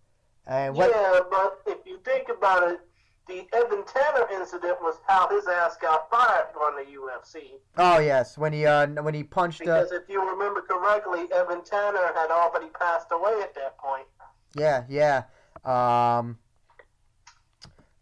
[0.46, 0.90] And what?
[0.90, 2.80] Yeah, but if you think about it,
[3.26, 7.58] the Evan Tanner incident was how his ass got fired from the UFC.
[7.76, 9.62] Oh yes, when he uh when he punched.
[9.62, 14.06] Uh, Because if you remember correctly, Evan Tanner had already passed away at that point.
[14.54, 15.24] Yeah, yeah.
[15.64, 16.38] Um,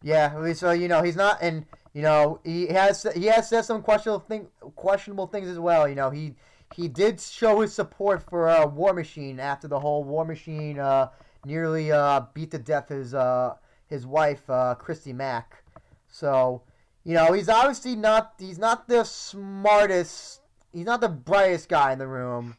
[0.03, 3.81] yeah, so you know he's not, and you know he has he has said some
[3.81, 5.89] questionable thing, questionable things as well.
[5.89, 6.35] You know he
[6.75, 11.11] he did show his support for uh, War Machine after the whole War Machine uh,
[11.45, 13.55] nearly uh, beat to death his uh,
[13.87, 15.63] his wife uh, Christy Mack.
[16.09, 16.63] So
[17.05, 20.41] you know he's obviously not he's not the smartest,
[20.73, 22.57] he's not the brightest guy in the room,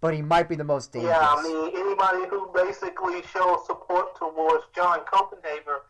[0.00, 1.14] but he might be the most dangerous.
[1.14, 5.80] Yeah, I mean, anybody who basically shows support towards Jon Koppenhaver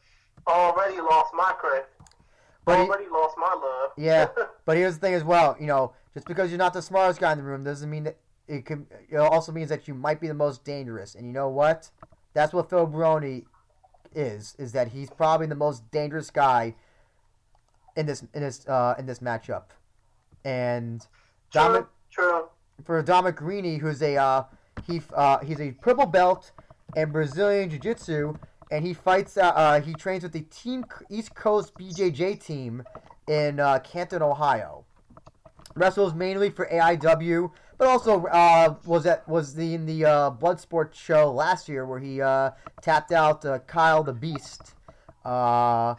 [0.49, 1.89] already lost my credit.
[2.67, 3.93] But he- already lost my love.
[3.97, 4.29] Yeah,
[4.67, 5.57] but here's the thing as well.
[5.59, 8.19] You know, just because you're not the smartest guy in the room doesn't mean that
[8.49, 8.87] it could.
[9.09, 11.15] It also means that you might be the most dangerous.
[11.15, 11.91] And you know what?
[12.35, 13.45] That's what Phil Baroni
[14.15, 14.55] is.
[14.59, 16.75] Is that he's probably the most dangerous guy
[17.97, 19.65] in this in this uh, in this matchup.
[20.45, 21.07] And
[21.53, 22.49] Dominic true.
[22.85, 24.45] for Dominic Garrini, who's a uh,
[24.87, 26.53] he uh, he's a purple belt
[26.95, 28.37] in Brazilian Jiu Jitsu,
[28.71, 29.37] and he fights.
[29.37, 32.83] Uh, uh, he trains with the Team East Coast BJJ team
[33.29, 34.85] in uh, Canton, Ohio.
[35.75, 40.95] Wrestles mainly for AIW, but also uh, was at was the in the uh, Bloodsport
[40.95, 44.75] show last year where he uh, tapped out Kyle the Beast,
[45.25, 45.95] uh,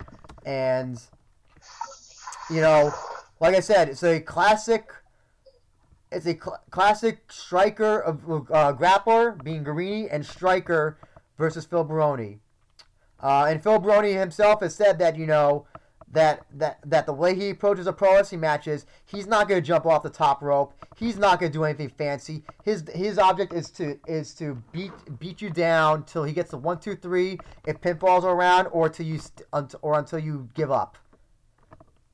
[0.45, 0.99] and
[2.49, 2.91] you know,
[3.39, 4.91] like I said, it's a classic
[6.11, 10.97] it's a cl- classic striker of grappler being Garrini and striker
[11.37, 12.39] versus Phil Baroni.
[13.21, 15.65] Uh, and Phil Baroni himself has said that you know
[16.11, 19.65] that that that the way he approaches a pro wrestling matches, he's not going to
[19.65, 20.73] jump off the top rope.
[20.95, 22.43] He's not going to do anything fancy.
[22.63, 26.57] His his object is to is to beat beat you down till he gets the
[26.57, 30.71] one two three if pinfalls are around, or till you st- or until you give
[30.71, 30.97] up.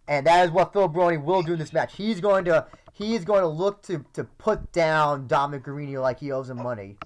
[0.07, 1.95] And that is what Phil Baroni will do in this match.
[1.95, 6.19] He's going to he is going to look to, to put down Dominic Garrini like
[6.19, 6.97] he owes him money.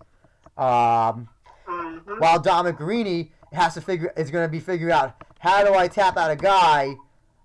[0.57, 1.29] Um,
[1.65, 5.73] hmm while Dominic Garrini has to figure is going to be figuring out how do
[5.73, 6.95] I tap out a guy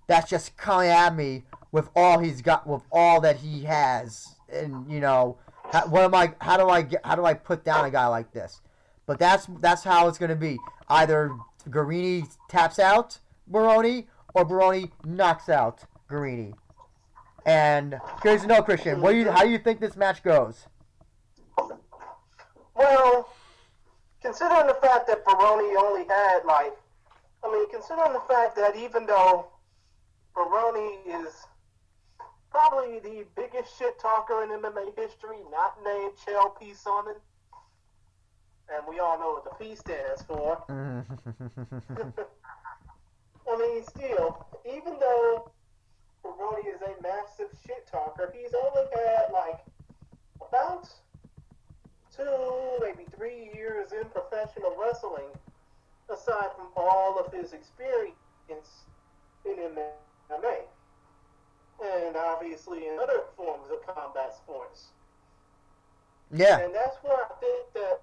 [0.07, 4.91] that's just coming at me with all he's got with all that he has, and
[4.91, 5.37] you know
[5.71, 6.33] how, what am I?
[6.39, 7.05] How do I get?
[7.05, 8.61] How do I put down a guy like this?
[9.05, 10.57] But that's that's how it's going to be.
[10.89, 11.31] Either
[11.69, 16.53] Garrini taps out Baroni or Baroni knocks out Garrini.
[17.45, 20.67] And curious to know, Christian, what do you how do you think this match goes?
[22.75, 23.29] Well,
[24.23, 26.73] considering the fact that Baroni only had like,
[27.43, 29.47] I mean, considering the fact that even though
[30.33, 31.45] Baroni is
[32.49, 36.71] probably the biggest shit talker in MMA history, not named Chael P.
[36.71, 37.19] Sonnen,
[38.73, 40.63] and we all know what the P stands for.
[43.51, 45.51] I mean, still, even though
[46.23, 49.59] Baroni is a massive shit talker, he's only had like
[50.47, 50.87] about
[52.15, 55.29] two, maybe three years in professional wrestling,
[56.09, 58.13] aside from all of his experience
[59.45, 60.57] in MMA.
[61.83, 64.89] and obviously in other forms of combat sports.
[66.31, 66.59] Yeah.
[66.59, 67.99] And that's where I think that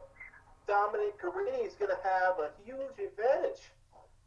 [0.67, 3.71] Dominic Garrini is going to have a huge advantage.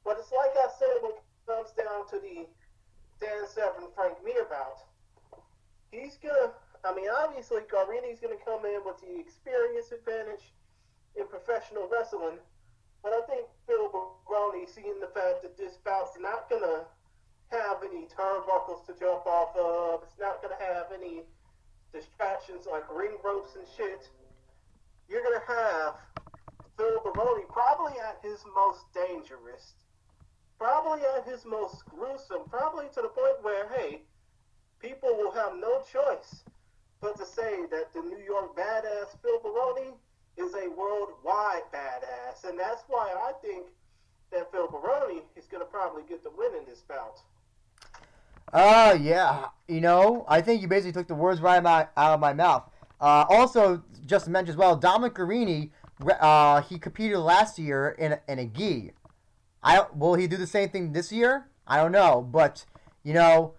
[0.04, 2.46] But it's like I said when it comes down to the
[3.22, 4.84] Dan Severn Frank Mir bout.
[5.92, 6.52] He's going to,
[6.86, 10.52] I mean, obviously Garrini's going to come in with the experience advantage
[11.16, 12.38] in professional wrestling.
[13.02, 16.84] But I think Phil Baroni, seeing the fact that this bout's not going to
[17.56, 21.24] have any turnbuckles to jump off of, it's not going to have any
[21.94, 24.10] distractions like ring ropes and shit,
[25.08, 25.96] you're going to have
[26.78, 29.74] Phil Baroni probably at his most dangerous,
[30.58, 34.02] probably at his most gruesome, probably to the point where, hey,
[34.80, 36.44] people will have no choice
[37.04, 39.92] but to say that the New York badass Phil Baroni
[40.38, 42.50] is a worldwide badass.
[42.50, 43.66] And that's why I think
[44.32, 47.20] that Phil Baroni is going to probably get the win in this bout.
[48.54, 49.48] Uh, yeah.
[49.68, 52.64] You know, I think you basically took the words right out of my mouth.
[53.02, 55.72] Uh, also, just to mention as well, Dominic Garrini,
[56.22, 58.92] uh, he competed last year in in a gi.
[59.62, 61.48] I will he do the same thing this year?
[61.68, 62.66] I don't know, but
[63.04, 63.56] you know,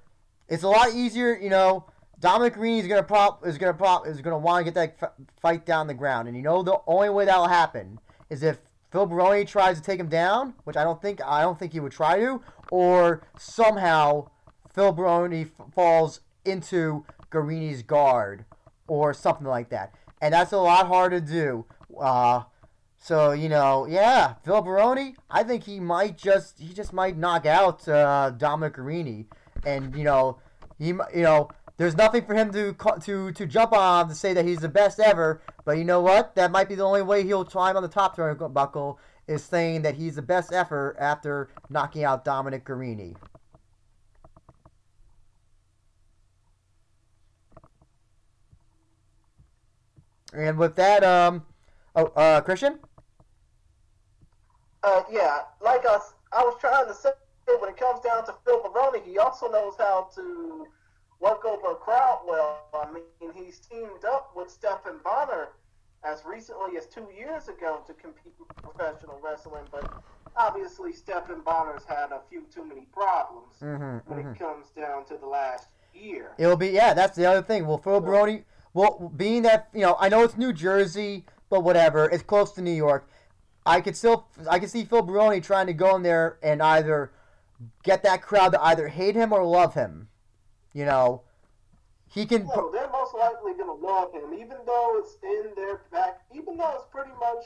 [0.49, 1.37] it's a lot easier.
[1.37, 1.87] You know,
[2.25, 5.13] Dominic Garrini is gonna prop is gonna prop is gonna want to get that f-
[5.43, 9.05] fight down the ground, and you know the only way that'll happen is if Phil
[9.05, 11.93] Baroni tries to take him down, which I don't think I don't think he would
[11.93, 14.31] try to, or somehow
[14.73, 18.47] Phil Baroni f- falls into Garrini's guard
[18.87, 19.93] or something like that.
[20.23, 21.67] And that's a lot harder to do.
[22.01, 22.45] Uh,
[22.97, 25.15] so you know, yeah, Phil Baroni.
[25.31, 29.27] I think he might just he just might knock out uh, Dominic Garrini,
[29.67, 30.39] and you know,
[30.79, 34.45] he you know, there's nothing for him to to to jump on to say that
[34.45, 35.43] he's the best ever.
[35.65, 36.35] But you know what?
[36.37, 38.97] That might be the only way he'll climb on the top turnbuckle
[39.27, 43.17] is saying that he's the best ever after knocking out Dominic Garrini.
[50.35, 51.45] And with that, um,
[51.95, 52.81] oh, uh, Christian.
[54.83, 55.99] Uh, yeah, like I,
[56.33, 57.11] I was trying to say,
[57.47, 60.67] when it comes down to Phil Baroni, he also knows how to
[61.21, 62.63] work over a crowd well.
[62.75, 65.51] I mean, he's teamed up with Stephan Bonnar
[66.05, 69.91] as recently as two years ago to compete in professional wrestling, but
[70.37, 74.33] obviously Stephan Bonnar's had a few too many problems mm-hmm, when mm-hmm.
[74.33, 76.33] it comes down to the last year.
[76.39, 77.67] It'll be yeah, that's the other thing.
[77.67, 78.45] Well, Phil Baroni,
[78.75, 82.63] well, being that you know, I know it's New Jersey, but whatever, it's close to
[82.63, 83.09] New York.
[83.67, 87.13] I could still, I could see Phil Baroni trying to go in there and either
[87.83, 90.09] get that crowd to either hate him or love him.
[90.75, 91.23] You know,
[92.09, 92.47] he can.
[92.47, 96.21] No, they're most likely going to love him, even though it's in their back.
[96.35, 97.45] Even though it's pretty much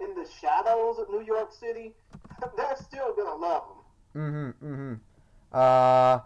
[0.00, 1.94] in the shadows of New York City,
[2.56, 3.62] they're still going to love
[4.14, 4.22] him.
[4.22, 4.66] Mm-hmm.
[4.66, 4.94] Mm-hmm.
[5.52, 6.20] Uh.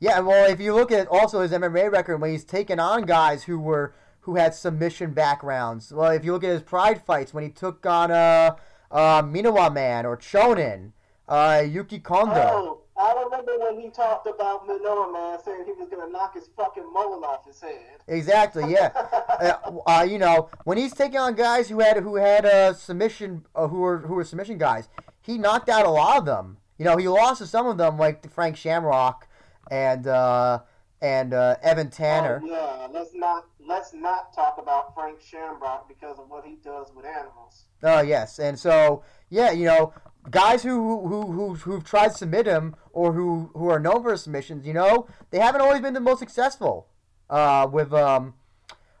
[0.00, 3.44] Yeah, well, if you look at also his MMA record when he's taken on guys
[3.44, 5.92] who were who had submission backgrounds.
[5.92, 8.56] Well, if you look at his Pride fights when he took on uh,
[8.90, 10.92] uh Minowa Man or Chonin,
[11.26, 12.34] uh, Yuki Kondo.
[12.34, 16.48] Oh, I remember when he talked about Minowa Man saying he was gonna knock his
[16.56, 18.02] fucking mullet off his head.
[18.08, 18.90] Exactly, yeah.
[18.94, 23.46] uh, uh, you know, when he's taking on guys who had who had uh, submission,
[23.54, 24.88] uh, who were who were submission guys,
[25.20, 26.56] he knocked out a lot of them.
[26.76, 29.28] You know, he lost to some of them like Frank Shamrock
[29.70, 30.60] and uh,
[31.00, 32.40] and uh, Evan Tanner.
[32.42, 36.92] Oh, yeah, let's not let's not talk about Frank Shamrock because of what he does
[36.94, 37.64] with animals.
[37.82, 39.92] Oh yes, and so yeah, you know,
[40.30, 44.16] guys who who who who've tried to submit him or who who are known for
[44.16, 46.88] submissions, you know, they haven't always been the most successful
[47.30, 48.34] uh, with um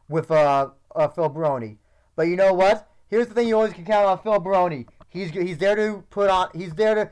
[0.08, 1.78] with uh, uh, Phil Baroni.
[2.16, 2.90] But you know what?
[3.08, 4.86] Here's the thing: you always can count on Phil Baroni.
[5.08, 6.48] He's he's there to put on.
[6.54, 7.10] He's there to.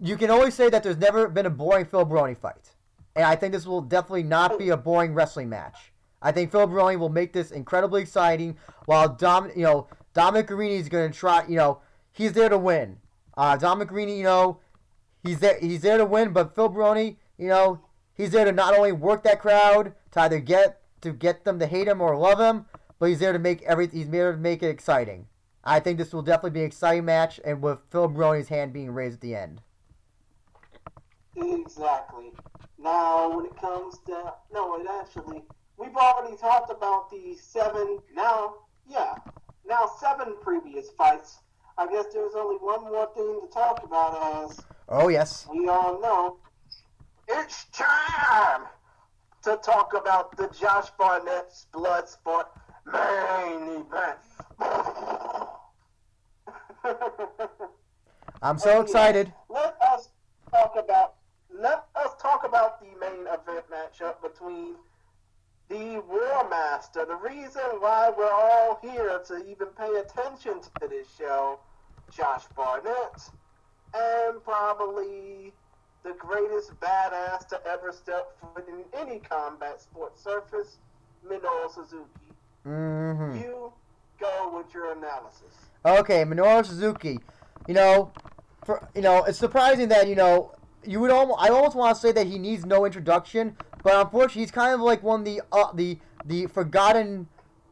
[0.00, 2.74] You can always say that there's never been a boring Phil Baroni fight
[3.18, 5.92] and I think this will definitely not be a boring wrestling match.
[6.22, 10.78] I think Phil Baroni will make this incredibly exciting, while Dom, you know, Dominic Garrini
[10.78, 11.44] is going to try.
[11.48, 11.80] You know,
[12.12, 12.98] he's there to win.
[13.38, 14.58] Uh, Dominic Garrini, you know,
[15.22, 15.56] he's there.
[15.60, 17.80] He's there to win, but Phil Baroni, you know,
[18.12, 21.66] he's there to not only work that crowd to either get to get them to
[21.66, 22.66] hate him or love him,
[22.98, 23.86] but he's there to make every.
[23.86, 25.28] He's there to make it exciting.
[25.62, 28.90] I think this will definitely be an exciting match, and with Phil Baroni's hand being
[28.90, 29.60] raised at the end.
[31.36, 32.32] Exactly.
[32.76, 35.44] Now, when it comes to no, it actually
[35.76, 38.00] we've already talked about the seven.
[38.12, 38.54] Now,
[38.90, 39.14] yeah,
[39.64, 41.38] now seven previous fights.
[41.78, 44.50] I guess there's only one more thing to talk about.
[44.50, 46.38] As oh yes, we all know,
[47.28, 48.62] it's time
[49.44, 52.46] to talk about the Josh Barnett's Bloodsport
[52.84, 54.18] main event.
[58.42, 59.32] I'm so excited.
[59.48, 60.08] Let us
[60.50, 61.14] talk about
[61.54, 64.74] let us talk about the main event matchup between
[65.68, 67.04] the War Master.
[67.04, 71.60] The reason why we're all here to even pay attention to this show,
[72.10, 73.30] Josh Barnett,
[73.94, 75.52] and probably
[76.04, 80.78] the greatest badass to ever step foot in any combat sports surface,
[81.26, 82.06] Minoru Suzuki.
[82.66, 83.38] Mm-hmm.
[83.38, 83.72] You
[84.20, 85.54] go with your analysis.
[85.84, 87.18] Okay, Minoru Suzuki.
[87.66, 88.12] You know,
[88.64, 91.40] for you know, it's surprising that you know you would almost.
[91.42, 94.80] I almost want to say that he needs no introduction, but unfortunately, he's kind of
[94.80, 97.28] like one of the uh, the the forgotten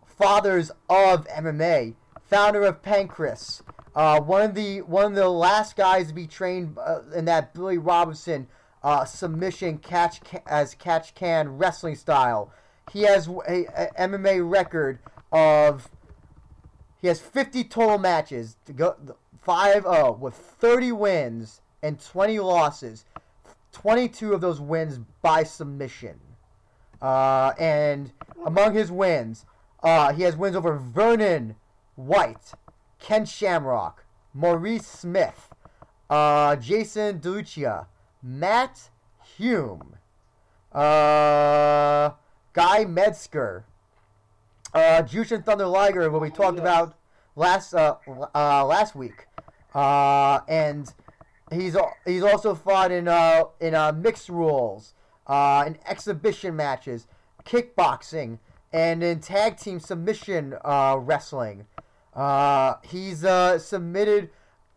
[0.07, 1.95] fathers of MMA,
[2.25, 3.63] founder of Pancrase.
[3.95, 7.55] Uh, one of the one of the last guys to be trained uh, in that
[7.55, 8.47] Billy Robinson
[8.83, 12.53] uh, submission catch ca- as catch can wrestling style.
[12.93, 15.01] He has a, a MMA record
[15.33, 15.91] of
[17.01, 18.97] he has 50 total matches to go
[19.47, 23.05] 5-0 with 30 wins and 20 losses.
[23.77, 26.19] 22 of those wins by submission.
[27.03, 28.11] Uh, and
[28.47, 29.45] among his wins,
[29.83, 31.57] uh, he has wins over Vernon
[31.95, 32.53] White,
[32.99, 35.51] Ken Shamrock, Maurice Smith,
[36.09, 37.85] uh, Jason DeLucia,
[38.23, 38.89] Matt
[39.37, 39.97] Hume,
[40.73, 42.13] uh,
[42.55, 43.67] Guy Metzger,
[44.73, 46.63] uh, Jushin Thunder Liger, what we talked yes.
[46.63, 46.97] about
[47.35, 47.97] last uh,
[48.35, 49.27] uh, last week,
[49.75, 50.95] uh, and
[51.53, 54.95] he's he's also fought in uh, in uh, mixed rules,
[55.27, 57.07] uh, in exhibition matches,
[57.45, 58.39] kickboxing,
[58.73, 61.67] and in tag team submission uh, wrestling.
[62.15, 64.31] Uh, he's uh, submitted.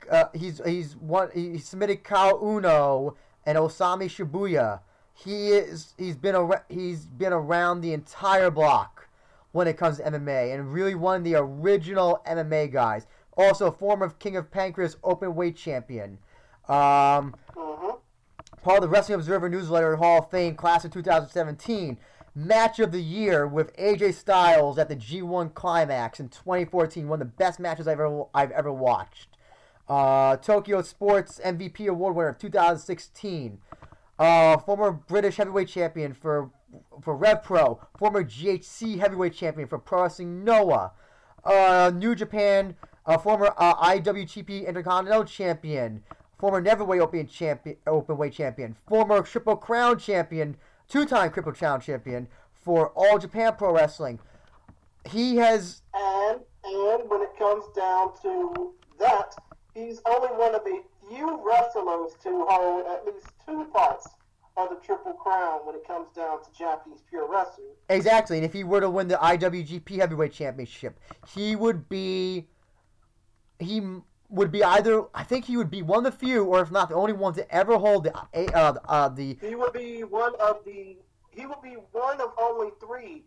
[0.09, 1.29] Uh, he's he's one.
[1.33, 3.15] He submitted Caol Uno
[3.45, 4.81] and Osami Shibuya.
[5.13, 9.07] He is he's been ar- he's been around the entire block
[9.51, 13.07] when it comes to MMA and really one of the original MMA guys.
[13.35, 16.17] Also, former King of Pancrase open weight champion.
[16.69, 17.97] Um, Mm-hmm.
[18.63, 21.97] part of the Wrestling Observer newsletter Hall of Fame class of 2017.
[22.35, 27.07] Match of the year with AJ Styles at the G1 Climax in 2014.
[27.07, 29.35] One of the best matches I've ever I've ever watched.
[29.87, 33.57] Uh, Tokyo Sports MVP award winner of 2016.
[34.19, 36.51] Uh, former British heavyweight champion for
[37.01, 37.81] for Rev Pro.
[37.97, 40.91] Former GHC heavyweight champion for Pro Wrestling Noah.
[41.43, 42.75] Uh, New Japan.
[43.05, 46.03] Uh, former uh, IWGP Intercontinental champion.
[46.39, 48.75] Former Neverweight Open champion, open weight champion.
[48.87, 50.55] Former Triple Crown champion.
[50.87, 54.19] Two-time Triple Crown champion for All Japan Pro Wrestling.
[55.09, 59.35] He has And and when it comes down to that,
[59.73, 64.07] he's only one of the few wrestlers to hold at least two parts
[64.55, 67.67] of the Triple Crown when it comes down to Japanese pure wrestling.
[67.89, 72.47] Exactly, and if he were to win the IWGP Heavyweight Championship, he would be
[73.59, 73.81] he
[74.29, 76.89] would be either I think he would be one of the few, or if not
[76.89, 80.33] the only one to ever hold the uh, uh, uh, the He would be one
[80.39, 80.97] of the
[81.31, 83.23] he would be one of only three.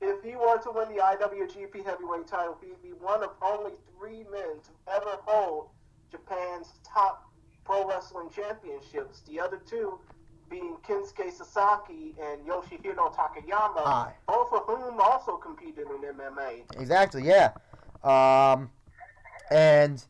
[0.00, 4.24] If he were to win the IWGP Heavyweight title, he'd be one of only three
[4.32, 5.68] men to ever hold
[6.10, 7.30] Japan's top
[7.64, 9.20] pro wrestling championships.
[9.28, 10.00] The other two
[10.50, 14.12] being Kensuke Sasaki and Yoshihiro Takayama, Aye.
[14.26, 16.64] both of whom also competed in MMA.
[16.78, 17.52] exactly yeah,
[18.04, 18.70] um,
[19.50, 20.04] and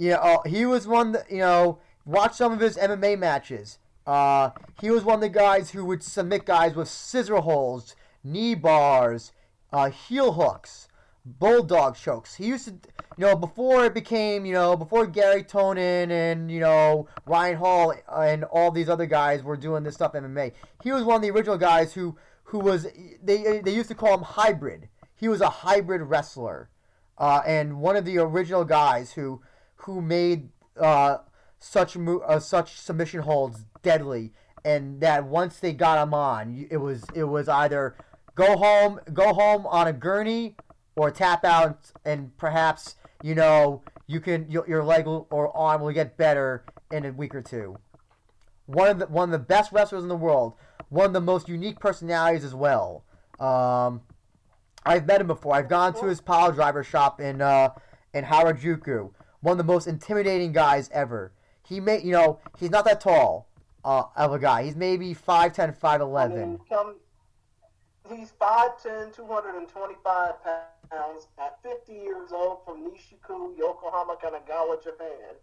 [0.00, 3.78] you know uh, he was one that you know watch some of his MMA matches.
[4.06, 8.54] Uh, he was one of the guys who would submit guys with scissor holds, knee
[8.54, 9.32] bars,
[9.72, 10.88] uh, heel hooks,
[11.24, 12.34] bulldog chokes.
[12.34, 12.72] He used to,
[13.18, 17.94] you know, before it became, you know, before Garry Tonon and you know Ryan Hall
[18.16, 20.52] and all these other guys were doing this stuff in MMA.
[20.82, 22.86] He was one of the original guys who who was
[23.22, 24.88] they they used to call him hybrid.
[25.14, 26.70] He was a hybrid wrestler,
[27.18, 29.42] uh, and one of the original guys who
[29.82, 31.18] who made uh,
[31.58, 34.32] such mo- uh, such submission holds deadly,
[34.64, 37.96] and that once they got him on, it was it was either
[38.34, 40.56] go home go home on a gurney
[40.96, 45.92] or tap out, and perhaps you know you can your, your leg or arm will
[45.92, 47.76] get better in a week or two.
[48.66, 50.54] One of the one of the best wrestlers in the world,
[50.88, 53.04] one of the most unique personalities as well.
[53.38, 54.02] Um,
[54.84, 55.54] I've met him before.
[55.54, 57.70] I've gone to his pile driver shop in uh,
[58.14, 59.10] in Harajuku.
[59.40, 61.32] One of the most intimidating guys ever.
[61.66, 63.48] He may, you know, he's not that tall
[63.84, 64.64] uh, of a guy.
[64.64, 66.20] He's maybe 5'10", 5'11".
[66.20, 66.96] I mean, come,
[68.08, 70.34] he's 5'10", 225
[70.90, 75.36] pounds, at 50 years old from Nishiku, Yokohama, Kanagawa, Japan.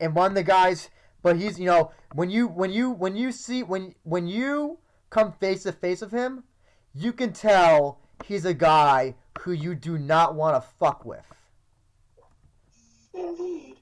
[0.00, 0.90] and one of the guys
[1.22, 4.78] but he's you know when you when you when you see when when you
[5.10, 6.44] come face to face with him
[6.94, 11.24] you can tell he's a guy who you do not want to fuck with
[13.16, 13.76] Indeed.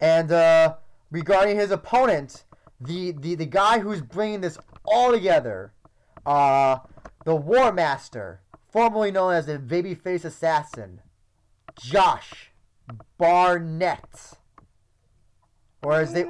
[0.00, 0.74] and uh
[1.10, 2.44] regarding his opponent
[2.80, 5.72] the the the guy who's bringing this all together,
[6.24, 6.78] uh,
[7.24, 8.40] the War Master,
[8.70, 11.00] formerly known as the Babyface Assassin,
[11.78, 12.52] Josh
[13.18, 14.38] Barnett,
[15.82, 16.24] or as they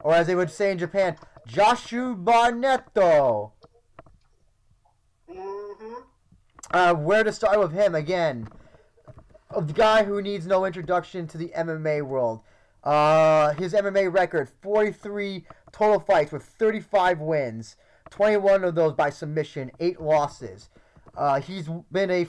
[0.00, 1.16] or as they would say in Japan,
[1.48, 3.52] Joshu Barnetto.
[5.28, 6.02] Mhm.
[6.70, 8.48] Uh, where to start with him again?
[9.50, 12.40] Of the guy who needs no introduction to the MMA world.
[12.84, 17.76] Uh, his MMA record: 43 total fights with 35 wins,
[18.10, 20.68] 21 of those by submission, eight losses.
[21.16, 22.28] Uh, he's been a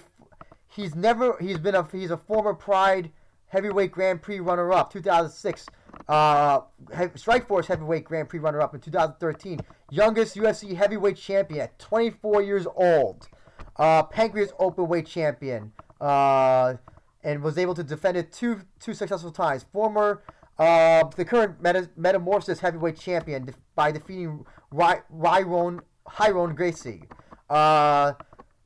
[0.67, 3.11] he's never he's been a he's a former Pride
[3.49, 5.65] heavyweight Grand Prix runner-up, 2006.
[6.07, 9.59] Uh, Strikeforce heavyweight Grand Prix runner-up in 2013.
[9.91, 13.27] Youngest UFC heavyweight champion at 24 years old.
[13.75, 15.71] Uh, Pancrase openweight champion.
[15.99, 16.75] Uh,
[17.23, 19.65] and was able to defend it two two successful times.
[19.71, 20.21] Former
[20.57, 27.03] uh, the current meta- Metamoris heavyweight champion def- by defeating Ry- Ryron Gracie.
[27.49, 28.13] Uh,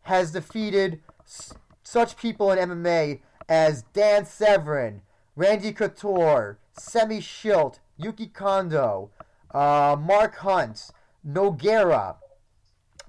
[0.01, 5.01] has defeated s- such people in MMA as Dan Severn,
[5.35, 9.11] Randy Couture, Semmy Schilt, Yuki Kondo,
[9.51, 10.89] uh, Mark Hunt,
[11.25, 12.15] Nogueira,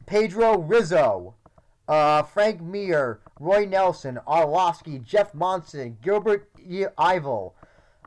[0.06, 1.34] Pedro Rizzo,
[1.88, 7.54] uh, Frank Mir, Roy Nelson, Arlovsky, Jeff Monson, Gilbert e- Yvel,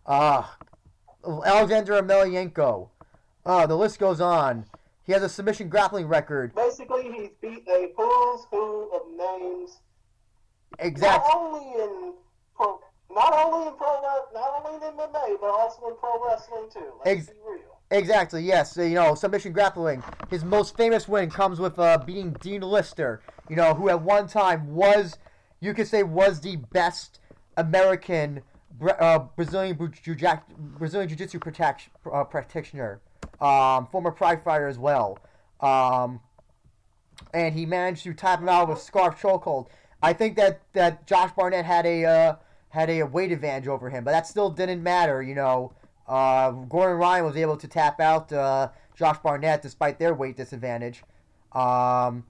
[0.06, 0.43] uh,
[1.45, 2.89] Alexander Emelianenko.
[3.45, 4.65] Uh, the list goes on.
[5.06, 6.53] He has a submission grappling record.
[6.56, 9.80] Basically, he's beat a who's who of names.
[10.80, 11.25] Exact.
[11.25, 12.14] Not only in
[12.56, 14.01] pro, not only in pro,
[14.33, 16.91] not only in MMA, but also in pro wrestling too.
[17.06, 17.76] Let's Ex- be real.
[17.90, 18.75] Exactly, yes.
[18.75, 20.03] You know, submission grappling.
[20.30, 24.27] His most famous win comes with uh, beating Dean Lister, you know, who at one
[24.27, 25.17] time was,
[25.61, 27.19] you could say, was the best
[27.56, 28.41] American
[28.99, 30.16] uh, Brazilian bu- jiu-
[30.57, 32.99] Brazilian Jiu-Jitsu protect- uh, practitioner,
[33.40, 35.17] um, former Pride fighter as well.
[35.61, 36.19] Um,
[37.33, 39.67] and he managed to tap him out with scarf chokehold.
[40.03, 42.35] I think that, that Josh Barnett had a uh,
[42.69, 45.72] had a weight advantage over him, but that still didn't matter, you know.
[46.07, 51.03] Uh, Gordon Ryan was able to tap out uh, Josh Barnett despite their weight disadvantage.
[51.51, 52.25] Um,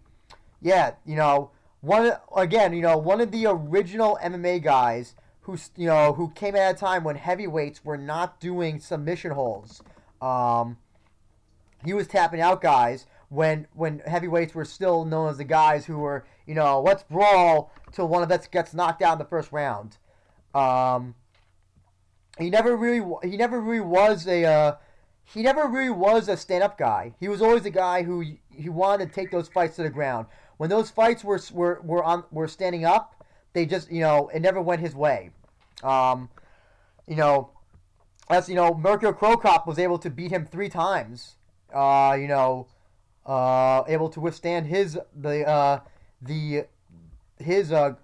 [0.61, 5.87] yeah, you know, one again, you know, one of the original MMA guys who you
[5.87, 9.81] know who came at a time when heavyweights were not doing submission holds.
[10.21, 10.77] Um,
[11.85, 15.99] he was tapping out guys when when heavyweights were still known as the guys who
[15.99, 19.51] were you know let's brawl till one of us gets knocked out in the first
[19.51, 19.97] round.
[20.53, 21.15] Um,
[22.37, 24.75] he never really he never really was a uh,
[25.23, 27.13] he never really was a stand up guy.
[27.19, 30.27] He was always a guy who he wanted to take those fights to the ground.
[30.57, 34.41] When those fights were were were on were standing up, they just you know it
[34.41, 35.31] never went his way.
[35.83, 36.29] Um,
[37.07, 37.51] you know,
[38.29, 41.35] as you know, Mirko Cro Cop was able to beat him three times.
[41.73, 42.67] Uh, you know,
[43.25, 45.79] uh, able to withstand his the uh,
[46.21, 46.65] the
[47.39, 47.95] his uh,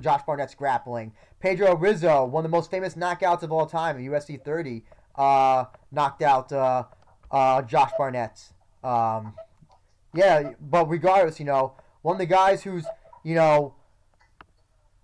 [0.00, 1.12] Josh Barnett's grappling.
[1.40, 4.82] Pedro Rizzo, one of the most famous knockouts of all time UFC 30,
[5.16, 6.84] uh, knocked out uh,
[7.30, 8.40] uh, Josh Barnett.
[8.82, 9.34] Um,
[10.14, 12.86] yeah, but regardless, you know, one of the guys who's
[13.24, 13.74] you know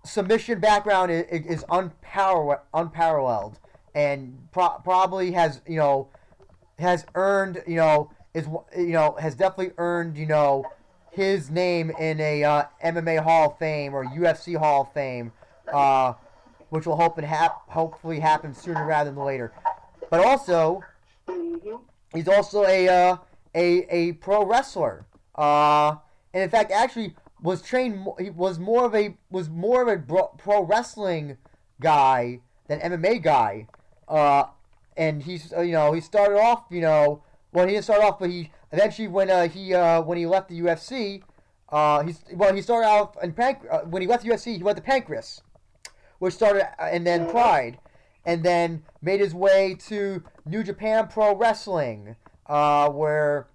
[0.03, 3.59] submission background is, is unparalleled, unparalleled,
[3.93, 6.09] and pro- probably has you know
[6.79, 8.47] has earned you know is
[8.77, 10.65] you know has definitely earned you know
[11.15, 15.31] his name in a uh, MMA Hall of Fame or UFC Hall of Fame,
[15.71, 16.13] uh,
[16.69, 19.53] which will hope and hap- hopefully happen sooner rather than later.
[20.09, 20.83] But also,
[22.13, 23.17] he's also a uh,
[23.53, 25.05] a a pro wrestler.
[25.35, 25.95] Uh,
[26.33, 28.05] and in fact, actually was trained.
[28.19, 29.97] He was more of a was more of a
[30.37, 31.37] pro wrestling
[31.79, 33.67] guy than MMA guy.
[34.07, 34.45] Uh,
[34.97, 37.21] and he's you know he started off you know
[37.51, 40.49] well he didn't start off but he eventually when uh, he uh, when he left
[40.49, 41.21] the UFC
[41.69, 44.63] uh, he's well he started out in Panc- uh, when he left the UFC he
[44.63, 45.41] went to Pancrase
[46.19, 47.79] which started uh, and then Pride
[48.25, 52.15] and then made his way to New Japan Pro Wrestling
[52.47, 53.47] uh, where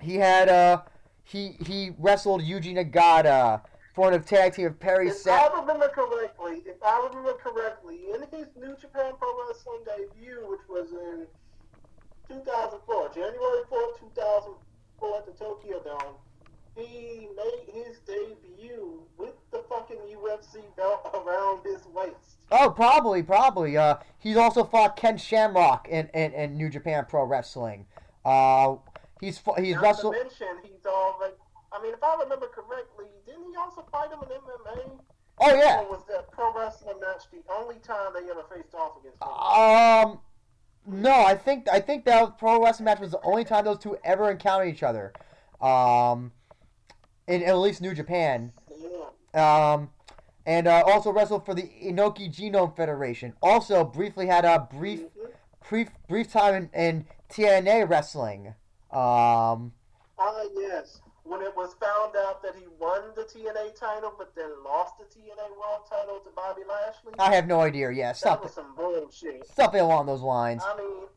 [0.00, 0.82] he had uh
[1.24, 3.62] he he wrestled Yuji Nagata
[3.94, 8.00] for a tag team of Perry If Sa- I remember correctly, if I remember correctly,
[8.14, 11.26] in his New Japan Pro Wrestling debut, which was in
[12.28, 16.14] 2004, January 4, 2004 at the Tokyo Dome,
[16.74, 22.36] he made his debut with the fucking UFC belt around his waist.
[22.50, 23.76] Oh, probably, probably.
[23.76, 27.86] Uh, he's also fought Ken Shamrock in, in, in New Japan Pro Wrestling.
[28.24, 28.76] Uh,
[29.20, 30.14] he's he's Not wrestled.
[30.14, 31.34] to mention, he's already.
[31.72, 34.98] I mean, if I remember correctly, didn't he also fight him in MMA?
[35.38, 35.80] Oh yeah.
[35.80, 39.28] Or was that pro wrestling match the only time they ever faced off against him?
[39.28, 40.20] Um,
[40.86, 43.96] No, I think I think that pro wrestling match was the only time those two
[44.04, 45.12] ever encountered each other,
[45.60, 46.32] um,
[47.26, 48.52] in at least New Japan.
[49.34, 49.90] Um,
[50.46, 53.34] and uh, also wrestled for the Inoki Genome Federation.
[53.42, 55.32] Also, briefly had a brief Mhm.
[55.68, 58.54] brief brief time in, in TNA wrestling.
[58.92, 59.72] Um,
[60.18, 61.00] Ah, yes.
[61.26, 65.04] When it was found out that he won the TNA title, but then lost the
[65.04, 67.90] TNA World title to Bobby Lashley, I have no idea.
[67.90, 69.46] Yeah, that something was some bullshit.
[69.46, 70.62] something along those lines.
[70.64, 71.08] I mean,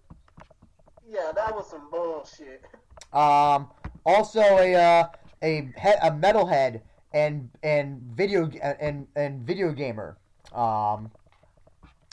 [1.07, 2.65] yeah, that was some bullshit.
[3.13, 3.69] Um,
[4.05, 5.07] also a uh,
[5.43, 6.81] a he- a metalhead
[7.13, 10.17] and and video and and video gamer.
[10.53, 11.11] Um,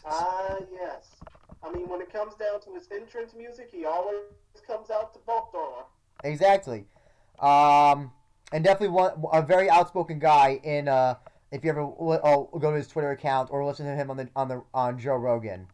[0.04, 1.06] Ah, yes.
[1.62, 4.18] I mean, when it comes down to his entrance music, he always
[4.66, 5.86] comes out to Baltimore.
[6.22, 6.84] exactly.
[7.40, 8.12] Um,
[8.52, 10.60] and definitely one a very outspoken guy.
[10.62, 11.16] In uh,
[11.52, 14.28] if you ever oh, go to his Twitter account or listen to him on the
[14.36, 15.66] on the on Joe Rogan.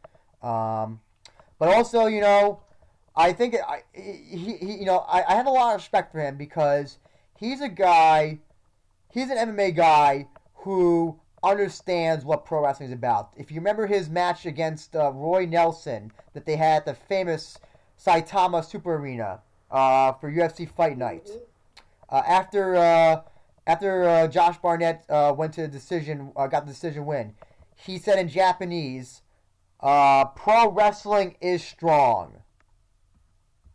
[0.43, 1.01] Um,
[1.59, 2.63] but also, you know,
[3.15, 6.21] I think I he, he you know I, I have a lot of respect for
[6.21, 6.99] him because
[7.39, 8.39] he's a guy,
[9.11, 13.33] he's an MMA guy who understands what pro wrestling is about.
[13.37, 17.59] If you remember his match against uh, Roy Nelson that they had at the famous
[17.99, 21.29] Saitama Super Arena uh, for UFC Fight Night.
[21.33, 21.39] Uh,
[22.17, 23.23] after uh,
[23.67, 27.35] after uh, Josh Barnett uh, went to the decision, uh, got the decision win,
[27.77, 29.23] he said in Japanese,
[29.81, 32.43] uh, "Pro wrestling is strong,"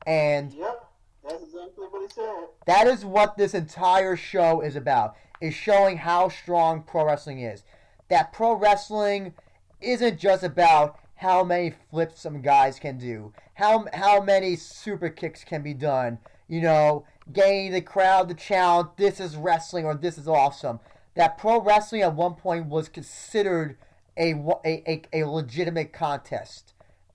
[0.06, 0.86] and Yep,
[1.24, 2.48] that's exactly what he said.
[2.66, 7.64] that is what this entire show is about: is showing how strong pro wrestling is.
[8.10, 9.34] That pro wrestling
[9.82, 15.44] isn't just about how many flips some guys can do, how how many super kicks
[15.44, 16.20] can be done.
[16.48, 20.80] You know, getting the crowd to chant, "This is wrestling" or "This is awesome."
[21.16, 23.78] That pro wrestling at one point was considered
[24.18, 24.34] a
[24.66, 24.84] a,
[25.14, 26.74] a, a legitimate contest,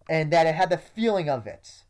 [0.09, 1.85] and that it had the feeling of it.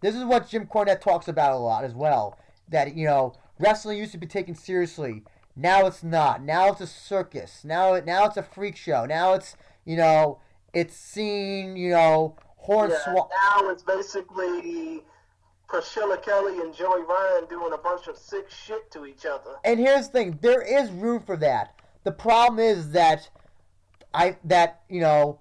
[0.00, 2.38] This is what Jim Cornette talks about a lot as well.
[2.68, 5.22] That you know, wrestling used to be taken seriously.
[5.56, 6.42] Now it's not.
[6.42, 7.64] Now it's a circus.
[7.64, 9.06] Now it now it's a freak show.
[9.06, 10.40] Now it's you know
[10.74, 15.02] it's seen you know horn Yeah, now it's basically
[15.68, 19.56] Priscilla Kelly and Joey Ryan doing a bunch of sick shit to each other.
[19.64, 21.74] And here's the thing: there is room for that.
[22.04, 23.28] The problem is that
[24.14, 25.40] I that you know,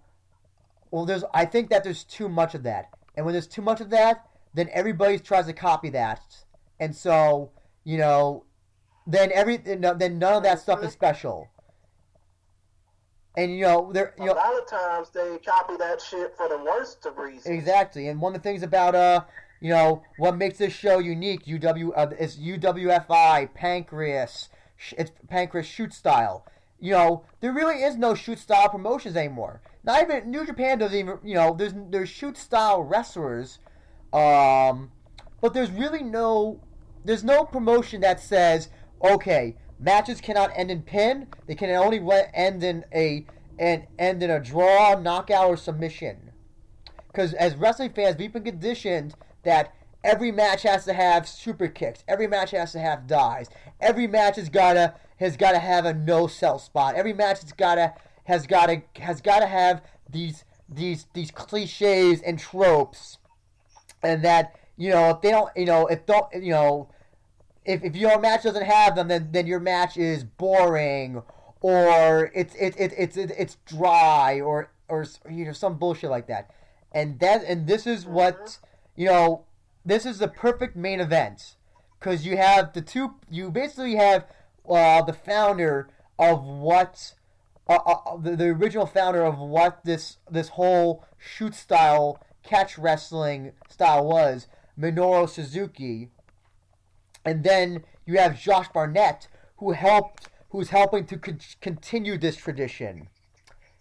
[0.92, 3.82] well, there's I think that there's too much of that, and when there's too much
[3.82, 6.22] of that, then everybody tries to copy that,
[6.80, 7.52] and so
[7.84, 8.46] you know,
[9.06, 11.50] then every then none of that stuff is special.
[13.38, 16.48] And you know, there you A know lot of times they copy that shit for
[16.48, 17.48] the worst of reasons.
[17.48, 19.22] Exactly, and one of the things about uh,
[19.62, 24.50] you know, what makes this show unique, UW uh, is UWFI, Pancrase,
[24.98, 26.46] it's Pancrase shoot style.
[26.80, 29.62] You know, there really is no shoot style promotions anymore.
[29.84, 31.20] Not even New Japan doesn't even.
[31.24, 33.60] You know, there's there's shoot style wrestlers,
[34.12, 34.92] um,
[35.42, 36.60] but there's really no
[37.06, 38.70] there's no promotion that says
[39.04, 42.02] okay matches cannot end in pin they can only
[42.34, 43.26] end in a
[43.60, 46.32] and end in a draw knockout or submission
[47.08, 49.14] because as wrestling fans we've been conditioned
[49.46, 52.04] that every match has to have super kicks.
[52.08, 53.50] Every match has to have dives
[53.80, 56.96] every match has gotta has gotta have a no sell spot.
[56.96, 57.94] Every match has gotta
[58.26, 63.18] has gotta has gotta have these these these cliches and tropes.
[64.04, 66.90] And that you know if they don't you know if don't you know
[67.66, 71.22] if, if your match doesn't have them then then your match is boring
[71.62, 76.28] or it's it, it, it's it, it's dry or or you know some bullshit like
[76.28, 76.52] that.
[76.92, 78.66] And that and this is what mm-hmm.
[78.96, 79.46] You know
[79.86, 81.56] this is the perfect main event.
[82.00, 84.26] Because you have the two you basically have
[84.70, 87.14] uh, the founder of what
[87.68, 93.54] uh, uh, the, the original founder of what this this whole shoot style catch wrestling
[93.70, 94.48] style was
[94.80, 96.10] Minoru Suzuki.
[97.24, 103.08] And then you have Josh Barnett who helped who's helping to con- continue this tradition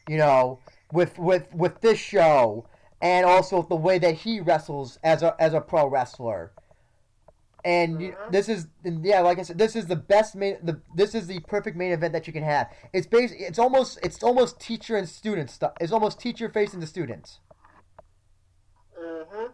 [0.09, 0.59] you know
[0.93, 2.67] with with with this show
[3.05, 6.51] and also the way that he wrestles as a as a pro wrestler
[7.65, 8.33] and you, Mhm.
[8.33, 11.39] this is yeah like i said this is the best main the this is the
[11.41, 15.09] perfect main event that you can have it's based it's almost it's almost teacher and
[15.09, 17.41] student stuff it's almost teacher facing the students
[18.99, 19.47] hmm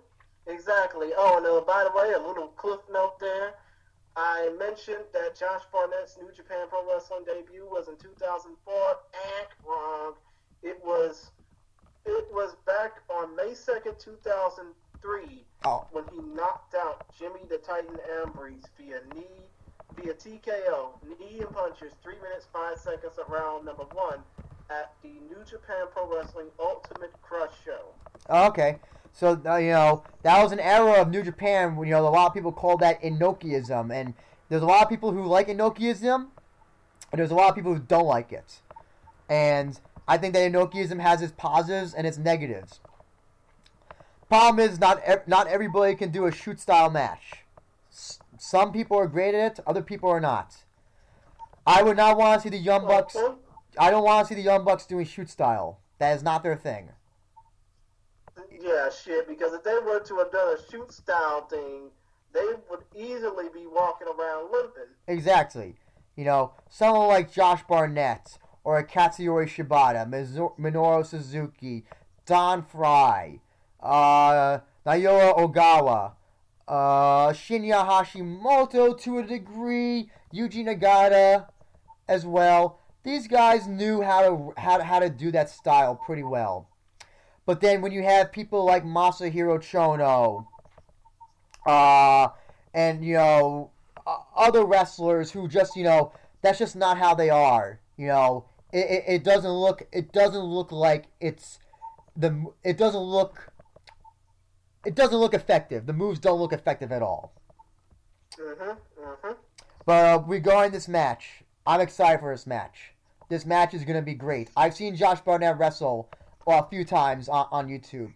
[0.46, 1.10] Exactly.
[1.16, 3.54] Oh, and uh, by the way, a little cliff note there.
[4.16, 8.74] I mentioned that Josh Barnett's New Japan Pro Wrestling debut was in 2004.
[8.74, 10.14] And wrong.
[10.64, 11.30] It was
[12.06, 17.96] it was back on May 2nd, 2003, oh when he knocked out Jimmy the Titan
[18.20, 19.24] Ambriz via knee
[19.96, 24.20] via TKO, knee and punches, three minutes five seconds of round number one
[24.70, 27.86] at the New Japan Pro Wrestling Ultimate Crush show.
[28.28, 28.78] okay
[29.12, 31.76] So uh, you know that was an era of New Japan.
[31.76, 34.14] When, you know a lot of people call that Inokiism, and
[34.48, 36.28] there's a lot of people who like Inokiism,
[37.12, 38.60] and there's a lot of people who don't like it.
[39.28, 42.80] And I think that Inokiism has its positives and its negatives.
[44.28, 47.44] Problem is, not ev- not everybody can do a shoot style match.
[47.90, 50.56] S- some people are great at it, other people are not.
[51.66, 53.16] I would not want to see the Young Bucks.
[53.78, 55.78] I don't want to see the Young Bucks doing shoot style.
[55.98, 56.90] That is not their thing.
[58.60, 59.28] Yeah, shit.
[59.28, 61.90] Because if they were to have done a shoot style thing,
[62.32, 64.94] they would easily be walking around limping.
[65.06, 65.76] Exactly.
[66.16, 70.08] You know, someone like Josh Barnett or Katsuyori Shibata,
[70.58, 71.84] Minoru Suzuki,
[72.26, 73.40] Don Frye,
[73.82, 76.12] uh, Naoya Ogawa,
[76.68, 81.46] uh, Shinya Hashimoto to a degree, Yuji Nagata
[82.08, 82.78] as well.
[83.02, 86.68] These guys knew how to how to, how to do that style pretty well.
[87.46, 90.46] But then when you have people like Masahiro Chono,
[91.66, 92.28] uh,
[92.74, 93.70] and you know
[94.36, 97.80] other wrestlers who just you know that's just not how they are.
[97.96, 101.58] You know, it, it, it doesn't look it doesn't look like it's
[102.16, 103.52] the it doesn't look
[104.84, 105.86] it doesn't look effective.
[105.86, 107.32] The moves don't look effective at all.
[108.38, 108.70] Mm-hmm.
[109.02, 109.32] Mm-hmm.
[109.84, 112.92] But uh, regarding this match, I'm excited for this match.
[113.28, 114.50] This match is gonna be great.
[114.56, 116.10] I've seen Josh Barnett wrestle
[116.46, 118.12] uh, a few times on, on YouTube.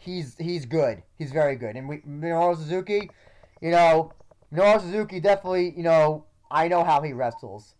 [0.00, 1.02] He's he's good.
[1.18, 1.76] He's very good.
[1.76, 3.10] And we Minoru Suzuki,
[3.60, 4.12] you know,
[4.52, 7.74] Minoru Suzuki definitely, you know, I know how he wrestles.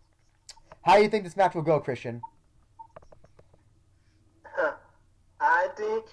[0.83, 2.21] How do you think this match will go, Christian?
[5.39, 6.05] I think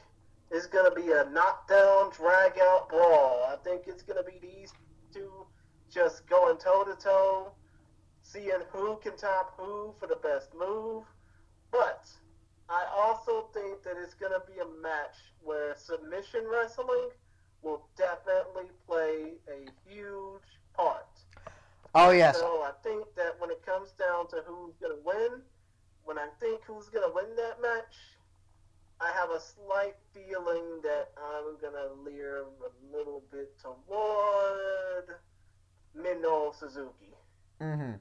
[0.50, 3.44] it's gonna be a knockdown, drag out brawl.
[3.48, 4.72] I think it's gonna be these
[5.12, 5.47] two
[5.90, 7.52] just going toe to toe,
[8.22, 11.05] seeing who can top who for the best move.
[11.70, 12.10] But
[12.68, 17.08] I also think that it's gonna be a match where submission wrestling
[17.62, 20.42] will definitely play a huge
[20.74, 21.08] part.
[21.94, 25.42] Oh yes, So I think that when it comes down to who's gonna win,
[26.05, 27.94] when I think who's gonna win that match,
[29.00, 35.17] I have a slight feeling that I'm gonna leer a little bit toward
[35.97, 37.15] Minoru Suzuki.
[37.60, 37.92] hmm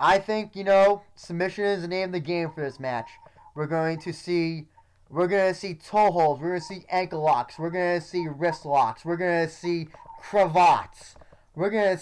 [0.00, 3.10] I think you know submission is the name of the game for this match.
[3.54, 4.68] We're going to see,
[5.10, 6.40] we're gonna see toe holds.
[6.40, 7.58] We're gonna see ankle locks.
[7.58, 9.04] We're gonna see wrist locks.
[9.04, 9.88] We're gonna see
[10.20, 11.16] cravats.
[11.56, 11.98] We're gonna,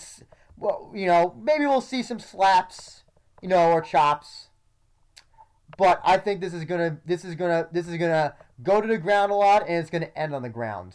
[0.59, 3.05] well, you know, maybe we'll see some slaps,
[3.43, 4.49] you know, or chops.
[5.76, 8.99] But I think this is gonna, this is gonna, this is gonna go to the
[8.99, 10.94] ground a lot, and it's gonna end on the ground.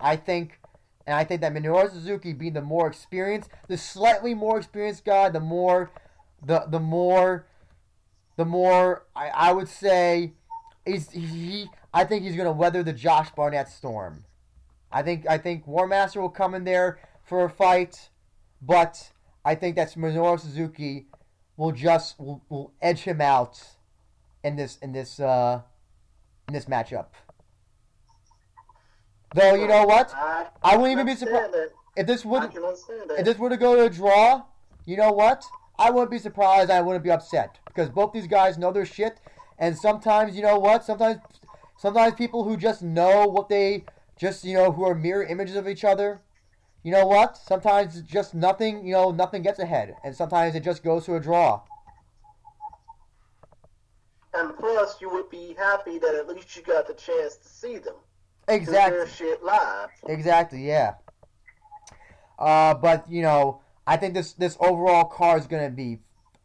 [0.00, 0.60] I think,
[1.06, 5.28] and I think that Minoru Suzuki being the more experienced, the slightly more experienced guy,
[5.28, 5.90] the more,
[6.44, 7.46] the the more,
[8.36, 10.32] the more I, I would say,
[10.86, 11.66] is he.
[11.92, 14.24] I think he's gonna weather the Josh Barnett storm.
[14.92, 18.10] I think I think War Master will come in there for a fight,
[18.62, 19.10] but
[19.44, 21.06] I think that Minoru Suzuki
[21.56, 23.60] will just will, will edge him out
[24.44, 25.60] in this in this uh
[26.48, 27.06] in this matchup.
[29.34, 31.54] Though you know what, I, I wouldn't even be surprised
[31.96, 32.50] if this would
[33.18, 34.44] if this were to go to a draw.
[34.84, 35.44] You know what?
[35.78, 36.70] I wouldn't be surprised.
[36.70, 39.18] I wouldn't be upset because both these guys know their shit,
[39.58, 40.84] and sometimes you know what?
[40.84, 41.18] Sometimes
[41.78, 43.84] sometimes people who just know what they
[44.18, 46.20] just you know who are mirror images of each other.
[46.82, 47.36] You know what?
[47.36, 48.84] Sometimes just nothing.
[48.84, 51.62] You know nothing gets ahead, and sometimes it just goes to a draw.
[54.34, 57.78] and plus, you would be happy that at least you got the chance to see
[57.78, 57.94] them.
[58.48, 58.98] Exactly.
[58.98, 59.90] their shit live.
[60.08, 60.94] Exactly, yeah.
[62.38, 66.00] Uh, but you know, I think this this overall card is gonna be.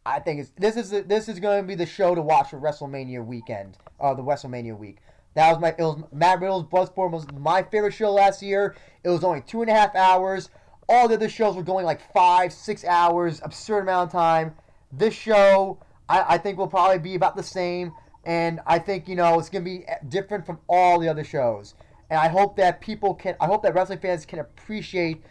[0.06, 3.24] I think it's this is this is gonna be the show to watch for WrestleMania
[3.24, 3.76] weekend.
[4.00, 4.98] Uh, the WrestleMania week.
[5.38, 8.74] That was my it was Matt Riddle's Bloodsport was my favorite show last year.
[9.04, 10.50] It was only two and a half hours.
[10.88, 14.56] All the other shows were going like five, six hours, absurd amount of time.
[14.90, 17.92] This show, I, I think, will probably be about the same,
[18.24, 21.76] and I think you know it's gonna be different from all the other shows.
[22.10, 25.22] And I hope that people can, I hope that wrestling fans can appreciate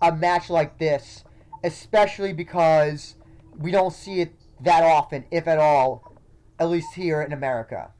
[0.00, 1.24] a match like this,
[1.64, 3.16] especially because
[3.58, 6.12] we don't see it that often, if at all,
[6.60, 7.90] at least here in America.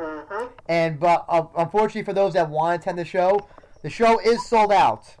[0.00, 0.46] Mm-hmm.
[0.66, 3.48] And but uh, unfortunately for those that want to attend the show,
[3.82, 5.16] the show is sold out.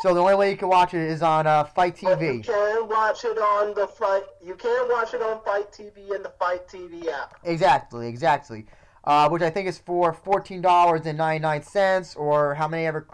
[0.00, 2.44] So the only way you can watch it is on uh, Fight But you TV.
[2.44, 4.22] can watch it on the fight.
[4.42, 7.34] You can watch it on FITE TV and the FITE TV app.
[7.44, 8.64] Exactly, exactly.
[9.04, 12.86] Uh, which I think is for fourteen dollars and ninety nine cents, or how many
[12.86, 13.06] ever,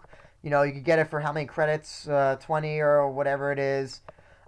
[0.43, 3.59] you know, you could get it for how many credits, uh, twenty or whatever it
[3.59, 4.01] is.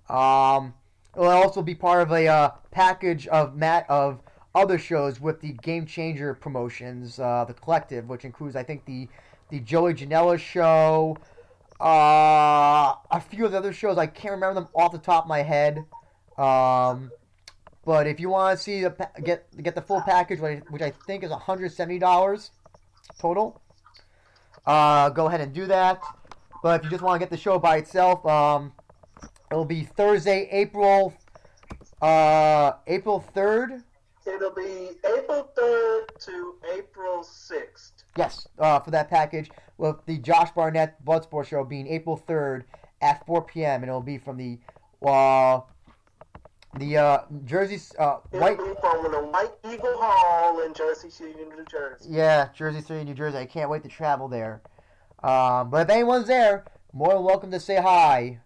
[0.09, 0.75] Um,
[1.17, 4.21] it will also be part of a uh, package of mat of
[4.55, 9.09] other shows with the Game Changer promotions, uh, the collective, which includes I think the
[9.51, 11.17] the Joey Janela show,
[11.81, 13.97] uh, a few of the other shows.
[13.99, 15.85] I can't remember them off the top of my head.
[16.37, 17.11] Um,
[17.85, 21.25] but if you want to see the get get the full package, which I, think
[21.25, 22.51] is one hundred seventy dollars
[23.19, 23.61] total,
[24.67, 26.03] uh, go ahead and do that.
[26.63, 28.73] But if you just want to get the show by itself, um,
[29.51, 31.15] it'll be Thursday, April
[32.03, 33.83] uh, April third.
[34.29, 37.93] It'll be April 3rd to April 6th.
[38.17, 42.65] Yes, uh, for that package with the Josh Barnett Bloodsport show being April third
[43.01, 43.83] at four p.m.
[43.83, 44.59] and it'll be from the
[45.07, 45.61] uh,
[46.77, 48.59] the uh, Jersey uh, It'll White.
[48.59, 52.09] be from the White Eagle Hall in Jersey City, New Jersey.
[52.11, 53.39] Yeah, Jersey City, New Jersey.
[53.39, 54.63] I can't wait to travel there.
[55.23, 58.41] Um, but if anyone's there, more than welcome to say hi.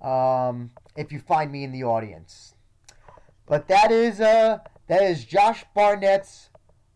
[0.00, 2.54] Um, if you find me in the audience.
[3.46, 6.50] But that is uh that is Josh Barnett's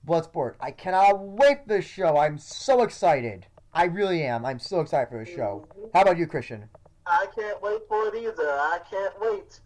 [0.06, 0.54] Bloodsport.
[0.60, 2.16] I cannot wait for this show.
[2.16, 3.46] I'm so excited.
[3.72, 4.44] I really am.
[4.44, 5.66] I'm so excited for this show.
[5.94, 6.68] How about you, Christian?
[7.06, 8.48] I can't wait for it either.
[8.48, 9.60] I can't wait.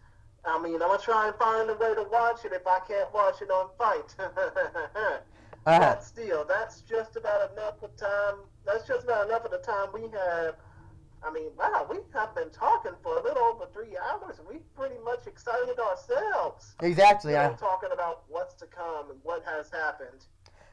[0.45, 3.13] I mean, I'm gonna try and find a way to watch it if I can't
[3.13, 4.15] watch it on Fight.
[5.65, 8.35] Uh, but still, that's just about enough of time.
[8.65, 10.55] That's just about enough of the time we have.
[11.25, 14.55] I mean, wow, we have been talking for a little over three hours, and we
[14.75, 16.75] pretty much excited ourselves.
[16.81, 17.35] exactly.
[17.37, 20.25] I'm talking about what's to come and what has happened.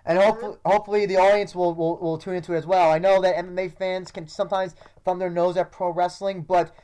[0.04, 2.90] and hopefully, hopefully the audience will, will, will tune into it as well.
[2.90, 6.74] I know that MMA fans can sometimes thumb their nose at pro wrestling, but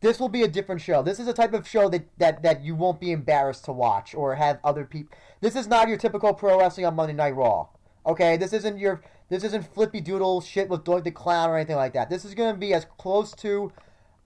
[0.00, 1.02] this will be a different show.
[1.02, 4.14] This is a type of show that, that, that you won't be embarrassed to watch
[4.14, 5.16] or have other people.
[5.40, 7.68] This is not your typical pro wrestling on Monday Night Raw.
[8.08, 11.76] Okay, this isn't your this isn't flippy doodle shit with Doink the Clown or anything
[11.76, 12.08] like that.
[12.08, 13.70] This is to be as close to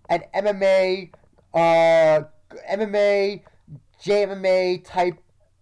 [0.09, 1.11] an MMA,
[1.53, 2.23] uh,
[2.71, 3.43] MMA,
[4.01, 5.19] JMMA type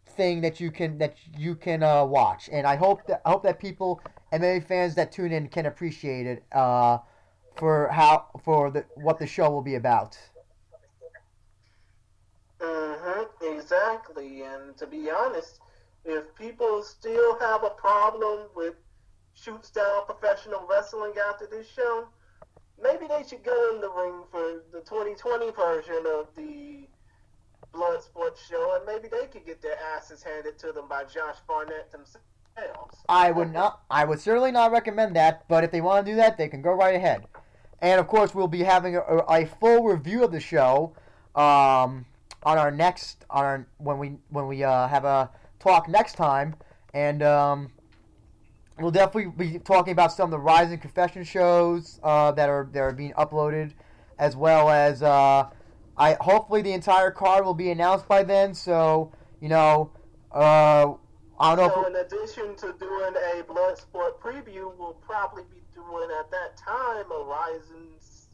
[0.06, 3.42] thing that you can that you can uh, watch, and I hope that I hope
[3.44, 4.02] that people
[4.34, 6.98] MMA fans that tune in can appreciate it uh,
[7.56, 10.18] for how for the what the show will be about.
[12.60, 14.42] Mm-hmm, exactly.
[14.42, 15.60] And to be honest,
[16.04, 18.74] if people still have a problem with
[19.34, 22.08] shoot style professional wrestling after this show,
[22.82, 26.88] maybe they should go in the ring for the 2020 version of the
[27.72, 31.36] blood sports show, and maybe they could get their asses handed to them by Josh
[31.46, 32.96] Barnett themselves.
[33.08, 33.82] I would not.
[33.90, 35.44] I would certainly not recommend that.
[35.48, 37.24] But if they want to do that, they can go right ahead.
[37.80, 40.92] And of course, we'll be having a, a full review of the show
[41.34, 42.04] um,
[42.42, 46.56] on our next on our, when we when we uh, have a talk next time,
[46.92, 47.68] and um,
[48.78, 52.80] we'll definitely be talking about some of the Rising Confession shows uh, that are that
[52.80, 53.72] are being uploaded,
[54.18, 55.48] as well as uh,
[55.96, 58.54] I hopefully the entire card will be announced by then.
[58.54, 59.92] So you know,
[60.32, 60.94] uh,
[61.38, 61.82] I don't know.
[61.82, 67.10] So, in addition to doing a Bloodsport preview, we'll probably be doing at that time
[67.10, 67.88] a Horizon,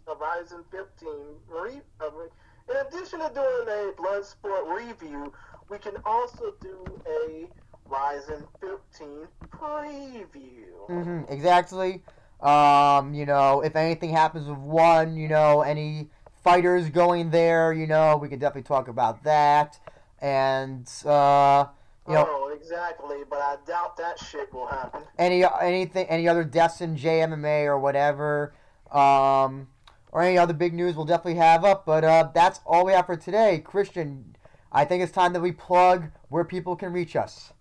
[0.06, 1.08] Horizon 15
[1.48, 2.28] re, uh, re-
[2.68, 5.32] In addition to doing a Bloodsport review,
[5.68, 7.48] we can also do a
[7.88, 10.86] Rising 15 preview.
[10.88, 12.02] hmm exactly.
[12.40, 16.10] Um, you know, if anything happens with one, you know, any
[16.42, 19.78] fighters going there, you know, we could definitely talk about that.
[20.20, 21.66] And uh,
[22.08, 25.02] you know, oh, exactly, but I doubt that shit will happen.
[25.18, 28.54] any anything, any other deaths in JMMA or whatever,
[28.90, 29.68] um,
[30.12, 31.84] or any other big news, we'll definitely have up.
[31.84, 34.35] But uh, that's all we have for today, Christian.
[34.72, 37.52] I think it's time that we plug where people can reach us.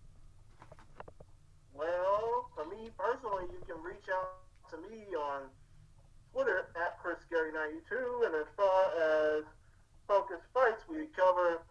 [1.74, 4.40] Well, for me personally, you can reach out
[4.72, 5.44] to me on
[6.34, 9.44] Twitter at ChrisGary92, and as far as
[10.08, 11.62] Focus Fights, we cover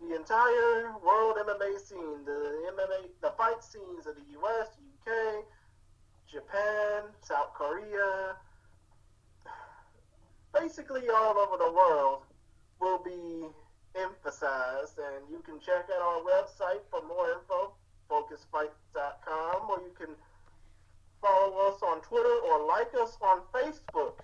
[0.00, 4.68] the entire world MMA scene, the MMA, the fight scenes of the U.S.,
[5.06, 5.44] UK,
[6.30, 8.36] Japan, South Korea,
[10.54, 12.22] basically all over the world
[12.80, 13.46] will be
[13.98, 17.72] emphasized, and you can check out our website for more info
[18.10, 20.14] focusfights.com, or you can
[21.20, 24.20] follow us on Twitter or like us on Facebook.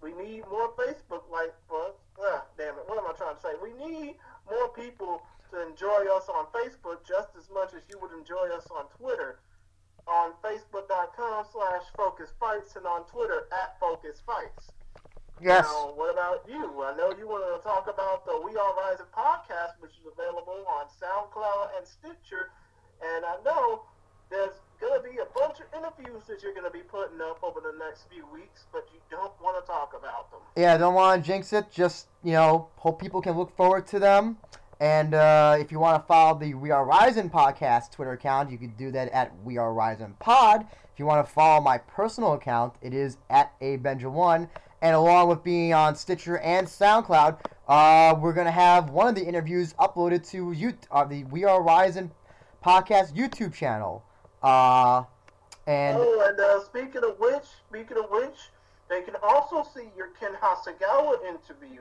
[0.00, 1.94] We need more Facebook like us.
[2.20, 3.52] Ah, damn it, what am I trying to say?
[3.62, 4.16] We need
[4.48, 8.66] more people to enjoy us on Facebook just as much as you would enjoy us
[8.70, 9.38] on Twitter.
[10.06, 14.70] On Facebook.com slash Focus Fights and on Twitter at Focus Fights.
[15.42, 15.66] Yes.
[15.66, 16.82] Now, what about you?
[16.82, 20.64] I know you wanted to talk about the We Are Rising podcast, which is available
[20.68, 22.50] on SoundCloud and Stitcher.
[23.02, 23.82] And I know
[24.30, 27.42] there's going to be a bunch of interviews that you're going to be putting up
[27.42, 30.40] over the next few weeks, but you don't want to talk about them.
[30.56, 31.70] Yeah, don't want to jinx it.
[31.70, 34.38] Just you know, hope people can look forward to them.
[34.80, 38.58] And uh, if you want to follow the We Are Rising podcast Twitter account, you
[38.58, 40.66] can do that at We Are Rising Pod.
[40.92, 44.48] If you want to follow my personal account, it is at abenja1.
[44.84, 49.14] And along with being on Stitcher and SoundCloud, uh, we're going to have one of
[49.14, 52.10] the interviews uploaded to you, uh, the We Are Rising
[52.62, 54.04] podcast YouTube channel.
[54.42, 55.04] Uh,
[55.66, 58.36] and oh, and uh, speaking of which, speaking of which,
[58.90, 61.80] they can also see your Ken Hasegawa interview.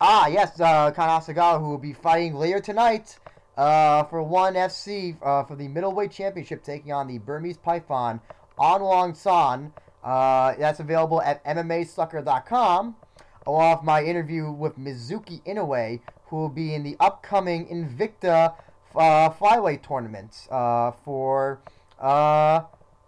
[0.00, 3.18] Ah, yes, uh, Ken Hasegawa, who will be fighting later tonight
[3.56, 8.20] uh, for ONE FC uh, for the middleweight championship, taking on the Burmese Python
[8.56, 9.72] Aung La N Sang.
[10.02, 12.96] Uh, that's available at MMASucka.com,
[13.46, 18.54] along with my interview with Mizuki Inoue, who will be in the upcoming Invicta
[18.96, 21.60] uh, flyweight tournament uh, for.
[22.00, 22.62] Uh,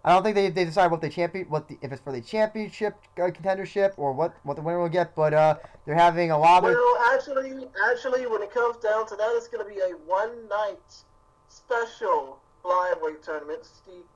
[0.05, 2.21] I don't think they, they decided what the champion what the if it's for the
[2.21, 6.37] championship uh, contendership or what what the winner will get, but uh, they're having a
[6.37, 6.69] lot of.
[6.69, 10.47] Well, actually, actually, when it comes down to that, it's going to be a one
[10.47, 11.03] night
[11.49, 13.67] special flyweight tournament.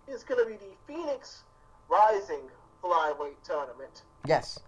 [0.08, 1.44] It's going to be the Phoenix
[1.90, 2.50] Rising
[2.84, 4.04] flyweight tournament.
[4.26, 4.60] Yes.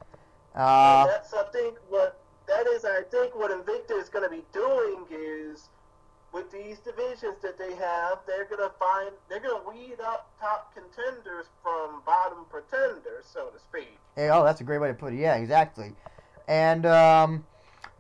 [0.56, 2.86] Uh, that's I think what that is.
[2.86, 5.70] I think what Invicta is going to be doing is
[6.34, 10.30] with these divisions that they have, they're going to find they're going to weed up
[10.40, 13.98] top contenders from bottom pretenders, so to speak.
[14.16, 15.20] Hey, oh, that's a great way to put it.
[15.20, 15.94] Yeah, exactly.
[16.48, 17.46] And um,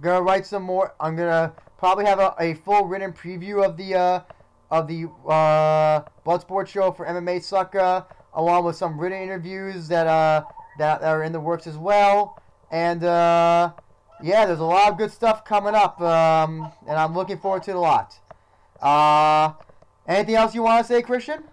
[0.01, 0.93] gonna write some more.
[0.99, 4.21] I'm gonna probably have a, a full written preview of the uh,
[4.69, 10.43] of the uh, Bloodsport show for MMA Sucka, along with some written interviews that uh
[10.77, 12.41] that are in the works as well.
[12.71, 13.73] And uh,
[14.23, 17.71] yeah, there's a lot of good stuff coming up, um, and I'm looking forward to
[17.71, 18.17] it a lot.
[18.81, 19.53] Uh,
[20.07, 21.43] anything else you want to say, Christian?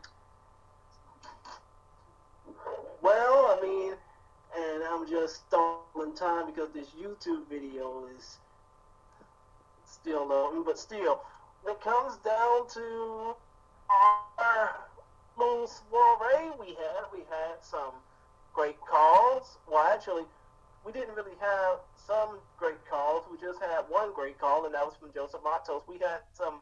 [3.02, 3.92] Well, I mean,
[4.56, 8.38] and I'm just stalling time because this YouTube video is
[9.84, 11.22] still loading, but still,
[11.66, 13.34] it comes down to
[14.38, 14.87] our
[15.38, 17.94] little soiree we had, we had some
[18.52, 19.58] great calls.
[19.70, 20.24] Well, actually,
[20.84, 23.24] we didn't really have some great calls.
[23.30, 25.82] We just had one great call, and that was from Joseph Matos.
[25.88, 26.60] We had some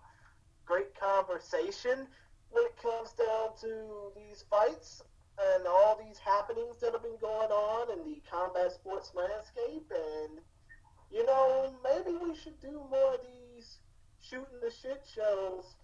[0.65, 2.07] great conversation
[2.51, 5.03] when it comes down to these fights
[5.39, 9.91] and all these happenings that have been going on in the combat sports landscape.
[9.91, 10.39] And,
[11.11, 13.79] you know, maybe we should do more of these
[14.21, 15.77] shooting the shit shows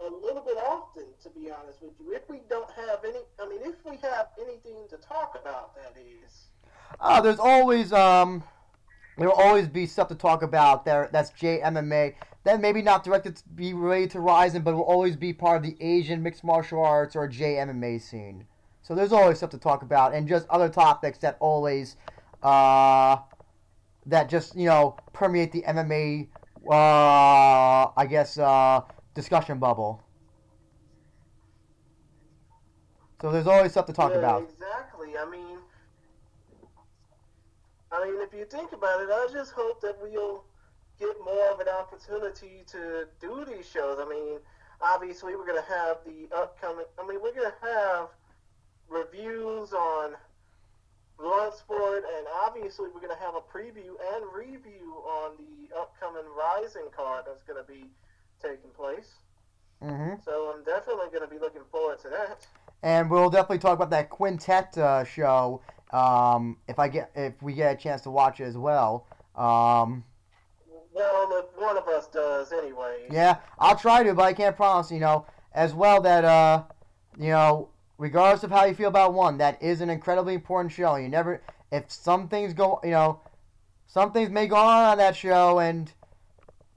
[0.00, 2.14] a little bit often, to be honest with you.
[2.14, 5.94] If we don't have any, I mean, if we have anything to talk about, that
[5.98, 6.48] is.
[7.00, 8.42] Uh, there's always um,
[9.18, 10.84] there will always be stuff to talk about.
[10.84, 12.14] There, that's JMMA.
[12.44, 15.62] Then maybe not directed to be related to Rising, but will always be part of
[15.62, 18.46] the Asian mixed martial arts or JMMA scene.
[18.82, 21.96] So there's always stuff to talk about, and just other topics that always,
[22.42, 23.16] uh,
[24.04, 26.28] that just you know permeate the MMA,
[26.70, 28.82] uh, I guess, uh,
[29.16, 30.04] discussion bubble.
[33.20, 34.42] So there's always stuff to talk yeah, about.
[34.42, 35.16] Exactly.
[35.18, 35.58] I mean,
[37.90, 40.44] I mean, if you think about it, I just hope that we'll
[41.00, 43.98] get more of an opportunity to do these shows.
[43.98, 44.38] I mean,
[44.82, 46.84] obviously, we're going to have the upcoming.
[47.02, 48.08] I mean, we're going to have
[48.88, 50.12] reviews on
[51.18, 56.88] Bloodsport, and obviously, we're going to have a preview and review on the upcoming Rising
[56.94, 57.88] card that's going to be
[58.42, 59.14] taking place.
[59.82, 62.46] hmm So I'm definitely going to be looking forward to that.
[62.82, 65.60] and we'll definitely talk about that quintet uh, show
[65.92, 69.06] um, if I get if we get a chance to watch it as well.
[69.36, 70.04] Um,
[70.92, 73.04] Well, if one of us does, anyway.
[73.10, 74.90] yeah, I'll try to, but I can't promise.
[74.90, 76.64] You know, as well that uh,
[77.18, 80.96] you know, regardless of how you feel about one, that is an incredibly important show.
[80.96, 83.20] You never, if some things go, you know,
[83.86, 85.92] some things may go on on that show, and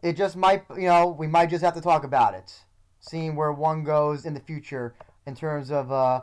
[0.02, 2.62] it just might, you know, we might just have to talk about it,
[3.00, 4.96] seeing where one goes in the future
[5.26, 6.22] in terms of uh,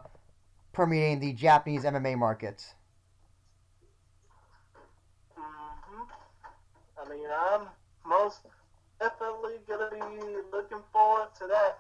[0.73, 2.75] permeating the Japanese MMA market.
[5.37, 6.03] hmm
[6.99, 7.69] I mean, I'm
[8.07, 8.41] most
[9.01, 11.79] definitely gonna be looking forward to that.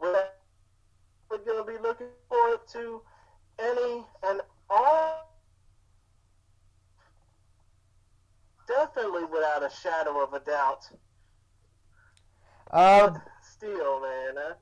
[0.00, 3.02] We're gonna be looking forward to
[3.58, 5.26] any and all.
[8.66, 10.88] Definitely, without a shadow of a doubt.
[12.70, 14.52] But still, man, I,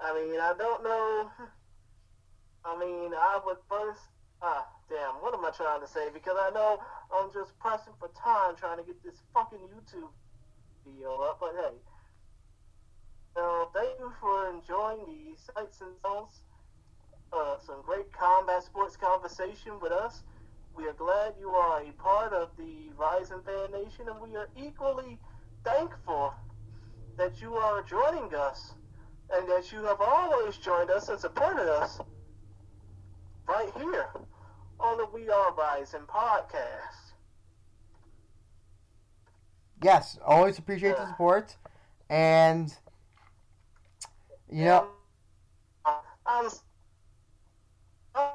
[0.00, 1.30] I mean, I don't know.
[2.64, 4.00] I mean, I would first.
[4.40, 6.10] Ah, damn, what am I trying to say?
[6.14, 6.78] Because I know
[7.12, 10.10] I'm just pressing for time trying to get this fucking YouTube
[10.86, 11.38] video up.
[11.40, 11.76] But hey,
[13.34, 16.42] so thank you for enjoying the sights and sounds.
[17.32, 20.22] Uh, some great combat sports conversation with us.
[20.76, 24.48] We are glad you are a part of the Rising Fan Nation, and we are
[24.56, 25.18] equally
[25.64, 26.32] thankful
[27.18, 28.74] that you are joining us
[29.34, 31.98] and that you have always joined us and supported us
[33.48, 34.06] right here
[34.78, 37.12] on the We Are Rising podcast.
[39.82, 41.56] Yes, always appreciate the support,
[42.08, 42.72] and
[44.50, 44.88] you know,
[46.26, 46.48] I'm,
[48.14, 48.30] uh,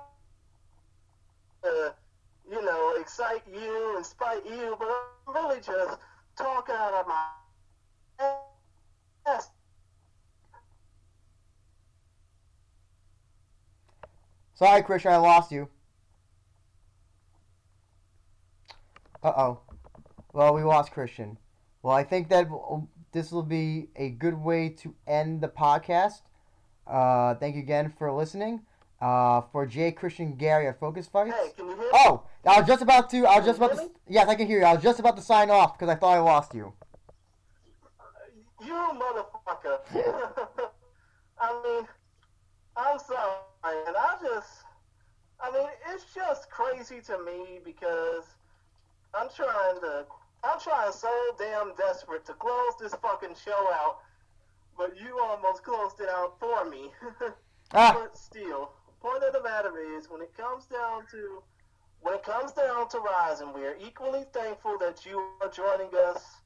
[2.50, 4.88] you know, excite you and spite you, but
[5.28, 6.00] I'm really just
[6.38, 7.28] talking out of my.
[14.56, 15.70] Sorry, Christian, I lost you.
[19.24, 19.60] Uh oh.
[20.34, 21.38] Well, we lost Christian.
[21.82, 22.48] Well, I think that
[23.12, 26.22] this will be a good way to end the podcast.
[26.88, 28.62] Uh, thank you again for listening.
[29.02, 31.36] Uh, for Jay Christian Gary at Focus Fights.
[31.36, 31.90] Hey, can you hear me?
[31.94, 33.26] Oh, I was just about to.
[33.26, 33.92] I was Can just about to.
[34.08, 34.66] Yes, I can hear you.
[34.66, 36.74] I was just about to sign off because I thought I lost you.
[38.74, 39.80] You motherfucker.
[41.40, 41.88] I mean,
[42.76, 44.50] I'm sorry, and I just,
[45.40, 48.24] I mean, it's just crazy to me because
[49.14, 50.06] I'm trying to,
[50.44, 53.98] I'm trying so damn desperate to close this fucking show out,
[54.76, 56.92] but you almost closed it out for me.
[57.76, 58.72] Ah, But still,
[59.02, 61.42] point of the matter is, when it comes down to,
[62.02, 66.43] when it comes down to Rising, we are equally thankful that you are joining us.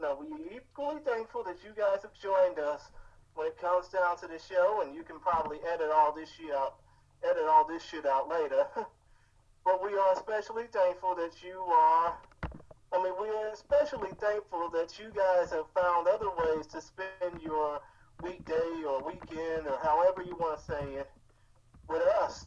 [0.00, 2.90] No, we equally thankful that you guys have joined us
[3.34, 6.54] when it comes down to the show, and you can probably edit all this shit
[6.54, 6.76] out,
[7.24, 8.64] edit all this shit out later.
[9.64, 12.14] but we are especially thankful that you are.
[12.92, 17.42] I mean, we are especially thankful that you guys have found other ways to spend
[17.42, 17.80] your
[18.22, 21.10] weekday or weekend or however you want to say it
[21.88, 22.46] with us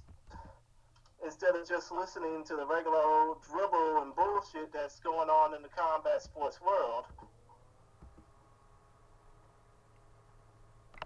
[1.24, 5.62] instead of just listening to the regular old dribble and bullshit that's going on in
[5.62, 7.06] the combat sports world.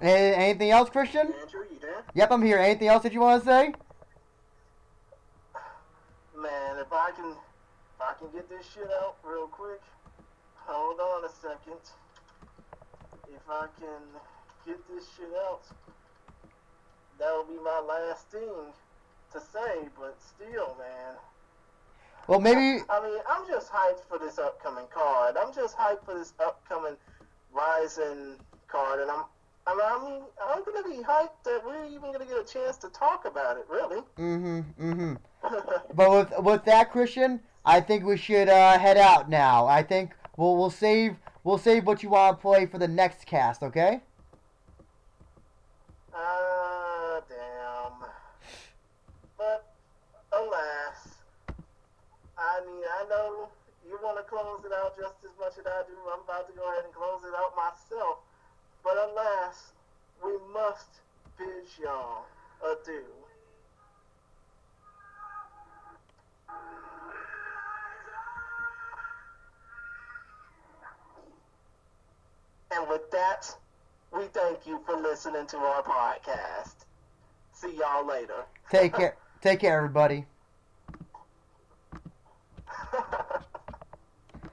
[0.02, 1.34] Anything else, Christian?
[1.42, 2.04] Andrew, you there?
[2.14, 2.58] Yep, I'm here.
[2.58, 3.74] Anything else that you want to say?
[6.38, 9.82] Man, if I can, if I can get this shit out real quick.
[10.56, 11.80] Hold on a second.
[13.28, 14.02] If I can
[14.66, 15.62] get this shit out,
[17.20, 18.74] that'll be my last thing
[19.32, 19.88] to say.
[19.98, 21.16] But still, man.
[22.28, 22.84] Well, maybe.
[22.90, 25.38] I mean, I'm just hyped for this upcoming card.
[25.38, 26.98] I'm just hyped for this upcoming
[27.54, 28.36] Rising
[28.68, 29.24] card, and I'm.
[29.68, 33.26] I mean, I'm gonna be hyped that we're even gonna get a chance to talk
[33.26, 33.66] about it.
[33.70, 34.02] Really.
[34.18, 34.92] Mm-hmm.
[34.92, 35.14] Mm-hmm.
[35.94, 39.66] But with with that, Christian, I think we should uh, head out now.
[39.66, 43.26] I think we'll we'll save we'll save what you want to play for the next
[43.26, 43.64] cast.
[43.64, 44.02] Okay?
[46.14, 48.10] Ah, damn.
[49.38, 49.74] But
[50.32, 51.24] alas,
[52.38, 53.50] I mean, I know
[53.88, 55.96] you want to close it out just as much as I do.
[56.12, 58.20] I'm about to go ahead and close it out myself.
[58.86, 59.74] But alas,
[60.24, 60.86] we must
[61.40, 62.26] bid y'all
[62.64, 63.02] adieu.
[72.72, 73.56] And with that,
[74.16, 76.86] we thank you for listening to our podcast.
[77.54, 78.46] See y'all later.
[78.70, 79.16] Take care.
[79.42, 80.28] Take care, everybody.